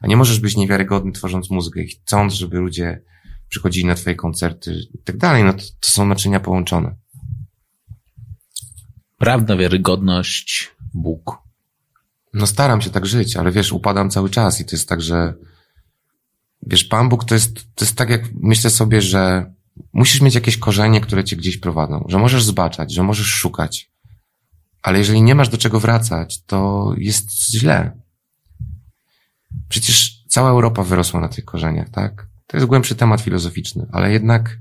A 0.02 0.06
nie 0.06 0.16
możesz 0.16 0.40
być 0.40 0.56
niewiarygodny 0.56 1.12
tworząc 1.12 1.50
muzykę 1.50 1.82
i 1.82 1.88
chcąc, 1.88 2.32
żeby 2.32 2.58
ludzie 2.58 3.02
przychodzili 3.48 3.86
na 3.86 3.94
twoje 3.94 4.16
koncerty 4.16 4.74
i 4.94 5.02
tak 5.04 5.16
dalej, 5.16 5.44
no 5.44 5.52
to, 5.52 5.64
to 5.80 5.90
są 5.90 6.06
naczynia 6.06 6.40
połączone. 6.40 6.96
Prawda, 9.18 9.56
wiarygodność, 9.56 10.70
Bóg. 10.94 11.38
No 12.34 12.46
staram 12.46 12.82
się 12.82 12.90
tak 12.90 13.06
żyć, 13.06 13.36
ale 13.36 13.52
wiesz, 13.52 13.72
upadam 13.72 14.10
cały 14.10 14.30
czas 14.30 14.60
i 14.60 14.64
to 14.64 14.76
jest 14.76 14.88
tak, 14.88 15.02
że 15.02 15.34
wiesz, 16.62 16.84
Pan 16.84 17.08
Bóg 17.08 17.24
to 17.24 17.34
jest, 17.34 17.54
to 17.54 17.84
jest 17.84 17.96
tak 17.96 18.10
jak 18.10 18.22
myślę 18.34 18.70
sobie, 18.70 19.02
że 19.02 19.52
musisz 19.92 20.20
mieć 20.20 20.34
jakieś 20.34 20.56
korzenie, 20.56 21.00
które 21.00 21.24
cię 21.24 21.36
gdzieś 21.36 21.56
prowadzą, 21.56 22.04
że 22.08 22.18
możesz 22.18 22.44
zbaczać, 22.44 22.92
że 22.94 23.02
możesz 23.02 23.26
szukać, 23.26 23.90
ale 24.82 24.98
jeżeli 24.98 25.22
nie 25.22 25.34
masz 25.34 25.48
do 25.48 25.58
czego 25.58 25.80
wracać, 25.80 26.44
to 26.44 26.92
jest 26.98 27.50
źle. 27.50 28.00
Przecież 29.68 30.24
cała 30.28 30.50
Europa 30.50 30.84
wyrosła 30.84 31.20
na 31.20 31.28
tych 31.28 31.44
korzeniach, 31.44 31.88
tak? 31.88 32.28
To 32.46 32.56
jest 32.56 32.66
głębszy 32.66 32.94
temat 32.94 33.20
filozoficzny, 33.20 33.86
ale 33.92 34.12
jednak, 34.12 34.58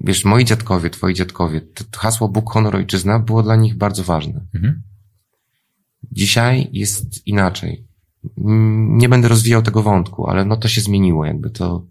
wiesz, 0.00 0.24
moi 0.24 0.44
dziadkowie, 0.44 0.90
twoi 0.90 1.14
dziadkowie, 1.14 1.60
to 1.60 1.84
hasło 1.98 2.28
Bóg, 2.28 2.50
honor, 2.52 2.76
ojczyzna 2.76 3.18
było 3.18 3.42
dla 3.42 3.56
nich 3.56 3.76
bardzo 3.76 4.04
ważne. 4.04 4.46
Mhm. 4.54 4.82
Dzisiaj 6.12 6.68
jest 6.72 7.26
inaczej. 7.26 7.86
Nie 8.36 9.08
będę 9.08 9.28
rozwijał 9.28 9.62
tego 9.62 9.82
wątku, 9.82 10.26
ale 10.26 10.44
no 10.44 10.56
to 10.56 10.68
się 10.68 10.80
zmieniło, 10.80 11.24
jakby 11.24 11.50
to. 11.50 11.86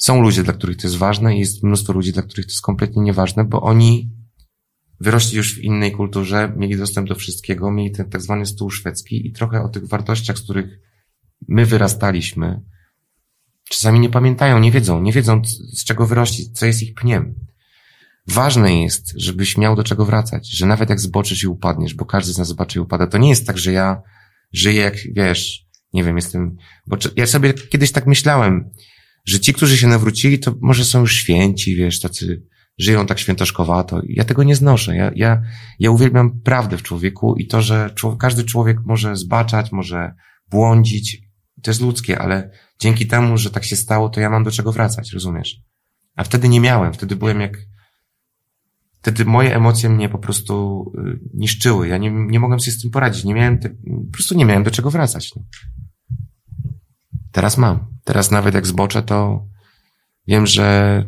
Są 0.00 0.22
ludzie, 0.22 0.42
dla 0.42 0.52
których 0.52 0.76
to 0.76 0.86
jest 0.86 0.96
ważne 0.96 1.36
i 1.36 1.40
jest 1.40 1.62
mnóstwo 1.62 1.92
ludzi, 1.92 2.12
dla 2.12 2.22
których 2.22 2.46
to 2.46 2.52
jest 2.52 2.62
kompletnie 2.62 3.02
nieważne, 3.02 3.44
bo 3.44 3.62
oni 3.62 4.10
wyrośli 5.00 5.36
już 5.36 5.54
w 5.54 5.58
innej 5.58 5.92
kulturze, 5.92 6.52
mieli 6.56 6.76
dostęp 6.76 7.08
do 7.08 7.14
wszystkiego, 7.14 7.70
mieli 7.70 7.90
ten 7.90 8.10
tak 8.10 8.22
zwany 8.22 8.46
stół 8.46 8.70
szwedzki 8.70 9.26
i 9.26 9.32
trochę 9.32 9.62
o 9.62 9.68
tych 9.68 9.88
wartościach, 9.88 10.38
z 10.38 10.42
których 10.42 10.80
my 11.48 11.66
wyrastaliśmy, 11.66 12.60
Czasami 13.70 14.00
nie 14.00 14.10
pamiętają, 14.10 14.58
nie 14.58 14.70
wiedzą, 14.70 15.02
nie 15.02 15.12
wiedzą 15.12 15.42
z 15.72 15.84
czego 15.84 16.06
wyrośli, 16.06 16.52
co 16.52 16.66
jest 16.66 16.82
ich 16.82 16.94
pniem. 16.94 17.34
Ważne 18.26 18.82
jest, 18.82 19.12
żebyś 19.16 19.58
miał 19.58 19.76
do 19.76 19.84
czego 19.84 20.04
wracać, 20.04 20.50
że 20.50 20.66
nawet 20.66 20.90
jak 20.90 21.00
zboczysz 21.00 21.42
i 21.42 21.46
upadniesz, 21.46 21.94
bo 21.94 22.04
każdy 22.04 22.32
z 22.32 22.38
nas 22.38 22.48
zobaczy 22.48 22.78
i 22.78 22.82
upada, 22.82 23.06
to 23.06 23.18
nie 23.18 23.28
jest 23.28 23.46
tak, 23.46 23.58
że 23.58 23.72
ja 23.72 24.02
żyję 24.52 24.82
jak, 24.82 24.94
wiesz, 25.12 25.66
nie 25.92 26.04
wiem, 26.04 26.16
jestem, 26.16 26.56
bo 26.86 26.96
ja 27.16 27.26
sobie 27.26 27.52
kiedyś 27.54 27.92
tak 27.92 28.06
myślałem, 28.06 28.70
że 29.24 29.40
ci, 29.40 29.52
którzy 29.52 29.76
się 29.76 29.86
nawrócili, 29.86 30.38
to 30.38 30.54
może 30.60 30.84
są 30.84 31.00
już 31.00 31.16
święci, 31.16 31.76
wiesz, 31.76 32.00
tacy 32.00 32.42
żyją 32.78 33.06
tak 33.06 33.18
świętoszkowato. 33.18 34.00
Ja 34.08 34.24
tego 34.24 34.42
nie 34.42 34.56
znoszę. 34.56 34.96
Ja, 34.96 35.10
ja, 35.14 35.42
ja 35.78 35.90
uwielbiam 35.90 36.40
prawdę 36.40 36.78
w 36.78 36.82
człowieku 36.82 37.36
i 37.36 37.46
to, 37.46 37.62
że 37.62 37.90
człowiek, 37.94 38.20
każdy 38.20 38.44
człowiek 38.44 38.78
może 38.84 39.16
zbaczać, 39.16 39.72
może 39.72 40.14
błądzić, 40.50 41.22
to 41.62 41.70
jest 41.70 41.80
ludzkie, 41.80 42.18
ale 42.18 42.50
dzięki 42.80 43.06
temu, 43.06 43.38
że 43.38 43.50
tak 43.50 43.64
się 43.64 43.76
stało, 43.76 44.08
to 44.08 44.20
ja 44.20 44.30
mam 44.30 44.44
do 44.44 44.50
czego 44.50 44.72
wracać, 44.72 45.12
rozumiesz? 45.12 45.56
A 46.16 46.24
wtedy 46.24 46.48
nie 46.48 46.60
miałem, 46.60 46.92
wtedy 46.92 47.16
byłem 47.16 47.40
jak, 47.40 47.58
wtedy 49.00 49.24
moje 49.24 49.56
emocje 49.56 49.90
mnie 49.90 50.08
po 50.08 50.18
prostu 50.18 50.84
y, 50.98 51.20
niszczyły. 51.34 51.88
Ja 51.88 51.98
nie, 51.98 52.10
nie 52.10 52.40
mogłem 52.40 52.60
sobie 52.60 52.72
z 52.72 52.82
tym 52.82 52.90
poradzić. 52.90 53.24
Nie 53.24 53.34
miałem, 53.34 53.58
te, 53.58 53.68
po 53.70 54.12
prostu 54.12 54.34
nie 54.34 54.44
miałem 54.44 54.62
do 54.62 54.70
czego 54.70 54.90
wracać. 54.90 55.32
No. 55.36 55.42
Teraz 57.32 57.58
mam. 57.58 57.93
Teraz 58.04 58.30
nawet 58.30 58.54
jak 58.54 58.66
zboczę, 58.66 59.02
to 59.02 59.46
wiem, 60.26 60.46
że, 60.46 61.04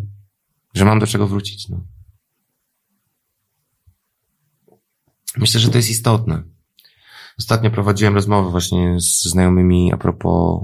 że 0.74 0.84
mam 0.84 0.99
do 0.99 1.07
czego 1.07 1.26
wrócić. 1.26 1.68
No. 1.68 1.84
Myślę, 5.36 5.61
że 5.61 5.70
to 5.70 5.78
jest 5.78 5.90
istotne. 5.90 6.42
Ostatnio 7.38 7.70
prowadziłem 7.70 8.14
rozmowę 8.14 8.51
właśnie 8.51 9.01
z 9.01 9.24
znajomymi 9.24 9.92
a 9.92 9.97
propos, 9.97 10.62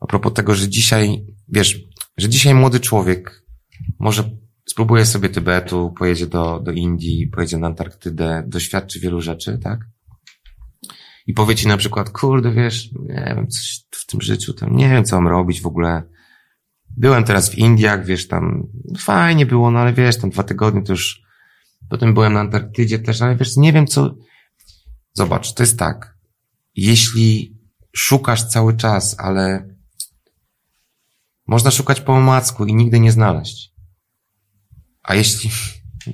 a 0.00 0.06
propos 0.06 0.32
tego, 0.32 0.54
że 0.54 0.68
dzisiaj, 0.68 1.26
wiesz, 1.48 1.80
że 2.16 2.28
dzisiaj 2.28 2.54
młody 2.54 2.80
człowiek 2.80 3.44
może 3.98 4.30
spróbuje 4.66 5.06
sobie 5.06 5.28
Tybetu, 5.28 5.94
pojedzie 5.98 6.26
do, 6.26 6.60
do 6.60 6.72
Indii, 6.72 7.26
pojedzie 7.26 7.58
na 7.58 7.66
Antarktydę, 7.66 8.44
doświadczy 8.46 9.00
wielu 9.00 9.20
rzeczy, 9.20 9.58
tak? 9.62 9.80
I 11.26 11.34
powie 11.34 11.54
ci 11.54 11.68
na 11.68 11.76
przykład, 11.76 12.10
kurde, 12.10 12.52
wiesz, 12.52 12.90
nie 12.92 13.34
wiem, 13.36 13.48
coś 13.48 13.84
w 13.90 14.06
tym 14.06 14.20
życiu, 14.20 14.54
tam 14.54 14.76
nie 14.76 14.88
wiem, 14.88 15.04
co 15.04 15.16
mam 15.20 15.28
robić 15.28 15.60
w 15.60 15.66
ogóle. 15.66 16.02
Byłem 16.96 17.24
teraz 17.24 17.50
w 17.50 17.58
Indiach, 17.58 18.04
wiesz, 18.04 18.28
tam 18.28 18.66
fajnie 18.98 19.46
było, 19.46 19.70
no 19.70 19.78
ale 19.78 19.92
wiesz, 19.92 20.18
tam 20.18 20.30
dwa 20.30 20.42
tygodnie 20.42 20.82
to 20.82 20.92
już, 20.92 21.22
potem 21.90 22.14
byłem 22.14 22.32
na 22.32 22.40
Antarktydzie 22.40 22.98
też, 22.98 23.22
ale 23.22 23.36
wiesz, 23.36 23.56
nie 23.56 23.72
wiem, 23.72 23.86
co, 23.86 24.14
Zobacz, 25.14 25.52
to 25.52 25.62
jest 25.62 25.78
tak. 25.78 26.18
Jeśli 26.74 27.56
szukasz 27.96 28.44
cały 28.44 28.76
czas, 28.76 29.16
ale 29.18 29.68
można 31.46 31.70
szukać 31.70 32.00
po 32.00 32.12
omacku 32.12 32.64
i 32.64 32.74
nigdy 32.74 33.00
nie 33.00 33.12
znaleźć. 33.12 33.74
A 35.02 35.14
jeśli, 35.14 35.50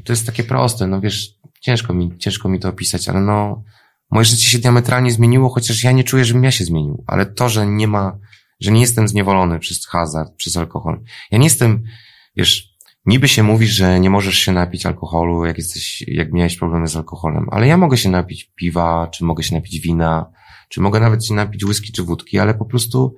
to 0.04 0.12
jest 0.12 0.26
takie 0.26 0.44
proste, 0.44 0.86
no 0.86 1.00
wiesz, 1.00 1.34
ciężko 1.60 1.94
mi, 1.94 2.18
ciężko 2.18 2.48
mi 2.48 2.60
to 2.60 2.68
opisać, 2.68 3.08
ale 3.08 3.20
no, 3.20 3.62
moje 4.10 4.24
życie 4.24 4.46
się 4.46 4.58
diametralnie 4.58 5.12
zmieniło, 5.12 5.48
chociaż 5.48 5.84
ja 5.84 5.92
nie 5.92 6.04
czuję, 6.04 6.24
żebym 6.24 6.44
ja 6.44 6.50
się 6.50 6.64
zmienił. 6.64 7.04
Ale 7.06 7.26
to, 7.26 7.48
że 7.48 7.66
nie 7.66 7.88
ma, 7.88 8.18
że 8.60 8.72
nie 8.72 8.80
jestem 8.80 9.08
zniewolony 9.08 9.58
przez 9.58 9.86
hazard, 9.86 10.34
przez 10.36 10.56
alkohol. 10.56 11.02
Ja 11.30 11.38
nie 11.38 11.46
jestem, 11.46 11.84
wiesz, 12.36 12.70
niby 13.06 13.28
się 13.28 13.42
mówi, 13.42 13.66
że 13.66 14.00
nie 14.00 14.10
możesz 14.10 14.38
się 14.38 14.52
napić 14.52 14.86
alkoholu, 14.86 15.44
jak 15.44 15.58
jesteś, 15.58 16.04
jak 16.08 16.32
miałeś 16.32 16.56
problemy 16.56 16.88
z 16.88 16.96
alkoholem, 16.96 17.46
ale 17.50 17.66
ja 17.66 17.76
mogę 17.76 17.96
się 17.96 18.10
napić 18.10 18.52
piwa, 18.54 19.08
czy 19.14 19.24
mogę 19.24 19.42
się 19.42 19.54
napić 19.54 19.80
wina, 19.80 20.30
czy 20.68 20.80
mogę 20.80 21.00
nawet 21.00 21.26
się 21.26 21.34
napić 21.34 21.64
whisky 21.64 21.92
czy 21.92 22.02
wódki, 22.02 22.38
ale 22.38 22.54
po 22.54 22.64
prostu 22.64 23.16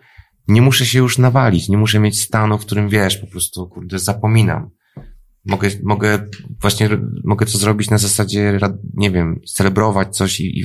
nie 0.48 0.62
muszę 0.62 0.86
się 0.86 0.98
już 0.98 1.18
nawalić, 1.18 1.68
nie 1.68 1.76
muszę 1.76 2.00
mieć 2.00 2.20
stanu, 2.20 2.58
w 2.58 2.66
którym 2.66 2.88
wiesz, 2.88 3.16
po 3.16 3.26
prostu, 3.26 3.68
kurde, 3.68 3.98
zapominam. 3.98 4.70
Mogę, 5.46 5.68
mogę 5.84 6.28
właśnie, 6.60 6.88
mogę 7.24 7.46
to 7.46 7.58
zrobić 7.58 7.90
na 7.90 7.98
zasadzie, 7.98 8.58
nie 8.94 9.10
wiem, 9.10 9.40
celebrować 9.46 10.16
coś 10.16 10.40
i, 10.40 10.60
i 10.60 10.64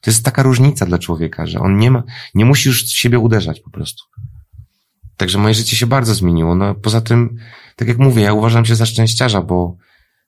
to 0.00 0.10
jest 0.10 0.24
taka 0.24 0.42
różnica 0.42 0.86
dla 0.86 0.98
człowieka, 0.98 1.46
że 1.46 1.60
on 1.60 1.78
nie 1.78 1.90
ma, 1.90 2.02
nie 2.34 2.44
musi 2.44 2.68
już 2.68 2.88
siebie 2.88 3.18
uderzać 3.18 3.60
po 3.60 3.70
prostu. 3.70 4.04
Także 5.16 5.38
moje 5.38 5.54
życie 5.54 5.76
się 5.76 5.86
bardzo 5.86 6.14
zmieniło. 6.14 6.54
No, 6.54 6.74
poza 6.74 7.00
tym, 7.00 7.36
tak 7.76 7.88
jak 7.88 7.98
mówię, 7.98 8.22
ja 8.22 8.32
uważam 8.32 8.64
się 8.64 8.76
za 8.76 8.86
szczęściarza, 8.86 9.42
bo 9.42 9.76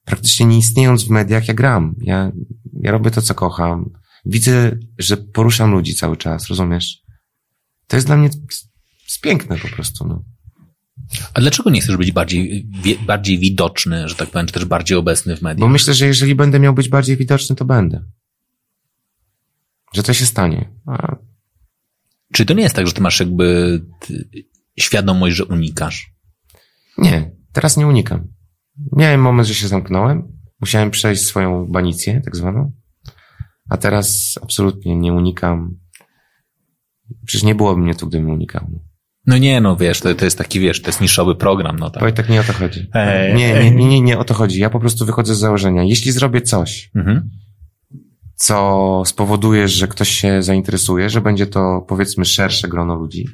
praktycznie 0.04 0.46
nie 0.46 0.58
istniejąc 0.58 1.04
w 1.04 1.10
mediach, 1.10 1.48
ja 1.48 1.54
gram. 1.54 1.94
Ja, 2.00 2.32
ja 2.82 2.90
robię 2.90 3.10
to, 3.10 3.22
co 3.22 3.34
kocham. 3.34 3.90
Widzę, 4.26 4.78
że 4.98 5.16
poruszam 5.16 5.72
ludzi 5.72 5.94
cały 5.94 6.16
czas, 6.16 6.48
rozumiesz? 6.48 7.02
To 7.86 7.96
jest 7.96 8.06
dla 8.06 8.16
mnie 8.16 8.30
piękne 9.22 9.56
po 9.58 9.68
prostu, 9.68 10.06
no. 10.06 10.24
A 11.34 11.40
dlaczego 11.40 11.70
nie 11.70 11.80
chcesz 11.80 11.96
być 11.96 12.12
bardziej, 12.12 12.68
bardziej 13.06 13.38
widoczny, 13.38 14.08
że 14.08 14.14
tak 14.14 14.30
powiem, 14.30 14.46
czy 14.46 14.52
też 14.52 14.64
bardziej 14.64 14.98
obecny 14.98 15.36
w 15.36 15.42
mediach? 15.42 15.60
Bo 15.60 15.68
myślę, 15.68 15.94
że 15.94 16.06
jeżeli 16.06 16.34
będę 16.34 16.60
miał 16.60 16.74
być 16.74 16.88
bardziej 16.88 17.16
widoczny, 17.16 17.56
to 17.56 17.64
będę. 17.64 18.04
Że 19.94 20.02
to 20.02 20.12
się 20.12 20.26
stanie. 20.26 20.70
A... 20.86 21.16
Czy 22.32 22.44
to 22.44 22.54
nie 22.54 22.62
jest 22.62 22.74
tak, 22.74 22.86
że 22.86 22.92
ty 22.92 23.00
masz 23.00 23.20
jakby 23.20 23.80
świadomość, 24.78 25.36
że 25.36 25.44
unikasz? 25.44 26.12
Nie, 26.98 27.30
teraz 27.52 27.76
nie 27.76 27.86
unikam. 27.86 28.28
Miałem 28.92 29.20
moment, 29.20 29.48
że 29.48 29.54
się 29.54 29.68
zamknąłem. 29.68 30.38
Musiałem 30.60 30.90
przejść 30.90 31.22
swoją 31.22 31.66
banicję, 31.66 32.20
tak 32.24 32.36
zwaną. 32.36 32.72
A 33.70 33.76
teraz 33.76 34.38
absolutnie 34.42 34.96
nie 34.96 35.12
unikam. 35.12 35.78
Przecież 37.26 37.42
nie 37.42 37.54
byłoby 37.54 37.82
mnie 37.82 37.94
tu, 37.94 38.08
gdybym 38.08 38.30
unikał. 38.30 38.70
No 39.28 39.38
nie, 39.38 39.60
no 39.60 39.76
wiesz, 39.76 40.00
to, 40.00 40.14
to 40.14 40.24
jest 40.24 40.38
taki, 40.38 40.60
wiesz, 40.60 40.82
to 40.82 40.88
jest 40.88 41.00
niszowy 41.00 41.34
program, 41.34 41.76
no 41.78 41.90
tak. 41.90 42.12
tak 42.12 42.28
nie 42.28 42.40
o 42.40 42.44
to 42.44 42.52
chodzi. 42.52 42.86
Eee, 42.94 43.34
nie, 43.34 43.70
nie, 43.70 43.86
nie, 43.86 44.00
nie, 44.00 44.18
o 44.18 44.24
to 44.24 44.34
chodzi. 44.34 44.60
Ja 44.60 44.70
po 44.70 44.80
prostu 44.80 45.06
wychodzę 45.06 45.34
z 45.34 45.38
założenia. 45.38 45.82
Jeśli 45.82 46.12
zrobię 46.12 46.40
coś, 46.40 46.90
mhm. 46.94 47.30
co 48.34 49.02
spowoduje, 49.06 49.68
że 49.68 49.88
ktoś 49.88 50.08
się 50.08 50.42
zainteresuje, 50.42 51.10
że 51.10 51.20
będzie 51.20 51.46
to, 51.46 51.84
powiedzmy, 51.88 52.24
szersze 52.24 52.68
grono 52.68 52.94
ludzi, 52.94 53.26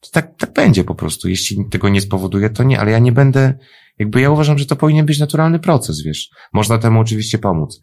to 0.00 0.08
tak, 0.12 0.36
tak 0.38 0.52
będzie 0.52 0.84
po 0.84 0.94
prostu. 0.94 1.28
Jeśli 1.28 1.68
tego 1.70 1.88
nie 1.88 2.00
spowoduje, 2.00 2.50
to 2.50 2.62
nie, 2.62 2.80
ale 2.80 2.90
ja 2.90 2.98
nie 2.98 3.12
będę, 3.12 3.54
jakby 3.98 4.20
ja 4.20 4.30
uważam, 4.30 4.58
że 4.58 4.66
to 4.66 4.76
powinien 4.76 5.06
być 5.06 5.18
naturalny 5.18 5.58
proces, 5.58 6.02
wiesz. 6.02 6.30
Można 6.52 6.78
temu 6.78 7.00
oczywiście 7.00 7.38
pomóc. 7.38 7.80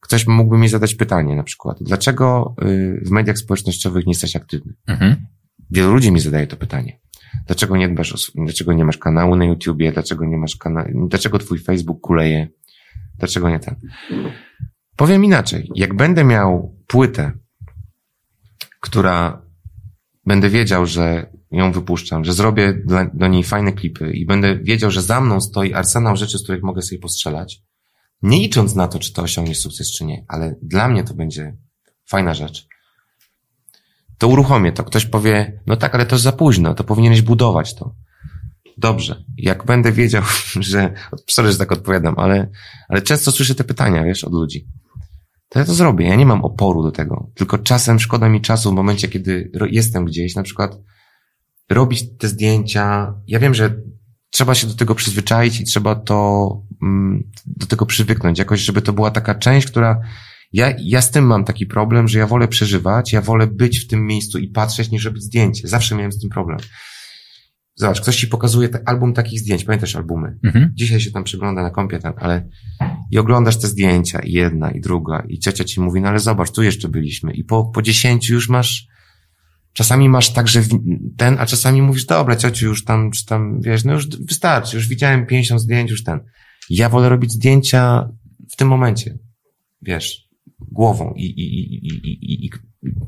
Ktoś 0.00 0.26
mógłby 0.26 0.58
mi 0.58 0.68
zadać 0.68 0.94
pytanie 0.94 1.36
na 1.36 1.42
przykład, 1.42 1.76
dlaczego 1.80 2.54
y, 2.62 3.00
w 3.06 3.10
mediach 3.10 3.38
społecznościowych 3.38 4.06
nie 4.06 4.10
jesteś 4.10 4.36
aktywny? 4.36 4.74
Mhm. 4.86 5.26
Wielu 5.70 5.92
ludzi 5.92 6.12
mi 6.12 6.20
zadaje 6.20 6.46
to 6.46 6.56
pytanie. 6.56 7.00
Dlaczego 7.46 7.76
nie 7.76 7.88
dbasz 7.88 8.12
o, 8.12 8.42
dlaczego 8.44 8.72
nie 8.72 8.84
masz 8.84 8.98
kanału 8.98 9.36
na 9.36 9.44
YouTubie, 9.44 9.92
dlaczego 9.92 10.24
nie 10.24 10.38
masz 10.38 10.56
kanału, 10.56 11.08
dlaczego 11.08 11.38
twój 11.38 11.58
Facebook 11.58 12.00
kuleje, 12.00 12.48
dlaczego 13.18 13.50
nie 13.50 13.58
ten? 13.58 13.76
Powiem 14.96 15.24
inaczej. 15.24 15.70
Jak 15.74 15.94
będę 15.94 16.24
miał 16.24 16.76
płytę, 16.86 17.32
która 18.80 19.42
będę 20.26 20.50
wiedział, 20.50 20.86
że 20.86 21.32
ją 21.50 21.72
wypuszczam, 21.72 22.24
że 22.24 22.32
zrobię 22.32 22.72
dla, 22.84 23.10
do 23.14 23.28
niej 23.28 23.44
fajne 23.44 23.72
klipy 23.72 24.12
i 24.12 24.26
będę 24.26 24.58
wiedział, 24.58 24.90
że 24.90 25.02
za 25.02 25.20
mną 25.20 25.40
stoi 25.40 25.72
arsenał 25.72 26.16
rzeczy, 26.16 26.38
z 26.38 26.42
których 26.42 26.62
mogę 26.62 26.82
sobie 26.82 26.98
postrzelać, 26.98 27.62
nie 28.22 28.38
licząc 28.38 28.74
na 28.74 28.88
to, 28.88 28.98
czy 28.98 29.12
to 29.12 29.22
osiągnie 29.22 29.54
sukces, 29.54 29.92
czy 29.92 30.04
nie, 30.04 30.24
ale 30.28 30.54
dla 30.62 30.88
mnie 30.88 31.04
to 31.04 31.14
będzie 31.14 31.56
fajna 32.06 32.34
rzecz 32.34 32.68
to 34.20 34.28
uruchomię 34.28 34.72
to. 34.72 34.84
Ktoś 34.84 35.06
powie, 35.06 35.60
no 35.66 35.76
tak, 35.76 35.94
ale 35.94 36.06
to 36.06 36.18
za 36.18 36.32
późno, 36.32 36.74
to 36.74 36.84
powinieneś 36.84 37.22
budować 37.22 37.74
to. 37.74 37.94
Dobrze. 38.78 39.24
Jak 39.36 39.64
będę 39.64 39.92
wiedział, 39.92 40.22
że, 40.70 40.94
sorry, 41.26 41.52
że 41.52 41.58
tak 41.58 41.72
odpowiadam, 41.72 42.14
ale, 42.18 42.50
ale 42.88 43.02
często 43.02 43.32
słyszę 43.32 43.54
te 43.54 43.64
pytania, 43.64 44.04
wiesz, 44.04 44.24
od 44.24 44.32
ludzi. 44.32 44.66
To 45.48 45.58
ja 45.58 45.64
to 45.64 45.74
zrobię. 45.74 46.06
Ja 46.08 46.16
nie 46.16 46.26
mam 46.26 46.44
oporu 46.44 46.82
do 46.82 46.92
tego. 46.92 47.30
Tylko 47.34 47.58
czasem 47.58 48.00
szkoda 48.00 48.28
mi 48.28 48.40
czasu 48.40 48.70
w 48.70 48.74
momencie, 48.74 49.08
kiedy 49.08 49.50
jestem 49.70 50.04
gdzieś, 50.04 50.34
na 50.34 50.42
przykład 50.42 50.78
robić 51.70 52.04
te 52.18 52.28
zdjęcia. 52.28 53.14
Ja 53.26 53.38
wiem, 53.38 53.54
że 53.54 53.74
trzeba 54.30 54.54
się 54.54 54.66
do 54.66 54.74
tego 54.74 54.94
przyzwyczaić 54.94 55.60
i 55.60 55.64
trzeba 55.64 55.94
to, 55.94 56.50
mm, 56.82 57.30
do 57.46 57.66
tego 57.66 57.86
przywyknąć. 57.86 58.38
Jakoś, 58.38 58.60
żeby 58.60 58.82
to 58.82 58.92
była 58.92 59.10
taka 59.10 59.34
część, 59.34 59.66
która 59.66 60.00
ja, 60.52 60.74
ja 60.78 61.00
z 61.00 61.10
tym 61.10 61.26
mam 61.26 61.44
taki 61.44 61.66
problem, 61.66 62.08
że 62.08 62.18
ja 62.18 62.26
wolę 62.26 62.48
przeżywać, 62.48 63.12
ja 63.12 63.20
wolę 63.20 63.46
być 63.46 63.78
w 63.78 63.86
tym 63.86 64.06
miejscu 64.06 64.38
i 64.38 64.48
patrzeć, 64.48 64.90
niż 64.90 65.04
robić 65.04 65.22
zdjęcie. 65.22 65.68
Zawsze 65.68 65.94
miałem 65.94 66.12
z 66.12 66.20
tym 66.20 66.30
problem. 66.30 66.58
Zobacz, 67.74 68.00
ktoś 68.00 68.16
ci 68.16 68.26
pokazuje 68.26 68.68
album 68.86 69.14
takich 69.14 69.40
zdjęć, 69.40 69.64
pamiętasz 69.64 69.96
albumy? 69.96 70.38
Mhm. 70.44 70.72
Dzisiaj 70.74 71.00
się 71.00 71.10
tam 71.10 71.24
przygląda 71.24 71.62
na 71.62 71.70
kompie, 71.70 71.98
tam, 71.98 72.12
ale 72.16 72.48
i 73.10 73.18
oglądasz 73.18 73.58
te 73.58 73.66
zdjęcia, 73.66 74.18
i 74.18 74.32
jedna, 74.32 74.70
i 74.70 74.80
druga, 74.80 75.24
i 75.28 75.38
ciocia 75.38 75.64
ci 75.64 75.80
mówi, 75.80 76.00
no 76.00 76.08
ale 76.08 76.18
zobacz, 76.18 76.50
tu 76.50 76.62
jeszcze 76.62 76.88
byliśmy. 76.88 77.32
I 77.32 77.44
po, 77.44 77.64
po 77.64 77.82
dziesięciu 77.82 78.34
już 78.34 78.48
masz, 78.48 78.86
czasami 79.72 80.08
masz 80.08 80.32
tak, 80.32 80.48
że 80.48 80.62
ten, 81.16 81.36
a 81.38 81.46
czasami 81.46 81.82
mówisz, 81.82 82.04
dobra, 82.04 82.36
ciociu, 82.36 82.66
już 82.66 82.84
tam, 82.84 83.10
czy 83.10 83.26
tam, 83.26 83.60
wiesz, 83.60 83.84
no 83.84 83.92
już 83.92 84.08
wystarczy, 84.08 84.76
już 84.76 84.88
widziałem 84.88 85.26
50 85.26 85.60
zdjęć, 85.60 85.90
już 85.90 86.04
ten. 86.04 86.20
Ja 86.70 86.88
wolę 86.88 87.08
robić 87.08 87.32
zdjęcia 87.32 88.08
w 88.52 88.56
tym 88.56 88.68
momencie. 88.68 89.18
Wiesz, 89.82 90.29
głową 90.68 91.12
i, 91.16 91.24
i, 91.24 91.74
i, 91.86 91.88
i, 92.08 92.46
i 92.46 92.50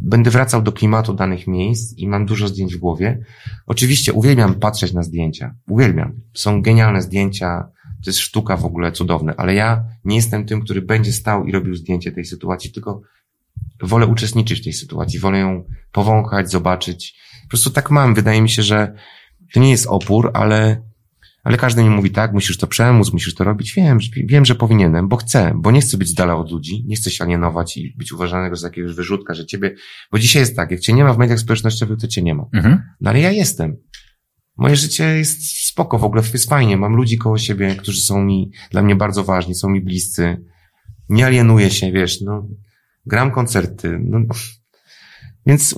będę 0.00 0.30
wracał 0.30 0.62
do 0.62 0.72
klimatu 0.72 1.14
danych 1.14 1.46
miejsc 1.46 1.98
i 1.98 2.08
mam 2.08 2.26
dużo 2.26 2.48
zdjęć 2.48 2.74
w 2.74 2.78
głowie. 2.78 3.24
Oczywiście 3.66 4.12
uwielbiam 4.12 4.54
patrzeć 4.54 4.92
na 4.92 5.02
zdjęcia. 5.02 5.54
Uwielbiam. 5.68 6.20
Są 6.34 6.62
genialne 6.62 7.02
zdjęcia, 7.02 7.68
to 8.04 8.10
jest 8.10 8.18
sztuka 8.18 8.56
w 8.56 8.64
ogóle 8.64 8.92
cudowne, 8.92 9.34
ale 9.36 9.54
ja 9.54 9.84
nie 10.04 10.16
jestem 10.16 10.46
tym, 10.46 10.60
który 10.60 10.82
będzie 10.82 11.12
stał 11.12 11.46
i 11.46 11.52
robił 11.52 11.74
zdjęcie 11.74 12.12
tej 12.12 12.24
sytuacji, 12.24 12.72
tylko 12.72 13.00
wolę 13.82 14.06
uczestniczyć 14.06 14.60
w 14.60 14.64
tej 14.64 14.72
sytuacji, 14.72 15.18
wolę 15.18 15.38
ją 15.38 15.64
powąchać, 15.92 16.50
zobaczyć. 16.50 17.18
Po 17.42 17.48
prostu 17.48 17.70
tak 17.70 17.90
mam. 17.90 18.14
Wydaje 18.14 18.42
mi 18.42 18.48
się, 18.48 18.62
że 18.62 18.94
to 19.54 19.60
nie 19.60 19.70
jest 19.70 19.86
opór, 19.86 20.30
ale 20.34 20.82
ale 21.42 21.56
każdy 21.56 21.82
mi 21.82 21.90
mówi 21.90 22.10
tak, 22.10 22.32
musisz 22.32 22.58
to 22.58 22.66
przemóc, 22.66 23.12
musisz 23.12 23.34
to 23.34 23.44
robić. 23.44 23.74
Wiem, 23.74 23.98
wiem, 24.24 24.44
że 24.44 24.54
powinienem, 24.54 25.08
bo 25.08 25.16
chcę, 25.16 25.52
bo 25.56 25.70
nie 25.70 25.80
chcę 25.80 25.96
być 25.98 26.08
z 26.08 26.14
dala 26.14 26.36
od 26.36 26.50
ludzi, 26.50 26.84
nie 26.86 26.96
chcę 26.96 27.10
się 27.10 27.24
alienować 27.24 27.76
i 27.76 27.94
być 27.98 28.12
uważanego 28.12 28.56
za 28.56 28.66
jakiegoś 28.66 28.94
wyrzutka, 28.94 29.34
że 29.34 29.46
ciebie, 29.46 29.74
bo 30.12 30.18
dzisiaj 30.18 30.42
jest 30.42 30.56
tak, 30.56 30.70
jak 30.70 30.80
cię 30.80 30.92
nie 30.92 31.04
ma 31.04 31.14
w 31.14 31.18
mediach 31.18 31.38
społecznościowych, 31.38 31.98
to 31.98 32.08
cię 32.08 32.22
nie 32.22 32.34
ma. 32.34 32.44
Mhm. 32.52 32.82
No 33.00 33.10
ale 33.10 33.20
ja 33.20 33.30
jestem. 33.30 33.76
Moje 34.56 34.76
życie 34.76 35.04
jest 35.04 35.66
spoko, 35.66 35.98
w 35.98 36.04
ogóle 36.04 36.22
jest 36.32 36.48
fajnie. 36.48 36.76
Mam 36.76 36.96
ludzi 36.96 37.18
koło 37.18 37.38
siebie, 37.38 37.76
którzy 37.76 38.00
są 38.00 38.24
mi, 38.24 38.50
dla 38.70 38.82
mnie 38.82 38.96
bardzo 38.96 39.24
ważni, 39.24 39.54
są 39.54 39.70
mi 39.70 39.80
bliscy. 39.80 40.44
Nie 41.08 41.26
alienuję 41.26 41.70
się, 41.70 41.92
wiesz, 41.92 42.20
no, 42.20 42.48
gram 43.06 43.30
koncerty, 43.30 43.98
no, 44.04 44.18
więc 45.46 45.74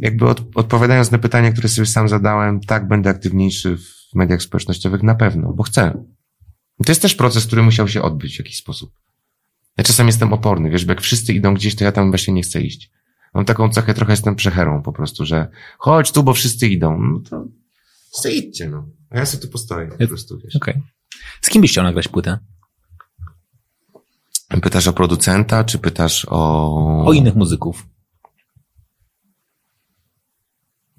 jakby 0.00 0.28
od, 0.28 0.42
odpowiadając 0.54 1.10
na 1.10 1.18
pytania, 1.18 1.52
które 1.52 1.68
sobie 1.68 1.86
sam 1.86 2.08
zadałem, 2.08 2.60
tak, 2.60 2.88
będę 2.88 3.10
aktywniejszy 3.10 3.76
w 3.76 4.02
w 4.12 4.14
mediach 4.14 4.42
społecznościowych 4.42 5.02
na 5.02 5.14
pewno, 5.14 5.52
bo 5.52 5.62
chcę. 5.62 6.04
I 6.80 6.84
to 6.84 6.92
jest 6.92 7.02
też 7.02 7.14
proces, 7.14 7.46
który 7.46 7.62
musiał 7.62 7.88
się 7.88 8.02
odbyć 8.02 8.36
w 8.36 8.38
jakiś 8.38 8.56
sposób. 8.56 8.92
Ja 9.76 9.84
czasem 9.84 10.06
jestem 10.06 10.32
oporny, 10.32 10.70
wiesz, 10.70 10.84
bo 10.84 10.92
jak 10.92 11.00
wszyscy 11.00 11.32
idą 11.32 11.54
gdzieś, 11.54 11.76
to 11.76 11.84
ja 11.84 11.92
tam 11.92 12.10
właśnie 12.10 12.34
nie 12.34 12.42
chcę 12.42 12.60
iść. 12.60 12.90
Mam 13.34 13.44
taką 13.44 13.70
cechę, 13.70 13.94
trochę 13.94 14.12
jestem 14.12 14.36
przecherą 14.36 14.82
po 14.82 14.92
prostu, 14.92 15.26
że 15.26 15.48
chodź 15.78 16.12
tu, 16.12 16.22
bo 16.22 16.34
wszyscy 16.34 16.68
idą. 16.68 16.98
No 16.98 17.20
to 17.30 17.44
sobie 18.10 18.34
idźcie, 18.34 18.68
no. 18.68 18.88
A 19.10 19.18
ja 19.18 19.26
sobie 19.26 19.42
tu 19.42 19.48
postoję 19.48 19.88
po 19.88 20.06
prostu, 20.06 20.38
wiesz. 20.44 20.56
Okej. 20.56 20.74
Okay. 20.74 20.88
Z 21.40 21.50
kim 21.50 21.62
byś 21.62 21.70
chciał 21.70 21.84
nagrać 21.84 22.08
płytę? 22.08 22.38
Pytasz 24.62 24.86
o 24.86 24.92
producenta, 24.92 25.64
czy 25.64 25.78
pytasz 25.78 26.26
o... 26.28 27.04
O 27.06 27.12
innych 27.12 27.34
muzyków. 27.34 27.86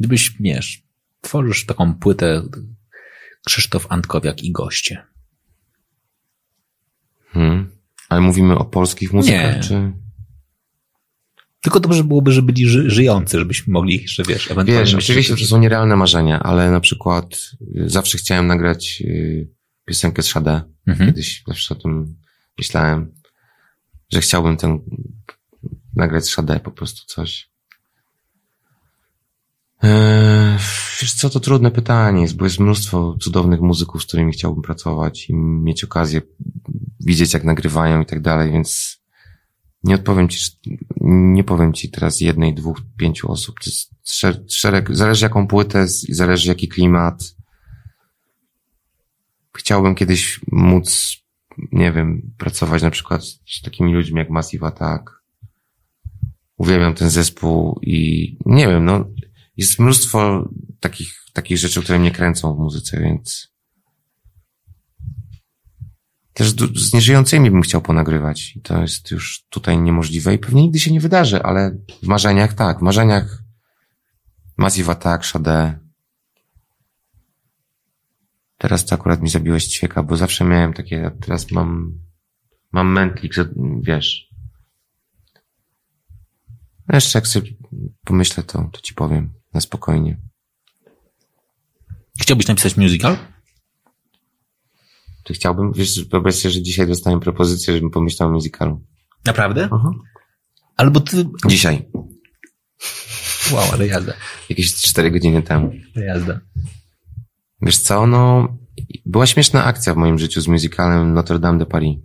Gdybyś, 0.04 0.32
wiesz, 0.40 0.84
tworzysz 1.22 1.66
taką 1.66 1.94
płytę, 1.94 2.44
Krzysztof 3.46 3.86
Antkowiak 3.90 4.44
i 4.44 4.52
goście. 4.52 5.04
Hmm. 7.28 7.72
Ale 8.10 8.22
mówimy 8.22 8.58
o 8.58 8.66
polskich 8.66 9.14
muzykach, 9.14 9.56
Nie. 9.56 9.62
czy... 9.64 9.92
Tylko 11.62 11.80
dobrze 11.80 12.04
byłoby, 12.04 12.32
żeby 12.32 12.54
byli 12.54 12.68
ży 12.68 12.90
żyjący, 12.90 13.40
żebyśmy 13.40 13.74
mogli 13.74 14.02
jeszcze, 14.02 14.24
wiesz, 14.24 14.52
ewentualnie... 14.52 14.86
Wiesz, 14.86 14.96
oczywiście 14.96 15.36
to 15.36 15.46
są 15.46 15.60
nierealne 15.60 15.96
marzenia, 15.96 16.40
ale 16.40 16.72
na 16.72 16.80
przykład 16.80 17.52
y, 17.78 17.90
zawsze 17.90 18.18
chciałem 18.18 18.48
nagrać 18.48 19.04
y, 19.06 19.50
piosenkę 19.86 20.24
z 20.24 20.26
Shade. 20.26 20.62
Mhm. 20.88 21.10
Kiedyś 21.10 21.44
zawsze 21.48 21.76
o 21.76 21.78
tym 21.78 22.16
myślałem, 22.58 23.12
że 24.12 24.22
chciałbym 24.22 24.58
ten 24.58 24.80
nagrać 25.96 26.26
z 26.26 26.30
Shade 26.30 26.60
po 26.60 26.72
prostu 26.72 27.06
coś. 27.06 27.53
Eee, 29.84 30.58
Wiesz 31.04 31.14
co, 31.14 31.30
to 31.30 31.40
trudne 31.40 31.72
pytanie 31.72 32.22
jest, 32.22 32.36
bo 32.36 32.46
jest 32.46 32.60
mnóstwo 32.60 33.18
cudownych 33.22 33.62
muzyków, 33.62 34.04
z 34.04 34.06
którymi 34.06 34.32
chciałbym 34.32 34.64
pracować 34.64 35.30
i 35.30 35.36
mieć 35.36 35.84
okazję 35.84 36.22
widzieć, 37.00 37.34
jak 37.34 37.44
nagrywają 37.44 38.02
i 38.02 38.06
tak 38.06 38.22
dalej, 38.22 38.52
więc 38.52 39.00
nie 39.84 39.96
odpowiem 39.96 40.30
ci, 40.30 40.52
nie 41.02 41.44
powiem 41.44 41.74
ci 41.74 41.92
teraz 41.92 42.22
jednej, 42.22 42.54
dwóch, 42.54 42.82
pięciu 42.98 43.32
osób. 43.32 43.56
To 43.60 43.70
jest 43.70 43.94
szereg, 44.54 44.96
zależy 44.96 45.26
jaką 45.26 45.48
płytę, 45.48 45.86
zależy 46.10 46.50
jaki 46.50 46.68
klimat. 46.68 47.36
Chciałbym 49.58 49.96
kiedyś 49.96 50.40
móc, 50.52 51.18
nie 51.72 51.92
wiem, 51.92 52.34
pracować 52.38 52.84
na 52.84 52.92
przykład 52.92 53.24
z 53.24 53.62
takimi 53.64 53.94
ludźmi 53.94 54.18
jak 54.18 54.30
Massive 54.30 54.68
Attack. 54.68 55.24
Uwielbiam 56.58 56.94
ten 56.94 57.10
zespół 57.10 57.80
i 57.82 58.38
nie 58.46 58.68
wiem, 58.68 58.86
no, 58.86 59.06
jest 59.58 59.80
mnóstwo 59.80 60.50
takich, 60.80 61.24
takich 61.34 61.58
rzeczy, 61.58 61.82
które 61.82 62.00
mnie 62.00 62.12
kręcą 62.12 62.56
w 62.56 62.60
muzyce, 62.60 63.00
więc 63.00 63.54
też 66.34 66.52
z 66.76 66.94
nieżyjącymi 66.94 67.52
bym 67.52 67.62
chciał 67.62 67.82
ponagrywać. 67.82 68.56
I 68.56 68.62
to 68.62 68.82
jest 68.82 69.12
już 69.12 69.46
tutaj 69.50 69.82
niemożliwe 69.82 70.34
i 70.34 70.40
pewnie 70.40 70.62
nigdy 70.62 70.80
się 70.80 70.92
nie 70.92 71.00
wydarzy, 71.00 71.44
ale 71.44 71.78
w 72.04 72.08
marzeniach 72.08 72.54
tak. 72.54 72.80
W 72.80 72.82
marzeniach 72.82 73.44
Massive 74.58 74.90
Attack, 74.90 75.26
Shade. 75.26 75.80
Teraz 78.58 78.86
to 78.86 78.96
akurat 78.96 79.22
mi 79.22 79.30
zabiłeś 79.30 79.68
ćwieka, 79.68 80.04
bo 80.04 80.18
zawsze 80.18 80.46
miałem 80.46 80.74
takie, 80.74 81.12
teraz 81.22 81.52
mam, 81.52 82.00
mam 82.72 82.92
mętlik, 82.92 83.34
wiesz. 83.82 84.30
Jeszcze 86.94 87.20
jak 87.20 87.28
sobie 87.28 87.50
pomyślę, 88.06 88.44
to, 88.44 88.70
to 88.72 88.82
ci 88.82 88.94
powiem 88.94 89.43
na 89.54 89.62
spokojnie. 89.62 90.22
Chciałbyś 92.22 92.48
napisać 92.48 92.78
musical? 92.78 93.18
Czy 95.24 95.34
chciałbym, 95.34 95.74
wiesz, 95.74 96.06
wyobraź 96.06 96.36
sobie, 96.36 96.52
że 96.52 96.62
dzisiaj 96.62 96.88
dostałem 96.88 97.20
propozycję, 97.20 97.74
żebym 97.74 97.92
pomyślał 97.92 98.30
o 98.30 98.32
musicalu. 98.32 98.86
Naprawdę? 99.26 99.68
-huh. 99.68 99.92
Albo 100.78 101.00
ty... 101.00 101.26
Dzisiaj. 101.48 101.90
Wow, 103.52 103.72
ale 103.74 103.88
jazda. 103.88 104.14
Jakieś 104.50 104.76
cztery 104.76 105.12
godziny 105.12 105.44
temu. 105.44 105.72
Jazda. 105.96 106.40
Wiesz 107.62 107.78
co, 107.78 108.08
no, 108.08 108.48
była 109.06 109.26
śmieszna 109.26 109.64
akcja 109.64 109.94
w 109.94 109.98
moim 109.98 110.20
życiu 110.20 110.42
z 110.42 110.48
musicalem 110.48 111.14
Notre 111.14 111.40
Dame 111.40 111.58
de 111.58 111.66
Paris, 111.66 111.98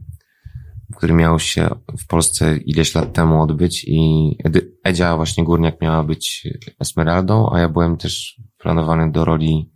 który 0.96 1.14
miał 1.14 1.38
się 1.38 1.68
w 1.98 2.06
Polsce 2.06 2.56
ileś 2.56 2.94
lat 2.94 3.12
temu 3.12 3.42
odbyć 3.42 3.84
i 3.88 4.36
Edzia 4.84 5.16
właśnie 5.16 5.44
Górniak 5.44 5.80
miała 5.80 6.04
być 6.04 6.48
Esmeraldą, 6.80 7.50
a 7.52 7.60
ja 7.60 7.68
byłem 7.68 7.96
też 7.96 8.40
planowany 8.58 9.12
do 9.12 9.24
roli 9.24 9.72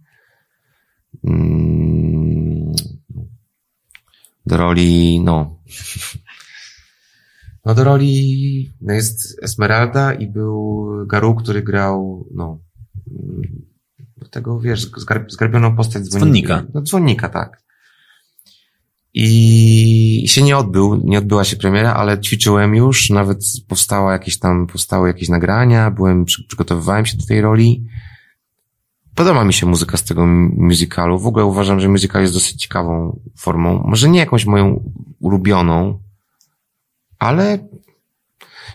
mm, 1.25 2.73
do 4.47 4.57
roli, 4.57 5.21
no, 5.21 5.59
no 7.65 7.75
do 7.75 7.85
roli, 7.85 8.73
no 8.81 8.95
jest 8.95 9.43
Esmeralda 9.43 10.13
i 10.13 10.27
był 10.27 10.87
Garu, 11.07 11.35
który 11.35 11.63
grał, 11.63 12.27
no, 12.35 12.61
do 14.17 14.29
tego, 14.29 14.61
wiesz, 14.61 14.91
zgarbioną 15.29 15.77
postać 15.77 16.03
dzwonnika. 16.03 16.49
dzwonnika. 16.49 16.73
No 16.75 16.83
dzwonnika, 16.83 17.29
tak. 17.29 17.62
I 19.15 20.25
się 20.27 20.43
nie 20.43 20.57
odbył, 20.57 21.01
nie 21.05 21.19
odbyła 21.19 21.45
się 21.45 21.57
premiera, 21.57 21.95
ale 21.95 22.21
ćwiczyłem 22.21 22.75
już, 22.75 23.11
nawet 23.11 23.39
powstała 23.69 24.13
jakieś 24.13 24.39
tam, 24.39 24.67
powstały 24.67 25.09
jakieś 25.09 25.29
nagrania, 25.29 25.91
byłem, 25.91 26.25
przygotowywałem 26.25 27.07
się 27.07 27.17
do 27.17 27.27
tej 27.27 27.41
roli. 27.41 27.85
Podoba 29.15 29.45
mi 29.45 29.53
się 29.53 29.67
muzyka 29.67 29.97
z 29.97 30.05
tego 30.05 30.27
musicalu. 30.57 31.19
W 31.19 31.27
ogóle 31.27 31.45
uważam, 31.45 31.81
że 31.81 31.89
musical 31.89 32.23
jest 32.23 32.35
dosyć 32.35 32.63
ciekawą 32.63 33.21
formą. 33.39 33.85
Może 33.87 34.09
nie 34.09 34.19
jakąś 34.19 34.47
moją 34.47 34.93
ulubioną, 35.21 35.99
ale 37.19 37.59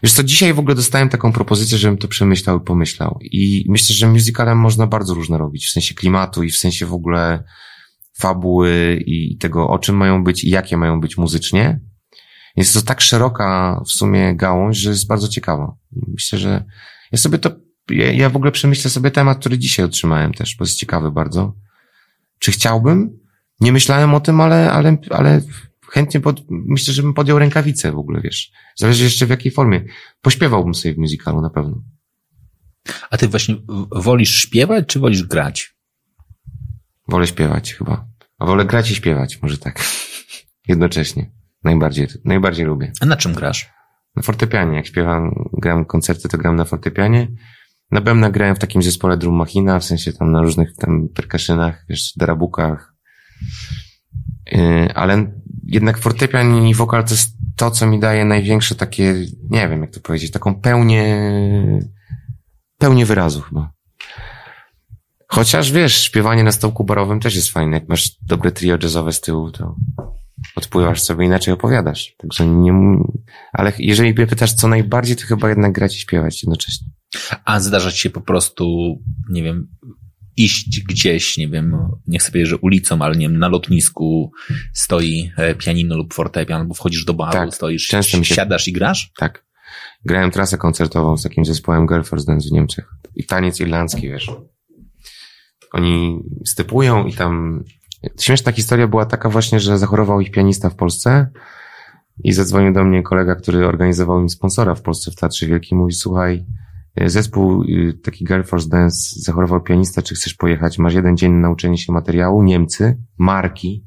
Wiesz 0.03 0.13
co, 0.13 0.23
dzisiaj 0.23 0.53
w 0.53 0.59
ogóle 0.59 0.75
dostałem 0.75 1.09
taką 1.09 1.31
propozycję, 1.31 1.77
żebym 1.77 1.97
to 1.97 2.07
przemyślał 2.07 2.57
i 2.57 2.63
pomyślał. 2.63 3.19
I 3.21 3.65
myślę, 3.69 3.95
że 3.95 4.07
musicalem 4.07 4.57
można 4.57 4.87
bardzo 4.87 5.13
różne 5.13 5.37
robić, 5.37 5.65
w 5.67 5.71
sensie 5.71 5.95
klimatu 5.95 6.43
i 6.43 6.49
w 6.49 6.57
sensie 6.57 6.85
w 6.85 6.93
ogóle 6.93 7.43
fabuły 8.19 9.03
i 9.05 9.37
tego, 9.37 9.67
o 9.69 9.79
czym 9.79 9.95
mają 9.95 10.23
być 10.23 10.43
i 10.43 10.49
jakie 10.49 10.77
mają 10.77 11.01
być 11.01 11.17
muzycznie. 11.17 11.79
Jest 12.55 12.73
to 12.73 12.81
tak 12.81 13.01
szeroka 13.01 13.81
w 13.85 13.91
sumie 13.91 14.35
gałąź, 14.35 14.77
że 14.77 14.89
jest 14.89 15.07
bardzo 15.07 15.27
ciekawa. 15.27 15.75
Myślę, 15.91 16.39
że 16.39 16.63
ja 17.11 17.17
sobie 17.17 17.37
to, 17.37 17.51
ja, 17.89 18.11
ja 18.11 18.29
w 18.29 18.35
ogóle 18.35 18.51
przemyślę 18.51 18.91
sobie 18.91 19.11
temat, 19.11 19.39
który 19.39 19.57
dzisiaj 19.57 19.85
otrzymałem 19.85 20.33
też, 20.33 20.55
bo 20.55 20.65
jest 20.65 20.77
ciekawy 20.77 21.11
bardzo. 21.11 21.55
Czy 22.39 22.51
chciałbym? 22.51 23.19
Nie 23.59 23.71
myślałem 23.71 24.13
o 24.13 24.19
tym, 24.19 24.41
ale, 24.41 24.71
ale, 24.71 24.97
ale 25.09 25.41
chętnie 25.89 26.19
pod, 26.19 26.41
myślę, 26.49 26.93
żebym 26.93 27.13
podjął 27.13 27.39
rękawicę 27.39 27.91
w 27.91 27.97
ogóle, 27.97 28.21
wiesz. 28.21 28.51
Zależy 28.75 29.03
jeszcze 29.03 29.25
w 29.25 29.29
jakiej 29.29 29.51
formie. 29.51 29.83
Pośpiewałbym 30.21 30.75
sobie 30.75 30.93
w 30.93 30.97
musicalu 30.97 31.41
na 31.41 31.49
pewno. 31.49 31.83
A 33.09 33.17
ty 33.17 33.27
właśnie 33.27 33.55
wolisz 33.91 34.35
śpiewać, 34.35 34.85
czy 34.87 34.99
wolisz 34.99 35.23
grać? 35.23 35.75
Wolę 37.07 37.27
śpiewać 37.27 37.73
chyba. 37.73 38.06
A 38.39 38.45
wolę 38.45 38.65
grać 38.65 38.91
i 38.91 38.95
śpiewać, 38.95 39.41
może 39.41 39.57
tak. 39.57 39.79
Jednocześnie. 40.67 41.31
Najbardziej, 41.63 42.07
najbardziej 42.25 42.65
lubię. 42.65 42.91
A 43.01 43.05
na 43.05 43.17
czym 43.17 43.33
grasz? 43.33 43.69
Na 44.15 44.23
fortepianie. 44.23 44.75
Jak 44.75 44.87
śpiewam, 44.87 45.49
gram 45.53 45.85
koncerty, 45.85 46.29
to 46.29 46.37
gram 46.37 46.55
na 46.55 46.65
fortepianie. 46.65 47.27
Na 47.91 48.01
bębnach 48.01 48.31
grałem 48.31 48.55
w 48.55 48.59
takim 48.59 48.81
zespole 48.81 49.17
Drum 49.17 49.35
Machina, 49.35 49.79
w 49.79 49.83
sensie 49.83 50.13
tam 50.13 50.31
na 50.31 50.41
różnych 50.41 50.75
tam 50.75 51.09
perkaszynach, 51.15 51.85
wiesz, 51.89 52.13
darabukach. 52.17 52.93
Yy, 54.51 54.93
ale 54.95 55.31
jednak 55.63 55.97
fortepian 55.97 56.67
i 56.67 56.73
wokal 56.73 57.03
to 57.03 57.13
jest 57.13 57.37
to, 57.55 57.71
co 57.71 57.87
mi 57.87 57.99
daje 57.99 58.25
największe 58.25 58.75
takie, 58.75 59.13
nie 59.49 59.69
wiem 59.69 59.81
jak 59.81 59.91
to 59.91 59.99
powiedzieć, 59.99 60.31
taką 60.31 60.61
pełnię, 60.61 61.21
pełnię 62.77 63.05
wyrazu 63.05 63.41
chyba. 63.41 63.76
Chociaż 65.27 65.71
wiesz, 65.71 66.03
śpiewanie 66.03 66.43
na 66.43 66.51
stołku 66.51 66.83
barowym 66.83 67.19
też 67.19 67.35
jest 67.35 67.49
fajne. 67.49 67.77
Jak 67.77 67.89
masz 67.89 68.15
dobre 68.21 68.51
trio 68.51 68.77
jazzowe 68.83 69.13
z 69.13 69.21
tyłu, 69.21 69.51
to 69.51 69.75
odpływasz 70.55 71.01
sobie 71.01 71.25
inaczej 71.25 71.53
opowiadasz. 71.53 72.15
Także 72.17 72.47
nie, 72.47 72.73
ale 73.53 73.73
jeżeli 73.79 74.13
mnie 74.13 74.27
pytasz 74.27 74.53
co 74.53 74.67
najbardziej, 74.67 75.15
to 75.15 75.25
chyba 75.25 75.49
jednak 75.49 75.71
grać 75.71 75.95
i 75.95 75.99
śpiewać 75.99 76.43
jednocześnie. 76.43 76.87
A 77.45 77.59
zdarza 77.59 77.91
ci 77.91 77.97
się 77.97 78.09
po 78.09 78.21
prostu, 78.21 78.95
nie 79.29 79.43
wiem, 79.43 79.67
iść 80.37 80.83
gdzieś, 80.83 81.37
nie 81.37 81.49
wiem, 81.49 81.77
nie 82.07 82.19
chcę 82.19 82.31
powiedzieć, 82.31 82.49
że 82.49 82.57
ulicą, 82.57 83.01
ale 83.01 83.15
nie 83.15 83.29
wiem, 83.29 83.39
na 83.39 83.47
lotnisku 83.47 84.31
stoi 84.73 85.31
e, 85.37 85.55
pianino 85.55 85.97
lub 85.97 86.13
fortepian, 86.13 86.61
albo 86.61 86.73
wchodzisz 86.73 87.05
do 87.05 87.13
baru, 87.13 87.31
tak, 87.31 87.55
stoisz, 87.55 87.87
często 87.87 88.17
mi 88.17 88.25
się... 88.25 88.35
siadasz 88.35 88.67
i 88.67 88.73
grasz? 88.73 89.11
Tak. 89.17 89.45
Grałem 90.05 90.31
trasę 90.31 90.57
koncertową 90.57 91.17
z 91.17 91.23
takim 91.23 91.45
zespołem 91.45 91.87
Girlfriends 91.87 92.25
Dance 92.25 92.49
w 92.49 92.51
Niemczech. 92.51 92.89
I 93.15 93.25
taniec 93.25 93.59
irlandzki, 93.59 94.01
wiesz. 94.01 94.31
Oni 95.73 96.23
stypują 96.45 97.05
i 97.05 97.13
tam... 97.13 97.63
Śmieszna 98.19 98.51
historia 98.51 98.87
była 98.87 99.05
taka 99.05 99.29
właśnie, 99.29 99.59
że 99.59 99.77
zachorował 99.77 100.21
ich 100.21 100.31
pianista 100.31 100.69
w 100.69 100.75
Polsce 100.75 101.29
i 102.23 102.33
zadzwonił 102.33 102.73
do 102.73 102.83
mnie 102.83 103.03
kolega, 103.03 103.35
który 103.35 103.67
organizował 103.67 104.21
im 104.21 104.29
sponsora 104.29 104.75
w 104.75 104.81
Polsce 104.81 105.11
w 105.11 105.15
Teatrze 105.15 105.45
Wielkim. 105.45 105.77
Mówi, 105.77 105.93
słuchaj, 105.93 106.45
Zespół, 107.05 107.63
y, 107.63 107.93
taki 108.03 108.25
Girl 108.25 108.43
Force 108.43 108.69
Dance, 108.69 108.97
zachorował 109.19 109.61
pianista, 109.61 110.01
czy 110.01 110.15
chcesz 110.15 110.33
pojechać? 110.33 110.77
Masz 110.77 110.93
jeden 110.93 111.17
dzień 111.17 111.31
na 111.31 111.39
nauczenie 111.39 111.77
się 111.77 111.93
materiału, 111.93 112.43
Niemcy, 112.43 112.97
marki. 113.17 113.85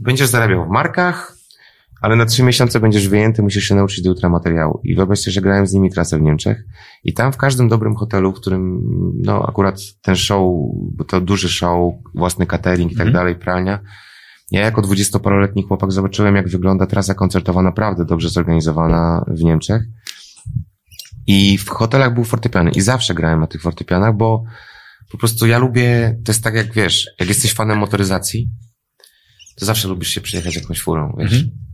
Będziesz 0.00 0.28
zarabiał 0.28 0.66
w 0.66 0.68
markach, 0.68 1.36
ale 2.02 2.16
na 2.16 2.26
trzy 2.26 2.42
miesiące 2.42 2.80
będziesz 2.80 3.08
wyjęty, 3.08 3.42
musisz 3.42 3.64
się 3.64 3.74
nauczyć 3.74 4.02
do 4.02 4.10
jutra 4.10 4.28
materiału. 4.28 4.80
I 4.84 4.94
wyobraź 4.94 5.18
sobie, 5.18 5.32
że 5.32 5.40
grałem 5.40 5.66
z 5.66 5.72
nimi 5.72 5.90
trasę 5.90 6.18
w 6.18 6.22
Niemczech 6.22 6.64
i 7.04 7.14
tam 7.14 7.32
w 7.32 7.36
każdym 7.36 7.68
dobrym 7.68 7.94
hotelu, 7.94 8.32
w 8.32 8.34
którym, 8.34 8.82
no 9.24 9.46
akurat 9.48 9.80
ten 10.02 10.16
show, 10.16 10.42
bo 10.74 11.04
to 11.04 11.20
duży 11.20 11.48
show, 11.48 11.94
własny 12.14 12.46
catering 12.46 12.92
i 12.92 12.94
tak 12.94 13.02
mm. 13.02 13.14
dalej, 13.14 13.36
pralnia, 13.36 13.80
ja 14.50 14.60
jako 14.60 14.82
dwudziestoparoletni 14.82 15.62
chłopak 15.62 15.92
zobaczyłem, 15.92 16.36
jak 16.36 16.48
wygląda 16.48 16.86
trasa 16.86 17.14
koncertowa 17.14 17.62
naprawdę 17.62 18.04
dobrze 18.04 18.28
zorganizowana 18.28 19.24
w 19.28 19.42
Niemczech. 19.42 19.82
I 21.26 21.58
w 21.58 21.68
hotelach 21.68 22.14
był 22.14 22.24
fortepiany 22.24 22.70
i 22.70 22.80
zawsze 22.80 23.14
grałem 23.14 23.40
na 23.40 23.46
tych 23.46 23.62
fortepianach, 23.62 24.16
bo 24.16 24.44
po 25.10 25.18
prostu 25.18 25.46
ja 25.46 25.58
lubię, 25.58 26.20
to 26.24 26.32
jest 26.32 26.44
tak 26.44 26.54
jak 26.54 26.72
wiesz, 26.72 27.06
jak 27.20 27.28
jesteś 27.28 27.54
fanem 27.54 27.78
motoryzacji, 27.78 28.50
to 29.58 29.66
zawsze 29.66 29.88
lubisz 29.88 30.08
się 30.08 30.20
przyjechać 30.20 30.56
jakąś 30.56 30.80
furą, 30.80 31.14
wiesz. 31.18 31.32
Mhm. 31.32 31.71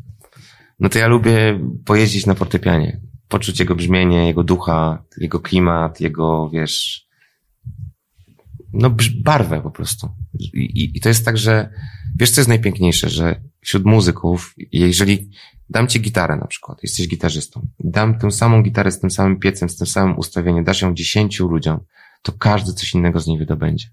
No 0.78 0.88
to 0.88 0.98
ja 0.98 1.06
lubię 1.06 1.60
pojeździć 1.84 2.26
na 2.26 2.34
fortepianie, 2.34 3.00
poczuć 3.28 3.60
jego 3.60 3.74
brzmienie, 3.74 4.26
jego 4.26 4.44
ducha, 4.44 5.04
jego 5.16 5.40
klimat, 5.40 6.00
jego, 6.00 6.50
wiesz, 6.50 7.08
no 8.72 8.96
barwę 9.24 9.60
po 9.60 9.70
prostu. 9.70 10.08
I, 10.38 10.90
I, 10.96 11.00
to 11.00 11.08
jest 11.08 11.24
tak, 11.24 11.38
że 11.38 11.70
wiesz, 12.20 12.30
co 12.30 12.40
jest 12.40 12.48
najpiękniejsze, 12.48 13.08
że 13.08 13.40
wśród 13.60 13.84
muzyków, 13.84 14.54
jeżeli 14.72 15.30
dam 15.70 15.88
ci 15.88 16.00
gitarę 16.00 16.36
na 16.36 16.46
przykład, 16.46 16.82
jesteś 16.82 17.08
gitarzystą, 17.08 17.68
dam 17.80 18.18
tę 18.18 18.30
samą 18.30 18.62
gitarę 18.62 18.90
z 18.90 19.00
tym 19.00 19.10
samym 19.10 19.38
piecem, 19.38 19.68
z 19.68 19.76
tym 19.76 19.86
samym 19.86 20.18
ustawieniem, 20.18 20.64
dasz 20.64 20.82
ją 20.82 20.94
dziesięciu 20.94 21.48
ludziom, 21.48 21.80
to 22.22 22.32
każdy 22.32 22.72
coś 22.72 22.94
innego 22.94 23.20
z 23.20 23.26
niej 23.26 23.38
wydobędzie. 23.38 23.88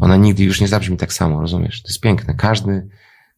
Ona 0.00 0.16
nigdy 0.16 0.44
już 0.44 0.60
nie 0.60 0.68
zabrzmi 0.68 0.96
tak 0.96 1.12
samo, 1.12 1.40
rozumiesz? 1.40 1.82
To 1.82 1.88
jest 1.88 2.00
piękne. 2.00 2.34
Każdy, 2.34 2.88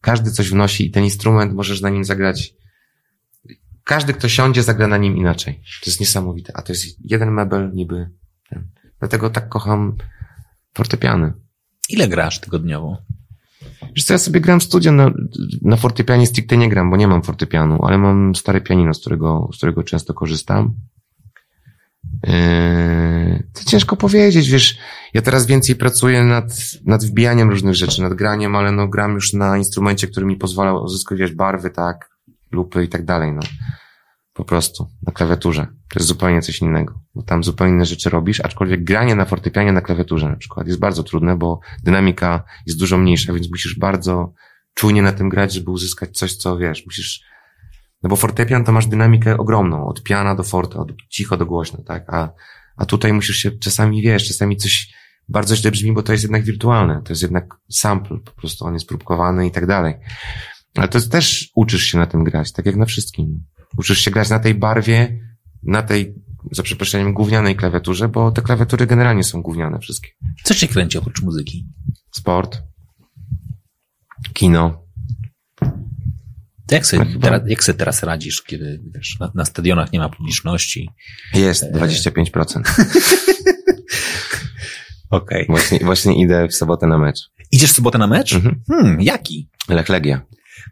każdy 0.07 0.31
coś 0.31 0.49
wnosi 0.49 0.85
i 0.85 0.91
ten 0.91 1.03
instrument 1.03 1.53
możesz 1.53 1.81
na 1.81 1.89
nim 1.89 2.03
zagrać. 2.03 2.53
Każdy, 3.83 4.13
kto 4.13 4.29
siądzie, 4.29 4.63
zagra 4.63 4.87
na 4.87 4.97
nim 4.97 5.17
inaczej. 5.17 5.53
To 5.53 5.89
jest 5.89 5.99
niesamowite. 5.99 6.57
A 6.57 6.61
to 6.61 6.73
jest 6.73 6.83
jeden 6.99 7.31
mebel 7.31 7.71
niby. 7.73 8.09
Ten. 8.49 8.67
Dlatego 8.99 9.29
tak 9.29 9.49
kocham 9.49 9.95
fortepiany. 10.73 11.33
Ile 11.89 12.07
grasz 12.07 12.39
tygodniowo? 12.39 12.97
Wiesz 13.95 14.03
co, 14.03 14.13
ja 14.13 14.17
sobie 14.17 14.41
gram 14.41 14.59
w 14.59 14.63
studio, 14.63 14.91
na, 14.91 15.11
na 15.61 15.75
fortepianie 15.75 16.27
stricte 16.27 16.57
nie 16.57 16.69
gram, 16.69 16.89
bo 16.89 16.97
nie 16.97 17.07
mam 17.07 17.23
fortepianu, 17.23 17.85
ale 17.85 17.97
mam 17.97 18.35
stare 18.35 18.61
pianino, 18.61 18.93
z 18.93 18.99
którego, 18.99 19.49
z 19.53 19.57
którego 19.57 19.83
często 19.83 20.13
korzystam. 20.13 20.73
Yy, 22.23 23.43
to 23.53 23.63
ciężko 23.63 23.97
powiedzieć, 23.97 24.49
wiesz, 24.49 24.77
ja 25.13 25.21
teraz 25.21 25.45
więcej 25.45 25.75
pracuję 25.75 26.23
nad, 26.23 26.45
nad 26.85 27.05
wbijaniem 27.05 27.49
różnych 27.49 27.75
rzeczy, 27.75 28.01
nad 28.01 28.13
graniem, 28.13 28.55
ale 28.55 28.71
no 28.71 28.87
gram 28.87 29.13
już 29.13 29.33
na 29.33 29.57
instrumencie, 29.57 30.07
który 30.07 30.25
mi 30.25 30.35
pozwala 30.35 30.73
uzyskać, 30.73 31.19
wiesz, 31.19 31.33
barwy, 31.33 31.69
tak, 31.69 32.09
lupy 32.51 32.83
i 32.83 32.89
tak 32.89 33.05
dalej, 33.05 33.33
no. 33.33 33.41
Po 34.33 34.45
prostu, 34.45 34.87
na 35.07 35.13
klawiaturze. 35.13 35.61
To 35.63 35.99
jest 35.99 36.07
zupełnie 36.07 36.41
coś 36.41 36.61
innego, 36.61 36.99
bo 37.15 37.23
tam 37.23 37.43
zupełnie 37.43 37.73
inne 37.73 37.85
rzeczy 37.85 38.09
robisz, 38.09 38.39
aczkolwiek 38.41 38.83
granie 38.83 39.15
na 39.15 39.25
fortepianie 39.25 39.71
na 39.71 39.81
klawiaturze 39.81 40.29
na 40.29 40.35
przykład 40.35 40.67
jest 40.67 40.79
bardzo 40.79 41.03
trudne, 41.03 41.37
bo 41.37 41.59
dynamika 41.83 42.43
jest 42.65 42.79
dużo 42.79 42.97
mniejsza, 42.97 43.33
więc 43.33 43.49
musisz 43.49 43.79
bardzo 43.79 44.33
czujnie 44.73 45.01
na 45.01 45.11
tym 45.11 45.29
grać, 45.29 45.53
żeby 45.53 45.71
uzyskać 45.71 46.17
coś, 46.17 46.35
co 46.35 46.57
wiesz, 46.57 46.85
musisz, 46.85 47.21
no 48.07 48.09
bo 48.09 48.15
fortepian 48.15 48.63
to 48.63 48.71
masz 48.71 48.87
dynamikę 48.87 49.37
ogromną, 49.37 49.87
od 49.87 50.03
piana 50.03 50.35
do 50.35 50.43
forte, 50.43 50.79
od 50.79 50.91
cicho 51.09 51.37
do 51.37 51.45
głośno, 51.45 51.83
tak, 51.83 52.13
a, 52.13 52.29
a 52.77 52.85
tutaj 52.85 53.13
musisz 53.13 53.37
się 53.37 53.51
czasami, 53.51 54.01
wiesz, 54.01 54.27
czasami 54.27 54.57
coś 54.57 54.93
bardzo 55.29 55.55
źle 55.55 55.71
brzmi, 55.71 55.93
bo 55.93 56.03
to 56.03 56.11
jest 56.11 56.23
jednak 56.23 56.43
wirtualne, 56.43 57.01
to 57.05 57.11
jest 57.11 57.21
jednak 57.21 57.55
sample, 57.69 58.17
po 58.19 58.31
prostu 58.31 58.65
on 58.65 58.73
jest 58.73 58.87
próbkowany 58.87 59.47
i 59.47 59.51
tak 59.51 59.65
dalej. 59.65 59.93
Ale 60.75 60.87
to 60.87 60.97
jest 60.97 61.11
też 61.11 61.51
uczysz 61.55 61.83
się 61.83 61.97
na 61.97 62.07
tym 62.07 62.23
grać, 62.23 62.51
tak 62.51 62.65
jak 62.65 62.75
na 62.75 62.85
wszystkim. 62.85 63.43
Uczysz 63.77 63.99
się 63.99 64.11
grać 64.11 64.29
na 64.29 64.39
tej 64.39 64.55
barwie, 64.55 65.19
na 65.63 65.81
tej, 65.81 66.15
za 66.51 66.63
przeproszeniem, 66.63 67.13
gównianej 67.13 67.55
klawiaturze, 67.55 68.09
bo 68.09 68.31
te 68.31 68.41
klawiatury 68.41 68.87
generalnie 68.87 69.23
są 69.23 69.41
gówniane 69.41 69.79
wszystkie. 69.79 70.09
Co 70.43 70.55
cię 70.55 70.67
kręci 70.67 70.97
oprócz 70.97 71.21
muzyki? 71.21 71.67
Sport, 72.11 72.61
kino. 74.33 74.86
Jak 76.71 76.85
sobie, 76.85 77.05
no 77.13 77.19
teraz, 77.19 77.41
jak 77.47 77.63
sobie 77.63 77.77
teraz 77.77 78.03
radzisz, 78.03 78.41
kiedy 78.41 78.81
wiesz, 78.95 79.17
na, 79.19 79.31
na 79.35 79.45
stadionach 79.45 79.91
nie 79.91 79.99
ma 79.99 80.09
publiczności? 80.09 80.89
Jest, 81.33 81.65
25%. 81.73 82.61
Okej. 85.09 85.43
Okay. 85.43 85.45
Właśnie, 85.49 85.79
właśnie 85.79 86.21
idę 86.23 86.47
w 86.47 86.55
sobotę 86.55 86.87
na 86.87 86.97
mecz. 86.97 87.19
Idziesz 87.51 87.71
w 87.71 87.75
sobotę 87.75 87.97
na 87.97 88.07
mecz? 88.07 88.33
Mhm. 88.33 88.61
Hmm, 88.67 89.01
jaki? 89.01 89.49
Lech 89.69 89.89
Legia. 89.89 90.21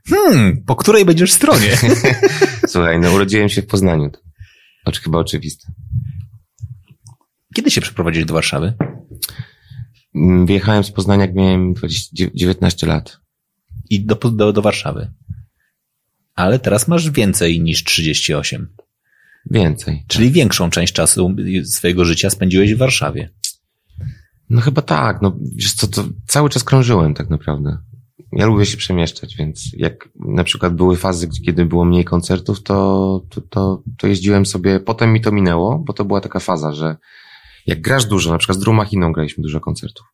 Hmm, 0.08 0.64
po 0.66 0.76
której 0.76 1.06
będziesz 1.06 1.32
stronie? 1.32 1.78
Słuchaj, 2.68 3.00
no 3.00 3.12
urodziłem 3.12 3.50
się 3.50 3.62
w 3.62 3.68
Poznaniu. 3.68 4.12
To 4.86 4.92
chyba 5.04 5.20
oczywiste. 5.20 5.72
Kiedy 7.56 7.72
się 7.72 7.82
przeprowadziłeś 7.82 8.26
do 8.26 8.34
Warszawy? 8.34 8.74
Mm, 10.16 10.46
wyjechałem 10.46 10.84
z 10.84 10.92
Poznania, 10.92 11.26
jak 11.26 11.36
miałem 11.36 11.74
20, 11.74 12.26
19 12.34 12.88
lat. 12.88 13.18
I 13.90 14.06
do, 14.06 14.16
do, 14.16 14.54
do 14.54 14.62
Warszawy. 14.62 15.12
Ale 16.36 16.60
teraz 16.60 16.88
masz 16.88 17.12
więcej 17.12 17.62
niż 17.62 17.84
38. 17.84 18.76
Więcej. 19.52 20.06
Czyli 20.08 20.28
tak. 20.28 20.36
większą 20.36 20.70
część 20.70 20.94
czasu 20.94 21.36
swojego 21.64 22.06
życia 22.06 22.30
spędziłeś 22.30 22.74
w 22.74 22.78
Warszawie. 22.78 23.30
No 24.50 24.62
chyba 24.62 24.82
tak, 24.82 25.22
no 25.22 25.38
wiesz 25.56 25.74
co, 25.74 25.88
to 25.88 26.04
cały 26.28 26.50
czas 26.50 26.64
krążyłem 26.64 27.14
tak 27.14 27.30
naprawdę 27.30 27.78
ja 28.36 28.46
lubię 28.46 28.66
się 28.66 28.78
przemieszczać, 28.78 29.36
więc 29.36 29.70
jak 29.74 30.10
na 30.16 30.44
przykład 30.44 30.76
były 30.76 30.98
fazy, 30.98 31.30
kiedy 31.46 31.66
było 31.66 31.86
mniej 31.86 32.06
koncertów, 32.06 32.64
to, 32.64 33.22
to, 33.30 33.42
to, 33.42 33.84
to 33.98 34.08
jeździłem 34.08 34.46
sobie, 34.46 34.80
potem 34.80 35.14
mi 35.14 35.22
to 35.22 35.32
minęło, 35.32 35.80
bo 35.80 35.94
to 35.94 36.06
była 36.06 36.22
taka 36.22 36.40
faza, 36.40 36.74
że 36.74 36.98
jak 37.66 37.82
grasz 37.82 38.06
dużo, 38.06 38.32
na 38.32 38.38
przykład 38.38 38.58
z 38.58 38.62
Drumachiną 38.62 39.12
graliśmy 39.12 39.42
dużo 39.42 39.60
koncertów 39.60 40.06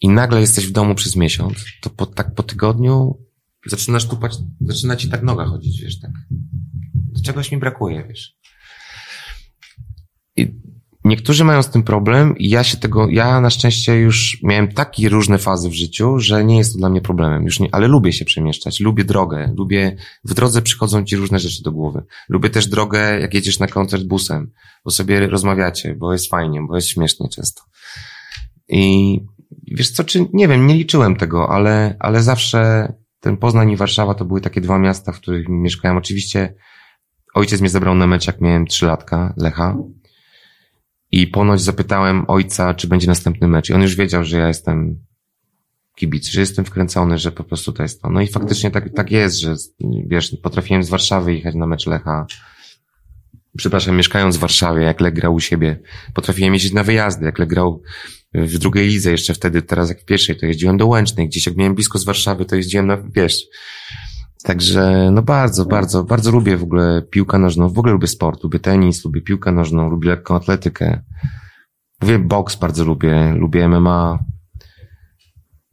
i 0.00 0.08
nagle 0.08 0.40
jesteś 0.40 0.66
w 0.66 0.72
domu 0.72 0.94
przez 0.94 1.16
miesiąc, 1.16 1.54
to 1.82 1.90
po, 1.90 2.06
tak 2.06 2.34
po 2.34 2.42
tygodniu 2.42 3.18
zaczynasz 3.66 4.08
tupać, 4.08 4.36
zaczyna 4.60 4.96
ci 4.96 5.08
tak 5.08 5.22
noga 5.22 5.44
chodzić, 5.44 5.82
wiesz, 5.82 6.00
tak. 6.00 6.10
Czegoś 7.24 7.52
mi 7.52 7.58
brakuje, 7.58 8.04
wiesz. 8.08 8.36
I 10.36 10.60
Niektórzy 11.06 11.44
mają 11.44 11.62
z 11.62 11.70
tym 11.70 11.82
problem 11.82 12.38
i 12.38 12.48
ja 12.48 12.64
się 12.64 12.76
tego, 12.76 13.08
ja 13.10 13.40
na 13.40 13.50
szczęście 13.50 13.94
już 13.94 14.38
miałem 14.42 14.72
takie 14.72 15.08
różne 15.08 15.38
fazy 15.38 15.68
w 15.68 15.74
życiu, 15.74 16.18
że 16.18 16.44
nie 16.44 16.58
jest 16.58 16.72
to 16.72 16.78
dla 16.78 16.88
mnie 16.88 17.00
problemem, 17.00 17.44
już 17.44 17.60
nie, 17.60 17.68
ale 17.72 17.88
lubię 17.88 18.12
się 18.12 18.24
przemieszczać, 18.24 18.80
lubię 18.80 19.04
drogę, 19.04 19.54
lubię, 19.56 19.96
w 20.24 20.34
drodze 20.34 20.62
przychodzą 20.62 21.04
ci 21.04 21.16
różne 21.16 21.38
rzeczy 21.38 21.62
do 21.62 21.72
głowy. 21.72 22.02
Lubię 22.28 22.50
też 22.50 22.66
drogę, 22.66 23.20
jak 23.20 23.34
jedziesz 23.34 23.58
na 23.58 23.66
koncert 23.66 24.04
busem, 24.04 24.52
bo 24.84 24.90
sobie 24.90 25.26
rozmawiacie, 25.26 25.94
bo 25.94 26.12
jest 26.12 26.30
fajnie, 26.30 26.60
bo 26.68 26.74
jest 26.74 26.88
śmiesznie 26.88 27.28
często. 27.28 27.62
I 28.68 29.20
wiesz 29.66 29.90
co, 29.90 30.04
czy, 30.04 30.26
nie 30.32 30.48
wiem, 30.48 30.66
nie 30.66 30.74
liczyłem 30.74 31.16
tego, 31.16 31.48
ale, 31.48 31.96
ale 31.98 32.22
zawsze 32.22 32.92
ten 33.26 33.36
Poznań 33.36 33.70
i 33.70 33.76
Warszawa 33.76 34.14
to 34.14 34.24
były 34.24 34.40
takie 34.40 34.60
dwa 34.60 34.78
miasta, 34.78 35.12
w 35.12 35.20
których 35.20 35.48
mieszkałem. 35.48 35.96
Oczywiście 35.96 36.54
ojciec 37.34 37.60
mnie 37.60 37.70
zabrał 37.70 37.94
na 37.94 38.06
mecz, 38.06 38.26
jak 38.26 38.40
miałem 38.40 38.66
trzy 38.66 38.86
latka, 38.86 39.34
Lecha, 39.36 39.76
i 41.12 41.26
ponoć 41.26 41.60
zapytałem 41.60 42.24
ojca, 42.28 42.74
czy 42.74 42.88
będzie 42.88 43.06
następny 43.06 43.48
mecz. 43.48 43.70
I 43.70 43.72
on 43.72 43.82
już 43.82 43.96
wiedział, 43.96 44.24
że 44.24 44.38
ja 44.38 44.48
jestem 44.48 45.04
kibic, 45.96 46.28
że 46.28 46.40
jestem 46.40 46.64
wkręcony, 46.64 47.18
że 47.18 47.32
po 47.32 47.44
prostu 47.44 47.72
to 47.72 47.82
jest 47.82 48.02
to. 48.02 48.10
No 48.10 48.20
i 48.20 48.26
faktycznie 48.26 48.70
tak, 48.70 48.94
tak 48.94 49.10
jest, 49.10 49.40
że 49.40 49.54
wiesz, 50.06 50.36
potrafiłem 50.42 50.82
z 50.82 50.88
Warszawy 50.88 51.34
jechać 51.34 51.54
na 51.54 51.66
mecz 51.66 51.86
Lecha. 51.86 52.26
Przepraszam, 53.56 53.96
mieszkając 53.96 54.36
w 54.36 54.40
Warszawie, 54.40 54.82
jak 54.82 55.00
Lech 55.00 55.14
grał 55.14 55.34
u 55.34 55.40
siebie, 55.40 55.80
potrafiłem 56.14 56.54
jeździć 56.54 56.72
na 56.72 56.82
wyjazdy, 56.82 57.24
jak 57.24 57.38
Lech 57.38 57.48
grał 57.48 57.82
w 58.34 58.58
drugiej 58.58 58.88
lidze 58.88 59.10
jeszcze 59.10 59.34
wtedy, 59.34 59.62
teraz 59.62 59.88
jak 59.88 60.00
w 60.00 60.04
pierwszej, 60.04 60.36
to 60.36 60.46
jeździłem 60.46 60.76
do 60.76 60.86
Łęcznej, 60.86 61.28
gdzieś 61.28 61.46
jak 61.46 61.56
miałem 61.56 61.74
blisko 61.74 61.98
z 61.98 62.04
Warszawy, 62.04 62.44
to 62.44 62.56
jeździłem 62.56 62.86
na, 62.86 62.98
wiesz, 63.14 63.46
Także 64.46 65.10
no 65.12 65.22
bardzo, 65.22 65.64
bardzo, 65.64 66.04
bardzo 66.04 66.30
lubię 66.30 66.56
w 66.56 66.62
ogóle 66.62 67.02
piłkę 67.10 67.38
nożną, 67.38 67.68
w 67.68 67.78
ogóle 67.78 67.92
lubię 67.92 68.06
sport, 68.06 68.42
lubię 68.42 68.58
tenis, 68.58 69.04
lubię 69.04 69.20
piłkę 69.20 69.52
nożną, 69.52 69.90
lubię 69.90 70.08
lekką 70.08 70.36
atletykę. 70.36 71.02
Lubię 72.02 72.18
boks, 72.18 72.56
bardzo 72.56 72.84
lubię, 72.84 73.34
lubię 73.38 73.68
MMA. 73.68 74.18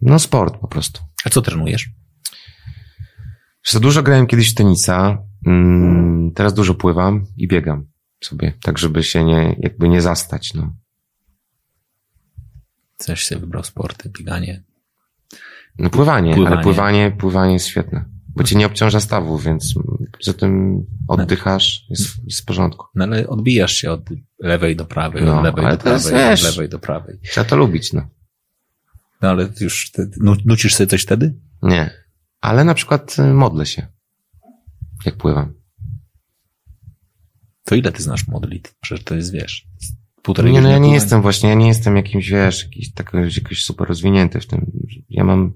No 0.02 0.20
sport 0.20 0.58
po 0.58 0.68
prostu. 0.68 1.02
A 1.26 1.30
co 1.30 1.42
trenujesz? 1.42 1.90
Za 3.68 3.80
dużo 3.80 4.04
grałem 4.04 4.28
kiedyś 4.28 4.52
w 4.52 4.56
tenisa, 4.56 5.18
mm, 5.46 6.32
teraz 6.36 6.54
dużo 6.54 6.74
pływam 6.74 7.26
i 7.38 7.48
biegam 7.48 7.86
sobie, 8.24 8.54
tak 8.62 8.78
żeby 8.78 9.04
się 9.04 9.24
nie, 9.24 9.56
jakby 9.60 9.90
nie 9.90 10.02
zastać, 10.02 10.54
no. 10.54 10.76
Coś 12.98 13.24
się 13.24 13.40
wybrał 13.40 13.64
sporty, 13.64 14.10
bieganie. 14.10 14.64
No 15.80 15.90
pływanie, 15.90 16.36
pływanie, 16.36 16.56
ale 16.56 16.64
pływanie, 16.64 17.12
pływanie 17.12 17.54
jest 17.54 17.68
świetne. 17.68 18.06
Bo 18.36 18.44
cię 18.44 18.56
nie 18.56 18.66
obciąża 18.66 19.00
stawów, 19.00 19.44
więc 19.44 19.74
za 20.22 20.34
tym 20.34 20.84
oddychasz, 21.08 21.86
jest, 21.90 22.26
jest 22.26 22.42
w 22.42 22.46
porządku. 22.46 22.86
No 22.96 23.04
ale 23.04 23.28
odbijasz 23.28 23.74
się 23.74 23.92
od 23.92 24.10
lewej 24.40 24.76
do 24.76 24.86
prawej, 24.86 25.24
no, 25.24 25.38
od 25.38 25.44
lewej 25.44 25.66
do 25.66 25.78
prawej, 25.78 26.14
wiesz, 26.14 26.44
od 26.44 26.52
lewej 26.52 26.70
do 26.70 26.80
prawej. 26.80 27.20
Trzeba 27.24 27.46
to 27.46 27.56
lubić, 27.56 27.94
no. 27.94 28.10
No 29.22 29.30
ale 29.30 29.50
już, 29.60 29.92
ty, 29.92 30.10
nucisz 30.46 30.76
sobie 30.76 30.88
coś 30.88 31.02
wtedy? 31.02 31.34
Nie. 31.62 31.90
Ale 32.42 32.64
na 32.64 32.74
przykład 32.74 33.20
y, 33.20 33.34
modlę 33.34 33.66
się, 33.66 33.88
jak 35.06 35.18
pływam. 35.18 35.54
To 37.64 37.76
ile 37.76 37.92
ty 37.92 38.04
znasz 38.04 38.28
modlitw? 38.28 38.76
Przecież 38.82 39.06
to 39.06 39.16
jest, 39.16 39.32
wiesz, 39.32 39.68
półtorej 40.24 40.54
Nie, 40.54 40.62
no 40.62 40.70
ja 40.70 40.78
nie 40.78 40.94
jestem 40.94 41.22
właśnie, 41.22 41.50
ja 41.50 41.56
nie 41.56 41.68
jestem 41.68 41.96
jakimś, 41.96 42.30
wiesz, 42.30 42.64
jakiś, 42.64 42.94
tak, 42.94 43.12
jakoś 43.14 43.64
super 43.64 43.88
rozwinięty 43.88 44.40
w 44.40 44.48
tym. 44.48 44.72
Ja 45.10 45.24
mam 45.24 45.54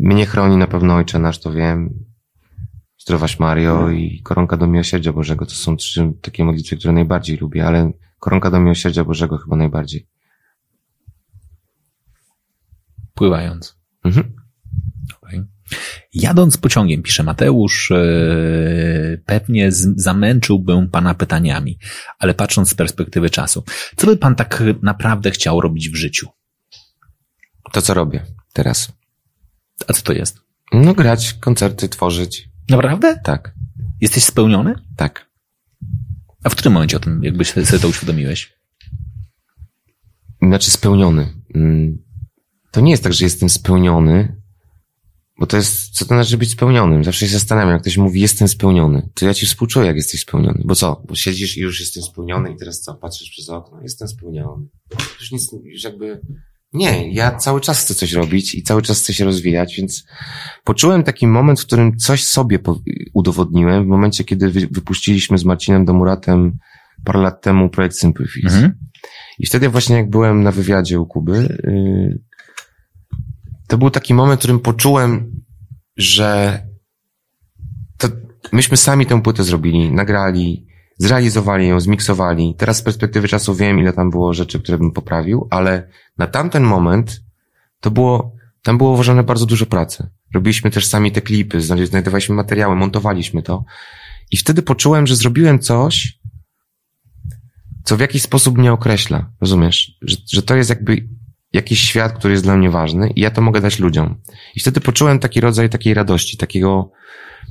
mnie 0.00 0.26
chroni 0.26 0.56
na 0.56 0.66
pewno 0.66 0.94
Ojcze 0.94 1.18
Nasz, 1.18 1.40
to 1.40 1.52
wiem. 1.52 2.04
Zdrowaś 2.98 3.38
Mario 3.38 3.90
i 3.90 4.20
Koronka 4.22 4.56
do 4.56 4.66
Miłosierdzia 4.66 5.12
Bożego. 5.12 5.46
To 5.46 5.54
są 5.54 5.76
trzy 5.76 6.12
takie 6.22 6.44
modlitwy, 6.44 6.76
które 6.76 6.92
najbardziej 6.92 7.36
lubię, 7.36 7.66
ale 7.66 7.92
Koronka 8.18 8.50
do 8.50 8.60
Miłosierdzia 8.60 9.04
Bożego 9.04 9.38
chyba 9.38 9.56
najbardziej. 9.56 10.06
Pływając. 13.14 13.78
Mhm. 14.04 14.35
Jadąc 16.14 16.56
pociągiem, 16.56 17.02
pisze 17.02 17.22
Mateusz, 17.22 17.90
yy, 17.90 19.22
pewnie 19.26 19.68
zamęczyłbym 19.96 20.90
pana 20.90 21.14
pytaniami, 21.14 21.78
ale 22.18 22.34
patrząc 22.34 22.68
z 22.68 22.74
perspektywy 22.74 23.30
czasu, 23.30 23.64
co 23.96 24.06
by 24.06 24.16
pan 24.16 24.34
tak 24.34 24.62
naprawdę 24.82 25.30
chciał 25.30 25.60
robić 25.60 25.90
w 25.90 25.96
życiu? 25.96 26.28
To, 27.72 27.82
co 27.82 27.94
robię 27.94 28.26
teraz. 28.52 28.92
A 29.88 29.92
co 29.92 30.02
to 30.02 30.12
jest? 30.12 30.38
No 30.72 30.94
grać, 30.94 31.32
koncerty, 31.32 31.88
tworzyć. 31.88 32.48
Naprawdę? 32.68 33.20
Tak. 33.24 33.54
Jesteś 34.00 34.24
spełniony? 34.24 34.74
Tak. 34.96 35.30
A 36.44 36.48
w 36.48 36.54
którym 36.54 36.72
momencie 36.72 36.96
o 36.96 37.00
tym 37.00 37.24
jakbyś 37.24 37.50
sobie 37.50 37.78
to 37.78 37.88
uświadomiłeś? 37.88 38.52
Znaczy 40.42 40.70
spełniony. 40.70 41.32
Mm, 41.54 41.98
to 42.70 42.80
nie 42.80 42.90
jest 42.90 43.02
tak, 43.02 43.12
że 43.12 43.24
jestem 43.24 43.48
spełniony, 43.48 44.42
bo 45.38 45.46
to 45.46 45.56
jest, 45.56 45.90
co 45.90 46.04
to 46.04 46.14
znaczy 46.14 46.38
być 46.38 46.50
spełnionym? 46.50 47.04
Zawsze 47.04 47.26
się 47.26 47.32
zastanawiam, 47.32 47.70
jak 47.70 47.80
ktoś 47.80 47.96
mówi, 47.96 48.20
jestem 48.20 48.48
spełniony. 48.48 49.08
To 49.14 49.26
ja 49.26 49.34
ci 49.34 49.46
współczuję, 49.46 49.86
jak 49.86 49.96
jesteś 49.96 50.20
spełniony. 50.20 50.62
Bo 50.64 50.74
co? 50.74 51.02
Bo 51.08 51.14
siedzisz 51.14 51.56
i 51.56 51.60
już 51.60 51.80
jestem 51.80 52.02
spełniony 52.02 52.52
i 52.52 52.56
teraz 52.56 52.80
co? 52.80 52.94
Patrzysz 52.94 53.30
przez 53.30 53.48
okno, 53.48 53.82
jestem 53.82 54.08
spełniony. 54.08 54.66
Już 55.20 55.32
nic, 55.32 55.52
już 55.64 55.84
jakby, 55.84 56.20
nie, 56.72 57.12
ja 57.12 57.36
cały 57.36 57.60
czas 57.60 57.80
chcę 57.80 57.94
coś 57.94 58.12
robić 58.12 58.54
i 58.54 58.62
cały 58.62 58.82
czas 58.82 59.00
chcę 59.00 59.14
się 59.14 59.24
rozwijać, 59.24 59.76
więc 59.76 60.04
poczułem 60.64 61.02
taki 61.02 61.26
moment, 61.26 61.60
w 61.60 61.66
którym 61.66 61.96
coś 61.96 62.24
sobie 62.24 62.58
udowodniłem, 63.14 63.84
w 63.84 63.86
momencie, 63.86 64.24
kiedy 64.24 64.50
wypuściliśmy 64.50 65.38
z 65.38 65.44
Marcinem 65.44 65.84
Domuratem 65.84 66.58
parę 67.04 67.20
lat 67.20 67.42
temu 67.42 67.68
projekt 67.68 67.96
Simple 67.96 68.26
Fix. 68.26 68.54
Mhm. 68.54 68.78
I 69.38 69.46
wtedy 69.46 69.68
właśnie 69.68 69.96
jak 69.96 70.10
byłem 70.10 70.42
na 70.42 70.52
wywiadzie 70.52 71.00
u 71.00 71.06
Kuby, 71.06 71.58
yy, 71.64 72.18
to 73.66 73.78
był 73.78 73.90
taki 73.90 74.14
moment, 74.14 74.40
w 74.40 74.42
którym 74.42 74.60
poczułem, 74.60 75.42
że 75.96 76.62
to 77.98 78.08
myśmy 78.52 78.76
sami 78.76 79.06
tę 79.06 79.22
płytę 79.22 79.44
zrobili, 79.44 79.92
nagrali, 79.92 80.66
zrealizowali 80.98 81.68
ją, 81.68 81.80
zmiksowali. 81.80 82.54
Teraz 82.58 82.76
z 82.76 82.82
perspektywy 82.82 83.28
czasu 83.28 83.54
wiem, 83.54 83.78
ile 83.78 83.92
tam 83.92 84.10
było 84.10 84.34
rzeczy, 84.34 84.60
które 84.60 84.78
bym 84.78 84.92
poprawił, 84.92 85.48
ale 85.50 85.88
na 86.18 86.26
tamten 86.26 86.62
moment 86.62 87.22
to 87.80 87.90
było, 87.90 88.32
tam 88.62 88.78
było 88.78 88.94
włożone 88.94 89.22
bardzo 89.22 89.46
dużo 89.46 89.66
pracy. 89.66 90.10
Robiliśmy 90.34 90.70
też 90.70 90.86
sami 90.86 91.12
te 91.12 91.20
klipy, 91.20 91.60
znajdowaliśmy 91.60 92.34
materiały, 92.34 92.76
montowaliśmy 92.76 93.42
to. 93.42 93.64
I 94.30 94.36
wtedy 94.36 94.62
poczułem, 94.62 95.06
że 95.06 95.16
zrobiłem 95.16 95.58
coś, 95.58 96.18
co 97.84 97.96
w 97.96 98.00
jakiś 98.00 98.22
sposób 98.22 98.58
mnie 98.58 98.72
określa. 98.72 99.30
Rozumiesz? 99.40 99.98
Że, 100.02 100.16
że 100.32 100.42
to 100.42 100.56
jest 100.56 100.70
jakby 100.70 101.08
jakiś 101.56 101.80
świat, 101.80 102.12
który 102.12 102.32
jest 102.32 102.44
dla 102.44 102.56
mnie 102.56 102.70
ważny 102.70 103.10
i 103.10 103.20
ja 103.20 103.30
to 103.30 103.40
mogę 103.40 103.60
dać 103.60 103.78
ludziom. 103.78 104.16
I 104.56 104.60
wtedy 104.60 104.80
poczułem 104.80 105.18
taki 105.18 105.40
rodzaj 105.40 105.70
takiej 105.70 105.94
radości, 105.94 106.36
takiego, 106.36 106.90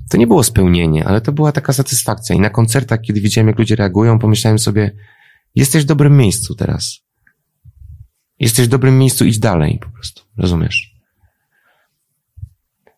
to 0.09 0.17
nie 0.17 0.27
było 0.27 0.43
spełnienie, 0.43 1.05
ale 1.05 1.21
to 1.21 1.31
była 1.31 1.51
taka 1.51 1.73
satysfakcja. 1.73 2.35
I 2.35 2.39
na 2.39 2.49
koncertach, 2.49 3.01
kiedy 3.01 3.21
widziałem, 3.21 3.47
jak 3.47 3.59
ludzie 3.59 3.75
reagują, 3.75 4.19
pomyślałem 4.19 4.59
sobie, 4.59 4.91
jesteś 5.55 5.83
w 5.83 5.85
dobrym 5.85 6.17
miejscu 6.17 6.55
teraz. 6.55 6.99
Jesteś 8.39 8.65
w 8.65 8.69
dobrym 8.69 8.97
miejscu, 8.97 9.25
idź 9.25 9.39
dalej 9.39 9.79
po 9.81 9.89
prostu. 9.89 10.21
Rozumiesz? 10.37 10.95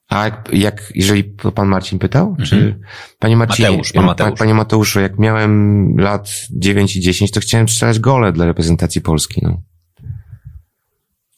A 0.09 0.23
jak, 0.23 0.49
jak 0.53 0.91
jeżeli 0.95 1.23
pan 1.55 1.67
Marcin 1.67 1.99
pytał? 1.99 2.29
Mhm. 2.29 2.45
Czy, 2.47 2.79
panie 3.19 3.37
Marcinie, 3.37 3.69
Mateusz, 3.69 3.91
pan 3.91 4.05
Mateusz. 4.05 4.39
Panie 4.39 4.53
Mateuszu, 4.53 4.99
jak 4.99 5.19
miałem 5.19 5.93
lat 5.97 6.31
9 6.51 6.95
i 6.95 7.01
10, 7.01 7.31
to 7.31 7.39
chciałem 7.39 7.69
strzelać 7.69 7.99
gole 7.99 8.31
dla 8.31 8.45
reprezentacji 8.45 9.01
Polski, 9.01 9.41
no. 9.43 9.61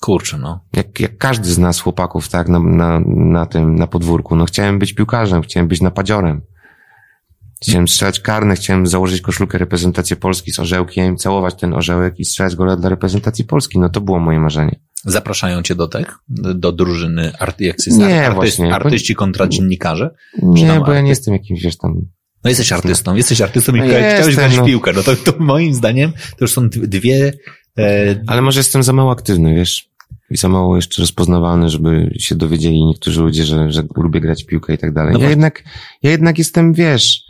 Kurczę, 0.02 0.38
no. 0.38 0.66
Jak, 0.74 1.00
jak 1.00 1.18
każdy 1.18 1.50
z 1.50 1.58
nas 1.58 1.80
chłopaków, 1.80 2.30
tak, 2.30 2.50
na, 2.50 2.60
na, 2.60 3.00
na 3.06 3.46
tym, 3.46 3.76
na 3.76 3.88
podwórku. 3.88 4.36
No 4.36 4.46
chciałem 4.46 4.80
być 4.80 4.94
piłkarzem, 4.94 5.42
chciałem 5.42 5.68
być 5.68 5.82
napadziorem. 5.82 6.42
Chciałem 7.62 7.88
strzelać 7.88 8.20
karne, 8.20 8.56
chciałem 8.56 8.88
założyć 8.88 9.22
koszulkę 9.22 9.58
reprezentacji 9.58 10.16
Polski 10.16 10.52
z 10.52 10.60
orzełkiem, 10.60 11.18
całować 11.18 11.56
ten 11.56 11.74
orzełek 11.74 12.20
i 12.20 12.26
strzelać 12.26 12.56
gole 12.56 12.78
dla 12.78 12.90
reprezentacji 12.90 13.46
Polski. 13.46 13.80
No 13.80 13.90
to 13.90 14.02
było 14.02 14.20
moje 14.20 14.40
marzenie. 14.40 14.80
Zapraszają 15.06 15.62
cię 15.62 15.76
do 15.76 15.88
tych, 15.88 16.18
do 16.56 16.72
drużyny, 16.72 17.32
arty, 17.40 17.64
jak 17.64 17.82
się 17.82 17.92
nie, 17.92 18.20
artyst, 18.20 18.36
właśnie. 18.36 18.76
artyści 18.76 19.16
kontra 19.16 19.48
dziennikarze? 19.48 20.16
Nie, 20.44 20.82
bo 20.86 20.92
ja 20.92 21.02
nie 21.02 21.10
jestem 21.10 21.34
jakimś, 21.34 21.62
wiesz, 21.62 21.78
tam 21.78 22.02
no 22.44 22.50
jesteś 22.50 22.72
artystą, 22.72 23.16
jesteś 23.16 23.42
artystą 23.42 23.76
i 23.76 23.80
no 23.80 23.86
chciałeś 23.86 24.36
grać 24.36 24.58
no. 24.58 24.66
piłkę. 24.66 24.94
No 24.96 25.04
to, 25.04 25.16
to 25.16 25.34
moim 25.40 25.74
zdaniem 25.74 26.12
to 26.12 26.38
już 26.42 26.52
są 26.52 26.70
dwie... 26.70 27.34
E... 27.80 28.16
Ale 28.28 28.42
może 28.42 28.60
jestem 28.60 28.84
za 28.84 28.94
mało 28.94 29.12
aktywny, 29.12 29.56
wiesz? 29.56 29.89
I 30.32 30.38
za 30.38 30.50
mało 30.50 30.76
jeszcze 30.76 31.02
rozpoznawalny, 31.02 31.70
żeby 31.70 32.14
się 32.20 32.36
dowiedzieli 32.36 32.86
niektórzy 32.86 33.22
ludzie, 33.22 33.44
że, 33.44 33.72
że 33.72 33.84
lubię 33.96 34.22
grać 34.22 34.46
piłkę 34.46 34.74
i 34.74 34.78
tak 34.78 34.94
dalej. 34.94 35.14
No 35.14 35.20
ja 35.20 35.30
jednak, 35.30 35.64
ja 36.04 36.12
jednak 36.12 36.38
jestem, 36.38 36.74
wiesz, 36.74 37.29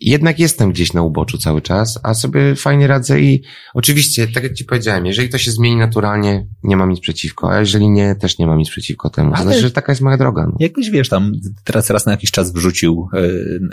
jednak 0.00 0.38
jestem 0.38 0.72
gdzieś 0.72 0.92
na 0.92 1.02
uboczu 1.02 1.38
cały 1.38 1.62
czas, 1.62 2.00
a 2.02 2.14
sobie 2.14 2.54
fajnie 2.54 2.86
radzę 2.86 3.20
i 3.20 3.42
oczywiście, 3.74 4.28
tak 4.28 4.42
jak 4.42 4.54
ci 4.54 4.64
powiedziałem, 4.64 5.06
jeżeli 5.06 5.28
to 5.28 5.38
się 5.38 5.50
zmieni 5.50 5.76
naturalnie, 5.76 6.46
nie 6.62 6.76
mam 6.76 6.90
nic 6.90 7.00
przeciwko, 7.00 7.52
a 7.52 7.60
jeżeli 7.60 7.90
nie, 7.90 8.14
też 8.14 8.38
nie 8.38 8.46
mam 8.46 8.58
nic 8.58 8.70
przeciwko 8.70 9.10
temu. 9.10 9.32
To 9.36 9.42
znaczy, 9.42 9.60
że 9.60 9.70
taka 9.70 9.92
jest 9.92 10.02
moja 10.02 10.16
droga. 10.16 10.46
No. 10.46 10.56
Jakoś 10.60 10.90
wiesz, 10.90 11.08
tam 11.08 11.32
teraz 11.64 11.90
raz 11.90 12.06
na 12.06 12.12
jakiś 12.12 12.30
czas 12.30 12.52
wrzucił 12.52 13.08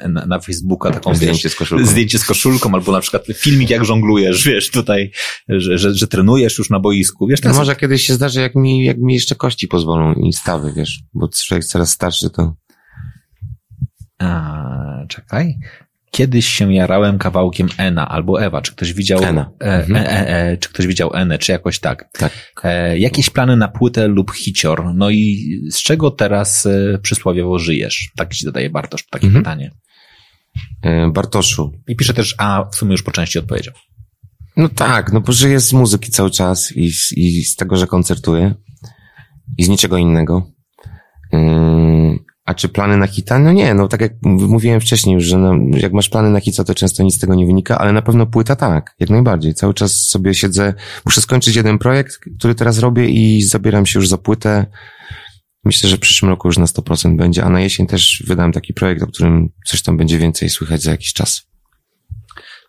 e, 0.02 0.10
na, 0.10 0.26
na 0.26 0.40
Facebooka 0.40 0.92
taką 0.92 1.16
zdjęcie 1.16 1.44
wiesz, 1.44 1.54
z 1.54 1.56
koszulką. 1.56 1.86
Zdjęcie 1.86 2.20
z 2.20 2.26
koszulką, 2.26 2.74
albo 2.74 2.92
na 2.92 3.00
przykład 3.02 3.26
filmik 3.36 3.70
jak 3.70 3.86
żonglujesz, 3.86 4.44
wiesz, 4.44 4.72
tutaj, 4.72 5.12
że, 5.50 5.78
że, 5.78 5.94
że 5.94 6.08
trenujesz 6.08 6.58
już 6.58 6.70
na 6.70 6.80
boisku, 6.80 7.28
wiesz. 7.28 7.44
No 7.44 7.54
może 7.54 7.76
kiedyś 7.76 8.06
się 8.06 8.14
zdarzy, 8.14 8.42
jak 8.42 8.56
mi, 8.56 8.86
jak 8.86 8.98
mi 8.98 9.14
jeszcze 9.14 9.36
kości 9.36 9.68
pozwolą 9.68 10.14
i 10.14 10.34
stawy, 10.34 10.74
wiesz, 10.76 11.04
bo 11.14 11.30
człowiek 11.48 11.66
coraz 11.66 11.90
starszy 11.90 12.30
to... 12.30 12.56
A, 14.20 15.06
czekaj. 15.10 15.56
Kiedyś 16.16 16.46
się 16.48 16.74
jarałem 16.74 17.18
kawałkiem 17.18 17.68
Ena 17.78 18.10
albo 18.10 18.44
Ewa. 18.44 18.62
Czy 18.62 18.72
ktoś 18.72 18.94
widział 18.94 19.24
Ena. 19.24 19.52
E, 19.62 19.66
mhm. 19.66 19.96
e, 19.96 20.10
e, 20.10 20.52
e, 20.52 20.58
czy 20.58 20.70
ktoś 20.70 20.88
widział 20.88 21.14
Enę, 21.14 21.38
czy 21.38 21.52
jakoś 21.52 21.80
tak. 21.80 22.10
tak. 22.12 22.32
E, 22.64 23.00
jakieś 23.00 23.30
plany 23.30 23.58
na 23.58 23.68
płytę 23.68 24.08
lub 24.08 24.32
hicior? 24.32 24.94
No 24.94 25.10
i 25.10 25.40
z 25.72 25.84
czego 25.84 26.12
teraz 26.12 26.66
e, 26.66 27.00
przysłowiowo 27.02 27.60
żyjesz? 27.60 28.12
Tak 28.16 28.34
ci 28.34 28.46
zadaje 28.46 28.70
Bartosz 28.70 29.08
takie 29.10 29.28
mhm. 29.28 29.44
pytanie. 29.44 29.72
Bartoszu. 31.14 31.72
I 31.88 31.96
pisze 31.96 32.14
też, 32.14 32.36
a 32.38 32.66
w 32.72 32.76
sumie 32.76 32.92
już 32.92 33.04
po 33.04 33.12
części 33.12 33.40
odpowiedział. 33.40 33.74
No 34.58 34.70
tak, 34.70 35.14
no 35.14 35.22
bo 35.22 35.32
żyję 35.32 35.60
z 35.60 35.74
muzyki 35.74 36.12
cały 36.12 36.32
czas 36.32 36.72
i, 36.76 36.92
i 37.16 37.44
z 37.44 37.56
tego, 37.56 37.76
że 37.76 37.88
koncertuję 37.88 38.54
i 39.58 39.64
z 39.64 39.70
niczego 39.70 39.98
innego. 39.98 40.52
A 42.46 42.54
czy 42.54 42.70
plany 42.70 42.98
na 42.98 43.08
hita? 43.08 43.40
No 43.40 43.52
nie, 43.52 43.74
no 43.74 43.88
tak 43.88 44.02
jak 44.02 44.14
mówiłem 44.22 44.82
wcześniej 44.82 45.14
już, 45.14 45.24
że 45.24 45.38
no, 45.38 45.78
jak 45.78 45.94
masz 45.94 46.10
plany 46.10 46.30
na 46.30 46.40
hita, 46.40 46.64
to 46.64 46.76
często 46.76 47.04
nic 47.04 47.16
z 47.16 47.20
tego 47.20 47.36
nie 47.36 47.46
wynika, 47.46 47.78
ale 47.78 47.94
na 47.94 48.02
pewno 48.02 48.26
płyta 48.26 48.56
tak, 48.56 48.96
jak 49.00 49.10
najbardziej. 49.10 49.54
Cały 49.54 49.74
czas 49.74 49.92
sobie 49.92 50.34
siedzę, 50.34 50.74
muszę 51.06 51.22
skończyć 51.22 51.56
jeden 51.56 51.78
projekt, 51.78 52.20
który 52.38 52.56
teraz 52.56 52.80
robię 52.80 53.10
i 53.10 53.44
zabieram 53.44 53.86
się 53.86 54.00
już 54.00 54.10
za 54.10 54.18
płytę. 54.18 54.66
Myślę, 55.64 55.90
że 55.90 55.98
w 55.98 56.00
przyszłym 56.00 56.30
roku 56.30 56.48
już 56.48 56.58
na 56.58 56.66
100% 56.66 57.16
będzie, 57.16 57.44
a 57.44 57.50
na 57.50 57.62
jesień 57.62 57.88
też 57.88 58.24
wydam 58.28 58.52
taki 58.52 58.74
projekt, 58.74 59.04
o 59.04 59.08
którym 59.08 59.50
coś 59.66 59.82
tam 59.82 59.98
będzie 59.98 60.18
więcej 60.18 60.50
słychać 60.50 60.82
za 60.82 60.92
jakiś 60.92 61.14
czas. 61.14 61.55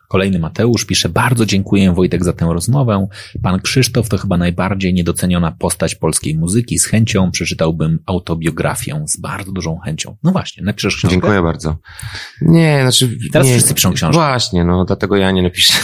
Kolejny 0.09 0.39
Mateusz 0.39 0.85
pisze, 0.85 1.09
bardzo 1.09 1.47
dziękuję 1.47 1.93
Wojtek 1.93 2.24
za 2.24 2.33
tę 2.33 2.47
rozmowę. 2.53 3.07
Pan 3.43 3.61
Krzysztof 3.61 4.09
to 4.09 4.19
chyba 4.19 4.37
najbardziej 4.37 4.95
niedoceniona 4.95 5.53
postać 5.53 5.95
polskiej 5.95 6.39
muzyki. 6.39 6.78
Z 6.78 6.87
chęcią 6.87 7.31
przeczytałbym 7.31 7.99
autobiografię, 8.07 9.05
z 9.07 9.16
bardzo 9.16 9.53
dużą 9.53 9.78
chęcią. 9.78 10.16
No 10.23 10.33
właśnie, 10.33 10.65
napiszesz 10.65 10.97
książkę? 10.97 11.15
Dziękuję 11.15 11.43
bardzo. 11.43 11.77
Nie, 12.41 12.78
znaczy... 12.83 13.19
Teraz 13.33 13.49
nie, 13.49 13.55
wszyscy 13.55 13.74
piszą 13.74 13.93
książkę. 13.93 14.20
Właśnie, 14.20 14.65
no 14.65 14.85
dlatego 14.85 15.16
ja 15.16 15.31
nie 15.31 15.43
napiszę. 15.43 15.74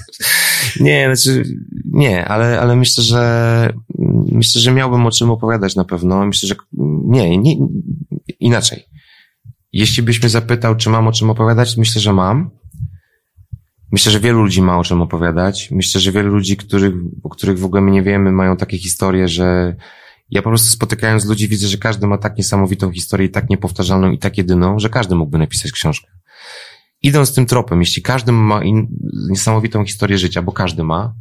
nie, 0.80 1.16
znaczy, 1.16 1.42
nie, 1.84 2.24
ale, 2.24 2.60
ale 2.60 2.76
myślę, 2.76 3.04
że 3.04 3.72
myślę, 4.32 4.60
że 4.60 4.72
miałbym 4.72 5.06
o 5.06 5.10
czym 5.10 5.30
opowiadać 5.30 5.76
na 5.76 5.84
pewno. 5.84 6.26
Myślę, 6.26 6.48
że 6.48 6.54
nie, 7.04 7.38
nie 7.38 7.56
inaczej. 8.40 8.84
Jeśli 9.72 10.02
byś 10.02 10.20
mnie 10.20 10.28
zapytał, 10.28 10.76
czy 10.76 10.90
mam 10.90 11.08
o 11.08 11.12
czym 11.12 11.30
opowiadać, 11.30 11.76
myślę, 11.76 12.00
że 12.00 12.12
mam. 12.12 12.50
Myślę, 13.94 14.12
że 14.12 14.20
wielu 14.20 14.42
ludzi 14.42 14.62
ma 14.62 14.78
o 14.78 14.84
czym 14.84 15.02
opowiadać. 15.02 15.70
Myślę, 15.70 16.00
że 16.00 16.12
wielu 16.12 16.34
ludzi, 16.34 16.56
których, 16.56 16.94
o 17.22 17.28
których 17.28 17.58
w 17.58 17.64
ogóle 17.64 17.82
my 17.82 17.90
nie 17.90 18.02
wiemy, 18.02 18.32
mają 18.32 18.56
takie 18.56 18.78
historie, 18.78 19.28
że 19.28 19.76
ja 20.30 20.42
po 20.42 20.48
prostu 20.48 20.68
spotykając 20.72 21.24
ludzi 21.24 21.48
widzę, 21.48 21.66
że 21.68 21.78
każdy 21.78 22.06
ma 22.06 22.18
tak 22.18 22.38
niesamowitą 22.38 22.92
historię 22.92 23.28
tak 23.28 23.50
niepowtarzalną 23.50 24.10
i 24.10 24.18
tak 24.18 24.38
jedyną, 24.38 24.78
że 24.78 24.88
każdy 24.88 25.14
mógłby 25.14 25.38
napisać 25.38 25.72
książkę. 25.72 26.10
Idąc 27.02 27.34
tym 27.34 27.46
tropem, 27.46 27.80
jeśli 27.80 28.02
każdy 28.02 28.32
ma 28.32 28.64
in, 28.64 28.86
niesamowitą 29.30 29.84
historię 29.84 30.18
życia, 30.18 30.42
bo 30.42 30.52
każdy 30.52 30.84
ma, 30.84 31.14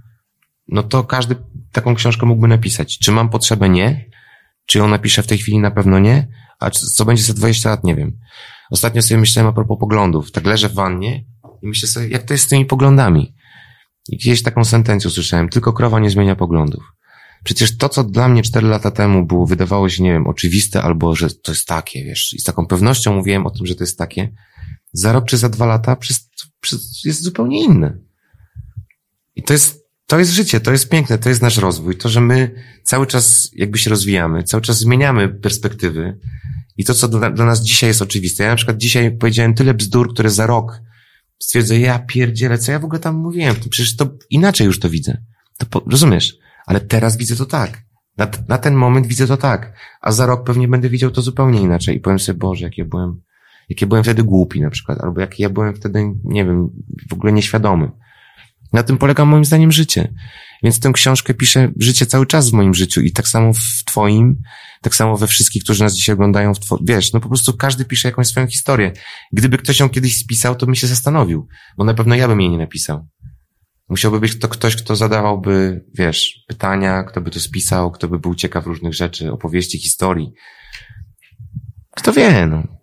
no 0.67 0.83
to 0.83 1.03
każdy 1.03 1.35
taką 1.71 1.95
książkę 1.95 2.25
mógłby 2.25 2.47
napisać. 2.47 2.99
Czy 2.99 3.11
mam 3.11 3.29
potrzebę? 3.29 3.69
Nie. 3.69 4.09
Czy 4.65 4.77
ją 4.77 4.87
napiszę 4.87 5.23
w 5.23 5.27
tej 5.27 5.37
chwili? 5.37 5.59
Na 5.59 5.71
pewno 5.71 5.99
nie. 5.99 6.27
A 6.59 6.69
co 6.69 7.05
będzie 7.05 7.23
za 7.23 7.33
20 7.33 7.69
lat? 7.69 7.83
Nie 7.83 7.95
wiem. 7.95 8.17
Ostatnio 8.71 9.01
sobie 9.01 9.19
myślałem 9.19 9.49
a 9.49 9.53
propos 9.53 9.79
poglądów. 9.79 10.31
Tak 10.31 10.45
leżę 10.45 10.69
w 10.69 10.73
wannie 10.73 11.32
i 11.63 11.67
myślę 11.67 11.87
sobie, 11.87 12.07
jak 12.07 12.23
to 12.23 12.33
jest 12.33 12.45
z 12.45 12.47
tymi 12.47 12.65
poglądami. 12.65 13.35
I 14.09 14.17
gdzieś 14.17 14.43
taką 14.43 14.65
sentencję 14.65 15.07
usłyszałem, 15.07 15.49
tylko 15.49 15.73
krowa 15.73 15.99
nie 15.99 16.09
zmienia 16.09 16.35
poglądów. 16.35 16.83
Przecież 17.43 17.77
to, 17.77 17.89
co 17.89 18.03
dla 18.03 18.27
mnie 18.27 18.41
cztery 18.41 18.67
lata 18.67 18.91
temu 18.91 19.25
było, 19.25 19.45
wydawało 19.45 19.89
się, 19.89 20.03
nie 20.03 20.11
wiem, 20.11 20.27
oczywiste, 20.27 20.81
albo 20.81 21.15
że 21.15 21.29
to 21.29 21.51
jest 21.51 21.67
takie, 21.67 22.03
wiesz, 22.03 22.33
i 22.33 22.39
z 22.39 22.43
taką 22.43 22.65
pewnością 22.65 23.15
mówiłem 23.15 23.45
o 23.45 23.49
tym, 23.49 23.65
że 23.65 23.75
to 23.75 23.83
jest 23.83 23.97
takie, 23.97 24.31
za 24.93 25.13
rok 25.13 25.25
czy 25.25 25.37
za 25.37 25.49
dwa 25.49 25.65
lata 25.65 25.95
przez, 25.95 26.29
przez, 26.59 27.05
jest 27.05 27.23
zupełnie 27.23 27.63
inne. 27.63 27.97
I 29.35 29.43
to 29.43 29.53
jest, 29.53 29.85
to 30.07 30.19
jest 30.19 30.31
życie, 30.31 30.59
to 30.59 30.71
jest 30.71 30.89
piękne, 30.89 31.17
to 31.17 31.29
jest 31.29 31.41
nasz 31.41 31.57
rozwój, 31.57 31.97
to, 31.97 32.09
że 32.09 32.21
my 32.21 32.51
cały 32.83 33.07
czas 33.07 33.49
jakby 33.53 33.77
się 33.77 33.89
rozwijamy, 33.89 34.43
cały 34.43 34.61
czas 34.61 34.79
zmieniamy 34.79 35.29
perspektywy 35.29 36.19
i 36.77 36.85
to, 36.85 36.93
co 36.93 37.07
dla, 37.07 37.31
dla 37.31 37.45
nas 37.45 37.61
dzisiaj 37.61 37.87
jest 37.87 38.01
oczywiste. 38.01 38.43
Ja 38.43 38.49
na 38.49 38.55
przykład 38.55 38.77
dzisiaj 38.77 39.17
powiedziałem 39.17 39.53
tyle 39.53 39.73
bzdur, 39.73 40.13
które 40.13 40.29
za 40.29 40.47
rok 40.47 40.81
stwierdzę, 41.39 41.79
ja 41.79 41.99
pierdzielę, 41.99 42.57
co 42.57 42.71
ja 42.71 42.79
w 42.79 42.85
ogóle 42.85 42.99
tam 42.99 43.15
mówiłem, 43.15 43.55
przecież 43.69 43.95
to 43.95 44.09
inaczej 44.29 44.67
już 44.67 44.79
to 44.79 44.89
widzę. 44.89 45.17
To 45.57 45.65
po, 45.65 45.83
rozumiesz? 45.91 46.37
Ale 46.65 46.81
teraz 46.81 47.17
widzę 47.17 47.35
to 47.35 47.45
tak. 47.45 47.83
Na, 48.17 48.27
na 48.47 48.57
ten 48.57 48.75
moment 48.75 49.07
widzę 49.07 49.27
to 49.27 49.37
tak. 49.37 49.77
A 50.01 50.11
za 50.11 50.25
rok 50.25 50.43
pewnie 50.45 50.67
będę 50.67 50.89
widział 50.89 51.11
to 51.11 51.21
zupełnie 51.21 51.61
inaczej 51.61 51.95
i 51.95 51.99
powiem 51.99 52.19
sobie, 52.19 52.39
Boże, 52.39 52.65
jak 52.65 52.77
ja 52.77 52.85
byłem, 52.85 53.21
jak 53.69 53.81
ja 53.81 53.87
byłem 53.87 54.03
wtedy 54.03 54.23
głupi 54.23 54.61
na 54.61 54.69
przykład, 54.69 55.01
albo 55.01 55.21
jak 55.21 55.39
ja 55.39 55.49
byłem 55.49 55.75
wtedy, 55.75 56.13
nie 56.23 56.45
wiem, 56.45 56.69
w 57.09 57.13
ogóle 57.13 57.33
nieświadomy. 57.33 57.91
Na 58.73 58.83
tym 58.83 58.97
polega 58.97 59.25
moim 59.25 59.45
zdaniem 59.45 59.71
życie. 59.71 60.13
Więc 60.63 60.79
tę 60.79 60.91
książkę 60.93 61.33
piszę 61.33 61.71
życie 61.79 62.05
cały 62.05 62.25
czas 62.25 62.49
w 62.49 62.53
moim 62.53 62.73
życiu 62.73 63.01
i 63.01 63.11
tak 63.11 63.27
samo 63.27 63.53
w 63.53 63.83
twoim, 63.85 64.41
tak 64.81 64.95
samo 64.95 65.17
we 65.17 65.27
wszystkich, 65.27 65.63
którzy 65.63 65.83
nas 65.83 65.95
dzisiaj 65.95 66.13
oglądają 66.13 66.53
w 66.53 66.59
two... 66.59 66.79
wiesz, 66.83 67.13
no 67.13 67.19
po 67.19 67.27
prostu 67.27 67.53
każdy 67.53 67.85
pisze 67.85 68.07
jakąś 68.07 68.27
swoją 68.27 68.47
historię. 68.47 68.91
Gdyby 69.33 69.57
ktoś 69.57 69.79
ją 69.79 69.89
kiedyś 69.89 70.17
spisał, 70.17 70.55
to 70.55 70.65
bym 70.65 70.75
się 70.75 70.87
zastanowił, 70.87 71.47
bo 71.77 71.83
na 71.83 71.93
pewno 71.93 72.15
ja 72.15 72.27
bym 72.27 72.41
jej 72.41 72.49
nie 72.49 72.57
napisał. 72.57 73.07
Musiałby 73.89 74.19
być 74.19 74.39
to 74.39 74.47
ktoś, 74.47 74.75
kto 74.75 74.95
zadawałby, 74.95 75.85
wiesz, 75.93 76.43
pytania, 76.47 77.03
kto 77.03 77.21
by 77.21 77.31
to 77.31 77.39
spisał, 77.39 77.91
kto 77.91 78.07
by 78.07 78.19
był 78.19 78.35
ciekaw 78.35 78.65
różnych 78.65 78.93
rzeczy, 78.93 79.31
opowieści, 79.31 79.79
historii. 79.79 80.31
Kto 81.95 82.13
wie, 82.13 82.47
no. 82.47 82.82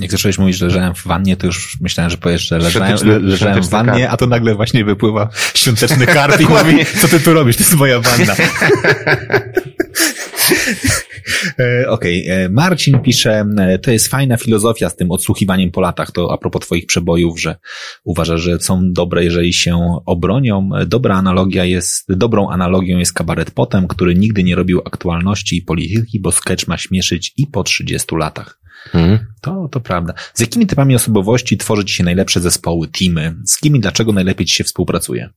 Jak 0.00 0.10
zacząłeś 0.10 0.38
mówić, 0.38 0.56
że 0.56 0.66
leżałem 0.66 0.94
w 0.94 1.06
wannie, 1.06 1.36
to 1.36 1.46
już 1.46 1.78
myślałem, 1.80 2.10
że 2.10 2.16
powiesz, 2.16 2.48
że 2.48 2.58
leżałem, 2.58 2.98
leżałem 3.22 3.62
w 3.62 3.68
wannie, 3.68 4.10
a 4.10 4.16
to 4.16 4.26
nagle 4.26 4.54
właśnie 4.54 4.84
wypływa 4.84 5.28
świąteczny 5.54 6.06
karp 6.16 6.40
i 6.40 6.46
mówi, 6.46 6.84
co 7.00 7.08
ty 7.08 7.20
tu 7.20 7.32
robisz, 7.32 7.56
to 7.56 7.62
jest 7.62 7.74
moja 7.74 8.00
wanna. 8.00 8.34
E, 11.58 11.88
okej, 11.88 12.22
okay. 12.22 12.36
E, 12.36 12.48
Marcin 12.48 12.98
pisze, 12.98 13.46
e, 13.58 13.78
to 13.78 13.90
jest 13.90 14.08
fajna 14.08 14.36
filozofia 14.36 14.90
z 14.90 14.96
tym 14.96 15.10
odsłuchiwaniem 15.10 15.70
po 15.70 15.80
latach, 15.80 16.10
to 16.10 16.32
a 16.32 16.38
propos 16.38 16.62
twoich 16.62 16.86
przebojów, 16.86 17.40
że 17.40 17.56
uważasz, 18.04 18.40
że 18.40 18.60
są 18.60 18.92
dobre, 18.92 19.24
jeżeli 19.24 19.52
się 19.52 19.98
obronią. 20.06 20.70
Dobra 20.86 21.16
analogia 21.16 21.64
jest, 21.64 22.04
dobrą 22.08 22.50
analogią 22.50 22.98
jest 22.98 23.12
kabaret 23.12 23.50
potem, 23.50 23.88
który 23.88 24.14
nigdy 24.14 24.42
nie 24.42 24.54
robił 24.54 24.82
aktualności 24.84 25.56
i 25.56 25.62
polityki, 25.62 26.20
bo 26.20 26.32
sketch 26.32 26.68
ma 26.68 26.78
śmieszyć 26.78 27.32
i 27.36 27.46
po 27.46 27.62
30 27.62 28.16
latach. 28.16 28.63
Hmm. 28.92 29.18
To, 29.40 29.68
to 29.70 29.80
prawda. 29.80 30.14
Z 30.34 30.40
jakimi 30.40 30.66
typami 30.66 30.94
osobowości 30.94 31.56
tworzy 31.58 31.84
ci 31.84 31.94
się 31.94 32.04
najlepsze 32.04 32.40
zespoły, 32.40 32.88
teamy? 32.88 33.36
Z 33.46 33.58
kim 33.58 33.76
i 33.76 33.80
dlaczego 33.80 34.12
najlepiej 34.12 34.46
ci 34.46 34.54
się 34.54 34.64
współpracuje? 34.64 35.30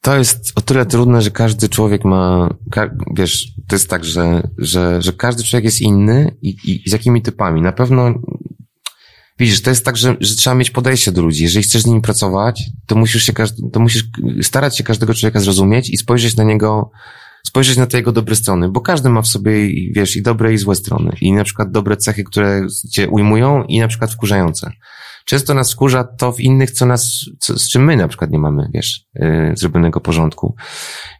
To 0.00 0.16
jest 0.16 0.52
o 0.54 0.60
tyle 0.60 0.86
trudne, 0.86 1.22
że 1.22 1.30
każdy 1.30 1.68
człowiek 1.68 2.04
ma, 2.04 2.48
wiesz, 3.14 3.48
to 3.68 3.76
jest 3.76 3.90
tak, 3.90 4.04
że, 4.04 4.48
że, 4.58 5.02
że 5.02 5.12
każdy 5.12 5.44
człowiek 5.44 5.64
jest 5.64 5.80
inny 5.80 6.36
i, 6.42 6.48
i, 6.48 6.86
i 6.86 6.90
z 6.90 6.92
jakimi 6.92 7.22
typami. 7.22 7.62
Na 7.62 7.72
pewno, 7.72 8.14
widzisz, 9.38 9.62
to 9.62 9.70
jest 9.70 9.84
tak, 9.84 9.96
że, 9.96 10.16
że 10.20 10.36
trzeba 10.36 10.56
mieć 10.56 10.70
podejście 10.70 11.12
do 11.12 11.22
ludzi. 11.22 11.42
Jeżeli 11.42 11.62
chcesz 11.62 11.82
z 11.82 11.86
nimi 11.86 12.00
pracować, 12.00 12.62
to 12.86 12.96
musisz 12.96 13.24
się, 13.24 13.32
to 13.72 13.80
musisz 13.80 14.04
starać 14.42 14.78
się 14.78 14.84
każdego 14.84 15.14
człowieka 15.14 15.40
zrozumieć 15.40 15.90
i 15.90 15.96
spojrzeć 15.96 16.36
na 16.36 16.44
niego 16.44 16.90
spojrzeć 17.46 17.76
na 17.76 17.86
te 17.86 17.96
jego 17.96 18.12
dobre 18.12 18.36
strony, 18.36 18.68
bo 18.68 18.80
każdy 18.80 19.08
ma 19.08 19.22
w 19.22 19.26
sobie, 19.26 19.52
wiesz, 19.92 20.16
i 20.16 20.22
dobre 20.22 20.52
i 20.52 20.58
złe 20.58 20.74
strony. 20.74 21.16
I 21.20 21.32
na 21.32 21.44
przykład 21.44 21.70
dobre 21.70 21.96
cechy, 21.96 22.24
które 22.24 22.66
cię 22.90 23.08
ujmują 23.08 23.64
i 23.64 23.80
na 23.80 23.88
przykład 23.88 24.12
wkurzające. 24.12 24.70
Często 25.26 25.54
nas 25.54 25.72
wkurza 25.72 26.04
to 26.04 26.32
w 26.32 26.40
innych, 26.40 26.70
co 26.70 26.86
nas, 26.86 27.30
co, 27.38 27.58
z 27.58 27.68
czym 27.68 27.84
my 27.84 27.96
na 27.96 28.08
przykład 28.08 28.30
nie 28.30 28.38
mamy, 28.38 28.68
wiesz, 28.74 29.06
yy, 29.14 29.52
zrobionego 29.56 30.00
porządku. 30.00 30.54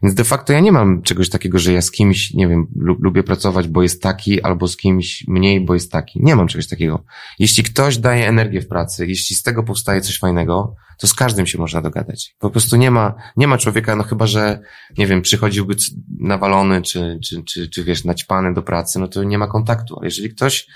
Więc 0.03 0.15
de 0.15 0.23
facto 0.23 0.53
ja 0.53 0.59
nie 0.59 0.71
mam 0.71 1.01
czegoś 1.01 1.29
takiego, 1.29 1.59
że 1.59 1.73
ja 1.73 1.81
z 1.81 1.91
kimś, 1.91 2.33
nie 2.33 2.47
wiem, 2.47 2.67
lubię 2.75 3.23
pracować, 3.23 3.67
bo 3.67 3.83
jest 3.83 4.03
taki, 4.03 4.41
albo 4.41 4.67
z 4.67 4.77
kimś 4.77 5.23
mniej, 5.27 5.65
bo 5.65 5.73
jest 5.73 5.91
taki. 5.91 6.19
Nie 6.23 6.35
mam 6.35 6.47
czegoś 6.47 6.67
takiego. 6.67 7.03
Jeśli 7.39 7.63
ktoś 7.63 7.97
daje 7.97 8.27
energię 8.27 8.61
w 8.61 8.67
pracy, 8.67 9.07
jeśli 9.07 9.35
z 9.35 9.43
tego 9.43 9.63
powstaje 9.63 10.01
coś 10.01 10.19
fajnego, 10.19 10.75
to 10.97 11.07
z 11.07 11.13
każdym 11.13 11.45
się 11.45 11.57
można 11.57 11.81
dogadać. 11.81 12.35
Po 12.39 12.49
prostu 12.49 12.75
nie 12.75 12.91
ma, 12.91 13.13
nie 13.37 13.47
ma 13.47 13.57
człowieka, 13.57 13.95
no 13.95 14.03
chyba, 14.03 14.27
że, 14.27 14.59
nie 14.97 15.07
wiem, 15.07 15.21
przychodziłby 15.21 15.75
nawalony, 16.19 16.81
czy, 16.81 17.19
czy, 17.23 17.43
czy, 17.43 17.69
czy 17.69 17.83
wiesz, 17.83 18.05
naćpany 18.05 18.53
do 18.53 18.61
pracy, 18.61 18.99
no 18.99 19.07
to 19.07 19.23
nie 19.23 19.37
ma 19.37 19.47
kontaktu. 19.47 19.95
Ale 19.97 20.07
jeżeli 20.07 20.29
ktoś 20.29 20.67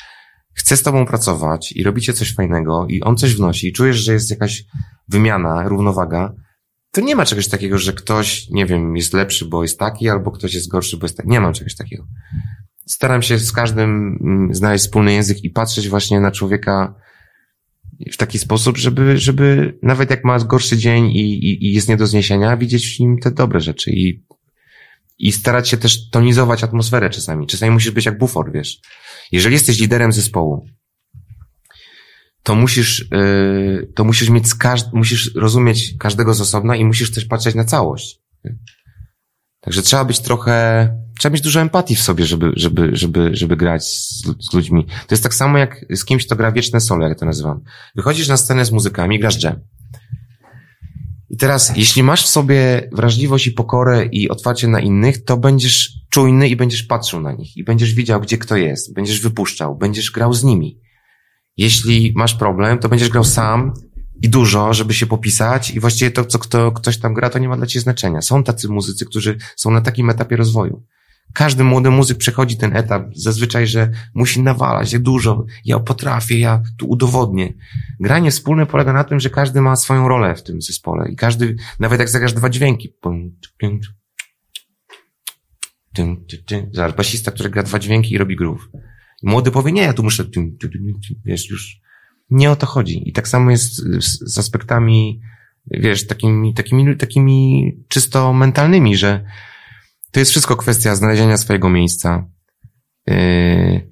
chce 0.54 0.78
z 0.78 0.84
tobą 0.84 1.06
pracować 1.06 1.72
i 1.72 1.84
robicie 1.84 2.14
coś 2.14 2.36
fajnego 2.36 2.88
i 2.90 3.02
on 3.02 3.18
coś 3.18 3.36
wnosi 3.36 3.68
i 3.68 3.74
czujesz, 3.74 3.98
że 3.98 4.14
jest 4.14 4.30
jakaś 4.30 4.64
wymiana, 5.08 5.68
równowaga, 5.68 6.34
to 6.92 7.02
nie 7.02 7.16
ma 7.16 7.26
czegoś 7.26 7.48
takiego, 7.48 7.78
że 7.78 7.94
ktoś, 7.94 8.50
nie 8.50 8.66
wiem, 8.66 8.96
jest 8.96 9.14
lepszy, 9.14 9.46
bo 9.46 9.64
jest 9.64 9.80
taki, 9.80 10.10
albo 10.10 10.32
ktoś 10.32 10.54
jest 10.54 10.68
gorszy, 10.68 10.98
bo 10.98 11.06
jest 11.06 11.18
taki. 11.18 11.30
Nie 11.30 11.40
mam 11.42 11.54
czegoś 11.54 11.76
takiego. 11.76 12.08
Staram 12.88 13.22
się 13.22 13.40
z 13.40 13.52
każdym 13.52 14.18
mm, 14.22 14.56
znaleźć 14.56 14.84
wspólny 14.84 15.14
język 15.14 15.44
i 15.44 15.50
patrzeć 15.50 15.90
właśnie 15.90 16.20
na 16.20 16.32
człowieka 16.32 16.96
w 18.12 18.18
taki 18.18 18.40
sposób, 18.40 18.78
żeby, 18.78 19.18
żeby 19.18 19.78
nawet 19.84 20.10
jak 20.10 20.24
ma 20.24 20.40
gorszy 20.40 20.78
dzień 20.78 21.06
i, 21.06 21.20
i, 21.20 21.66
i 21.66 21.74
jest 21.74 21.90
nie 21.90 21.98
do 21.98 22.08
zniesienia, 22.08 22.58
widzieć 22.58 22.96
w 22.96 23.00
nim 23.00 23.18
te 23.20 23.32
dobre 23.32 23.60
rzeczy 23.60 23.92
i, 23.92 24.26
i 25.20 25.32
starać 25.32 25.70
się 25.70 25.78
też 25.78 26.10
tonizować 26.10 26.64
atmosferę 26.64 27.10
czasami. 27.10 27.48
Czasami 27.48 27.72
musisz 27.72 27.92
być 27.92 28.06
jak 28.06 28.18
bufor, 28.18 28.52
wiesz. 28.52 28.80
Jeżeli 29.32 29.54
jesteś 29.54 29.80
liderem 29.80 30.12
zespołu, 30.12 30.66
to 32.44 32.56
musisz, 32.56 33.08
yy, 33.12 33.92
to 33.96 34.04
musisz 34.04 34.30
mieć, 34.30 34.46
każd- 34.46 34.94
musisz 34.94 35.36
rozumieć 35.36 35.94
każdego 36.00 36.34
z 36.34 36.42
osobna 36.42 36.76
i 36.76 36.86
musisz 36.86 37.12
też 37.12 37.26
patrzeć 37.26 37.56
na 37.56 37.64
całość. 37.64 38.22
Także 39.60 39.82
trzeba 39.82 40.06
być 40.06 40.20
trochę, 40.20 40.88
trzeba 41.20 41.34
mieć 41.34 41.42
dużo 41.42 41.62
empatii 41.62 41.96
w 41.96 42.02
sobie, 42.02 42.26
żeby, 42.26 42.52
żeby, 42.56 42.90
żeby, 42.94 43.30
żeby 43.34 43.58
grać 43.58 43.84
z, 43.84 44.22
z 44.50 44.54
ludźmi. 44.54 44.86
To 44.86 45.16
jest 45.16 45.24
tak 45.24 45.34
samo 45.34 45.58
jak 45.58 45.86
z 45.90 46.06
kimś, 46.06 46.26
kto 46.26 46.36
gra 46.36 46.52
wieczne 46.52 46.82
solo, 46.82 47.08
jak 47.08 47.20
to 47.20 47.26
nazywam. 47.26 47.62
Wychodzisz 47.96 48.28
na 48.28 48.38
scenę 48.38 48.66
z 48.66 48.72
muzykami, 48.72 49.20
grasz 49.20 49.44
jam. 49.44 49.60
I 51.32 51.38
teraz, 51.38 51.78
jeśli 51.78 52.04
masz 52.04 52.26
w 52.26 52.30
sobie 52.30 52.90
wrażliwość 52.92 53.48
i 53.48 53.52
pokorę 53.52 54.06
i 54.06 54.30
otwarcie 54.30 54.68
na 54.68 54.80
innych, 54.80 55.26
to 55.26 55.38
będziesz 55.38 55.90
czujny 56.10 56.50
i 56.50 56.56
będziesz 56.56 56.84
patrzył 56.84 57.20
na 57.20 57.32
nich 57.32 57.58
i 57.58 57.64
będziesz 57.64 57.94
widział, 57.94 58.22
gdzie 58.22 58.38
kto 58.38 58.58
jest, 58.58 58.94
będziesz 58.94 59.22
wypuszczał, 59.22 59.76
będziesz 59.76 60.12
grał 60.12 60.34
z 60.34 60.44
nimi. 60.44 60.80
Jeśli 61.58 62.14
masz 62.16 62.36
problem, 62.36 62.78
to 62.78 62.90
będziesz 62.90 63.10
grał 63.10 63.24
sam 63.24 63.74
i 64.22 64.30
dużo, 64.30 64.74
żeby 64.74 64.94
się 64.94 65.06
popisać 65.06 65.72
i 65.72 65.80
właściwie 65.80 66.12
to, 66.12 66.26
co 66.26 66.40
kto, 66.40 66.72
ktoś 66.72 66.98
tam 66.98 67.14
gra, 67.14 67.30
to 67.30 67.40
nie 67.40 67.50
ma 67.50 67.58
dla 67.58 67.66
ciebie 67.66 67.82
znaczenia. 67.82 68.22
Są 68.22 68.44
tacy 68.44 68.70
muzycy, 68.70 69.06
którzy 69.06 69.38
są 69.56 69.72
na 69.72 69.82
takim 69.82 70.10
etapie 70.10 70.36
rozwoju. 70.36 70.84
Każdy 71.34 71.64
młody 71.64 71.90
muzyk 71.90 72.18
przechodzi 72.18 72.58
ten 72.58 72.76
etap, 72.76 73.04
zazwyczaj, 73.16 73.68
że 73.68 73.92
musi 74.14 74.42
nawalać, 74.42 74.94
jak 74.94 75.02
dużo, 75.02 75.46
ja 75.66 75.80
potrafię, 75.80 76.40
ja 76.40 76.64
tu 76.78 76.88
udowodnię. 76.88 77.54
Granie 78.00 78.32
wspólne 78.32 78.66
polega 78.66 78.94
na 78.94 79.04
tym, 79.04 79.20
że 79.20 79.30
każdy 79.30 79.62
ma 79.62 79.76
swoją 79.76 80.08
rolę 80.08 80.36
w 80.36 80.44
tym 80.44 80.62
zespole 80.62 81.12
i 81.12 81.16
każdy, 81.16 81.56
nawet 81.80 82.00
jak 82.00 82.10
zagrasz 82.10 82.34
dwa 82.34 82.50
dźwięki, 82.50 82.94
Zobacz, 86.72 86.96
basista, 86.96 87.32
który 87.32 87.50
gra 87.50 87.64
dwa 87.64 87.80
dźwięki 87.80 88.14
i 88.14 88.18
robi 88.18 88.36
groove. 88.36 88.70
Młody 89.24 89.52
powie, 89.52 89.72
nie, 89.72 89.82
ja 89.82 89.94
tu 89.94 90.04
muszę, 90.04 90.26
wiesz, 91.26 91.50
już 91.50 91.82
nie 92.30 92.52
o 92.52 92.56
to 92.56 92.66
chodzi. 92.66 93.10
I 93.10 93.14
tak 93.14 93.28
samo 93.28 93.52
jest 93.52 93.76
z, 93.76 94.34
z 94.34 94.38
aspektami, 94.38 95.22
wiesz, 95.72 96.08
takimi, 96.08 96.54
takimi, 96.54 96.98
takimi 96.98 97.66
czysto 97.88 98.34
mentalnymi, 98.34 98.98
że 98.98 99.26
to 100.12 100.20
jest 100.20 100.32
wszystko 100.32 100.56
kwestia 100.56 100.96
znalezienia 100.96 101.38
swojego 101.38 101.70
miejsca. 101.70 102.28
Yy, 103.08 103.92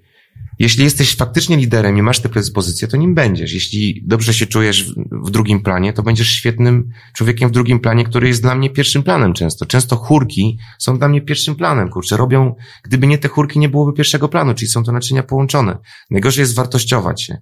jeśli 0.60 0.84
jesteś 0.84 1.16
faktycznie 1.16 1.58
liderem 1.58 1.98
i 1.98 2.02
masz 2.02 2.20
tę 2.20 2.30
predyspozycję, 2.30 2.88
to 2.88 2.98
nim 2.98 3.16
będziesz. 3.16 3.54
Jeśli 3.54 4.04
dobrze 4.08 4.34
się 4.34 4.46
czujesz 4.46 4.94
w 5.12 5.30
drugim 5.32 5.64
planie, 5.64 5.94
to 5.94 6.04
będziesz 6.04 6.28
świetnym 6.28 6.90
człowiekiem 7.16 7.50
w 7.50 7.52
drugim 7.52 7.80
planie, 7.80 8.04
który 8.04 8.28
jest 8.28 8.42
dla 8.42 8.56
mnie 8.56 8.70
pierwszym 8.70 9.04
planem 9.04 9.34
często. 9.34 9.66
Często 9.66 9.96
chórki 9.96 10.58
są 10.80 10.98
dla 10.98 11.08
mnie 11.08 11.22
pierwszym 11.22 11.56
planem, 11.56 11.90
kurczę. 11.90 12.18
Robią, 12.18 12.56
gdyby 12.84 13.08
nie 13.08 13.18
te 13.18 13.28
chórki, 13.28 13.60
nie 13.60 13.70
byłoby 13.70 13.94
pierwszego 13.94 14.30
planu, 14.30 14.54
czyli 14.54 14.70
są 14.70 14.84
to 14.84 14.92
naczynia 14.92 15.24
połączone. 15.24 15.78
Najgorzej 16.12 16.42
jest 16.42 16.56
wartościować 16.56 17.22
się. 17.22 17.38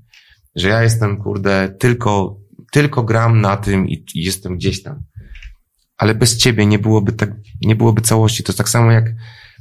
Że 0.55 0.67
ja 0.67 0.83
jestem, 0.83 1.17
kurde, 1.17 1.75
tylko, 1.79 2.39
tylko 2.71 3.03
gram 3.03 3.41
na 3.41 3.57
tym 3.57 3.89
i, 3.89 4.05
i 4.15 4.23
jestem 4.23 4.55
gdzieś 4.55 4.83
tam. 4.83 5.03
Ale 5.97 6.15
bez 6.15 6.37
ciebie 6.37 6.65
nie 6.65 6.79
byłoby 6.79 7.11
tak, 7.11 7.31
nie 7.61 7.75
byłoby 7.75 8.01
całości. 8.01 8.43
To 8.43 8.51
jest 8.51 8.57
tak 8.57 8.69
samo 8.69 8.91
jak 8.91 9.05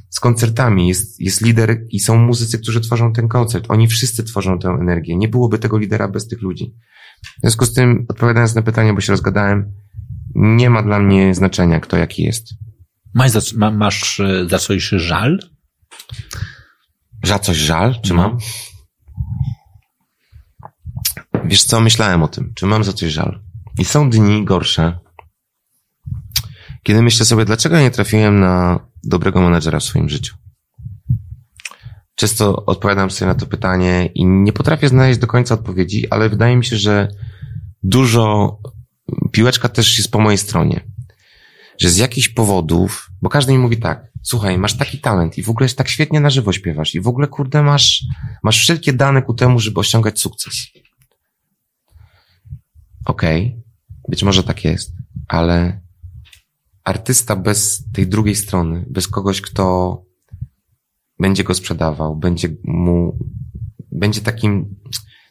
z 0.09 0.19
koncertami. 0.19 0.87
Jest, 0.87 1.21
jest 1.21 1.41
lider 1.41 1.81
i 1.89 1.99
są 1.99 2.17
muzycy, 2.17 2.59
którzy 2.59 2.81
tworzą 2.81 3.13
ten 3.13 3.27
koncert. 3.27 3.65
Oni 3.69 3.87
wszyscy 3.87 4.23
tworzą 4.23 4.59
tę 4.59 4.69
energię. 4.69 5.17
Nie 5.17 5.27
byłoby 5.27 5.59
tego 5.59 5.77
lidera 5.77 6.07
bez 6.07 6.27
tych 6.27 6.41
ludzi. 6.41 6.75
W 7.37 7.41
związku 7.41 7.65
z 7.65 7.73
tym, 7.73 8.05
odpowiadając 8.09 8.55
na 8.55 8.61
pytanie, 8.61 8.93
bo 8.93 9.01
się 9.01 9.13
rozgadałem, 9.13 9.73
nie 10.35 10.69
ma 10.69 10.83
dla 10.83 10.99
mnie 10.99 11.35
znaczenia, 11.35 11.79
kto 11.79 11.97
jaki 11.97 12.23
jest. 12.23 12.47
Masz 13.13 13.31
za, 13.31 13.39
ma, 13.55 13.71
masz 13.71 14.19
e, 14.19 14.49
za 14.49 14.59
coś 14.59 14.83
żal? 14.83 15.39
Za 17.23 17.39
coś 17.39 17.57
żal? 17.57 18.01
Czy 18.01 18.13
no. 18.13 18.21
mam? 18.21 18.37
Wiesz 21.45 21.63
co, 21.63 21.79
myślałem 21.79 22.23
o 22.23 22.27
tym. 22.27 22.53
Czy 22.55 22.65
mam 22.65 22.83
za 22.83 22.93
coś 22.93 23.11
żal? 23.11 23.41
I 23.79 23.85
są 23.85 24.09
dni 24.09 24.45
gorsze, 24.45 24.99
kiedy 26.87 27.01
myślę 27.01 27.25
sobie, 27.25 27.45
dlaczego 27.45 27.79
nie 27.79 27.91
trafiłem 27.91 28.39
na 28.39 28.79
dobrego 29.03 29.41
menedżera 29.41 29.79
w 29.79 29.83
swoim 29.83 30.09
życiu? 30.09 30.35
Często 32.15 32.65
odpowiadam 32.65 33.11
sobie 33.11 33.31
na 33.31 33.35
to 33.35 33.45
pytanie 33.45 34.09
i 34.15 34.25
nie 34.25 34.53
potrafię 34.53 34.87
znaleźć 34.89 35.19
do 35.19 35.27
końca 35.27 35.53
odpowiedzi, 35.53 36.09
ale 36.09 36.29
wydaje 36.29 36.55
mi 36.55 36.65
się, 36.65 36.77
że 36.77 37.07
dużo 37.83 38.57
piłeczka 39.31 39.69
też 39.69 39.97
jest 39.97 40.11
po 40.11 40.19
mojej 40.19 40.37
stronie. 40.37 40.81
że 41.79 41.89
z 41.89 41.97
jakichś 41.97 42.29
powodów, 42.29 43.09
bo 43.21 43.29
każdy 43.29 43.51
mi 43.51 43.59
mówi 43.59 43.77
tak, 43.77 44.11
słuchaj, 44.23 44.57
masz 44.57 44.77
taki 44.77 44.99
talent 44.99 45.37
i 45.37 45.43
w 45.43 45.49
ogóle 45.49 45.69
tak 45.69 45.89
świetnie 45.89 46.19
na 46.19 46.29
żywo 46.29 46.53
śpiewasz 46.53 46.95
i 46.95 47.01
w 47.01 47.07
ogóle, 47.07 47.27
kurde, 47.27 47.63
masz, 47.63 48.03
masz 48.43 48.59
wszelkie 48.59 48.93
dane 48.93 49.21
ku 49.21 49.33
temu, 49.33 49.59
żeby 49.59 49.79
osiągać 49.79 50.19
sukces. 50.19 50.53
Okej, 53.05 53.41
okay, 53.47 53.61
być 54.09 54.23
może 54.23 54.43
tak 54.43 54.63
jest, 54.63 54.91
ale 55.27 55.86
artysta 56.87 57.35
bez 57.35 57.83
tej 57.93 58.07
drugiej 58.07 58.35
strony, 58.35 58.85
bez 58.89 59.07
kogoś, 59.07 59.41
kto 59.41 59.97
będzie 61.19 61.43
go 61.43 61.53
sprzedawał, 61.53 62.15
będzie 62.15 62.49
mu, 62.63 63.19
będzie 63.91 64.21
takim, 64.21 64.75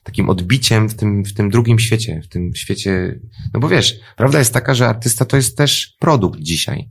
takim 0.02 0.28
odbiciem 0.28 0.88
w 0.88 0.94
tym, 0.94 1.24
w 1.24 1.34
tym 1.34 1.50
drugim 1.50 1.78
świecie, 1.78 2.20
w 2.24 2.28
tym 2.28 2.54
świecie, 2.54 3.20
no 3.54 3.60
bo 3.60 3.68
wiesz, 3.68 4.00
prawda 4.16 4.38
jest 4.38 4.52
taka, 4.54 4.74
że 4.74 4.88
artysta 4.88 5.24
to 5.24 5.36
jest 5.36 5.58
też 5.58 5.96
produkt 6.00 6.40
dzisiaj. 6.40 6.90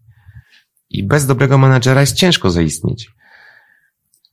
I 0.90 1.04
bez 1.04 1.26
dobrego 1.26 1.58
menadżera 1.58 2.02
jest 2.02 2.16
ciężko 2.16 2.52
zaistnieć. 2.52 3.12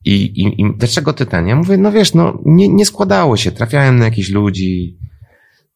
I, 0.05 0.13
i, 0.13 0.61
i 0.61 0.77
dlaczego 0.77 1.13
ty 1.13 1.25
ten? 1.25 1.47
Ja 1.47 1.55
mówię, 1.55 1.77
no 1.77 1.91
wiesz, 1.91 2.13
no 2.13 2.41
nie, 2.45 2.67
nie 2.69 2.85
składało 2.85 3.37
się, 3.37 3.51
trafiałem 3.51 3.99
na 3.99 4.05
jakichś 4.05 4.29
ludzi. 4.29 4.97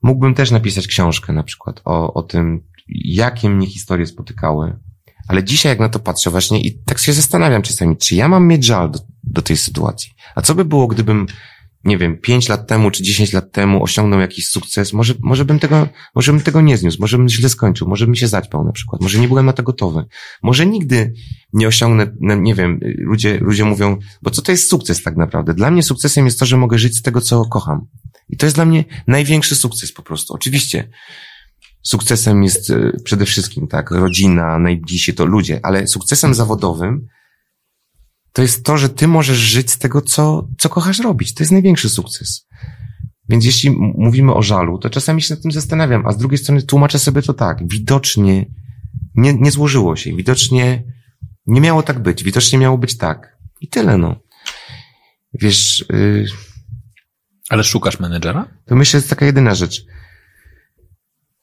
Mógłbym 0.02 0.34
też 0.34 0.52
napisać 0.52 0.88
książkę 0.88 1.34
na 1.34 1.44
przykład 1.44 1.82
o, 1.86 2.14
o 2.14 2.24
tym, 2.24 2.67
jakie 2.90 3.50
mnie 3.50 3.68
historie 3.68 4.06
spotykały. 4.06 4.80
Ale 5.28 5.44
dzisiaj 5.44 5.70
jak 5.70 5.80
na 5.80 5.90
to 5.90 6.00
patrzę 6.00 6.30
właśnie 6.30 6.62
i 6.62 6.80
tak 6.84 7.00
się 7.00 7.14
zastanawiam 7.14 7.62
czasami, 7.62 7.98
czy 7.98 8.16
ja 8.16 8.28
mam 8.28 8.48
mieć 8.48 8.66
żal 8.66 8.92
do, 8.92 9.00
do 9.24 9.42
tej 9.42 9.58
sytuacji. 9.58 10.12
A 10.36 10.42
co 10.42 10.56
by 10.56 10.66
było, 10.66 10.88
gdybym 10.88 11.28
nie 11.84 11.98
wiem, 11.98 12.18
pięć 12.18 12.50
lat 12.50 12.68
temu 12.68 12.92
czy 12.92 13.04
dziesięć 13.04 13.34
lat 13.34 13.52
temu 13.52 13.84
osiągnął 13.84 14.20
jakiś 14.20 14.50
sukces, 14.50 14.94
może, 14.94 15.14
może 15.20 15.46
bym 15.46 15.60
tego, 15.60 15.88
może 16.16 16.32
bym 16.32 16.42
tego 16.42 16.62
nie 16.62 16.78
zniósł, 16.78 16.98
może 17.02 17.18
bym 17.18 17.30
źle 17.30 17.50
skończył, 17.50 17.88
może 17.88 18.06
bym 18.06 18.16
się 18.16 18.28
zaćpał 18.28 18.64
na 18.64 18.72
przykład, 18.72 19.02
może 19.02 19.20
nie 19.20 19.28
byłem 19.28 19.46
na 19.46 19.54
to 19.54 19.64
gotowy, 19.64 20.06
może 20.44 20.66
nigdy 20.66 21.14
nie 21.54 21.68
osiągnę, 21.68 22.16
no, 22.20 22.36
nie 22.36 22.56
wiem, 22.56 22.80
ludzie, 22.98 23.38
ludzie 23.42 23.66
mówią, 23.66 23.98
bo 24.22 24.32
co 24.32 24.42
to 24.42 24.52
jest 24.52 24.70
sukces 24.70 25.04
tak 25.04 25.18
naprawdę? 25.18 25.54
Dla 25.54 25.72
mnie 25.72 25.84
sukcesem 25.84 26.26
jest 26.26 26.40
to, 26.40 26.46
że 26.46 26.58
mogę 26.58 26.78
żyć 26.78 26.98
z 26.98 27.02
tego, 27.02 27.22
co 27.22 27.46
kocham. 27.46 27.88
I 28.30 28.38
to 28.38 28.46
jest 28.46 28.56
dla 28.56 28.66
mnie 28.66 28.86
największy 29.08 29.56
sukces 29.56 29.92
po 29.92 30.04
prostu. 30.04 30.34
Oczywiście, 30.34 30.90
sukcesem 31.88 32.44
jest 32.44 32.70
e, 32.70 32.92
przede 33.04 33.26
wszystkim, 33.26 33.68
tak, 33.68 33.92
rodzina, 33.92 34.60
najbliżsi 34.60 35.14
to 35.14 35.26
ludzie, 35.26 35.60
ale 35.64 35.88
sukcesem 35.88 36.34
zawodowym 36.34 37.08
to 38.34 38.42
jest 38.42 38.66
to, 38.66 38.78
że 38.78 38.90
ty 38.90 39.08
możesz 39.08 39.38
żyć 39.38 39.72
z 39.72 39.78
tego, 39.78 40.02
co, 40.02 40.48
co 40.58 40.70
kochasz 40.70 41.00
robić. 41.00 41.34
To 41.34 41.44
jest 41.44 41.52
największy 41.52 41.90
sukces. 41.90 42.48
Więc 43.30 43.46
jeśli 43.46 43.70
mówimy 43.98 44.34
o 44.34 44.42
żalu, 44.42 44.78
to 44.78 44.90
czasami 44.90 45.22
się 45.22 45.34
nad 45.34 45.44
tym 45.44 45.52
zastanawiam, 45.52 46.08
a 46.08 46.12
z 46.12 46.18
drugiej 46.18 46.38
strony 46.38 46.62
tłumaczę 46.62 47.00
sobie 47.00 47.22
to 47.22 47.34
tak. 47.34 47.68
Widocznie 47.68 48.46
nie, 49.16 49.34
nie 49.34 49.52
złożyło 49.52 49.96
się. 49.96 50.16
Widocznie 50.16 50.84
nie 51.46 51.62
miało 51.62 51.84
tak 51.84 52.00
być. 52.00 52.24
Widocznie 52.24 52.60
miało 52.60 52.78
być 52.78 52.98
tak. 52.98 53.38
I 53.62 53.68
tyle, 53.68 53.98
no. 53.98 54.16
Wiesz... 55.34 55.86
Yy, 55.90 56.26
Ale 57.50 57.64
szukasz 57.64 58.00
menedżera? 58.00 58.48
To 58.66 58.76
myślę, 58.76 58.92
że 58.92 58.98
jest 58.98 59.10
taka 59.10 59.26
jedyna 59.26 59.56
rzecz. 59.56 59.86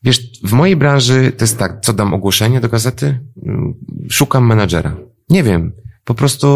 Wiesz, 0.04 0.40
w 0.44 0.52
mojej 0.52 0.76
branży 0.76 1.32
to 1.32 1.44
jest 1.44 1.58
tak, 1.58 1.80
co 1.80 1.92
dam 1.92 2.14
ogłoszenie 2.14 2.60
do 2.60 2.68
gazety? 2.68 3.20
Szukam 4.10 4.46
menedżera. 4.46 4.96
Nie 5.30 5.42
wiem 5.42 5.72
po 6.04 6.14
prostu 6.14 6.48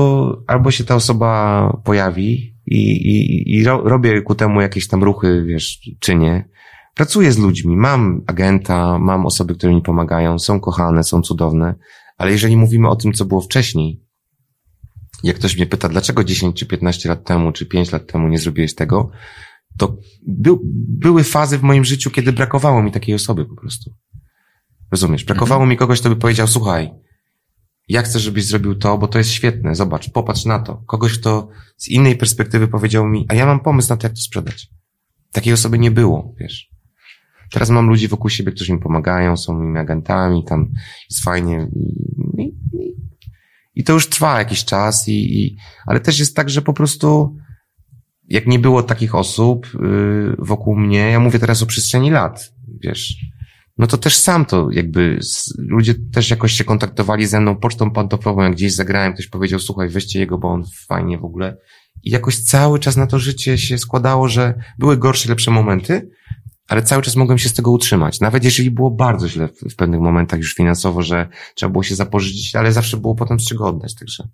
albo 0.47 0.71
się 0.71 0.85
ta 0.85 0.95
osoba 0.95 1.81
pojawi 1.85 2.57
i, 2.67 2.81
i, 2.93 3.57
i 3.57 3.65
ro, 3.65 3.83
robię 3.85 4.23
ku 4.23 4.35
temu 4.35 4.61
jakieś 4.61 4.89
tam 4.89 5.05
ruchy, 5.05 5.45
wiesz, 5.47 5.81
czy 6.01 6.15
nie. 6.15 6.49
Pracuję 6.95 7.33
z 7.33 7.39
ludźmi, 7.39 7.77
mam 7.77 8.23
agenta, 8.27 8.99
mam 8.99 9.27
osoby, 9.27 9.55
które 9.55 9.75
mi 9.75 9.83
pomagają, 9.83 10.39
są 10.39 10.61
kochane, 10.61 11.05
są 11.05 11.23
cudowne, 11.23 11.75
ale 12.17 12.33
jeżeli 12.33 12.57
mówimy 12.57 12.89
o 12.89 12.97
tym, 12.97 13.13
co 13.13 13.25
było 13.25 13.41
wcześniej, 13.41 14.03
jak 15.23 15.37
ktoś 15.37 15.57
mnie 15.57 15.67
pyta, 15.67 15.89
dlaczego 15.89 16.25
10 16.25 16.57
czy 16.57 16.67
15 16.67 17.09
lat 17.09 17.25
temu, 17.25 17.53
czy 17.53 17.67
5 17.67 17.93
lat 17.93 18.07
temu 18.07 18.29
nie 18.29 18.39
zrobiłeś 18.39 18.75
tego, 18.75 19.11
to 19.77 19.97
by, 20.27 20.51
były 20.89 21.25
fazy 21.25 21.59
w 21.59 21.63
moim 21.63 21.85
życiu, 21.85 22.11
kiedy 22.11 22.33
brakowało 22.33 22.83
mi 22.83 22.93
takiej 22.93 23.15
osoby 23.15 23.45
po 23.45 23.57
prostu. 23.57 23.95
Rozumiesz? 24.91 25.25
Brakowało 25.25 25.63
mhm. 25.63 25.71
mi 25.71 25.77
kogoś, 25.77 26.01
kto 26.01 26.09
by 26.09 26.17
powiedział, 26.17 26.47
słuchaj, 26.47 26.91
ja 27.89 28.03
chcę, 28.03 28.19
żebyś 28.19 28.45
zrobił 28.45 28.75
to, 28.75 28.99
bo 28.99 29.09
to 29.09 29.19
jest 29.19 29.31
świetne, 29.31 29.75
zobacz, 29.75 30.11
popatrz 30.11 30.45
na 30.45 30.59
to. 30.59 30.83
Kogoś, 30.87 31.19
kto 31.19 31.49
z 31.77 31.89
innej 31.89 32.17
perspektywy 32.17 32.69
powiedział 32.69 33.09
mi, 33.09 33.27
a 33.29 33.35
ja 33.35 33.47
mam 33.47 33.61
pomysł 33.61 33.89
na 33.89 33.97
to, 33.97 34.07
jak 34.07 34.15
to 34.15 34.21
sprzedać. 34.21 34.69
Takiej 35.33 35.53
osoby 35.53 35.79
nie 35.79 35.91
było, 35.91 36.35
wiesz. 36.41 36.71
Teraz 37.51 37.71
mam 37.71 37.89
ludzi 37.89 38.09
wokół 38.09 38.31
siebie, 38.31 38.53
którzy 38.53 38.73
mi 38.73 38.79
pomagają, 38.79 39.37
są 39.37 39.55
moimi 39.55 39.79
agentami, 39.79 40.45
tam 40.45 40.73
jest 41.11 41.25
fajnie 41.25 41.69
i, 42.39 42.43
i, 42.43 42.95
i 43.75 43.85
to 43.85 43.93
już 43.93 44.09
trwa 44.09 44.39
jakiś 44.39 44.65
czas 44.65 45.09
i, 45.09 45.43
i, 45.43 45.57
ale 45.87 46.01
też 46.01 46.19
jest 46.19 46.37
tak, 46.37 46.51
że 46.51 46.63
po 46.63 46.73
prostu 46.73 47.37
jak 48.29 48.47
nie 48.47 48.59
było 48.59 48.83
takich 48.83 49.15
osób 49.15 49.67
yy, 49.75 50.37
wokół 50.39 50.77
mnie, 50.77 50.99
ja 50.99 51.21
mówię 51.21 51.39
teraz 51.39 51.63
o 51.63 51.67
przestrzeni 51.67 52.11
lat, 52.11 52.53
wiesz, 52.83 53.17
no 53.79 53.87
to 53.87 53.99
też 53.99 54.17
sam 54.17 54.45
to 54.45 54.69
jakby 54.71 55.19
ludzie 55.59 55.95
też 56.13 56.31
jakoś 56.31 56.53
się 56.53 56.65
kontaktowali 56.65 57.27
ze 57.27 57.41
mną 57.41 57.57
pocztą 57.57 57.91
pantoflową, 57.91 58.43
jak 58.43 58.53
gdzieś 58.53 58.75
zagrałem, 58.75 59.15
ktoś 59.15 59.27
powiedział, 59.27 59.61
słuchaj, 59.61 59.89
weźcie 59.89 60.19
jego, 60.19 60.39
bo 60.39 60.49
on 60.49 60.65
fajnie 60.89 61.19
w 61.19 61.25
ogóle. 61.25 61.57
I 62.05 62.11
jakoś 62.11 62.39
cały 62.39 62.79
czas 62.79 62.97
na 62.97 63.07
to 63.07 63.19
życie 63.19 63.59
się 63.59 63.79
składało, 63.79 64.29
że 64.29 64.55
były 64.79 64.97
gorsze, 64.97 65.29
lepsze 65.29 65.51
momenty, 65.51 66.11
ale 66.69 66.83
cały 66.83 67.03
czas 67.03 67.17
mogłem 67.17 67.39
się 67.39 67.49
z 67.49 67.55
tego 67.55 67.71
utrzymać. 67.71 68.21
Nawet 68.21 68.45
jeżeli 68.45 68.71
było 68.71 68.91
bardzo 68.91 69.29
źle 69.29 69.49
w, 69.49 69.73
w 69.73 69.77
pewnych 69.77 70.01
momentach 70.01 70.39
już 70.39 70.55
finansowo, 70.55 71.03
że 71.03 71.29
trzeba 71.55 71.73
było 71.73 71.83
się 71.83 71.95
zapożyczyć, 71.95 72.57
ale 72.57 72.73
zawsze 72.73 72.97
było 72.97 73.15
potem 73.15 73.41
z 73.41 73.49
czego 73.49 73.67
oddać, 73.67 73.95
także. 73.95 74.29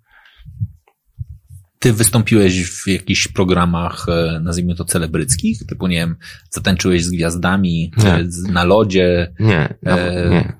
Ty 1.85 1.93
wystąpiłeś 1.93 2.69
w 2.69 2.87
jakichś 2.87 3.27
programach, 3.27 4.05
e, 4.09 4.39
nazwijmy 4.39 4.75
to 4.75 4.85
celebryckich, 4.85 5.65
typu, 5.67 5.87
nie 5.87 5.97
wiem, 5.97 6.15
zatańczyłeś 6.49 7.03
z 7.03 7.09
gwiazdami 7.09 7.91
nie. 7.97 8.19
na 8.53 8.63
lodzie? 8.63 9.33
Nie, 9.39 9.73
e... 9.85 10.29
nie. 10.29 10.53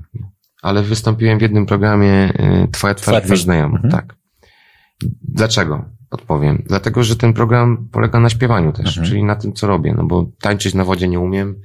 Ale 0.61 0.83
wystąpiłem 0.83 1.39
w 1.39 1.41
jednym 1.41 1.65
programie 1.65 2.11
e, 2.11 2.67
Twoja 2.71 2.95
twarz 2.95 3.23
twarz 3.23 3.41
znajoma, 3.41 3.75
mhm. 3.75 3.91
tak. 3.91 4.15
Dlaczego? 5.21 5.85
Odpowiem. 6.11 6.63
Dlatego, 6.67 7.03
że 7.03 7.15
ten 7.15 7.33
program 7.33 7.89
polega 7.91 8.19
na 8.19 8.29
śpiewaniu 8.29 8.71
też, 8.71 8.87
mhm. 8.87 9.07
czyli 9.07 9.23
na 9.23 9.35
tym, 9.35 9.53
co 9.53 9.67
robię, 9.67 9.93
no 9.97 10.05
bo 10.05 10.31
tańczyć 10.41 10.73
na 10.73 10.83
wodzie 10.83 11.07
nie 11.07 11.19
umiem, 11.19 11.61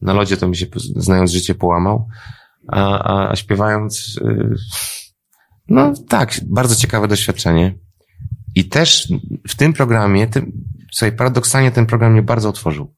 na 0.00 0.12
lodzie 0.12 0.36
to 0.36 0.48
mi 0.48 0.56
się, 0.56 0.66
znając 0.96 1.32
życie, 1.32 1.54
połamał, 1.54 2.08
a, 2.68 2.98
a, 2.98 3.30
a 3.30 3.36
śpiewając, 3.36 4.20
yy, 4.24 4.54
no 5.68 5.92
tak, 6.08 6.34
bardzo 6.46 6.74
ciekawe 6.74 7.08
doświadczenie. 7.08 7.87
I 8.58 8.64
też 8.64 9.08
w 9.48 9.54
tym 9.54 9.72
programie, 9.72 10.26
tym, 10.26 10.52
sobie 10.92 11.12
paradoksalnie 11.12 11.70
ten 11.70 11.86
program 11.86 12.12
mnie 12.12 12.22
bardzo 12.22 12.48
otworzył. 12.48 12.94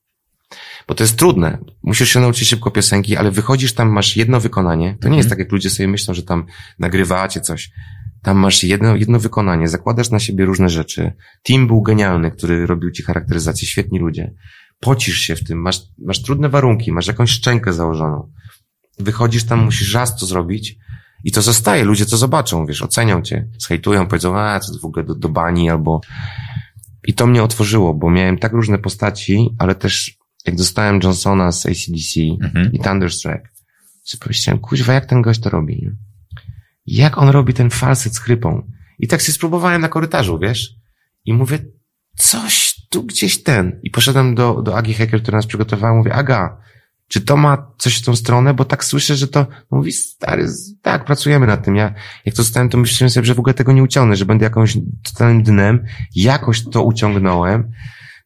Bo 0.89 0.95
to 0.95 1.05
jest 1.05 1.17
trudne. 1.17 1.59
Musisz 1.83 2.13
się 2.13 2.21
nauczyć 2.21 2.49
szybko 2.49 2.71
piosenki, 2.71 3.17
ale 3.17 3.31
wychodzisz 3.31 3.73
tam, 3.73 3.89
masz 3.89 4.17
jedno 4.17 4.41
wykonanie. 4.41 4.97
To 5.01 5.09
nie 5.09 5.17
jest 5.17 5.27
mhm. 5.27 5.31
tak, 5.31 5.39
jak 5.39 5.53
ludzie 5.53 5.71
sobie 5.71 5.89
myślą, 5.89 6.15
że 6.15 6.23
tam 6.23 6.47
nagrywacie 6.79 7.41
coś. 7.41 7.71
Tam 8.23 8.39
masz 8.39 8.65
jedno, 8.65 8.97
jedno 8.97 9.19
wykonanie, 9.19 9.69
zakładasz 9.69 10.11
na 10.11 10.19
siebie 10.19 10.45
różne 10.45 10.69
rzeczy. 10.69 11.13
Team 11.43 11.67
był 11.67 11.83
genialny, 11.83 12.31
który 12.31 12.67
robił 12.67 12.91
ci 12.91 13.03
charakteryzację, 13.03 13.69
świetni 13.69 13.99
ludzie. 13.99 14.35
Pocisz 14.81 15.19
się 15.19 15.37
w 15.37 15.45
tym, 15.45 15.59
masz, 15.63 15.81
masz 15.99 16.23
trudne 16.23 16.49
warunki, 16.49 16.93
masz 16.93 17.07
jakąś 17.07 17.31
szczękę 17.31 17.73
założoną. 17.73 18.33
Wychodzisz 18.99 19.45
tam, 19.45 19.65
musisz 19.65 19.95
raz 19.95 20.17
to 20.17 20.27
zrobić, 20.27 20.77
i 21.25 21.33
to 21.33 21.43
zostaje, 21.43 21.85
ludzie 21.85 22.07
to 22.07 22.17
zobaczą, 22.17 22.67
wiesz, 22.67 22.83
ocenią 22.83 23.23
cię, 23.23 23.49
zhejtują, 23.59 24.07
powiedzą, 24.07 24.39
a, 24.39 24.61
co 24.61 24.79
w 24.79 24.85
ogóle 24.85 25.05
do, 25.05 25.15
do 25.15 25.29
bani, 25.29 25.71
albo... 25.71 26.01
I 27.05 27.15
to 27.15 27.27
mnie 27.27 27.43
otworzyło, 27.43 27.95
bo 27.95 28.11
miałem 28.11 28.39
tak 28.39 28.53
różne 28.53 28.79
postaci, 28.79 29.49
ale 29.59 29.75
też 29.75 30.19
jak 30.47 30.57
dostałem 30.57 31.01
Johnsona 31.03 31.53
z 31.53 31.67
ACDC 31.67 32.21
mhm. 32.43 32.73
i 32.73 32.79
Thunderstruck, 32.79 33.43
to 34.11 34.19
pomyślałem, 34.19 34.61
kuźwa, 34.61 34.93
jak 34.93 35.07
ten 35.07 35.23
gość 35.23 35.41
to 35.41 35.51
robi? 35.51 35.91
Jak 36.87 37.19
on 37.19 37.29
robi 37.29 37.55
ten 37.55 37.71
falset 37.71 38.15
z 38.15 38.19
chrypą? 38.19 38.63
I 38.99 39.09
tak 39.09 39.21
się 39.21 39.33
spróbowałem 39.33 39.83
na 39.83 39.89
korytarzu, 39.89 40.39
wiesz? 40.39 40.75
I 41.25 41.33
mówię, 41.33 41.59
coś 42.17 42.75
tu 42.91 43.03
gdzieś 43.03 43.43
ten. 43.43 43.81
I 43.83 43.91
poszedłem 43.91 44.35
do, 44.35 44.63
do 44.63 44.77
Agi 44.77 44.95
Hacker, 44.95 45.23
która 45.23 45.39
nas 45.39 45.47
przygotowała, 45.47 45.95
mówię, 45.95 46.15
Aga, 46.15 46.61
czy 47.11 47.21
to 47.21 47.37
ma 47.37 47.73
coś 47.79 47.99
w 47.99 48.05
tą 48.05 48.17
stronę? 48.17 48.55
Bo 48.55 48.65
tak 48.65 48.85
słyszę, 48.85 49.17
że 49.17 49.29
to 49.29 49.47
mówi, 49.71 49.93
stary, 49.93 50.47
tak, 50.83 51.05
pracujemy 51.05 51.47
nad 51.47 51.65
tym. 51.65 51.77
Ja, 51.77 51.95
jak 52.25 52.35
to 52.35 52.45
stałem, 52.45 52.69
to 52.69 52.79
myślałem 52.79 53.11
sobie, 53.11 53.27
że 53.27 53.35
w 53.35 53.39
ogóle 53.39 53.55
tego 53.55 53.73
nie 53.73 53.83
uciągnę, 53.83 54.17
że 54.17 54.27
będę 54.27 54.45
jakąś 54.45 54.79
totalnym 55.03 55.43
dnem. 55.43 55.85
Jakoś 56.15 56.65
to 56.65 56.83
uciągnąłem. 56.83 57.71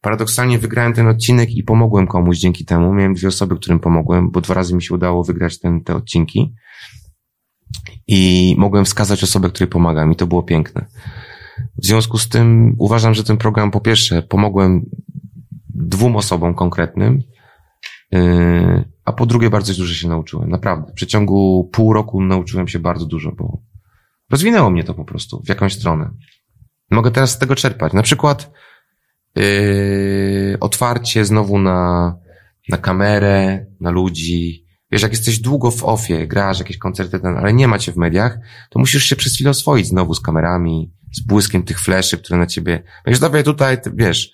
Paradoksalnie 0.01 0.59
wygrałem 0.59 0.93
ten 0.93 1.07
odcinek 1.07 1.49
i 1.51 1.63
pomogłem 1.63 2.07
komuś 2.07 2.37
dzięki 2.37 2.65
temu. 2.65 2.93
Miałem 2.93 3.13
dwie 3.13 3.27
osoby, 3.27 3.55
którym 3.55 3.79
pomogłem, 3.79 4.31
bo 4.31 4.41
dwa 4.41 4.53
razy 4.53 4.75
mi 4.75 4.83
się 4.83 4.93
udało 4.93 5.23
wygrać 5.23 5.59
ten, 5.59 5.83
te 5.83 5.95
odcinki. 5.95 6.53
I 8.07 8.55
mogłem 8.57 8.85
wskazać 8.85 9.23
osobę, 9.23 9.49
której 9.49 9.69
pomagam 9.69 10.11
i 10.11 10.15
to 10.15 10.27
było 10.27 10.43
piękne. 10.43 10.85
W 11.77 11.85
związku 11.85 12.17
z 12.17 12.29
tym 12.29 12.75
uważam, 12.77 13.13
że 13.13 13.23
ten 13.23 13.37
program 13.37 13.71
po 13.71 13.81
pierwsze 13.81 14.23
pomogłem 14.23 14.85
dwóm 15.69 16.15
osobom 16.15 16.53
konkretnym, 16.53 17.23
a 19.05 19.13
po 19.13 19.25
drugie 19.25 19.49
bardzo 19.49 19.73
dużo 19.73 19.93
się 19.93 20.07
nauczyłem, 20.07 20.49
naprawdę. 20.49 20.91
W 20.91 20.95
przeciągu 20.95 21.69
pół 21.73 21.93
roku 21.93 22.21
nauczyłem 22.21 22.67
się 22.67 22.79
bardzo 22.79 23.05
dużo, 23.05 23.31
bo 23.31 23.61
rozwinęło 24.31 24.69
mnie 24.69 24.83
to 24.83 24.93
po 24.93 25.05
prostu 25.05 25.41
w 25.45 25.49
jakąś 25.49 25.73
stronę. 25.73 26.11
Mogę 26.91 27.11
teraz 27.11 27.31
z 27.31 27.37
tego 27.37 27.55
czerpać. 27.55 27.93
Na 27.93 28.03
przykład 28.03 28.51
yy, 29.35 30.57
otwarcie 30.59 31.25
znowu 31.25 31.59
na, 31.59 32.17
na 32.69 32.77
kamerę, 32.77 33.65
na 33.79 33.89
ludzi. 33.89 34.65
Wiesz, 34.91 35.01
jak 35.01 35.11
jesteś 35.11 35.39
długo 35.39 35.71
w 35.71 35.83
ofie, 35.83 36.27
grasz 36.27 36.59
jakieś 36.59 36.77
koncerty, 36.77 37.19
ten, 37.19 37.37
ale 37.37 37.53
nie 37.53 37.67
macie 37.67 37.91
w 37.91 37.97
mediach, 37.97 38.37
to 38.69 38.79
musisz 38.79 39.03
się 39.03 39.15
przez 39.15 39.33
chwilę 39.33 39.49
oswoić 39.49 39.87
znowu 39.87 40.13
z 40.13 40.21
kamerami, 40.21 40.93
z 41.13 41.21
błyskiem 41.21 41.63
tych 41.63 41.79
fleszy, 41.79 42.17
które 42.17 42.39
na 42.39 42.45
ciebie... 42.45 42.83
Wiesz, 43.07 43.19
dawaj 43.19 43.43
tutaj, 43.43 43.77
wiesz, 43.93 44.31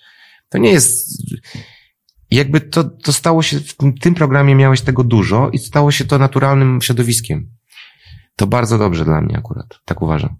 to 0.48 0.58
nie 0.58 0.72
jest 0.72 1.22
jakby 2.34 2.60
to, 2.60 2.84
to 2.84 3.12
stało 3.12 3.42
się, 3.42 3.60
w 3.60 3.76
tym, 3.76 3.98
tym 3.98 4.14
programie 4.14 4.54
miałeś 4.54 4.80
tego 4.80 5.04
dużo 5.04 5.50
i 5.50 5.58
stało 5.58 5.90
się 5.90 6.04
to 6.04 6.18
naturalnym 6.18 6.82
środowiskiem. 6.82 7.50
To 8.36 8.46
bardzo 8.46 8.78
dobrze 8.78 9.04
dla 9.04 9.20
mnie 9.20 9.38
akurat, 9.38 9.80
tak 9.84 10.02
uważam. 10.02 10.36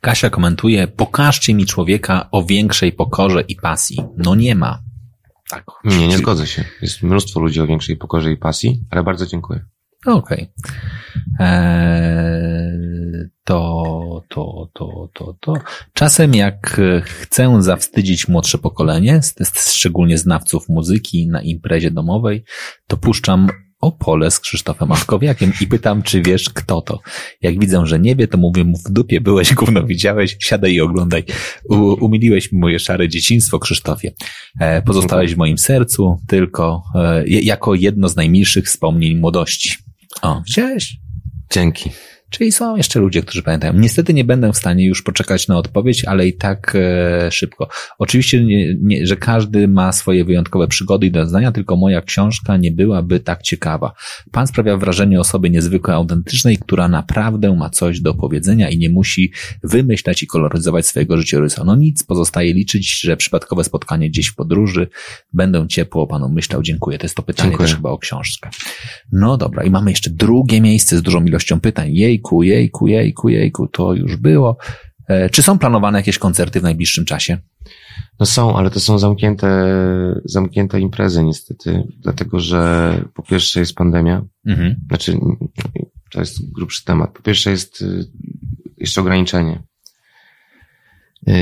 Kasia 0.00 0.30
komentuje, 0.30 0.88
pokażcie 0.88 1.54
mi 1.54 1.66
człowieka 1.66 2.28
o 2.30 2.44
większej 2.44 2.92
pokorze 2.92 3.40
i 3.40 3.56
pasji. 3.56 4.04
No 4.16 4.34
nie 4.34 4.54
ma. 4.54 4.82
Tak. 5.48 5.64
Nie, 5.84 6.08
nie 6.08 6.18
zgodzę 6.18 6.46
się. 6.46 6.64
Jest 6.82 7.02
mnóstwo 7.02 7.40
ludzi 7.40 7.60
o 7.60 7.66
większej 7.66 7.96
pokorze 7.96 8.32
i 8.32 8.36
pasji, 8.36 8.84
ale 8.90 9.02
bardzo 9.02 9.26
dziękuję. 9.26 9.64
Okej. 10.06 10.48
Okay. 10.58 11.46
Eee, 11.48 13.28
to, 13.44 14.24
to, 14.28 14.70
to, 14.74 15.08
to, 15.14 15.36
to. 15.40 15.54
Czasem 15.92 16.34
jak 16.34 16.80
chcę 17.04 17.62
zawstydzić 17.62 18.28
młodsze 18.28 18.58
pokolenie, 18.58 19.20
szczególnie 19.54 20.18
znawców 20.18 20.68
muzyki 20.68 21.28
na 21.28 21.42
imprezie 21.42 21.90
domowej, 21.90 22.44
to 22.86 22.96
puszczam 22.96 23.48
Opole 23.80 24.30
z 24.30 24.40
Krzysztofem 24.40 24.88
Maszkowiakiem 24.88 25.52
i 25.60 25.66
pytam, 25.66 26.02
czy 26.02 26.22
wiesz, 26.22 26.50
kto 26.50 26.80
to. 26.80 27.00
Jak 27.42 27.58
widzę, 27.58 27.86
że 27.86 28.00
nie 28.00 28.16
wie, 28.16 28.28
to 28.28 28.38
mówię 28.38 28.64
mu 28.64 28.78
w 28.78 28.92
dupie 28.92 29.20
byłeś, 29.20 29.54
gówno 29.60 29.86
widziałeś, 29.86 30.36
siadaj 30.40 30.72
i 30.72 30.80
oglądaj. 30.80 31.24
U, 31.68 31.74
umiliłeś 32.04 32.52
mi 32.52 32.58
moje 32.58 32.78
szare 32.78 33.08
dzieciństwo, 33.08 33.58
Krzysztofie. 33.58 34.12
E, 34.60 34.82
pozostałeś 34.82 35.34
w 35.34 35.38
moim 35.38 35.58
sercu 35.58 36.16
tylko 36.28 36.82
e, 36.94 37.24
jako 37.26 37.74
jedno 37.74 38.08
z 38.08 38.16
najmilszych 38.16 38.64
wspomnień 38.64 39.18
młodości. 39.18 39.89
O, 40.22 40.42
widziałeś? 40.46 40.96
Dzięki. 41.50 41.90
Czyli 42.30 42.52
są 42.52 42.76
jeszcze 42.76 43.00
ludzie, 43.00 43.22
którzy 43.22 43.42
pamiętają. 43.42 43.72
Niestety 43.72 44.14
nie 44.14 44.24
będę 44.24 44.52
w 44.52 44.56
stanie 44.56 44.86
już 44.86 45.02
poczekać 45.02 45.48
na 45.48 45.58
odpowiedź, 45.58 46.04
ale 46.04 46.28
i 46.28 46.32
tak 46.32 46.76
e, 46.76 47.30
szybko. 47.30 47.68
Oczywiście, 47.98 48.44
nie, 48.44 48.74
nie, 48.74 49.06
że 49.06 49.16
każdy 49.16 49.68
ma 49.68 49.92
swoje 49.92 50.24
wyjątkowe 50.24 50.68
przygody 50.68 51.06
i 51.06 51.10
doznania, 51.10 51.52
tylko 51.52 51.76
moja 51.76 52.02
książka 52.02 52.56
nie 52.56 52.72
byłaby 52.72 53.20
tak 53.20 53.42
ciekawa. 53.42 53.92
Pan 54.32 54.46
sprawia 54.46 54.76
wrażenie 54.76 55.20
osoby 55.20 55.50
niezwykle 55.50 55.94
autentycznej, 55.94 56.58
która 56.58 56.88
naprawdę 56.88 57.56
ma 57.56 57.70
coś 57.70 58.00
do 58.00 58.14
powiedzenia 58.14 58.70
i 58.70 58.78
nie 58.78 58.90
musi 58.90 59.32
wymyślać 59.64 60.22
i 60.22 60.26
koloryzować 60.26 60.86
swojego 60.86 61.16
życiorysu. 61.16 61.64
No 61.64 61.76
nic, 61.76 62.04
pozostaje 62.04 62.54
liczyć, 62.54 63.00
że 63.00 63.16
przypadkowe 63.16 63.64
spotkanie 63.64 64.10
gdzieś 64.10 64.26
w 64.26 64.34
podróży 64.34 64.88
będę 65.32 65.68
ciepło 65.68 66.06
panu 66.06 66.28
myślał. 66.28 66.62
Dziękuję. 66.62 66.98
To 66.98 67.04
jest 67.04 67.14
to 67.14 67.22
pytanie 67.22 67.50
Dziękuję. 67.50 67.66
też 67.68 67.76
chyba 67.76 67.90
o 67.90 67.98
książkę. 67.98 68.50
No 69.12 69.36
dobra, 69.36 69.64
i 69.64 69.70
mamy 69.70 69.90
jeszcze 69.90 70.10
drugie 70.10 70.60
miejsce 70.60 70.98
z 70.98 71.02
dużą 71.02 71.24
ilością 71.24 71.60
pytań. 71.60 71.94
Jej 71.94 72.19
jejku, 72.20 72.42
jejku, 72.42 72.86
jejku, 72.86 73.28
jejku, 73.28 73.68
to 73.68 73.94
już 73.94 74.16
było. 74.16 74.56
E, 75.08 75.30
czy 75.30 75.42
są 75.42 75.58
planowane 75.58 75.98
jakieś 75.98 76.18
koncerty 76.18 76.60
w 76.60 76.62
najbliższym 76.62 77.04
czasie? 77.04 77.38
No 78.20 78.26
są, 78.26 78.56
ale 78.56 78.70
to 78.70 78.80
są 78.80 78.98
zamknięte, 78.98 79.74
zamknięte 80.24 80.80
imprezy 80.80 81.24
niestety, 81.24 81.82
dlatego 81.98 82.40
że 82.40 82.94
po 83.14 83.22
pierwsze 83.22 83.60
jest 83.60 83.74
pandemia, 83.74 84.24
mhm. 84.46 84.76
znaczy 84.88 85.18
to 86.10 86.20
jest 86.20 86.52
grubszy 86.52 86.84
temat. 86.84 87.12
Po 87.12 87.22
pierwsze 87.22 87.50
jest 87.50 87.82
y, 87.82 88.04
jeszcze 88.76 89.00
ograniczenie. 89.00 89.62
Y, 91.28 91.32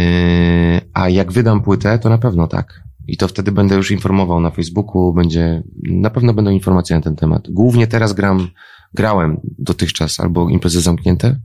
a 0.95 1.09
jak 1.09 1.33
wydam 1.33 1.63
płytę, 1.63 1.99
to 1.99 2.09
na 2.09 2.19
pewno 2.19 2.47
tak. 2.47 2.83
I 3.09 3.17
to 3.17 3.29
wtedy 3.29 3.53
będę 3.53 3.75
już 3.75 3.91
informował 3.91 4.41
na 4.41 4.51
Facebooku, 4.51 5.13
będzie, 5.13 5.63
na 5.83 6.11
pewno 6.11 6.35
będą 6.35 6.51
informacje 6.51 6.97
na 6.97 7.03
ten 7.03 7.17
temat. 7.17 7.51
Głównie 7.51 7.87
teraz 7.87 8.13
gram 8.13 8.49
grałem 8.95 9.41
dotychczas, 9.59 10.21
albo 10.21 10.49
imprezy 10.49 10.81
zamknięte. 10.81 11.41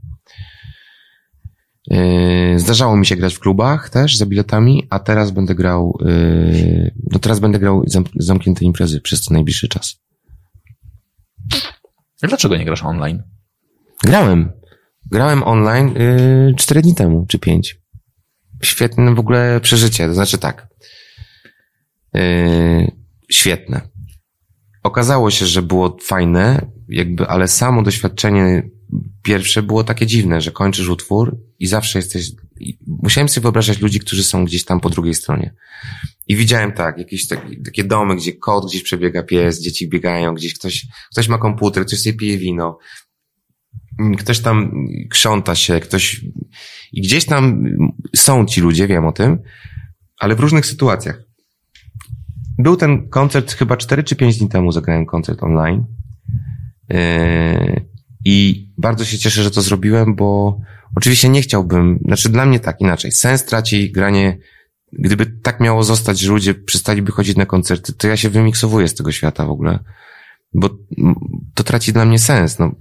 Yy, 1.90 2.58
zdarzało 2.58 2.96
mi 2.96 3.06
się 3.06 3.16
grać 3.16 3.34
w 3.34 3.40
klubach 3.40 3.90
też 3.90 4.16
za 4.16 4.26
biletami, 4.26 4.86
a 4.90 4.98
teraz 4.98 5.30
będę 5.30 5.54
grał, 5.54 5.98
yy, 6.00 6.94
no 7.12 7.18
teraz 7.18 7.40
będę 7.40 7.58
grał 7.58 7.84
zamknięte 8.16 8.64
imprezy 8.64 9.00
przez 9.00 9.30
najbliższy 9.30 9.68
czas. 9.68 9.96
Dlaczego 12.22 12.56
nie 12.56 12.64
grasz 12.64 12.82
online? 12.82 13.22
Grałem. 14.04 14.52
Grałem 15.10 15.42
online 15.42 15.94
yy, 15.94 16.54
cztery 16.58 16.82
dni 16.82 16.94
temu, 16.94 17.26
czy 17.28 17.38
pięć. 17.38 17.80
Świetne 18.62 19.14
w 19.14 19.18
ogóle 19.18 19.60
przeżycie, 19.60 20.06
to 20.06 20.14
znaczy 20.14 20.38
tak. 20.38 20.68
Świetne. 23.30 23.80
Okazało 24.84 25.30
się, 25.30 25.46
że 25.46 25.62
było 25.62 25.96
fajne, 26.02 26.66
jakby, 26.88 27.26
ale 27.26 27.48
samo 27.48 27.82
doświadczenie 27.82 28.70
pierwsze 29.22 29.62
było 29.62 29.84
takie 29.84 30.06
dziwne, 30.06 30.40
że 30.40 30.50
kończysz 30.50 30.88
utwór 30.88 31.38
i 31.58 31.66
zawsze 31.66 31.98
jesteś, 31.98 32.30
musiałem 32.86 33.28
sobie 33.28 33.42
wyobrażać 33.42 33.80
ludzi, 33.80 34.00
którzy 34.00 34.24
są 34.24 34.44
gdzieś 34.44 34.64
tam 34.64 34.80
po 34.80 34.90
drugiej 34.90 35.14
stronie. 35.14 35.54
I 36.26 36.36
widziałem 36.36 36.72
tak, 36.72 36.98
jakieś 36.98 37.28
takie, 37.28 37.62
takie 37.62 37.84
domy, 37.84 38.16
gdzie 38.16 38.32
kot 38.32 38.66
gdzieś 38.66 38.82
przebiega 38.82 39.22
pies, 39.22 39.60
dzieci 39.60 39.88
biegają, 39.88 40.34
gdzieś 40.34 40.54
ktoś, 40.54 40.86
ktoś 41.12 41.28
ma 41.28 41.38
komputer, 41.38 41.86
ktoś 41.86 42.00
sobie 42.00 42.16
pije 42.16 42.38
wino, 42.38 42.78
ktoś 44.18 44.40
tam 44.40 44.72
krząta 45.10 45.54
się, 45.54 45.80
ktoś, 45.80 46.24
i 46.92 47.02
gdzieś 47.02 47.24
tam 47.24 47.64
są 48.16 48.46
ci 48.46 48.60
ludzie, 48.60 48.86
wiem 48.86 49.06
o 49.06 49.12
tym, 49.12 49.38
ale 50.18 50.34
w 50.34 50.40
różnych 50.40 50.66
sytuacjach. 50.66 51.33
Był 52.58 52.76
ten 52.76 53.08
koncert 53.08 53.52
chyba 53.52 53.76
4 53.76 54.02
czy 54.02 54.16
5 54.16 54.38
dni 54.38 54.48
temu 54.48 54.72
zagrałem 54.72 55.06
koncert 55.06 55.42
online. 55.42 55.84
Yy, 56.88 57.86
I 58.24 58.68
bardzo 58.78 59.04
się 59.04 59.18
cieszę, 59.18 59.42
że 59.42 59.50
to 59.50 59.62
zrobiłem, 59.62 60.14
bo 60.14 60.60
oczywiście 60.96 61.28
nie 61.28 61.42
chciałbym, 61.42 61.98
znaczy 62.04 62.28
dla 62.28 62.46
mnie 62.46 62.60
tak, 62.60 62.80
inaczej. 62.80 63.12
Sens 63.12 63.44
traci 63.44 63.92
granie, 63.92 64.38
gdyby 64.92 65.26
tak 65.26 65.60
miało 65.60 65.82
zostać, 65.82 66.18
że 66.18 66.32
ludzie 66.32 66.54
przestaliby 66.54 67.12
chodzić 67.12 67.36
na 67.36 67.46
koncerty, 67.46 67.92
to 67.92 68.08
ja 68.08 68.16
się 68.16 68.30
wymiksowuję 68.30 68.88
z 68.88 68.94
tego 68.94 69.12
świata 69.12 69.46
w 69.46 69.50
ogóle. 69.50 69.78
Bo 70.54 70.70
to 71.54 71.64
traci 71.64 71.92
dla 71.92 72.04
mnie 72.04 72.18
sens. 72.18 72.58
No, 72.58 72.72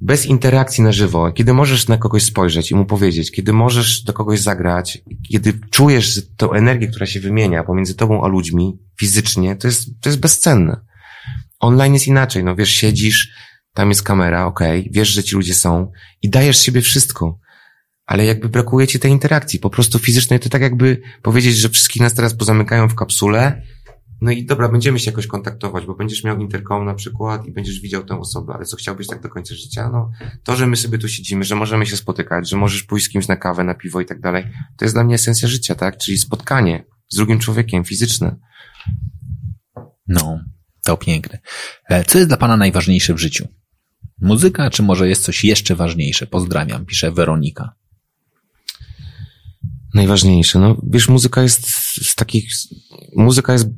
bez 0.00 0.26
interakcji 0.26 0.84
na 0.84 0.92
żywo, 0.92 1.32
kiedy 1.32 1.52
możesz 1.52 1.88
na 1.88 1.98
kogoś 1.98 2.22
spojrzeć 2.22 2.70
i 2.70 2.74
mu 2.74 2.86
powiedzieć, 2.86 3.30
kiedy 3.30 3.52
możesz 3.52 4.02
do 4.02 4.12
kogoś 4.12 4.40
zagrać, 4.40 4.98
kiedy 5.30 5.52
czujesz 5.70 6.22
tę 6.36 6.46
energię, 6.46 6.88
która 6.88 7.06
się 7.06 7.20
wymienia 7.20 7.64
pomiędzy 7.64 7.94
tobą 7.94 8.24
a 8.24 8.28
ludźmi 8.28 8.78
fizycznie, 8.98 9.56
to 9.56 9.68
jest, 9.68 9.88
to 10.00 10.08
jest 10.08 10.20
bezcenne. 10.20 10.80
Online 11.60 11.94
jest 11.94 12.06
inaczej, 12.06 12.44
no 12.44 12.56
wiesz, 12.56 12.70
siedzisz, 12.70 13.28
tam 13.74 13.88
jest 13.88 14.02
kamera, 14.02 14.46
okej, 14.46 14.80
okay, 14.80 14.92
wiesz, 14.92 15.08
że 15.08 15.24
ci 15.24 15.34
ludzie 15.34 15.54
są 15.54 15.90
i 16.22 16.30
dajesz 16.30 16.58
siebie 16.58 16.80
wszystko, 16.80 17.38
ale 18.06 18.24
jakby 18.24 18.48
brakuje 18.48 18.86
ci 18.86 18.98
tej 18.98 19.10
interakcji, 19.10 19.58
po 19.58 19.70
prostu 19.70 19.98
fizycznej, 19.98 20.40
to 20.40 20.48
tak 20.48 20.62
jakby 20.62 21.00
powiedzieć, 21.22 21.56
że 21.56 21.68
wszystkich 21.68 22.02
nas 22.02 22.14
teraz 22.14 22.34
pozamykają 22.34 22.88
w 22.88 22.94
kapsule, 22.94 23.62
no 24.20 24.30
i 24.30 24.44
dobra, 24.44 24.68
będziemy 24.68 24.98
się 24.98 25.10
jakoś 25.10 25.26
kontaktować, 25.26 25.86
bo 25.86 25.94
będziesz 25.94 26.24
miał 26.24 26.38
interkom 26.38 26.84
na 26.84 26.94
przykład 26.94 27.46
i 27.46 27.52
będziesz 27.52 27.80
widział 27.80 28.04
tę 28.04 28.18
osobę, 28.18 28.52
ale 28.54 28.64
co 28.64 28.76
chciałbyś 28.76 29.06
tak 29.06 29.22
do 29.22 29.28
końca 29.28 29.54
życia? 29.54 29.90
No, 29.92 30.10
to, 30.44 30.56
że 30.56 30.66
my 30.66 30.76
sobie 30.76 30.98
tu 30.98 31.08
siedzimy, 31.08 31.44
że 31.44 31.56
możemy 31.56 31.86
się 31.86 31.96
spotykać, 31.96 32.50
że 32.50 32.56
możesz 32.56 32.82
pójść 32.82 33.06
z 33.06 33.08
kimś 33.08 33.28
na 33.28 33.36
kawę, 33.36 33.64
na 33.64 33.74
piwo 33.74 34.00
i 34.00 34.06
tak 34.06 34.20
dalej, 34.20 34.44
to 34.76 34.84
jest 34.84 34.94
dla 34.94 35.04
mnie 35.04 35.14
esencja 35.14 35.48
życia, 35.48 35.74
tak? 35.74 35.96
Czyli 35.96 36.18
spotkanie 36.18 36.84
z 37.08 37.16
drugim 37.16 37.38
człowiekiem, 37.38 37.84
fizyczne. 37.84 38.36
No, 40.08 40.40
to 40.84 40.96
piękne. 40.96 41.38
E, 41.88 42.04
co 42.04 42.18
jest 42.18 42.30
dla 42.30 42.36
Pana 42.36 42.56
najważniejsze 42.56 43.14
w 43.14 43.18
życiu? 43.18 43.48
Muzyka, 44.20 44.70
czy 44.70 44.82
może 44.82 45.08
jest 45.08 45.22
coś 45.22 45.44
jeszcze 45.44 45.76
ważniejsze? 45.76 46.26
Pozdrawiam, 46.26 46.86
pisze 46.86 47.12
Weronika. 47.12 47.79
Najważniejsze, 49.94 50.58
no 50.58 50.76
wiesz, 50.82 51.08
muzyka 51.08 51.42
jest 51.42 51.68
z 52.08 52.14
takich, 52.14 52.52
muzyka 53.16 53.52
jest 53.52 53.68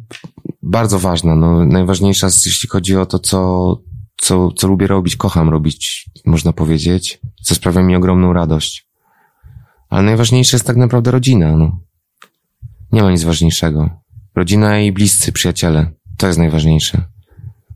bardzo 0.63 0.99
ważna, 0.99 1.35
no 1.35 1.67
najważniejsza, 1.67 2.27
jeśli 2.47 2.69
chodzi 2.69 2.97
o 2.97 3.07
to, 3.07 3.19
co, 3.19 3.77
co, 4.17 4.53
co 4.53 4.69
lubię 4.69 4.87
robić, 4.87 5.17
kocham 5.17 5.49
robić, 5.49 6.11
można 6.27 6.53
powiedzieć, 6.53 7.21
co 7.43 7.55
sprawia 7.55 7.83
mi 7.83 7.97
ogromną 7.97 8.33
radość. 8.33 8.89
Ale 9.89 10.03
najważniejsze 10.03 10.57
jest 10.57 10.67
tak 10.67 10.77
naprawdę 10.77 11.11
rodzina, 11.11 11.57
no. 11.57 11.81
Nie 12.93 13.03
ma 13.03 13.11
nic 13.11 13.23
ważniejszego. 13.23 13.91
Rodzina 14.35 14.81
i 14.81 14.93
bliscy, 14.93 15.33
przyjaciele. 15.33 15.93
To 16.17 16.27
jest 16.27 16.39
najważniejsze. 16.39 17.05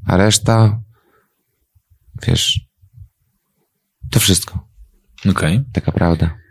A 0.06 0.16
reszta, 0.16 0.80
wiesz, 2.26 2.60
to 4.10 4.20
wszystko. 4.20 4.68
Okej. 5.20 5.32
Okay. 5.32 5.64
Taka 5.72 5.92
prawda. 5.92 6.45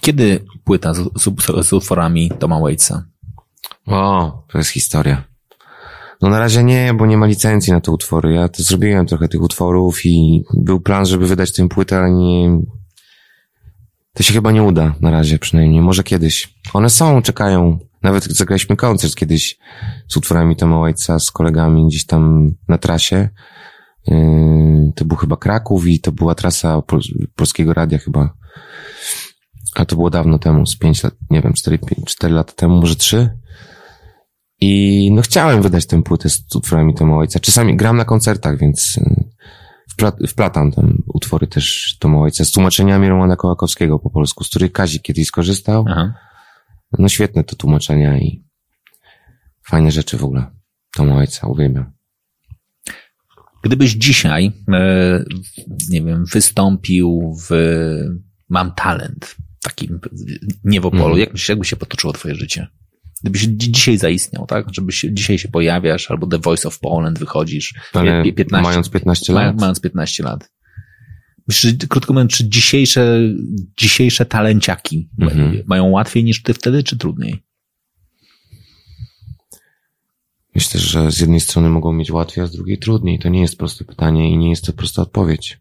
Kiedy 0.00 0.44
płyta 0.64 0.94
z, 0.94 0.98
z, 0.98 1.66
z 1.66 1.72
utworami 1.72 2.30
Toma 2.38 2.60
Waitsa? 2.60 3.04
O, 3.86 4.42
to 4.48 4.58
jest 4.58 4.70
historia. 4.70 5.24
No 6.22 6.28
na 6.28 6.38
razie 6.38 6.64
nie, 6.64 6.94
bo 6.94 7.06
nie 7.06 7.16
ma 7.16 7.26
licencji 7.26 7.72
na 7.72 7.80
te 7.80 7.92
utwory. 7.92 8.32
Ja 8.32 8.48
to 8.48 8.62
zrobiłem 8.62 9.06
trochę 9.06 9.28
tych 9.28 9.42
utworów 9.42 10.06
i 10.06 10.44
był 10.54 10.80
plan, 10.80 11.06
żeby 11.06 11.26
wydać 11.26 11.52
tę 11.52 11.68
płytę, 11.68 11.98
ale 11.98 12.10
nie... 12.10 12.60
To 14.14 14.22
się 14.22 14.34
chyba 14.34 14.52
nie 14.52 14.62
uda 14.62 14.94
na 15.00 15.10
razie 15.10 15.38
przynajmniej. 15.38 15.80
Może 15.80 16.02
kiedyś. 16.02 16.54
One 16.72 16.90
są, 16.90 17.22
czekają. 17.22 17.78
Nawet 18.02 18.24
zagraliśmy 18.24 18.76
koncert 18.76 19.14
kiedyś 19.14 19.58
z 20.08 20.16
utworami 20.16 20.56
Toma 20.56 20.76
White'a, 20.76 21.18
z 21.18 21.30
kolegami 21.30 21.86
gdzieś 21.86 22.06
tam 22.06 22.54
na 22.68 22.78
trasie. 22.78 23.28
Yy, 24.06 24.92
to 24.96 25.04
był 25.04 25.16
chyba 25.16 25.36
Kraków 25.36 25.86
i 25.86 26.00
to 26.00 26.12
była 26.12 26.34
trasa 26.34 26.82
Pol 26.82 27.00
Polskiego 27.36 27.74
Radia 27.74 27.98
chyba. 27.98 28.34
A 29.74 29.84
to 29.84 29.96
było 29.96 30.10
dawno 30.10 30.38
temu, 30.38 30.66
z 30.66 30.76
pięć 30.76 31.02
lat, 31.02 31.14
nie 31.30 31.40
wiem, 31.42 31.52
cztery, 31.52 31.78
cztery 32.06 32.34
lata 32.34 32.52
temu, 32.52 32.80
może 32.80 32.96
trzy. 32.96 33.38
I 34.60 35.10
no 35.12 35.22
chciałem 35.22 35.62
wydać 35.62 35.86
tę 35.86 36.02
płytę 36.02 36.28
z 36.28 36.56
utworami 36.56 36.94
Toma 36.94 37.16
Ojca. 37.16 37.40
Czasami 37.40 37.76
gram 37.76 37.96
na 37.96 38.04
koncertach, 38.04 38.58
więc 38.58 38.98
y, 38.98 39.24
wplat, 39.90 40.16
wplatam 40.28 40.72
tam 40.72 41.02
utwory 41.06 41.46
też 41.46 41.96
Toma 42.00 42.18
Ojca 42.18 42.44
z 42.44 42.50
tłumaczeniami 42.50 43.08
Romana 43.08 43.36
Kołakowskiego 43.36 43.98
po 43.98 44.10
polsku, 44.10 44.44
z 44.44 44.48
których 44.48 44.72
Kazik 44.72 45.02
kiedyś 45.02 45.26
skorzystał. 45.26 45.84
Aha. 45.88 46.14
No 46.98 47.08
świetne 47.08 47.44
to 47.44 47.56
tłumaczenia 47.56 48.18
i 48.18 48.44
fajne 49.66 49.90
rzeczy 49.90 50.16
w 50.16 50.24
ogóle. 50.24 50.46
Toma 50.96 51.16
Ojca, 51.16 51.46
uwielbiam. 51.46 51.92
Gdybyś 53.62 53.92
dzisiaj, 53.92 54.52
e, 54.72 55.24
nie 55.90 56.02
wiem, 56.02 56.24
wystąpił 56.32 57.36
w 57.48 57.54
Mam 58.48 58.72
Talent, 58.74 59.36
takim 59.62 60.00
nie 60.64 60.80
w 60.80 60.86
Opolu, 60.86 61.06
mm. 61.06 61.18
jak 61.18 61.32
myślisz, 61.32 61.48
jakby 61.48 61.64
się 61.64 61.76
potoczyło 61.76 62.12
twoje 62.12 62.34
życie? 62.34 62.66
Gdybyś 63.22 63.42
dzisiaj 63.42 63.98
zaistniał, 63.98 64.46
tak? 64.46 64.66
Żebyś 64.74 65.06
dzisiaj 65.12 65.38
się 65.38 65.48
pojawiasz, 65.48 66.10
albo 66.10 66.26
The 66.26 66.38
Voice 66.38 66.68
of 66.68 66.78
Poland 66.78 67.18
wychodzisz. 67.18 67.74
Ale 67.92 68.32
15, 68.32 68.62
mając 68.62 68.90
15 68.90 69.32
lat? 69.32 69.60
Mając 69.60 69.80
15 69.80 70.22
lat. 70.22 70.50
Myślę, 71.48 71.72
krótko 71.88 72.12
mówiąc, 72.12 72.32
czy 72.32 72.48
dzisiejsze, 72.48 73.20
dzisiejsze 73.76 74.26
talenciaki 74.26 75.08
mhm. 75.18 75.62
mają 75.66 75.90
łatwiej 75.90 76.24
niż 76.24 76.42
ty 76.42 76.54
wtedy, 76.54 76.82
czy 76.82 76.98
trudniej? 76.98 77.42
Myślę, 80.54 80.80
że 80.80 81.10
z 81.10 81.20
jednej 81.20 81.40
strony 81.40 81.68
mogą 81.68 81.92
mieć 81.92 82.10
łatwiej, 82.10 82.44
a 82.44 82.46
z 82.46 82.52
drugiej 82.52 82.78
trudniej. 82.78 83.18
To 83.18 83.28
nie 83.28 83.40
jest 83.40 83.58
proste 83.58 83.84
pytanie 83.84 84.32
i 84.32 84.38
nie 84.38 84.50
jest 84.50 84.64
to 84.64 84.72
prosta 84.72 85.02
odpowiedź. 85.02 85.60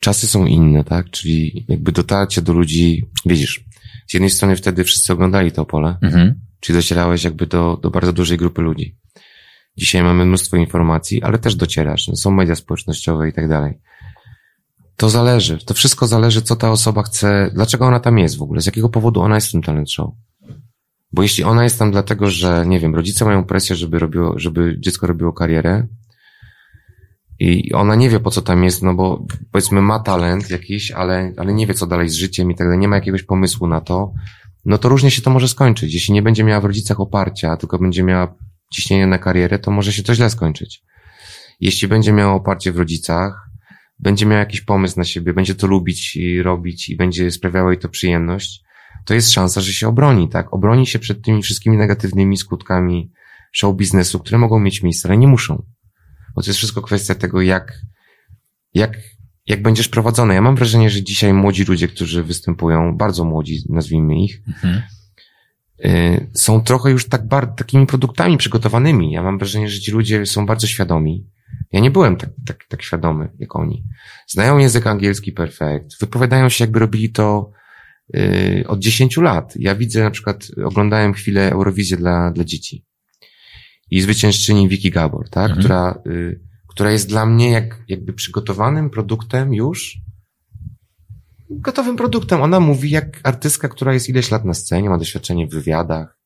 Czasy 0.00 0.26
są 0.26 0.46
inne, 0.46 0.84
tak? 0.84 1.10
Czyli 1.10 1.64
jakby 1.68 1.92
dotarcie 1.92 2.42
do 2.42 2.52
ludzi, 2.52 3.04
widzisz, 3.26 3.64
z 4.08 4.14
jednej 4.14 4.30
strony 4.30 4.56
wtedy 4.56 4.84
wszyscy 4.84 5.12
oglądali 5.12 5.52
to 5.52 5.64
pole, 5.64 5.96
mhm. 6.02 6.40
czyli 6.60 6.78
docierałeś 6.78 7.24
jakby 7.24 7.46
do, 7.46 7.78
do 7.82 7.90
bardzo 7.90 8.12
dużej 8.12 8.38
grupy 8.38 8.62
ludzi. 8.62 8.96
Dzisiaj 9.76 10.02
mamy 10.02 10.26
mnóstwo 10.26 10.56
informacji, 10.56 11.22
ale 11.22 11.38
też 11.38 11.54
docierasz. 11.54 12.08
No, 12.08 12.16
są 12.16 12.30
media 12.30 12.54
społecznościowe 12.54 13.28
i 13.28 13.32
tak 13.32 13.48
dalej. 13.48 13.78
To 14.96 15.08
zależy. 15.08 15.58
To 15.58 15.74
wszystko 15.74 16.06
zależy, 16.06 16.42
co 16.42 16.56
ta 16.56 16.70
osoba 16.70 17.02
chce, 17.02 17.50
dlaczego 17.54 17.86
ona 17.86 18.00
tam 18.00 18.18
jest 18.18 18.36
w 18.36 18.42
ogóle, 18.42 18.60
z 18.60 18.66
jakiego 18.66 18.88
powodu 18.88 19.20
ona 19.20 19.34
jest 19.34 19.48
w 19.48 19.52
tym 19.52 19.62
talent 19.62 19.90
show. 19.90 20.10
Bo 21.12 21.22
jeśli 21.22 21.44
ona 21.44 21.64
jest 21.64 21.78
tam 21.78 21.90
dlatego, 21.90 22.30
że, 22.30 22.64
nie 22.66 22.80
wiem, 22.80 22.94
rodzice 22.94 23.24
mają 23.24 23.44
presję, 23.44 23.76
żeby 23.76 23.98
robiło, 23.98 24.38
żeby 24.38 24.76
dziecko 24.80 25.06
robiło 25.06 25.32
karierę 25.32 25.86
i 27.40 27.72
ona 27.72 27.94
nie 27.94 28.10
wie, 28.10 28.20
po 28.20 28.30
co 28.30 28.42
tam 28.42 28.64
jest, 28.64 28.82
no 28.82 28.94
bo 28.94 29.26
powiedzmy 29.52 29.82
ma 29.82 29.98
talent 29.98 30.50
jakiś, 30.50 30.90
ale, 30.90 31.32
ale 31.36 31.52
nie 31.52 31.66
wie, 31.66 31.74
co 31.74 31.86
dalej 31.86 32.08
z 32.08 32.14
życiem 32.14 32.50
i 32.50 32.54
tak 32.54 32.66
dalej, 32.66 32.78
nie 32.78 32.88
ma 32.88 32.96
jakiegoś 32.96 33.22
pomysłu 33.22 33.66
na 33.66 33.80
to, 33.80 34.12
no 34.64 34.78
to 34.78 34.88
różnie 34.88 35.10
się 35.10 35.22
to 35.22 35.30
może 35.30 35.48
skończyć. 35.48 35.94
Jeśli 35.94 36.14
nie 36.14 36.22
będzie 36.22 36.44
miała 36.44 36.60
w 36.60 36.64
rodzicach 36.64 37.00
oparcia, 37.00 37.56
tylko 37.56 37.78
będzie 37.78 38.02
miała 38.02 38.34
ciśnienie 38.72 39.06
na 39.06 39.18
karierę, 39.18 39.58
to 39.58 39.70
może 39.70 39.92
się 39.92 40.02
to 40.02 40.14
źle 40.14 40.30
skończyć. 40.30 40.82
Jeśli 41.60 41.88
będzie 41.88 42.12
miała 42.12 42.34
oparcie 42.34 42.72
w 42.72 42.78
rodzicach, 42.78 43.48
będzie 43.98 44.26
miała 44.26 44.40
jakiś 44.40 44.60
pomysł 44.60 44.98
na 44.98 45.04
siebie, 45.04 45.34
będzie 45.34 45.54
to 45.54 45.66
lubić 45.66 46.16
i 46.16 46.42
robić 46.42 46.88
i 46.88 46.96
będzie 46.96 47.30
sprawiało 47.30 47.70
jej 47.70 47.78
to 47.78 47.88
przyjemność, 47.88 48.62
to 49.06 49.14
jest 49.14 49.32
szansa, 49.32 49.60
że 49.60 49.72
się 49.72 49.88
obroni, 49.88 50.28
tak? 50.28 50.54
Obroni 50.54 50.86
się 50.86 50.98
przed 50.98 51.22
tymi 51.22 51.42
wszystkimi 51.42 51.76
negatywnymi 51.76 52.36
skutkami 52.36 53.12
show 53.52 53.76
biznesu, 53.76 54.18
które 54.18 54.38
mogą 54.38 54.60
mieć 54.60 54.82
miejsce, 54.82 55.08
ale 55.08 55.18
nie 55.18 55.28
muszą. 55.28 55.62
Bo 56.34 56.42
to 56.42 56.50
jest 56.50 56.58
wszystko 56.58 56.82
kwestia 56.82 57.14
tego, 57.14 57.42
jak, 57.42 57.72
jak, 58.74 58.98
jak 59.46 59.62
będziesz 59.62 59.88
prowadzony. 59.88 60.34
Ja 60.34 60.42
mam 60.42 60.56
wrażenie, 60.56 60.90
że 60.90 61.02
dzisiaj 61.02 61.32
młodzi 61.32 61.64
ludzie, 61.64 61.88
którzy 61.88 62.22
występują, 62.22 62.96
bardzo 62.96 63.24
młodzi, 63.24 63.62
nazwijmy 63.68 64.22
ich, 64.24 64.42
mhm. 64.48 64.82
y, 65.84 66.30
są 66.34 66.60
trochę 66.60 66.90
już 66.90 67.08
tak 67.08 67.28
bar, 67.28 67.54
takimi 67.54 67.86
produktami 67.86 68.36
przygotowanymi. 68.36 69.12
Ja 69.12 69.22
mam 69.22 69.38
wrażenie, 69.38 69.68
że 69.68 69.80
ci 69.80 69.90
ludzie 69.90 70.26
są 70.26 70.46
bardzo 70.46 70.66
świadomi. 70.66 71.26
Ja 71.72 71.80
nie 71.80 71.90
byłem 71.90 72.16
tak, 72.16 72.30
tak, 72.46 72.64
tak 72.68 72.82
świadomy 72.82 73.28
jak 73.38 73.56
oni. 73.56 73.84
Znają 74.26 74.58
język 74.58 74.86
angielski 74.86 75.32
perfekt, 75.32 76.00
wypowiadają 76.00 76.48
się 76.48 76.64
jakby 76.64 76.78
robili 76.78 77.10
to 77.10 77.50
y, 78.16 78.64
od 78.68 78.78
10 78.78 79.16
lat. 79.16 79.54
Ja 79.56 79.74
widzę 79.74 80.02
na 80.02 80.10
przykład, 80.10 80.48
oglądałem 80.64 81.12
chwilę 81.12 81.50
Eurowizję 81.50 81.96
dla, 81.96 82.30
dla 82.30 82.44
dzieci 82.44 82.89
i 83.90 84.00
zwyciężczyni 84.00 84.68
Vicky 84.68 84.90
Gabor, 84.90 85.28
tak? 85.30 85.50
Mhm. 85.50 85.60
Która, 85.60 86.02
y, 86.06 86.40
która 86.68 86.90
jest 86.90 87.08
dla 87.08 87.26
mnie 87.26 87.50
jak, 87.50 87.84
jakby 87.88 88.12
przygotowanym 88.12 88.90
produktem 88.90 89.54
już, 89.54 89.98
gotowym 91.50 91.96
produktem. 91.96 92.42
Ona 92.42 92.60
mówi 92.60 92.90
jak 92.90 93.20
artystka, 93.22 93.68
która 93.68 93.94
jest 93.94 94.08
ileś 94.08 94.30
lat 94.30 94.44
na 94.44 94.54
scenie, 94.54 94.90
ma 94.90 94.98
doświadczenie 94.98 95.46
w 95.46 95.50
wywiadach. 95.50 96.18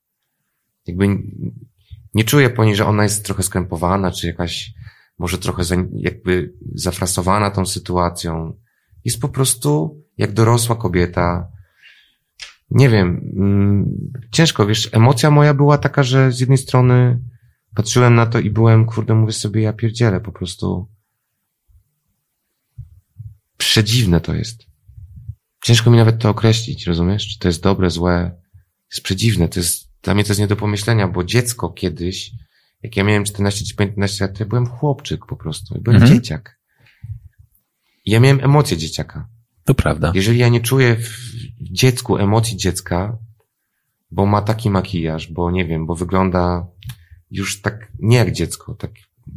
Jakby 0.87 1.07
nie 2.15 2.25
czuję 2.25 2.51
po 2.51 2.65
niej, 2.65 2.77
że 2.77 2.87
ona 2.87 3.03
jest 3.03 3.25
trochę 3.25 3.43
skrępowana, 3.43 4.11
czy 4.11 4.27
jakaś 4.27 4.73
może 5.19 5.39
trochę 5.39 5.65
za, 5.65 5.77
jakby 5.97 6.53
zafrasowana 6.75 7.51
tą 7.51 7.67
sytuacją. 7.67 8.57
Jest 9.05 9.21
po 9.21 9.29
prostu 9.29 10.01
jak 10.19 10.33
dorosła 10.33 10.77
kobieta. 10.77 11.49
Nie 12.71 12.89
wiem, 12.89 13.33
mm, 13.37 13.85
ciężko, 14.33 14.67
wiesz, 14.67 14.89
emocja 14.93 15.31
moja 15.31 15.55
była 15.55 15.79
taka, 15.79 16.03
że 16.03 16.33
z 16.33 16.41
jednej 16.41 16.59
strony 16.59 17.21
patrzyłem 17.75 18.15
na 18.15 18.27
to 18.27 18.39
i 18.39 18.51
byłem, 18.51 18.87
kurde, 18.87 19.15
mówię 19.15 19.33
sobie, 19.33 19.63
ja 19.63 19.73
pierdzielę, 19.73 20.21
po 20.21 20.33
prostu 20.33 20.89
przedziwne 23.57 24.21
to 24.21 24.35
jest. 24.35 24.67
Ciężko 25.63 25.91
mi 25.91 25.97
nawet 25.97 26.19
to 26.19 26.31
określić, 26.31 26.87
rozumiesz? 26.87 27.29
Czy 27.29 27.39
to 27.39 27.49
jest 27.49 27.63
dobre, 27.63 27.91
złe? 27.91 28.43
Jest 28.91 29.05
przedziwne, 29.05 29.49
to 29.49 29.61
jest, 29.61 29.91
dla 30.03 30.15
mnie 30.15 30.25
to 30.25 30.31
jest 30.31 30.41
nie 30.41 30.47
do 30.47 30.57
pomyślenia, 30.57 31.09
bo 31.09 31.25
dziecko 31.25 31.71
kiedyś, 31.71 32.31
jak 32.83 32.97
ja 32.97 33.05
miałem 33.05 33.25
14 33.25 33.65
czy 33.65 33.77
15 33.77 34.25
lat, 34.25 34.39
to 34.39 34.45
ja 34.45 34.49
byłem 34.49 34.67
chłopczyk 34.67 35.27
po 35.27 35.37
prostu, 35.37 35.75
ja 35.75 35.81
byłem 35.81 36.03
mhm. 36.03 36.15
dzieciak. 36.15 36.59
I 38.05 38.11
ja 38.11 38.21
miałem 38.21 38.41
emocje 38.45 38.77
dzieciaka. 38.77 39.29
To 39.65 39.75
prawda. 39.75 40.13
Jeżeli 40.15 40.39
ja 40.39 40.49
nie 40.49 40.61
czuję 40.61 40.97
w 40.97 41.11
dziecku 41.61 42.19
emocji 42.19 42.57
dziecka, 42.57 43.19
bo 44.11 44.27
ma 44.27 44.43
taki 44.43 44.71
makijaż, 44.71 45.33
bo 45.33 45.51
nie 45.51 45.65
wiem, 45.65 45.87
bo 45.87 45.95
wygląda 45.95 46.67
już 47.35 47.63
tak 47.63 47.93
nie 47.99 48.17
jak 48.17 48.33
dziecko, 48.33 48.75
tak 48.75 48.91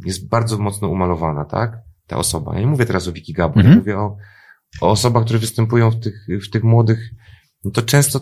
jest 0.04 0.28
bardzo 0.28 0.58
mocno 0.58 0.88
umalowana, 0.88 1.44
tak? 1.44 1.78
Ta 2.06 2.16
osoba. 2.16 2.54
Ja 2.54 2.60
nie 2.60 2.66
mówię 2.66 2.86
teraz 2.86 3.08
o 3.08 3.12
Wiki 3.12 3.32
Gabor, 3.32 3.58
mhm. 3.58 3.74
ja 3.74 3.78
mówię 3.78 3.98
o, 3.98 4.16
o 4.80 4.90
osobach, 4.90 5.24
które 5.24 5.38
występują 5.38 5.90
w 5.90 6.00
tych, 6.00 6.26
w 6.46 6.50
tych 6.50 6.64
młodych, 6.64 7.10
no 7.64 7.70
to 7.70 7.82
często 7.82 8.20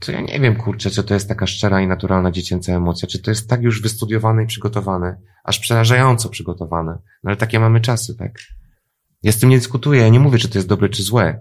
to 0.00 0.12
ja 0.12 0.20
nie 0.20 0.40
wiem, 0.40 0.56
kurczę, 0.56 0.90
czy 0.90 1.04
to 1.04 1.14
jest 1.14 1.28
taka 1.28 1.46
szczera 1.46 1.80
i 1.80 1.86
naturalna 1.86 2.30
dziecięca 2.30 2.72
emocja, 2.72 3.08
czy 3.08 3.18
to 3.18 3.30
jest 3.30 3.48
tak 3.48 3.62
już 3.62 3.82
wystudiowane 3.82 4.42
i 4.42 4.46
przygotowane, 4.46 5.20
aż 5.44 5.58
przerażająco 5.58 6.28
przygotowane. 6.28 6.92
No 6.92 7.30
ale 7.30 7.36
takie 7.36 7.60
mamy 7.60 7.80
czasy, 7.80 8.16
tak? 8.16 8.38
Ja 9.22 9.32
z 9.32 9.38
tym 9.38 9.50
nie 9.50 9.58
dyskutuję, 9.58 10.00
ja 10.00 10.08
nie 10.08 10.20
mówię, 10.20 10.38
czy 10.38 10.48
to 10.48 10.58
jest 10.58 10.68
dobre, 10.68 10.88
czy 10.88 11.02
złe. 11.02 11.40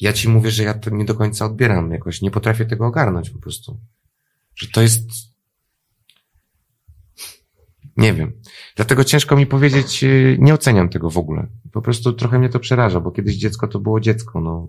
Ja 0.00 0.12
ci 0.12 0.28
mówię, 0.28 0.50
że 0.50 0.62
ja 0.62 0.74
to 0.74 0.90
nie 0.90 1.04
do 1.04 1.14
końca 1.14 1.46
odbieram 1.46 1.90
jakoś, 1.90 2.22
nie 2.22 2.30
potrafię 2.30 2.64
tego 2.64 2.86
ogarnąć 2.86 3.30
po 3.30 3.38
prostu. 3.38 3.80
Że 4.54 4.68
to 4.68 4.82
jest 4.82 5.31
nie 7.96 8.14
wiem. 8.14 8.32
Dlatego 8.76 9.04
ciężko 9.04 9.36
mi 9.36 9.46
powiedzieć, 9.46 10.04
y, 10.04 10.36
nie 10.40 10.54
oceniam 10.54 10.88
tego 10.88 11.10
w 11.10 11.18
ogóle. 11.18 11.46
Po 11.72 11.82
prostu 11.82 12.12
trochę 12.12 12.38
mnie 12.38 12.48
to 12.48 12.60
przeraża, 12.60 13.00
bo 13.00 13.10
kiedyś 13.10 13.36
dziecko 13.36 13.68
to 13.68 13.80
było 13.80 14.00
dziecko, 14.00 14.40
no. 14.40 14.68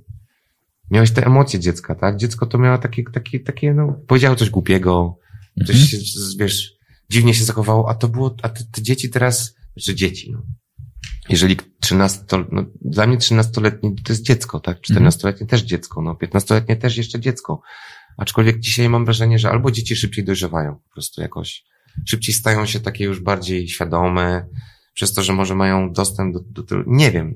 Miałeś 0.92 1.12
te 1.12 1.26
emocje 1.26 1.60
dziecka, 1.60 1.96
tak? 1.96 2.18
Dziecko 2.18 2.46
to 2.46 2.58
miało 2.58 2.78
takie, 2.78 3.04
takie, 3.04 3.40
takie, 3.40 3.74
no, 3.74 4.00
powiedziało 4.08 4.36
coś 4.36 4.50
głupiego, 4.50 5.18
coś, 5.68 5.94
mhm. 5.94 6.38
wiesz, 6.40 6.74
dziwnie 7.10 7.34
się 7.34 7.44
zachowało, 7.44 7.90
a 7.90 7.96
to 7.96 8.08
było, 8.08 8.36
a 8.42 8.50
te, 8.50 8.64
te 8.72 8.82
dzieci 8.82 9.10
teraz, 9.10 9.56
znaczy 9.74 9.96
dzieci, 9.96 10.32
no. 10.32 10.42
Jeżeli 11.30 11.58
13, 11.80 12.24
no, 12.52 12.66
dla 12.82 13.08
mnie 13.08 13.18
13-letnie 13.18 13.96
to 14.04 14.14
jest 14.14 14.22
dziecko, 14.22 14.60
tak? 14.60 14.80
14-letnie 14.80 15.30
mhm. 15.30 15.48
też 15.48 15.62
dziecko, 15.62 16.02
no, 16.02 16.14
15-letnie 16.14 16.76
też 16.76 16.98
jeszcze 16.98 17.20
dziecko. 17.20 17.62
Aczkolwiek 18.18 18.60
dzisiaj 18.60 18.90
mam 18.90 19.06
wrażenie, 19.06 19.40
że 19.40 19.50
albo 19.50 19.72
dzieci 19.72 19.96
szybciej 19.96 20.26
dojrzewają 20.26 20.76
po 20.76 20.94
prostu 20.94 21.22
jakoś, 21.22 21.66
szybciej 22.06 22.36
stają 22.36 22.66
się 22.66 22.80
takie 22.80 23.04
już 23.04 23.20
bardziej 23.20 23.68
świadome, 23.68 24.46
przez 24.94 25.14
to, 25.14 25.24
że 25.24 25.34
może 25.34 25.56
mają 25.56 25.94
dostęp 25.94 26.34
do, 26.34 26.64
do, 26.64 26.84
nie 26.88 27.12
wiem, 27.12 27.34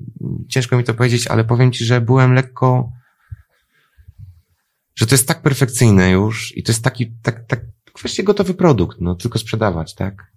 ciężko 0.48 0.76
mi 0.76 0.84
to 0.84 0.94
powiedzieć, 0.94 1.26
ale 1.26 1.44
powiem 1.44 1.72
ci, 1.72 1.84
że 1.84 2.00
byłem 2.00 2.34
lekko, 2.34 2.92
że 4.96 5.06
to 5.06 5.14
jest 5.14 5.28
tak 5.28 5.42
perfekcyjne 5.42 6.10
już 6.10 6.56
i 6.56 6.62
to 6.62 6.72
jest 6.72 6.84
taki, 6.84 7.12
tak, 7.22 7.46
tak, 7.46 7.60
właściwie 8.00 8.26
gotowy 8.26 8.54
produkt, 8.54 9.00
no, 9.00 9.14
tylko 9.14 9.38
sprzedawać, 9.38 9.94
tak? 9.94 10.32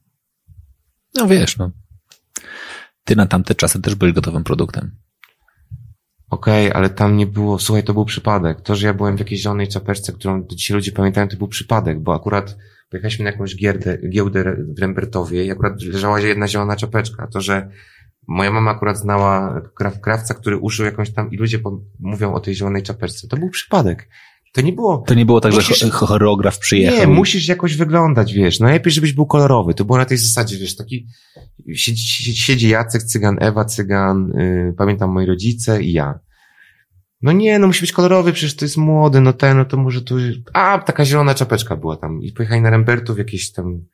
No 1.16 1.28
wiesz, 1.28 1.58
no. 1.58 1.72
Ty 3.04 3.16
na 3.16 3.26
tamte 3.26 3.56
czasy 3.56 3.82
też 3.82 3.96
byłeś 3.96 4.14
gotowym 4.14 4.44
produktem. 4.44 4.96
Okej, 6.30 6.68
okay, 6.68 6.78
ale 6.78 6.90
tam 6.90 7.18
nie 7.18 7.28
było, 7.28 7.60
słuchaj, 7.60 7.84
to 7.84 7.94
był 7.94 8.06
przypadek. 8.06 8.62
To, 8.62 8.76
że 8.76 8.88
ja 8.88 8.94
byłem 8.94 9.16
w 9.16 9.20
jakiejś 9.20 9.42
zielonej 9.42 9.68
czapeczce, 9.68 10.14
którą 10.14 10.48
dzisiaj 10.48 10.76
ludzie 10.76 10.92
pamiętają, 10.92 11.28
to 11.28 11.38
był 11.38 11.48
przypadek, 11.48 12.00
bo 12.00 12.16
akurat 12.16 12.58
pojechaliśmy 12.92 13.26
na 13.26 13.32
jakąś 13.32 13.56
giełdę, 13.56 13.98
giełdę 14.10 14.56
w 14.78 14.80
Rembertowie 14.80 15.46
i 15.46 15.52
akurat 15.52 15.82
leżała 15.82 16.20
jedna 16.20 16.48
zielona 16.48 16.76
czapeczka. 16.76 17.28
To, 17.28 17.42
że 17.42 17.70
moja 18.28 18.52
mama 18.52 18.72
akurat 18.72 18.98
znała 18.98 19.62
krawca, 20.02 20.34
który 20.34 20.58
uszył 20.58 20.86
jakąś 20.86 21.12
tam 21.12 21.32
i 21.32 21.38
ludzie 21.38 21.60
mówią 22.00 22.34
o 22.34 22.40
tej 22.40 22.56
zielonej 22.56 22.84
czapeczce. 22.84 23.28
To 23.28 23.38
był 23.38 23.50
przypadek. 23.50 24.08
To 24.54 24.62
nie 24.62 24.74
było. 24.74 24.98
To 25.08 25.14
nie 25.14 25.26
było 25.26 25.42
tak, 25.42 25.54
musisz, 25.54 25.80
że 25.80 25.90
choreograf 25.90 26.60
przyjechał. 26.60 27.00
Nie, 27.00 27.08
musisz 27.08 27.48
jakoś 27.48 27.78
wyglądać, 27.78 28.34
wiesz. 28.34 28.60
Najlepiej, 28.60 28.94
żebyś 28.94 29.14
był 29.14 29.26
kolorowy. 29.26 29.74
To 29.74 29.86
było 29.86 29.98
na 29.98 30.06
tej 30.06 30.18
zasadzie, 30.18 30.58
wiesz, 30.58 30.76
taki 30.76 31.08
siedzi, 31.74 32.36
siedzi 32.36 32.70
Jacek 32.70 33.04
Cygan, 33.04 33.38
Ewa 33.40 33.66
Cygan, 33.66 34.34
yy, 34.38 34.74
pamiętam 34.78 35.10
moi 35.10 35.26
rodzice 35.26 35.84
i 35.84 35.92
ja. 35.92 36.20
No 37.22 37.32
nie, 37.32 37.60
no 37.60 37.68
musi 37.68 37.82
być 37.82 37.92
kolorowy, 37.92 38.34
przecież 38.34 38.56
to 38.56 38.66
jest 38.66 38.78
młody, 38.78 39.22
no 39.22 39.34
ten, 39.34 39.58
no 39.58 39.66
to 39.66 39.78
może 39.78 40.02
tu... 40.02 40.16
A, 40.54 40.80
taka 40.80 41.06
zielona 41.06 41.36
czapeczka 41.36 41.76
była 41.76 41.98
tam. 41.98 42.24
I 42.24 42.32
pojechali 42.32 42.62
na 42.62 42.70
Rembertów 42.70 43.18
jakieś 43.18 43.52
tam 43.52 43.86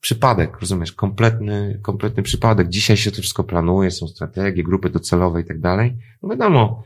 przypadek, 0.00 0.60
rozumiesz? 0.60 0.92
Kompletny, 0.92 1.80
kompletny 1.82 2.22
przypadek. 2.22 2.68
Dzisiaj 2.68 2.96
się 2.96 3.10
to 3.10 3.20
wszystko 3.20 3.44
planuje, 3.44 3.90
są 3.90 4.08
strategie, 4.08 4.62
grupy 4.62 4.90
docelowe 4.90 5.40
i 5.40 5.44
tak 5.44 5.60
dalej. 5.60 5.96
No 6.22 6.28
wiadomo, 6.28 6.84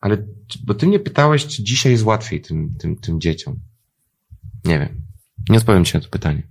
ale, 0.00 0.16
bo 0.64 0.74
ty 0.74 0.86
mnie 0.86 1.00
pytałeś, 1.00 1.46
czy 1.46 1.62
dzisiaj 1.62 1.92
jest 1.92 2.04
łatwiej 2.04 2.40
tym, 2.40 2.74
tym, 2.78 2.96
tym 2.96 3.20
dzieciom. 3.20 3.60
Nie 4.64 4.78
wiem. 4.78 5.02
Nie 5.48 5.58
odpowiem 5.58 5.84
ci 5.84 5.94
na 5.94 6.00
to 6.00 6.08
pytanie. 6.08 6.42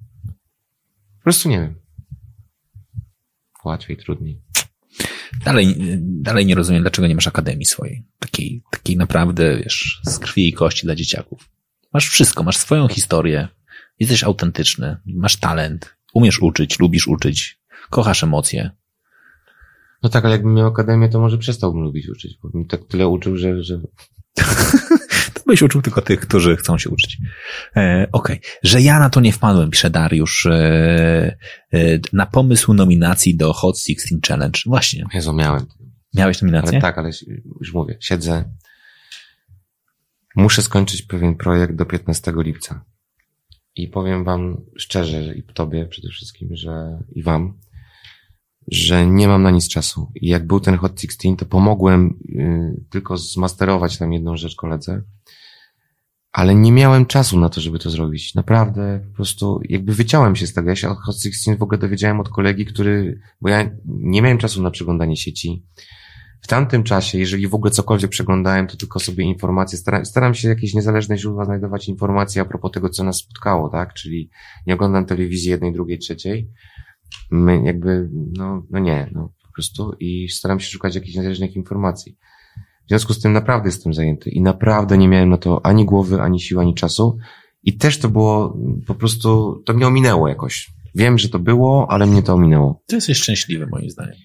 Po 1.17 1.23
prostu 1.23 1.49
nie 1.49 1.59
wiem. 1.59 1.75
Łatwiej, 3.65 3.97
trudniej. 3.97 4.41
Dalej, 5.45 5.75
dalej 5.99 6.45
nie 6.45 6.55
rozumiem, 6.55 6.81
dlaczego 6.81 7.07
nie 7.07 7.15
masz 7.15 7.27
akademii 7.27 7.65
swojej. 7.65 8.05
Takiej, 8.19 8.63
takiej 8.71 8.97
naprawdę, 8.97 9.57
wiesz, 9.57 10.01
z 10.05 10.19
krwi 10.19 10.49
i 10.49 10.53
kości 10.53 10.85
dla 10.85 10.95
dzieciaków. 10.95 11.49
Masz 11.93 12.09
wszystko, 12.09 12.43
masz 12.43 12.57
swoją 12.57 12.87
historię, 12.87 13.47
jesteś 13.99 14.23
autentyczny, 14.23 14.97
masz 15.05 15.35
talent, 15.35 15.95
umiesz 16.13 16.41
uczyć, 16.41 16.79
lubisz 16.79 17.07
uczyć, 17.07 17.59
kochasz 17.89 18.23
emocje. 18.23 18.71
No 20.03 20.09
tak, 20.09 20.25
ale 20.25 20.35
jakbym 20.35 20.53
miał 20.53 20.67
akademię, 20.67 21.09
to 21.09 21.19
może 21.19 21.37
przestałbym 21.37 21.81
lubić 21.81 22.09
uczyć, 22.09 22.37
bo 22.43 22.49
bym 22.49 22.65
tak 22.65 22.81
tyle 22.87 23.07
uczył, 23.07 23.37
że... 23.37 23.63
że... 23.63 23.79
byś 25.49 25.61
uczył 25.61 25.81
tylko 25.81 26.01
tych, 26.01 26.19
którzy 26.19 26.55
chcą 26.55 26.77
się 26.77 26.89
uczyć. 26.89 27.17
E, 27.75 28.07
Okej, 28.11 28.37
okay. 28.37 28.51
że 28.63 28.81
ja 28.81 28.99
na 28.99 29.09
to 29.09 29.21
nie 29.21 29.33
wpadłem, 29.33 29.69
pisze 29.69 29.89
Dariusz, 29.89 30.45
e, 30.45 31.37
e, 31.73 31.99
na 32.13 32.25
pomysł 32.25 32.73
nominacji 32.73 33.37
do 33.37 33.53
Hot 33.53 33.79
16 33.79 34.15
Challenge. 34.27 34.59
Właśnie. 34.65 35.05
Jezu, 35.13 35.33
miałem. 35.33 35.65
Miałeś 36.13 36.41
nominację? 36.41 36.69
Ale 36.69 36.81
tak, 36.81 36.97
ale 36.97 37.09
już 37.59 37.73
mówię, 37.73 37.97
siedzę, 37.99 38.43
muszę 40.35 40.61
skończyć 40.61 41.01
pewien 41.01 41.35
projekt 41.35 41.75
do 41.75 41.85
15 41.85 42.33
lipca. 42.37 42.85
I 43.75 43.87
powiem 43.87 44.23
wam 44.23 44.57
szczerze, 44.77 45.35
i 45.35 45.43
tobie 45.43 45.85
przede 45.85 46.09
wszystkim, 46.09 46.49
że 46.51 46.99
i 47.11 47.23
wam, 47.23 47.59
że 48.71 49.07
nie 49.07 49.27
mam 49.27 49.43
na 49.43 49.51
nic 49.51 49.69
czasu. 49.69 50.11
I 50.15 50.27
jak 50.27 50.47
był 50.47 50.59
ten 50.59 50.77
Hot 50.77 51.01
16, 51.01 51.35
to 51.37 51.45
pomogłem 51.45 52.19
y, 52.29 52.85
tylko 52.89 53.17
zmasterować 53.17 53.97
tam 53.97 54.13
jedną 54.13 54.37
rzecz 54.37 54.55
koledze, 54.55 55.01
ale 56.31 56.55
nie 56.55 56.71
miałem 56.71 57.05
czasu 57.05 57.39
na 57.39 57.49
to, 57.49 57.61
żeby 57.61 57.79
to 57.79 57.89
zrobić. 57.89 58.35
Naprawdę, 58.35 58.99
po 59.09 59.15
prostu 59.15 59.59
jakby 59.69 59.93
wyciąłem 59.93 60.35
się 60.35 60.47
z 60.47 60.53
tego. 60.53 60.69
Ja 60.69 60.75
się 60.75 60.89
o 60.89 60.95
Hot 60.95 61.21
16 61.21 61.57
w 61.57 61.63
ogóle 61.63 61.77
dowiedziałem 61.77 62.19
od 62.19 62.29
kolegi, 62.29 62.65
który, 62.65 63.19
bo 63.41 63.49
ja 63.49 63.69
nie 63.85 64.21
miałem 64.21 64.37
czasu 64.37 64.61
na 64.61 64.71
przeglądanie 64.71 65.17
sieci. 65.17 65.65
W 66.41 66.47
tamtym 66.47 66.83
czasie, 66.83 67.17
jeżeli 67.17 67.47
w 67.47 67.55
ogóle 67.55 67.71
cokolwiek 67.71 68.11
przeglądałem, 68.11 68.67
to 68.67 68.77
tylko 68.77 68.99
sobie 68.99 69.23
informacje, 69.23 69.77
staram, 69.77 70.05
staram 70.05 70.33
się 70.33 70.49
jakieś 70.49 70.73
niezależne 70.73 71.17
źródła 71.17 71.45
znajdować 71.45 71.87
informacje 71.87 72.41
a 72.41 72.45
propos 72.45 72.71
tego, 72.71 72.89
co 72.89 73.03
nas 73.03 73.17
spotkało, 73.17 73.69
tak? 73.69 73.93
Czyli 73.93 74.29
nie 74.67 74.73
oglądam 74.73 75.05
telewizji 75.05 75.49
jednej, 75.49 75.73
drugiej, 75.73 75.99
trzeciej, 75.99 76.49
my 77.31 77.63
jakby, 77.63 78.09
no, 78.37 78.65
no 78.69 78.79
nie, 78.79 79.09
no 79.13 79.33
po 79.47 79.53
prostu 79.53 79.95
i 79.99 80.29
staram 80.29 80.59
się 80.59 80.69
szukać 80.69 80.95
jakichś 80.95 81.15
niezależnych 81.15 81.55
informacji. 81.55 82.17
W 82.89 82.91
związku 82.91 83.13
z 83.13 83.19
tym 83.19 83.33
naprawdę 83.33 83.67
jestem 83.67 83.93
zajęty 83.93 84.29
i 84.29 84.41
naprawdę 84.41 84.97
nie 84.97 85.07
miałem 85.07 85.29
na 85.29 85.37
to 85.37 85.65
ani 85.65 85.85
głowy, 85.85 86.21
ani 86.21 86.39
siły, 86.39 86.61
ani 86.61 86.73
czasu 86.73 87.17
i 87.63 87.77
też 87.77 87.99
to 87.99 88.09
było 88.09 88.57
po 88.87 88.95
prostu, 88.95 89.61
to 89.65 89.73
mnie 89.73 89.87
ominęło 89.87 90.27
jakoś. 90.27 90.71
Wiem, 90.95 91.17
że 91.17 91.29
to 91.29 91.39
było, 91.39 91.87
ale 91.89 92.05
mnie 92.05 92.23
to 92.23 92.33
ominęło. 92.33 92.81
To 92.87 92.95
jesteś 92.95 93.17
szczęśliwy 93.17 93.67
moim 93.67 93.89
zdaniem. 93.89 94.15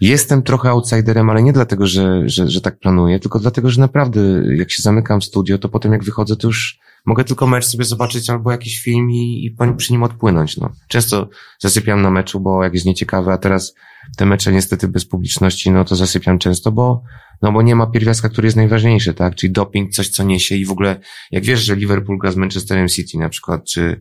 Jestem 0.00 0.42
trochę 0.42 0.70
outsiderem, 0.70 1.30
ale 1.30 1.42
nie 1.42 1.52
dlatego, 1.52 1.86
że, 1.86 2.28
że, 2.28 2.50
że 2.50 2.60
tak 2.60 2.78
planuję, 2.78 3.18
tylko 3.18 3.38
dlatego, 3.38 3.70
że 3.70 3.80
naprawdę 3.80 4.20
jak 4.56 4.70
się 4.70 4.82
zamykam 4.82 5.20
w 5.20 5.24
studio, 5.24 5.58
to 5.58 5.68
potem 5.68 5.92
jak 5.92 6.04
wychodzę, 6.04 6.36
to 6.36 6.46
już 6.46 6.78
mogę 7.06 7.24
tylko 7.24 7.46
mecz 7.46 7.64
sobie 7.64 7.84
zobaczyć 7.84 8.30
albo 8.30 8.52
jakiś 8.52 8.82
film 8.82 9.10
i, 9.10 9.44
i 9.44 9.56
przy 9.76 9.92
nim 9.92 10.02
odpłynąć. 10.02 10.56
No. 10.56 10.72
Często 10.88 11.28
zasypiam 11.58 12.02
na 12.02 12.10
meczu, 12.10 12.40
bo 12.40 12.64
jak 12.64 12.74
jest 12.74 12.86
nieciekawe, 12.86 13.32
a 13.32 13.38
teraz 13.38 13.74
te 14.16 14.26
mecze 14.26 14.52
niestety 14.52 14.88
bez 14.88 15.04
publiczności, 15.04 15.70
no 15.70 15.84
to 15.84 15.96
zasypiam 15.96 16.38
często, 16.38 16.72
bo, 16.72 17.02
no 17.42 17.52
bo 17.52 17.62
nie 17.62 17.76
ma 17.76 17.86
pierwiastka, 17.86 18.28
który 18.28 18.46
jest 18.46 18.56
najważniejszy, 18.56 19.14
tak? 19.14 19.34
Czyli 19.34 19.52
doping, 19.52 19.90
coś 19.90 20.08
co 20.08 20.22
niesie 20.24 20.56
i 20.56 20.64
w 20.64 20.70
ogóle, 20.70 21.00
jak 21.30 21.44
wiesz, 21.44 21.60
że 21.60 21.76
Liverpool 21.76 22.18
gra 22.18 22.32
z 22.32 22.36
Manchesterem 22.36 22.88
City 22.88 23.18
na 23.18 23.28
przykład, 23.28 23.64
czy, 23.64 24.00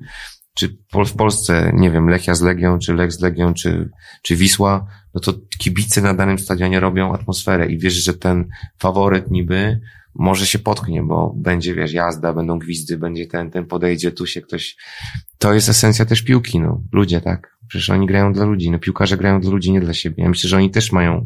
czy 0.56 0.78
w 1.06 1.14
Polsce, 1.14 1.72
nie 1.76 1.92
wiem, 1.92 2.10
Lechia 2.10 2.36
z 2.36 2.42
Legią, 2.42 2.80
czy 2.80 2.94
Lech 2.94 3.12
z 3.12 3.20
Legią, 3.20 3.54
czy, 3.54 3.90
czy 4.22 4.36
Wisła, 4.36 4.88
no 5.14 5.22
to 5.22 5.34
kibice 5.60 6.02
na 6.02 6.14
danym 6.14 6.40
stadionie 6.40 6.80
robią 6.80 7.14
atmosferę 7.14 7.72
i 7.72 7.78
wiesz, 7.78 7.94
że 7.94 8.14
ten 8.14 8.48
faworyt 8.80 9.32
niby 9.32 9.82
może 10.16 10.48
się 10.48 10.60
potknie, 10.60 11.04
bo 11.04 11.34
będzie, 11.38 11.76
wiesz, 11.76 11.94
jazda, 11.94 12.34
będą 12.34 12.60
gwizdy, 12.60 12.98
będzie 12.98 13.28
ten, 13.28 13.52
ten 13.52 13.66
podejdzie, 13.66 14.12
tu 14.12 14.28
się 14.28 14.42
ktoś... 14.42 14.76
To 15.38 15.54
jest 15.54 15.70
esencja 15.70 16.06
też 16.06 16.22
piłki, 16.22 16.60
no. 16.60 16.82
Ludzie, 16.92 17.22
tak? 17.22 17.58
Przecież 17.68 17.90
oni 17.90 18.08
grają 18.08 18.34
dla 18.34 18.46
ludzi, 18.46 18.72
no 18.72 18.80
piłkarze 18.80 19.18
grają 19.18 19.42
dla 19.42 19.52
ludzi, 19.52 19.72
nie 19.72 19.82
dla 19.82 19.94
siebie. 19.94 20.24
Ja 20.24 20.30
myślę, 20.30 20.50
że 20.50 20.58
oni 20.58 20.70
też 20.70 20.92
mają 20.92 21.26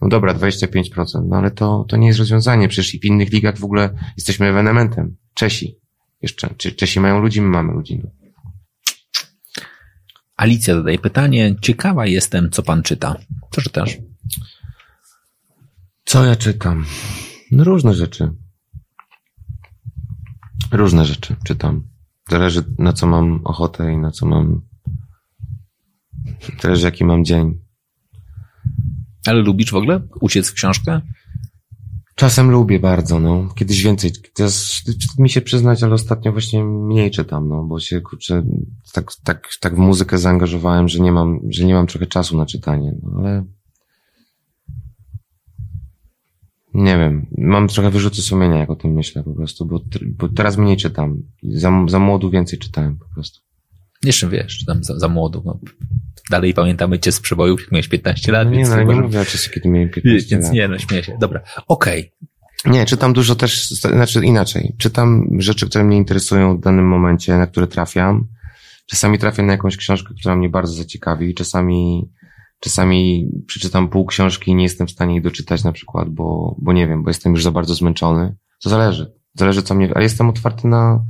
no 0.00 0.08
dobra, 0.08 0.34
25%, 0.34 1.26
no 1.28 1.36
ale 1.36 1.50
to, 1.50 1.84
to 1.88 1.96
nie 1.96 2.06
jest 2.06 2.18
rozwiązanie. 2.18 2.68
Przecież 2.68 2.94
i 2.94 3.00
w 3.00 3.04
innych 3.04 3.32
ligach 3.32 3.58
w 3.58 3.64
ogóle 3.64 3.90
jesteśmy 4.16 4.46
ewenementem. 4.46 5.16
Czesi. 5.34 5.78
Jeszcze. 6.22 6.54
Czy 6.56 6.72
Czesi 6.72 7.00
mają 7.00 7.20
ludzi, 7.20 7.42
my 7.42 7.48
mamy 7.48 7.72
ludzi. 7.72 8.02
Alicja 10.36 10.74
zadaje 10.74 10.98
pytanie. 10.98 11.54
Ciekawa 11.60 12.06
jestem, 12.06 12.50
co 12.50 12.62
pan 12.62 12.82
czyta. 12.82 13.16
Co 13.50 13.62
czytasz? 13.62 13.98
Co 16.04 16.24
ja 16.24 16.36
czytam? 16.36 16.84
No 17.50 17.64
różne 17.64 17.94
rzeczy. 17.94 18.32
Różne 20.72 21.04
rzeczy 21.04 21.36
czytam. 21.44 21.88
Zależy 22.30 22.64
na 22.78 22.92
co 22.92 23.06
mam 23.06 23.40
ochotę 23.44 23.92
i 23.92 23.96
na 23.96 24.10
co 24.10 24.26
mam. 24.26 24.62
Zależy 26.62 26.86
jaki 26.86 27.04
mam 27.04 27.24
dzień. 27.24 27.65
Ale 29.28 29.40
lubisz 29.42 29.70
w 29.70 29.76
ogóle 29.76 30.00
uciec 30.20 30.50
w 30.50 30.54
książkę? 30.54 31.00
Czasem 32.14 32.50
lubię 32.50 32.80
bardzo, 32.80 33.20
no. 33.20 33.48
Kiedyś 33.54 33.82
więcej. 33.82 34.12
Teraz 34.34 34.82
mi 35.18 35.30
się 35.30 35.40
przyznać, 35.40 35.82
ale 35.82 35.94
ostatnio 35.94 36.32
właśnie 36.32 36.64
mniej 36.64 37.10
czytam, 37.10 37.48
no, 37.48 37.64
bo 37.64 37.80
się 37.80 38.00
kurczę, 38.00 38.42
tak, 38.92 39.12
tak, 39.24 39.48
tak 39.60 39.74
w 39.74 39.78
muzykę 39.78 40.18
zaangażowałem, 40.18 40.88
że 40.88 41.00
nie 41.00 41.12
mam, 41.12 41.40
że 41.48 41.64
nie 41.64 41.74
mam 41.74 41.86
trochę 41.86 42.06
czasu 42.06 42.36
na 42.36 42.46
czytanie, 42.46 42.94
no, 43.02 43.18
ale 43.18 43.44
nie 46.74 46.98
wiem, 46.98 47.26
mam 47.38 47.68
trochę 47.68 47.90
wyrzuty 47.90 48.22
sumienia, 48.22 48.58
jak 48.58 48.70
o 48.70 48.76
tym 48.76 48.92
myślę 48.92 49.22
po 49.22 49.34
prostu, 49.34 49.66
bo, 49.66 49.80
bo 50.18 50.28
teraz 50.28 50.56
mniej 50.56 50.76
czytam. 50.76 51.22
Za, 51.42 51.72
za 51.88 51.98
młodu 51.98 52.30
więcej 52.30 52.58
czytałem 52.58 52.98
po 52.98 53.04
prostu. 53.14 53.40
Jeszcze 54.04 54.28
wiesz, 54.28 54.58
czytam 54.58 54.84
za, 54.84 54.98
za 54.98 55.08
młodu. 55.08 55.42
No. 55.44 55.58
Dalej 56.30 56.54
pamiętamy 56.54 56.98
cię 56.98 57.12
z 57.12 57.20
przebojów, 57.20 57.60
jak 57.60 57.72
miałeś 57.72 57.88
15 57.88 58.32
lat. 58.32 58.44
No 58.44 58.50
nie, 58.50 58.56
więc 58.56 58.70
no, 58.70 58.76
nie 58.76 58.84
może... 58.84 59.00
mówię 59.00 59.20
o 59.20 59.24
czasie, 59.24 59.50
kiedy 59.50 59.68
miałem 59.68 59.90
15 59.90 60.28
więc 60.30 60.44
lat. 60.44 60.54
Nie, 60.54 60.68
no 60.68 60.78
śmieję 60.78 61.04
się. 61.04 61.16
Dobra, 61.20 61.40
okej. 61.68 62.12
Okay. 62.60 62.72
Nie, 62.72 62.86
czytam 62.86 63.12
dużo 63.12 63.34
też, 63.34 63.70
znaczy 63.70 64.24
inaczej. 64.24 64.74
Czytam 64.78 65.28
rzeczy, 65.38 65.68
które 65.68 65.84
mnie 65.84 65.96
interesują 65.96 66.56
w 66.56 66.60
danym 66.60 66.88
momencie, 66.88 67.36
na 67.36 67.46
które 67.46 67.66
trafiam. 67.66 68.28
Czasami 68.86 69.18
trafię 69.18 69.42
na 69.42 69.52
jakąś 69.52 69.76
książkę, 69.76 70.14
która 70.20 70.36
mnie 70.36 70.48
bardzo 70.48 70.74
zaciekawi, 70.74 71.34
czasami 71.34 72.10
Czasami 72.60 73.28
przeczytam 73.46 73.88
pół 73.88 74.06
książki 74.06 74.50
i 74.50 74.54
nie 74.54 74.62
jestem 74.62 74.86
w 74.86 74.90
stanie 74.90 75.14
jej 75.14 75.22
doczytać 75.22 75.64
na 75.64 75.72
przykład, 75.72 76.08
bo, 76.08 76.56
bo 76.58 76.72
nie 76.72 76.88
wiem, 76.88 77.02
bo 77.02 77.10
jestem 77.10 77.32
już 77.32 77.42
za 77.42 77.50
bardzo 77.50 77.74
zmęczony. 77.74 78.36
To 78.62 78.70
zależy. 78.70 79.12
Zależy 79.34 79.62
co 79.62 79.74
mnie, 79.74 79.90
ale 79.94 80.02
jestem 80.02 80.28
otwarty 80.28 80.68
na, 80.68 81.04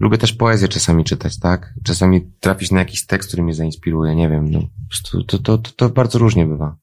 lubię 0.00 0.18
też 0.18 0.32
poezję 0.32 0.68
czasami 0.68 1.04
czytać, 1.04 1.38
tak? 1.38 1.74
Czasami 1.84 2.32
trafić 2.40 2.70
na 2.70 2.78
jakiś 2.78 3.06
tekst, 3.06 3.28
który 3.28 3.42
mnie 3.42 3.54
zainspiruje, 3.54 4.16
nie 4.16 4.28
wiem, 4.28 4.50
no. 4.50 4.60
To, 5.10 5.38
to, 5.38 5.58
to, 5.58 5.58
to 5.58 5.88
bardzo 5.88 6.18
różnie 6.18 6.46
bywa. 6.46 6.76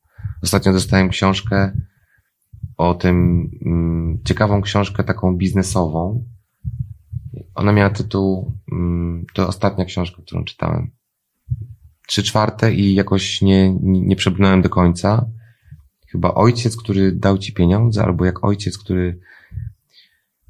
Ostatnio 0.43 0.73
dostałem 0.73 1.09
książkę 1.09 1.71
o 2.77 2.93
tym, 2.93 3.49
mm, 3.65 4.19
ciekawą 4.25 4.61
książkę 4.61 5.03
taką 5.03 5.37
biznesową. 5.37 6.25
Ona 7.55 7.71
miała 7.71 7.89
tytuł, 7.89 8.53
mm, 8.71 9.25
to 9.33 9.47
ostatnia 9.47 9.85
książka, 9.85 10.21
którą 10.21 10.43
czytałem 10.43 10.91
trzy 12.11 12.23
czwarte 12.23 12.73
i 12.73 12.93
jakoś 12.93 13.41
nie, 13.41 13.73
nie, 13.73 14.01
nie 14.01 14.15
przebrnąłem 14.15 14.61
do 14.61 14.69
końca. 14.69 15.25
Chyba 16.07 16.33
ojciec, 16.33 16.77
który 16.77 17.11
dał 17.11 17.37
ci 17.37 17.53
pieniądze, 17.53 18.03
albo 18.03 18.25
jak 18.25 18.43
ojciec, 18.43 18.77
który 18.77 19.19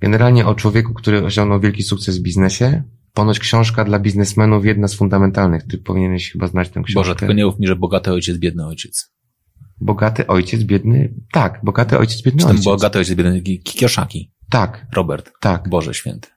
generalnie 0.02 0.46
o 0.46 0.56
człowieku, 0.56 0.94
który 0.94 1.26
osiągnął 1.26 1.60
wielki 1.60 1.84
sukces 1.84 2.18
w 2.18 2.22
biznesie. 2.22 2.84
Ponoć 3.14 3.40
książka 3.40 3.84
dla 3.86 4.00
biznesmenów 4.00 4.66
jedna 4.66 4.88
z 4.88 4.94
fundamentalnych. 4.94 5.64
Ty 5.68 5.78
powinieneś 5.78 6.32
chyba 6.32 6.48
znać 6.48 6.68
tę 6.70 6.74
książkę. 6.84 6.94
Boże, 6.94 7.16
tylko 7.16 7.34
nie 7.34 7.46
mów 7.46 7.60
mi, 7.60 7.68
że 7.68 7.76
bogaty 7.76 8.12
ojciec, 8.12 8.38
biedny 8.38 8.66
ojciec. 8.66 9.12
Bogaty 9.82 10.28
ojciec, 10.28 10.64
biedny. 10.64 11.14
Tak, 11.32 11.60
bogaty 11.64 11.98
ojciec, 11.98 12.22
biedny 12.22 12.42
Czy 12.42 12.48
ojciec. 12.48 12.66
bogaty 12.66 13.00
ojciec, 13.00 13.16
biedny 13.16 13.42
Kioszaki. 13.64 14.32
Tak, 14.50 14.86
Robert. 14.96 15.32
tak. 15.42 15.70
Boże 15.70 15.94
święty. 15.94 16.30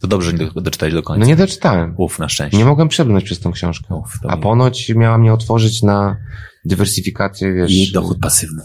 To 0.00 0.06
dobrze, 0.06 0.30
że 0.30 0.36
nie 0.36 0.50
do- 0.50 0.60
doczytałeś 0.60 0.94
do 0.94 1.02
końca. 1.02 1.20
No 1.20 1.26
nie 1.26 1.36
doczytałem. 1.36 1.94
Uf, 1.96 2.18
na 2.18 2.28
szczęście. 2.28 2.58
Nie 2.58 2.64
mogłem 2.64 2.88
przebrnąć 2.88 3.24
przez 3.24 3.40
tą 3.40 3.52
książkę. 3.52 3.94
Uf, 3.94 4.18
A 4.28 4.36
ponoć 4.36 4.88
miała 4.88 5.18
mnie 5.18 5.32
otworzyć 5.32 5.82
na 5.82 6.16
dywersyfikację, 6.64 7.52
wiesz. 7.54 7.72
I 7.72 7.92
dochód 7.92 8.18
pasywny. 8.20 8.62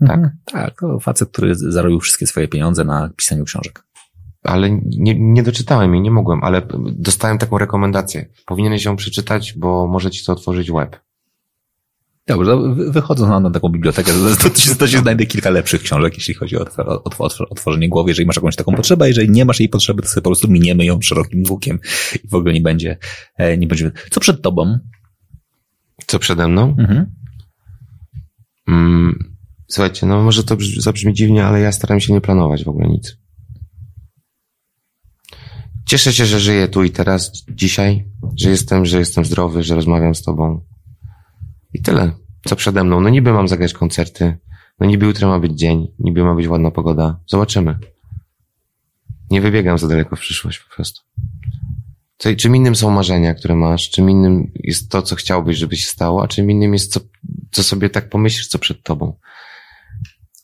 Tak. 0.00 0.10
Mhm. 0.10 0.30
Tak, 0.44 0.80
to 0.80 1.00
facet, 1.00 1.28
który 1.30 1.54
zarobił 1.54 2.00
wszystkie 2.00 2.26
swoje 2.26 2.48
pieniądze 2.48 2.84
na 2.84 3.10
pisaniu 3.16 3.44
książek. 3.44 3.84
Ale 4.42 4.70
nie, 4.84 5.14
nie 5.18 5.42
doczytałem 5.42 5.94
jej, 5.94 6.02
nie 6.02 6.10
mogłem, 6.10 6.44
ale 6.44 6.62
dostałem 6.92 7.38
taką 7.38 7.58
rekomendację. 7.58 8.26
Powinieneś 8.46 8.84
ją 8.84 8.96
przeczytać, 8.96 9.54
bo 9.58 9.86
może 9.86 10.10
ci 10.10 10.24
to 10.24 10.32
otworzyć 10.32 10.70
web. 10.72 11.00
Dobrze, 12.26 12.58
wychodząc 12.90 13.30
na, 13.30 13.40
na 13.40 13.50
taką 13.50 13.68
bibliotekę, 13.68 14.12
to, 14.12 14.50
to, 14.50 14.58
się, 14.58 14.74
to 14.74 14.88
się 14.88 14.98
znajdzie 14.98 15.26
kilka 15.26 15.50
lepszych 15.50 15.82
książek, 15.82 16.14
jeśli 16.14 16.34
chodzi 16.34 16.56
o, 16.56 16.60
otw- 16.60 16.78
o, 16.78 17.02
o, 17.04 17.24
o 17.24 17.48
otworzenie 17.50 17.88
głowy. 17.88 18.10
Jeżeli 18.10 18.26
masz 18.26 18.36
jakąś 18.36 18.56
taką 18.56 18.74
potrzebę, 18.74 19.04
a 19.04 19.08
jeżeli 19.08 19.30
nie 19.30 19.44
masz 19.44 19.60
jej 19.60 19.68
potrzeby, 19.68 20.02
to 20.02 20.08
sobie 20.08 20.22
po 20.22 20.30
prostu 20.30 20.48
miniemy 20.48 20.84
ją 20.84 21.00
szerokim 21.00 21.42
łukiem 21.50 21.78
i 22.24 22.28
w 22.28 22.34
ogóle 22.34 22.54
nie 22.54 22.60
będzie, 22.60 22.96
e, 23.36 23.58
nie 23.58 23.66
będzie. 23.66 23.90
Co 24.10 24.20
przed 24.20 24.42
tobą? 24.42 24.78
Co 26.06 26.18
przede 26.18 26.48
mną? 26.48 26.76
Mhm. 26.78 27.06
Mm, 28.68 29.29
słuchajcie, 29.70 30.06
no 30.06 30.22
może 30.22 30.44
to 30.44 30.56
brz- 30.56 30.80
zabrzmi 30.80 31.14
dziwnie, 31.14 31.44
ale 31.46 31.60
ja 31.60 31.72
staram 31.72 32.00
się 32.00 32.12
nie 32.12 32.20
planować 32.20 32.64
w 32.64 32.68
ogóle 32.68 32.88
nic. 32.88 33.16
Cieszę 35.86 36.12
się, 36.12 36.26
że 36.26 36.40
żyję 36.40 36.68
tu 36.68 36.84
i 36.84 36.90
teraz, 36.90 37.32
dzisiaj, 37.48 38.04
że 38.36 38.50
jestem, 38.50 38.86
że 38.86 38.98
jestem 38.98 39.24
zdrowy, 39.24 39.62
że 39.62 39.74
rozmawiam 39.74 40.14
z 40.14 40.22
tobą. 40.22 40.60
I 41.72 41.82
tyle. 41.82 42.12
Co 42.44 42.56
przede 42.56 42.84
mną? 42.84 43.00
No 43.00 43.08
niby 43.08 43.32
mam 43.32 43.48
zagrać 43.48 43.72
koncerty, 43.72 44.38
no 44.80 44.86
niby 44.86 45.06
jutro 45.06 45.28
ma 45.28 45.38
być 45.38 45.52
dzień, 45.52 45.86
niby 45.98 46.24
ma 46.24 46.34
być 46.34 46.48
ładna 46.48 46.70
pogoda. 46.70 47.20
Zobaczymy. 47.26 47.78
Nie 49.30 49.40
wybiegam 49.40 49.78
za 49.78 49.88
daleko 49.88 50.16
w 50.16 50.20
przyszłość 50.20 50.58
po 50.58 50.74
prostu. 50.74 51.00
Co, 52.18 52.34
czym 52.34 52.56
innym 52.56 52.76
są 52.76 52.90
marzenia, 52.90 53.34
które 53.34 53.56
masz, 53.56 53.90
czym 53.90 54.10
innym 54.10 54.52
jest 54.54 54.90
to, 54.90 55.02
co 55.02 55.16
chciałbyś, 55.16 55.56
żeby 55.56 55.76
się 55.76 55.86
stało, 55.86 56.22
a 56.22 56.28
czym 56.28 56.50
innym 56.50 56.72
jest, 56.72 56.92
co, 56.92 57.00
co 57.50 57.62
sobie 57.62 57.90
tak 57.90 58.08
pomyślisz, 58.08 58.48
co 58.48 58.58
przed 58.58 58.82
tobą. 58.82 59.16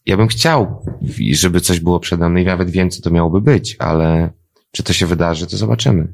Ja 0.06 0.16
bym 0.16 0.28
chciał, 0.28 0.84
żeby 1.32 1.60
coś 1.60 1.80
było 1.80 2.00
przede 2.00 2.28
mną 2.28 2.40
i 2.40 2.44
nawet 2.44 2.70
wiem, 2.70 2.90
co 2.90 3.02
to 3.02 3.10
miałoby 3.10 3.40
być, 3.40 3.76
ale 3.78 4.30
czy 4.70 4.82
to 4.82 4.92
się 4.92 5.06
wydarzy, 5.06 5.46
to 5.46 5.56
zobaczymy. 5.56 6.12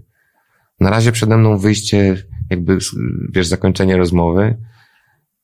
Na 0.81 0.91
razie 0.91 1.13
przede 1.13 1.37
mną 1.37 1.59
wyjście, 1.59 2.23
jakby, 2.51 2.79
wiesz, 3.33 3.47
zakończenie 3.47 3.97
rozmowy, 3.97 4.57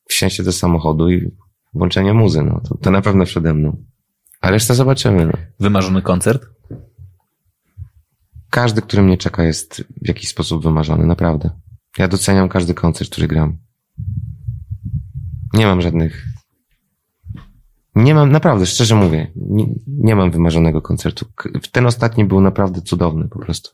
wsiąście 0.09 0.43
do 0.43 0.51
samochodu 0.51 1.09
i 1.09 1.31
włączenie 1.73 2.13
muzy, 2.13 2.43
no. 2.43 2.61
To, 2.69 2.77
to 2.77 2.91
na 2.91 3.01
pewno 3.01 3.25
przede 3.25 3.53
mną. 3.53 3.83
A 4.41 4.51
resztę 4.51 4.75
zobaczymy, 4.75 5.25
no. 5.25 5.33
Wymarzony 5.59 6.01
koncert? 6.01 6.45
Każdy, 8.49 8.81
który 8.81 9.03
mnie 9.03 9.17
czeka, 9.17 9.43
jest 9.43 9.83
w 10.01 10.07
jakiś 10.07 10.29
sposób 10.29 10.63
wymarzony, 10.63 11.05
naprawdę. 11.05 11.49
Ja 11.97 12.07
doceniam 12.07 12.49
każdy 12.49 12.73
koncert, 12.73 13.11
który 13.11 13.27
gram. 13.27 13.57
Nie 15.53 15.65
mam 15.65 15.81
żadnych. 15.81 16.25
Nie 17.99 18.15
mam, 18.15 18.31
naprawdę, 18.31 18.65
szczerze 18.65 18.95
mówię, 18.95 19.31
nie, 19.35 19.65
nie 19.87 20.15
mam 20.15 20.31
wymarzonego 20.31 20.81
koncertu. 20.81 21.25
Ten 21.71 21.85
ostatni 21.85 22.25
był 22.25 22.41
naprawdę 22.41 22.81
cudowny, 22.81 23.27
po 23.27 23.39
prostu. 23.39 23.69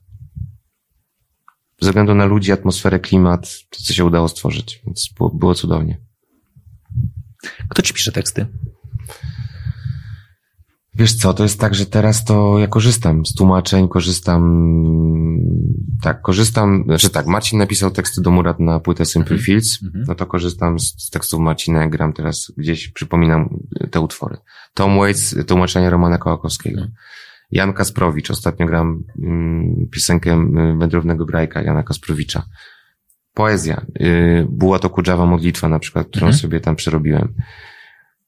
Ze 1.81 1.89
względu 1.89 2.15
na 2.15 2.25
ludzi, 2.25 2.51
atmosferę, 2.51 2.99
klimat, 2.99 3.41
to 3.69 3.79
co 3.83 3.93
się 3.93 4.05
udało 4.05 4.27
stworzyć, 4.27 4.81
więc 4.85 5.09
było, 5.17 5.29
było 5.29 5.53
cudownie. 5.55 6.01
Kto 7.69 7.81
ci 7.81 7.93
pisze 7.93 8.11
teksty? 8.11 8.47
Wiesz 10.95 11.13
co, 11.15 11.33
to 11.33 11.43
jest 11.43 11.59
tak, 11.59 11.75
że 11.75 11.85
teraz 11.85 12.25
to 12.25 12.59
ja 12.59 12.67
korzystam 12.67 13.25
z 13.25 13.33
tłumaczeń, 13.33 13.87
korzystam, 13.87 14.41
tak, 16.03 16.21
korzystam, 16.21 16.83
znaczy 16.85 17.09
tak, 17.09 17.25
Marcin 17.27 17.59
napisał 17.59 17.91
teksty 17.91 18.21
do 18.21 18.31
Murat 18.31 18.59
na 18.59 18.79
płytę 18.79 19.05
Simple 19.05 19.37
Fields, 19.37 19.83
Mhm. 19.83 20.05
no 20.07 20.15
to 20.15 20.25
korzystam 20.25 20.79
z, 20.79 20.83
z 20.97 21.09
tekstów 21.09 21.39
Marcina, 21.39 21.81
jak 21.81 21.89
gram 21.89 22.13
teraz 22.13 22.51
gdzieś, 22.57 22.87
przypominam 22.89 23.49
te 23.91 23.99
utwory. 23.99 24.37
Tom 24.73 24.97
Waits, 24.97 25.35
tłumaczenie 25.47 25.89
Romana 25.89 26.17
Kołakowskiego. 26.17 26.77
Mhm. 26.81 26.95
Jan 27.51 27.73
Kasprowicz, 27.73 28.31
ostatnio 28.31 28.65
gram 28.65 29.03
mm, 29.23 29.87
piosenkę 29.91 30.31
mm, 30.33 30.79
Wędrownego 30.79 31.25
Grajka, 31.25 31.61
Jana 31.61 31.83
Kasprowicza. 31.83 32.45
Poezja, 33.33 33.85
y, 34.01 34.47
była 34.49 34.79
to 34.79 34.89
Kudżawa 34.89 35.25
Modlitwa 35.25 35.69
na 35.69 35.79
przykład, 35.79 36.07
którą 36.07 36.25
Mhm. 36.27 36.39
sobie 36.41 36.59
tam 36.59 36.75
przerobiłem. 36.75 37.33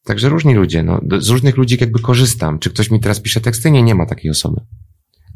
Także 0.07 0.29
różni 0.29 0.53
ludzie, 0.53 0.83
no, 0.83 1.01
z 1.19 1.29
różnych 1.29 1.57
ludzi 1.57 1.77
jakby 1.81 1.99
korzystam. 1.99 2.59
Czy 2.59 2.69
ktoś 2.69 2.91
mi 2.91 2.99
teraz 2.99 3.19
pisze 3.19 3.41
teksty? 3.41 3.71
Nie, 3.71 3.83
nie 3.83 3.95
ma 3.95 4.05
takiej 4.05 4.31
osoby. 4.31 4.61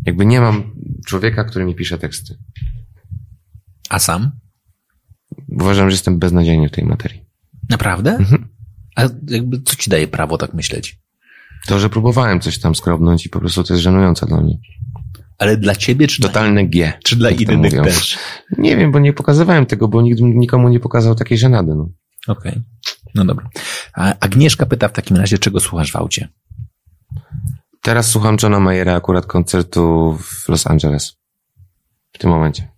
Jakby 0.06 0.26
nie 0.26 0.42
mam 0.42 0.64
człowieka, 1.08 1.44
który 1.44 1.66
mi 1.66 1.76
pisze 1.76 1.98
teksty. 1.98 2.38
A 3.90 4.00
sam? 4.00 4.32
Uważam, 5.50 5.90
że 5.90 5.94
jestem 5.94 6.20
beznadziejny 6.20 6.70
w 6.70 6.72
tej 6.72 6.86
materii. 6.86 7.22
Naprawdę? 7.70 8.12
Mhm. 8.12 8.48
A 8.96 9.02
jakby 9.28 9.62
co 9.62 9.76
ci 9.76 9.90
daje 9.90 10.08
prawo 10.08 10.38
tak 10.38 10.54
myśleć? 10.54 11.00
To, 11.68 11.80
że 11.80 11.90
próbowałem 11.90 12.40
coś 12.40 12.60
tam 12.60 12.76
skrobnąć 12.76 13.26
i 13.26 13.30
po 13.30 13.40
prostu 13.40 13.64
to 13.64 13.74
jest 13.74 13.84
żenujące 13.84 14.26
dla 14.26 14.42
mnie. 14.42 14.58
Ale 15.38 15.58
dla 15.58 15.76
ciebie, 15.76 16.08
czy 16.08 16.22
dla, 16.22 16.30
Totalne 16.30 16.68
G. 16.68 16.94
czy 17.04 17.16
dla 17.16 17.30
to 17.30 17.36
innych 17.36 17.74
też? 17.74 18.18
Nie 18.58 18.78
wiem, 18.78 18.92
bo 18.92 19.00
nie 19.00 19.14
pokazywałem 19.14 19.66
tego, 19.66 19.88
bo 19.88 20.02
nikt 20.02 20.22
nikomu 20.22 20.70
nie 20.70 20.80
pokazał 20.80 21.16
takiej 21.16 21.38
żenady. 21.38 21.76
No. 21.76 21.90
Okej. 22.28 22.62
No 23.16 23.26
dobra. 23.26 23.50
A 23.94 24.14
Agnieszka 24.20 24.66
pyta 24.66 24.88
w 24.88 24.94
takim 24.94 25.18
razie, 25.18 25.38
czego 25.38 25.60
słuchasz 25.60 25.92
w 25.92 25.96
aucie? 25.96 26.30
Teraz 27.82 28.08
słucham 28.08 28.38
Johna 28.44 28.60
Mayera 28.60 28.96
akurat 28.96 29.26
koncertu 29.26 30.18
w 30.24 30.50
Los 30.50 30.68
Angeles. 30.68 31.14
W 32.14 32.18
tym 32.18 32.30
momencie. 32.30 32.72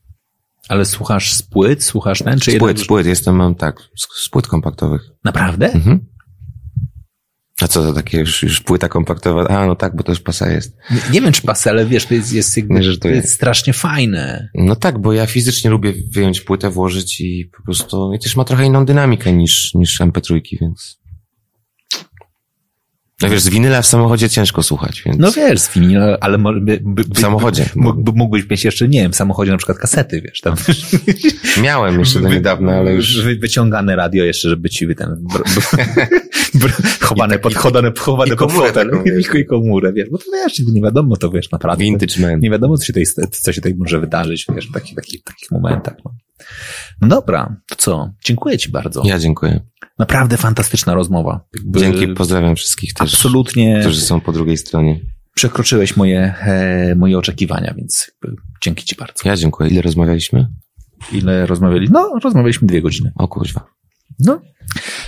Ale 0.70 0.86
słuchasz 0.86 1.34
z 1.34 1.42
płyt, 1.42 1.84
słuchasz 1.84 2.20
ten, 2.24 2.40
czy 2.40 2.52
Z 2.52 2.58
płyt, 2.58 2.70
jeden- 2.78 2.84
z 2.86 2.88
płyt. 2.88 3.06
Jestem, 3.08 3.36
mam 3.36 3.56
tak, 3.56 3.80
z, 3.96 4.24
z 4.26 4.30
płyt 4.30 4.48
kompaktowych. 4.48 5.02
Naprawdę? 5.24 5.72
Mhm. 5.72 6.06
A 7.64 7.68
co 7.68 7.84
to 7.84 7.94
takie 7.94 8.20
już, 8.20 8.44
już 8.44 8.62
płyta 8.62 8.90
kompaktowa? 8.90 9.48
A, 9.48 9.66
no 9.66 9.76
tak, 9.76 9.96
bo 9.96 10.04
to 10.04 10.12
już 10.12 10.20
pasa 10.20 10.52
jest. 10.52 10.78
Nie, 10.92 10.98
nie 11.12 11.22
wiem, 11.22 11.32
czy 11.32 11.42
pas, 11.42 11.68
ale 11.68 11.86
wiesz, 11.86 12.06
to 12.06 12.14
jest, 12.14 12.34
jest, 12.34 12.58
jakby, 12.58 12.98
to 12.98 13.08
jest 13.08 13.34
strasznie 13.34 13.74
fajne. 13.74 14.50
No 14.56 14.76
tak, 14.76 15.00
bo 15.00 15.14
ja 15.14 15.28
fizycznie 15.28 15.70
lubię 15.70 15.94
wyjąć 16.12 16.42
płytę, 16.42 16.70
włożyć 16.70 17.22
i 17.22 17.50
po 17.58 17.64
prostu, 17.64 18.14
i 18.14 18.20
też 18.20 18.36
ma 18.36 18.44
trochę 18.44 18.66
inną 18.66 18.86
dynamikę 18.86 19.34
niż, 19.34 19.74
niż 19.74 20.02
MP3, 20.02 20.42
więc. 20.62 21.03
No 23.24 23.30
wiesz, 23.30 23.42
z 23.42 23.50
winyla 23.50 23.82
w 23.82 23.88
samochodzie 23.88 24.30
ciężko 24.30 24.64
słuchać, 24.64 25.04
więc. 25.06 25.18
No 25.20 25.32
wiesz, 25.32 25.60
z 25.60 25.74
winila, 25.74 26.18
ale 26.22 26.38
może 26.38 26.60
by, 26.60 26.80
by, 26.84 27.04
w 27.04 27.20
samochodzie. 27.20 27.66
Mógł, 27.76 28.12
mógłbyś 28.16 28.50
mieć 28.50 28.66
jeszcze, 28.66 28.88
nie 28.88 29.02
wiem, 29.02 29.12
w 29.12 29.16
samochodzie 29.16 29.52
na 29.52 29.58
przykład 29.58 29.78
kasety, 29.78 30.22
wiesz, 30.22 30.42
tam. 30.42 30.56
Miałem 31.64 32.00
jeszcze 32.00 32.20
do 32.20 32.30
niedawna, 32.30 32.76
ale 32.76 32.94
już. 32.94 33.22
wy- 33.22 33.36
Wyciągane 33.36 33.96
radio 33.96 34.24
jeszcze, 34.24 34.50
żeby 34.50 34.70
ci 34.70 34.96
ten, 34.96 35.10
br, 35.34 35.44
br, 35.56 35.86
br, 36.62 36.72
chowane, 37.02 37.40
pod, 37.40 37.54
chowane, 37.56 37.92
chowane 37.98 38.36
pod 38.36 38.52
fotel, 38.52 38.90
taką, 38.90 39.04
wiesz. 39.04 39.28
i, 39.42 39.46
komórę, 39.46 39.94
wiesz, 39.94 40.10
bo 40.10 40.18
to 40.18 40.24
wiesz, 40.34 40.60
nie 40.60 40.82
wiadomo, 40.82 41.18
to 41.18 41.30
wiesz, 41.32 41.52
naprawdę. 41.52 41.84
Vintage 41.84 42.22
Man. 42.22 42.40
Nie 42.40 42.50
wiadomo, 42.50 42.78
co 42.78 42.86
się, 42.86 42.94
tutaj, 42.94 43.06
co 43.32 43.54
się 43.54 43.62
tutaj 43.62 43.76
może 43.76 44.00
wydarzyć, 44.00 44.46
wiesz, 44.56 44.68
w 44.68 44.72
takich, 44.74 44.96
takich, 44.96 45.24
takich 45.24 45.52
momentach. 45.52 45.94
No. 46.06 46.12
No 47.02 47.08
dobra, 47.08 47.56
to 47.70 47.76
co? 47.76 48.10
Dziękuję 48.26 48.58
ci 48.58 48.70
bardzo. 48.70 49.02
Ja 49.06 49.20
dziękuję. 49.20 49.60
Naprawdę 50.00 50.38
fantastyczna 50.38 50.94
rozmowa. 50.94 51.46
Jakby 51.56 51.80
Dzięki, 51.80 52.08
pozdrawiam 52.08 52.56
wszystkich 52.56 52.94
też, 52.94 53.14
Absolutnie 53.14 53.80
którzy 53.82 54.02
są 54.02 54.22
po 54.22 54.32
drugiej 54.32 54.58
stronie. 54.58 55.00
przekroczyłeś 55.36 55.98
moje, 55.98 56.20
e, 56.42 56.96
moje 56.96 57.18
oczekiwania, 57.18 57.74
więc 57.78 58.12
dzięki 58.62 58.86
ci 58.86 58.96
bardzo. 58.96 59.14
Ja 59.26 59.36
dziękuję. 59.36 59.70
Ile 59.70 59.82
rozmawialiśmy? 59.82 60.48
Ile 61.12 61.46
rozmawiali? 61.46 61.88
No, 61.92 62.20
rozmawialiśmy 62.24 62.68
dwie 62.68 62.82
godziny. 62.82 63.12
O 63.16 63.28
kuźwa. 63.28 63.66
No. 64.20 64.42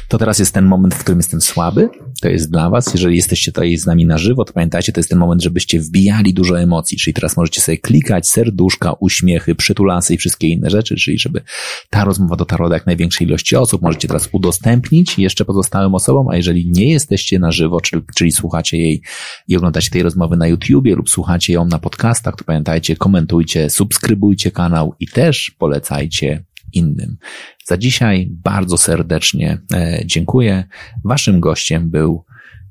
To 0.08 0.18
teraz 0.18 0.40
jest 0.40 0.54
ten 0.54 0.66
moment, 0.66 0.96
w 0.96 1.00
którym 1.00 1.20
jestem 1.20 1.42
słaby. 1.42 1.90
To 2.22 2.30
jest 2.30 2.52
dla 2.52 2.70
was. 2.70 2.94
Jeżeli 2.94 3.16
jesteście 3.16 3.52
tutaj 3.52 3.78
z 3.78 3.86
nami 3.86 4.06
na 4.06 4.18
żywo, 4.18 4.46
to 4.46 4.54
pamiętajcie, 4.54 4.92
to 4.92 5.00
jest 5.00 5.10
ten 5.10 5.20
moment, 5.20 5.44
żebyście 5.44 5.80
wbijali 5.80 6.34
dużo 6.34 6.60
emocji. 6.60 6.98
Czyli 6.98 7.14
teraz 7.14 7.38
możecie 7.38 7.62
sobie 7.62 7.78
klikać 7.78 8.30
serduszka, 8.30 8.94
uśmiechy, 9.00 9.56
przytulasy 9.56 10.14
i 10.14 10.18
wszystkie 10.18 10.48
inne 10.48 10.70
rzeczy, 10.70 10.96
czyli 10.96 11.20
żeby 11.20 11.42
ta 11.90 12.06
rozmowa 12.06 12.36
dotarła 12.36 12.70
do 12.70 12.74
jak 12.74 12.86
największej 12.86 13.28
ilości 13.28 13.56
osób. 13.56 13.82
Możecie 13.82 14.08
teraz 14.08 14.30
udostępnić 14.32 15.20
jeszcze 15.20 15.46
pozostałym 15.46 15.96
osobom, 15.96 16.28
a 16.30 16.36
jeżeli 16.36 16.72
nie 16.72 16.92
jesteście 16.92 17.40
na 17.40 17.52
żywo, 17.52 17.82
czyli, 17.82 18.02
czyli 18.16 18.32
słuchacie 18.32 18.78
jej 18.78 19.02
i 19.48 19.58
oglądacie 19.58 19.90
tej 19.90 20.04
rozmowy 20.04 20.38
na 20.38 20.48
YouTubie 20.48 20.96
lub 20.96 21.10
słuchacie 21.10 21.54
ją 21.54 21.66
na 21.66 21.80
podcastach, 21.80 22.36
to 22.36 22.44
pamiętajcie, 22.44 22.96
komentujcie, 22.96 23.70
subskrybujcie 23.70 24.52
kanał 24.52 24.96
i 25.00 25.08
też 25.08 25.56
polecajcie 25.60 26.44
innym. 26.74 27.18
Za 27.66 27.78
dzisiaj 27.78 28.30
bardzo 28.32 28.78
serdecznie 28.78 29.58
e, 29.74 30.00
dziękuję. 30.06 30.64
Waszym 31.04 31.40
gościem 31.40 31.90
był 31.90 32.26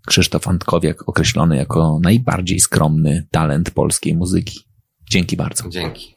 Krzysztof 0.06 0.48
Antkowiak, 0.48 1.08
określony 1.08 1.56
jako 1.56 1.98
najbardziej 2.02 2.60
skromny 2.60 3.26
talent 3.30 3.70
polskiej 3.70 4.14
muzyki. 4.14 4.58
Dzięki 5.10 5.36
bardzo. 5.36 5.68
Dzięki. 5.68 6.13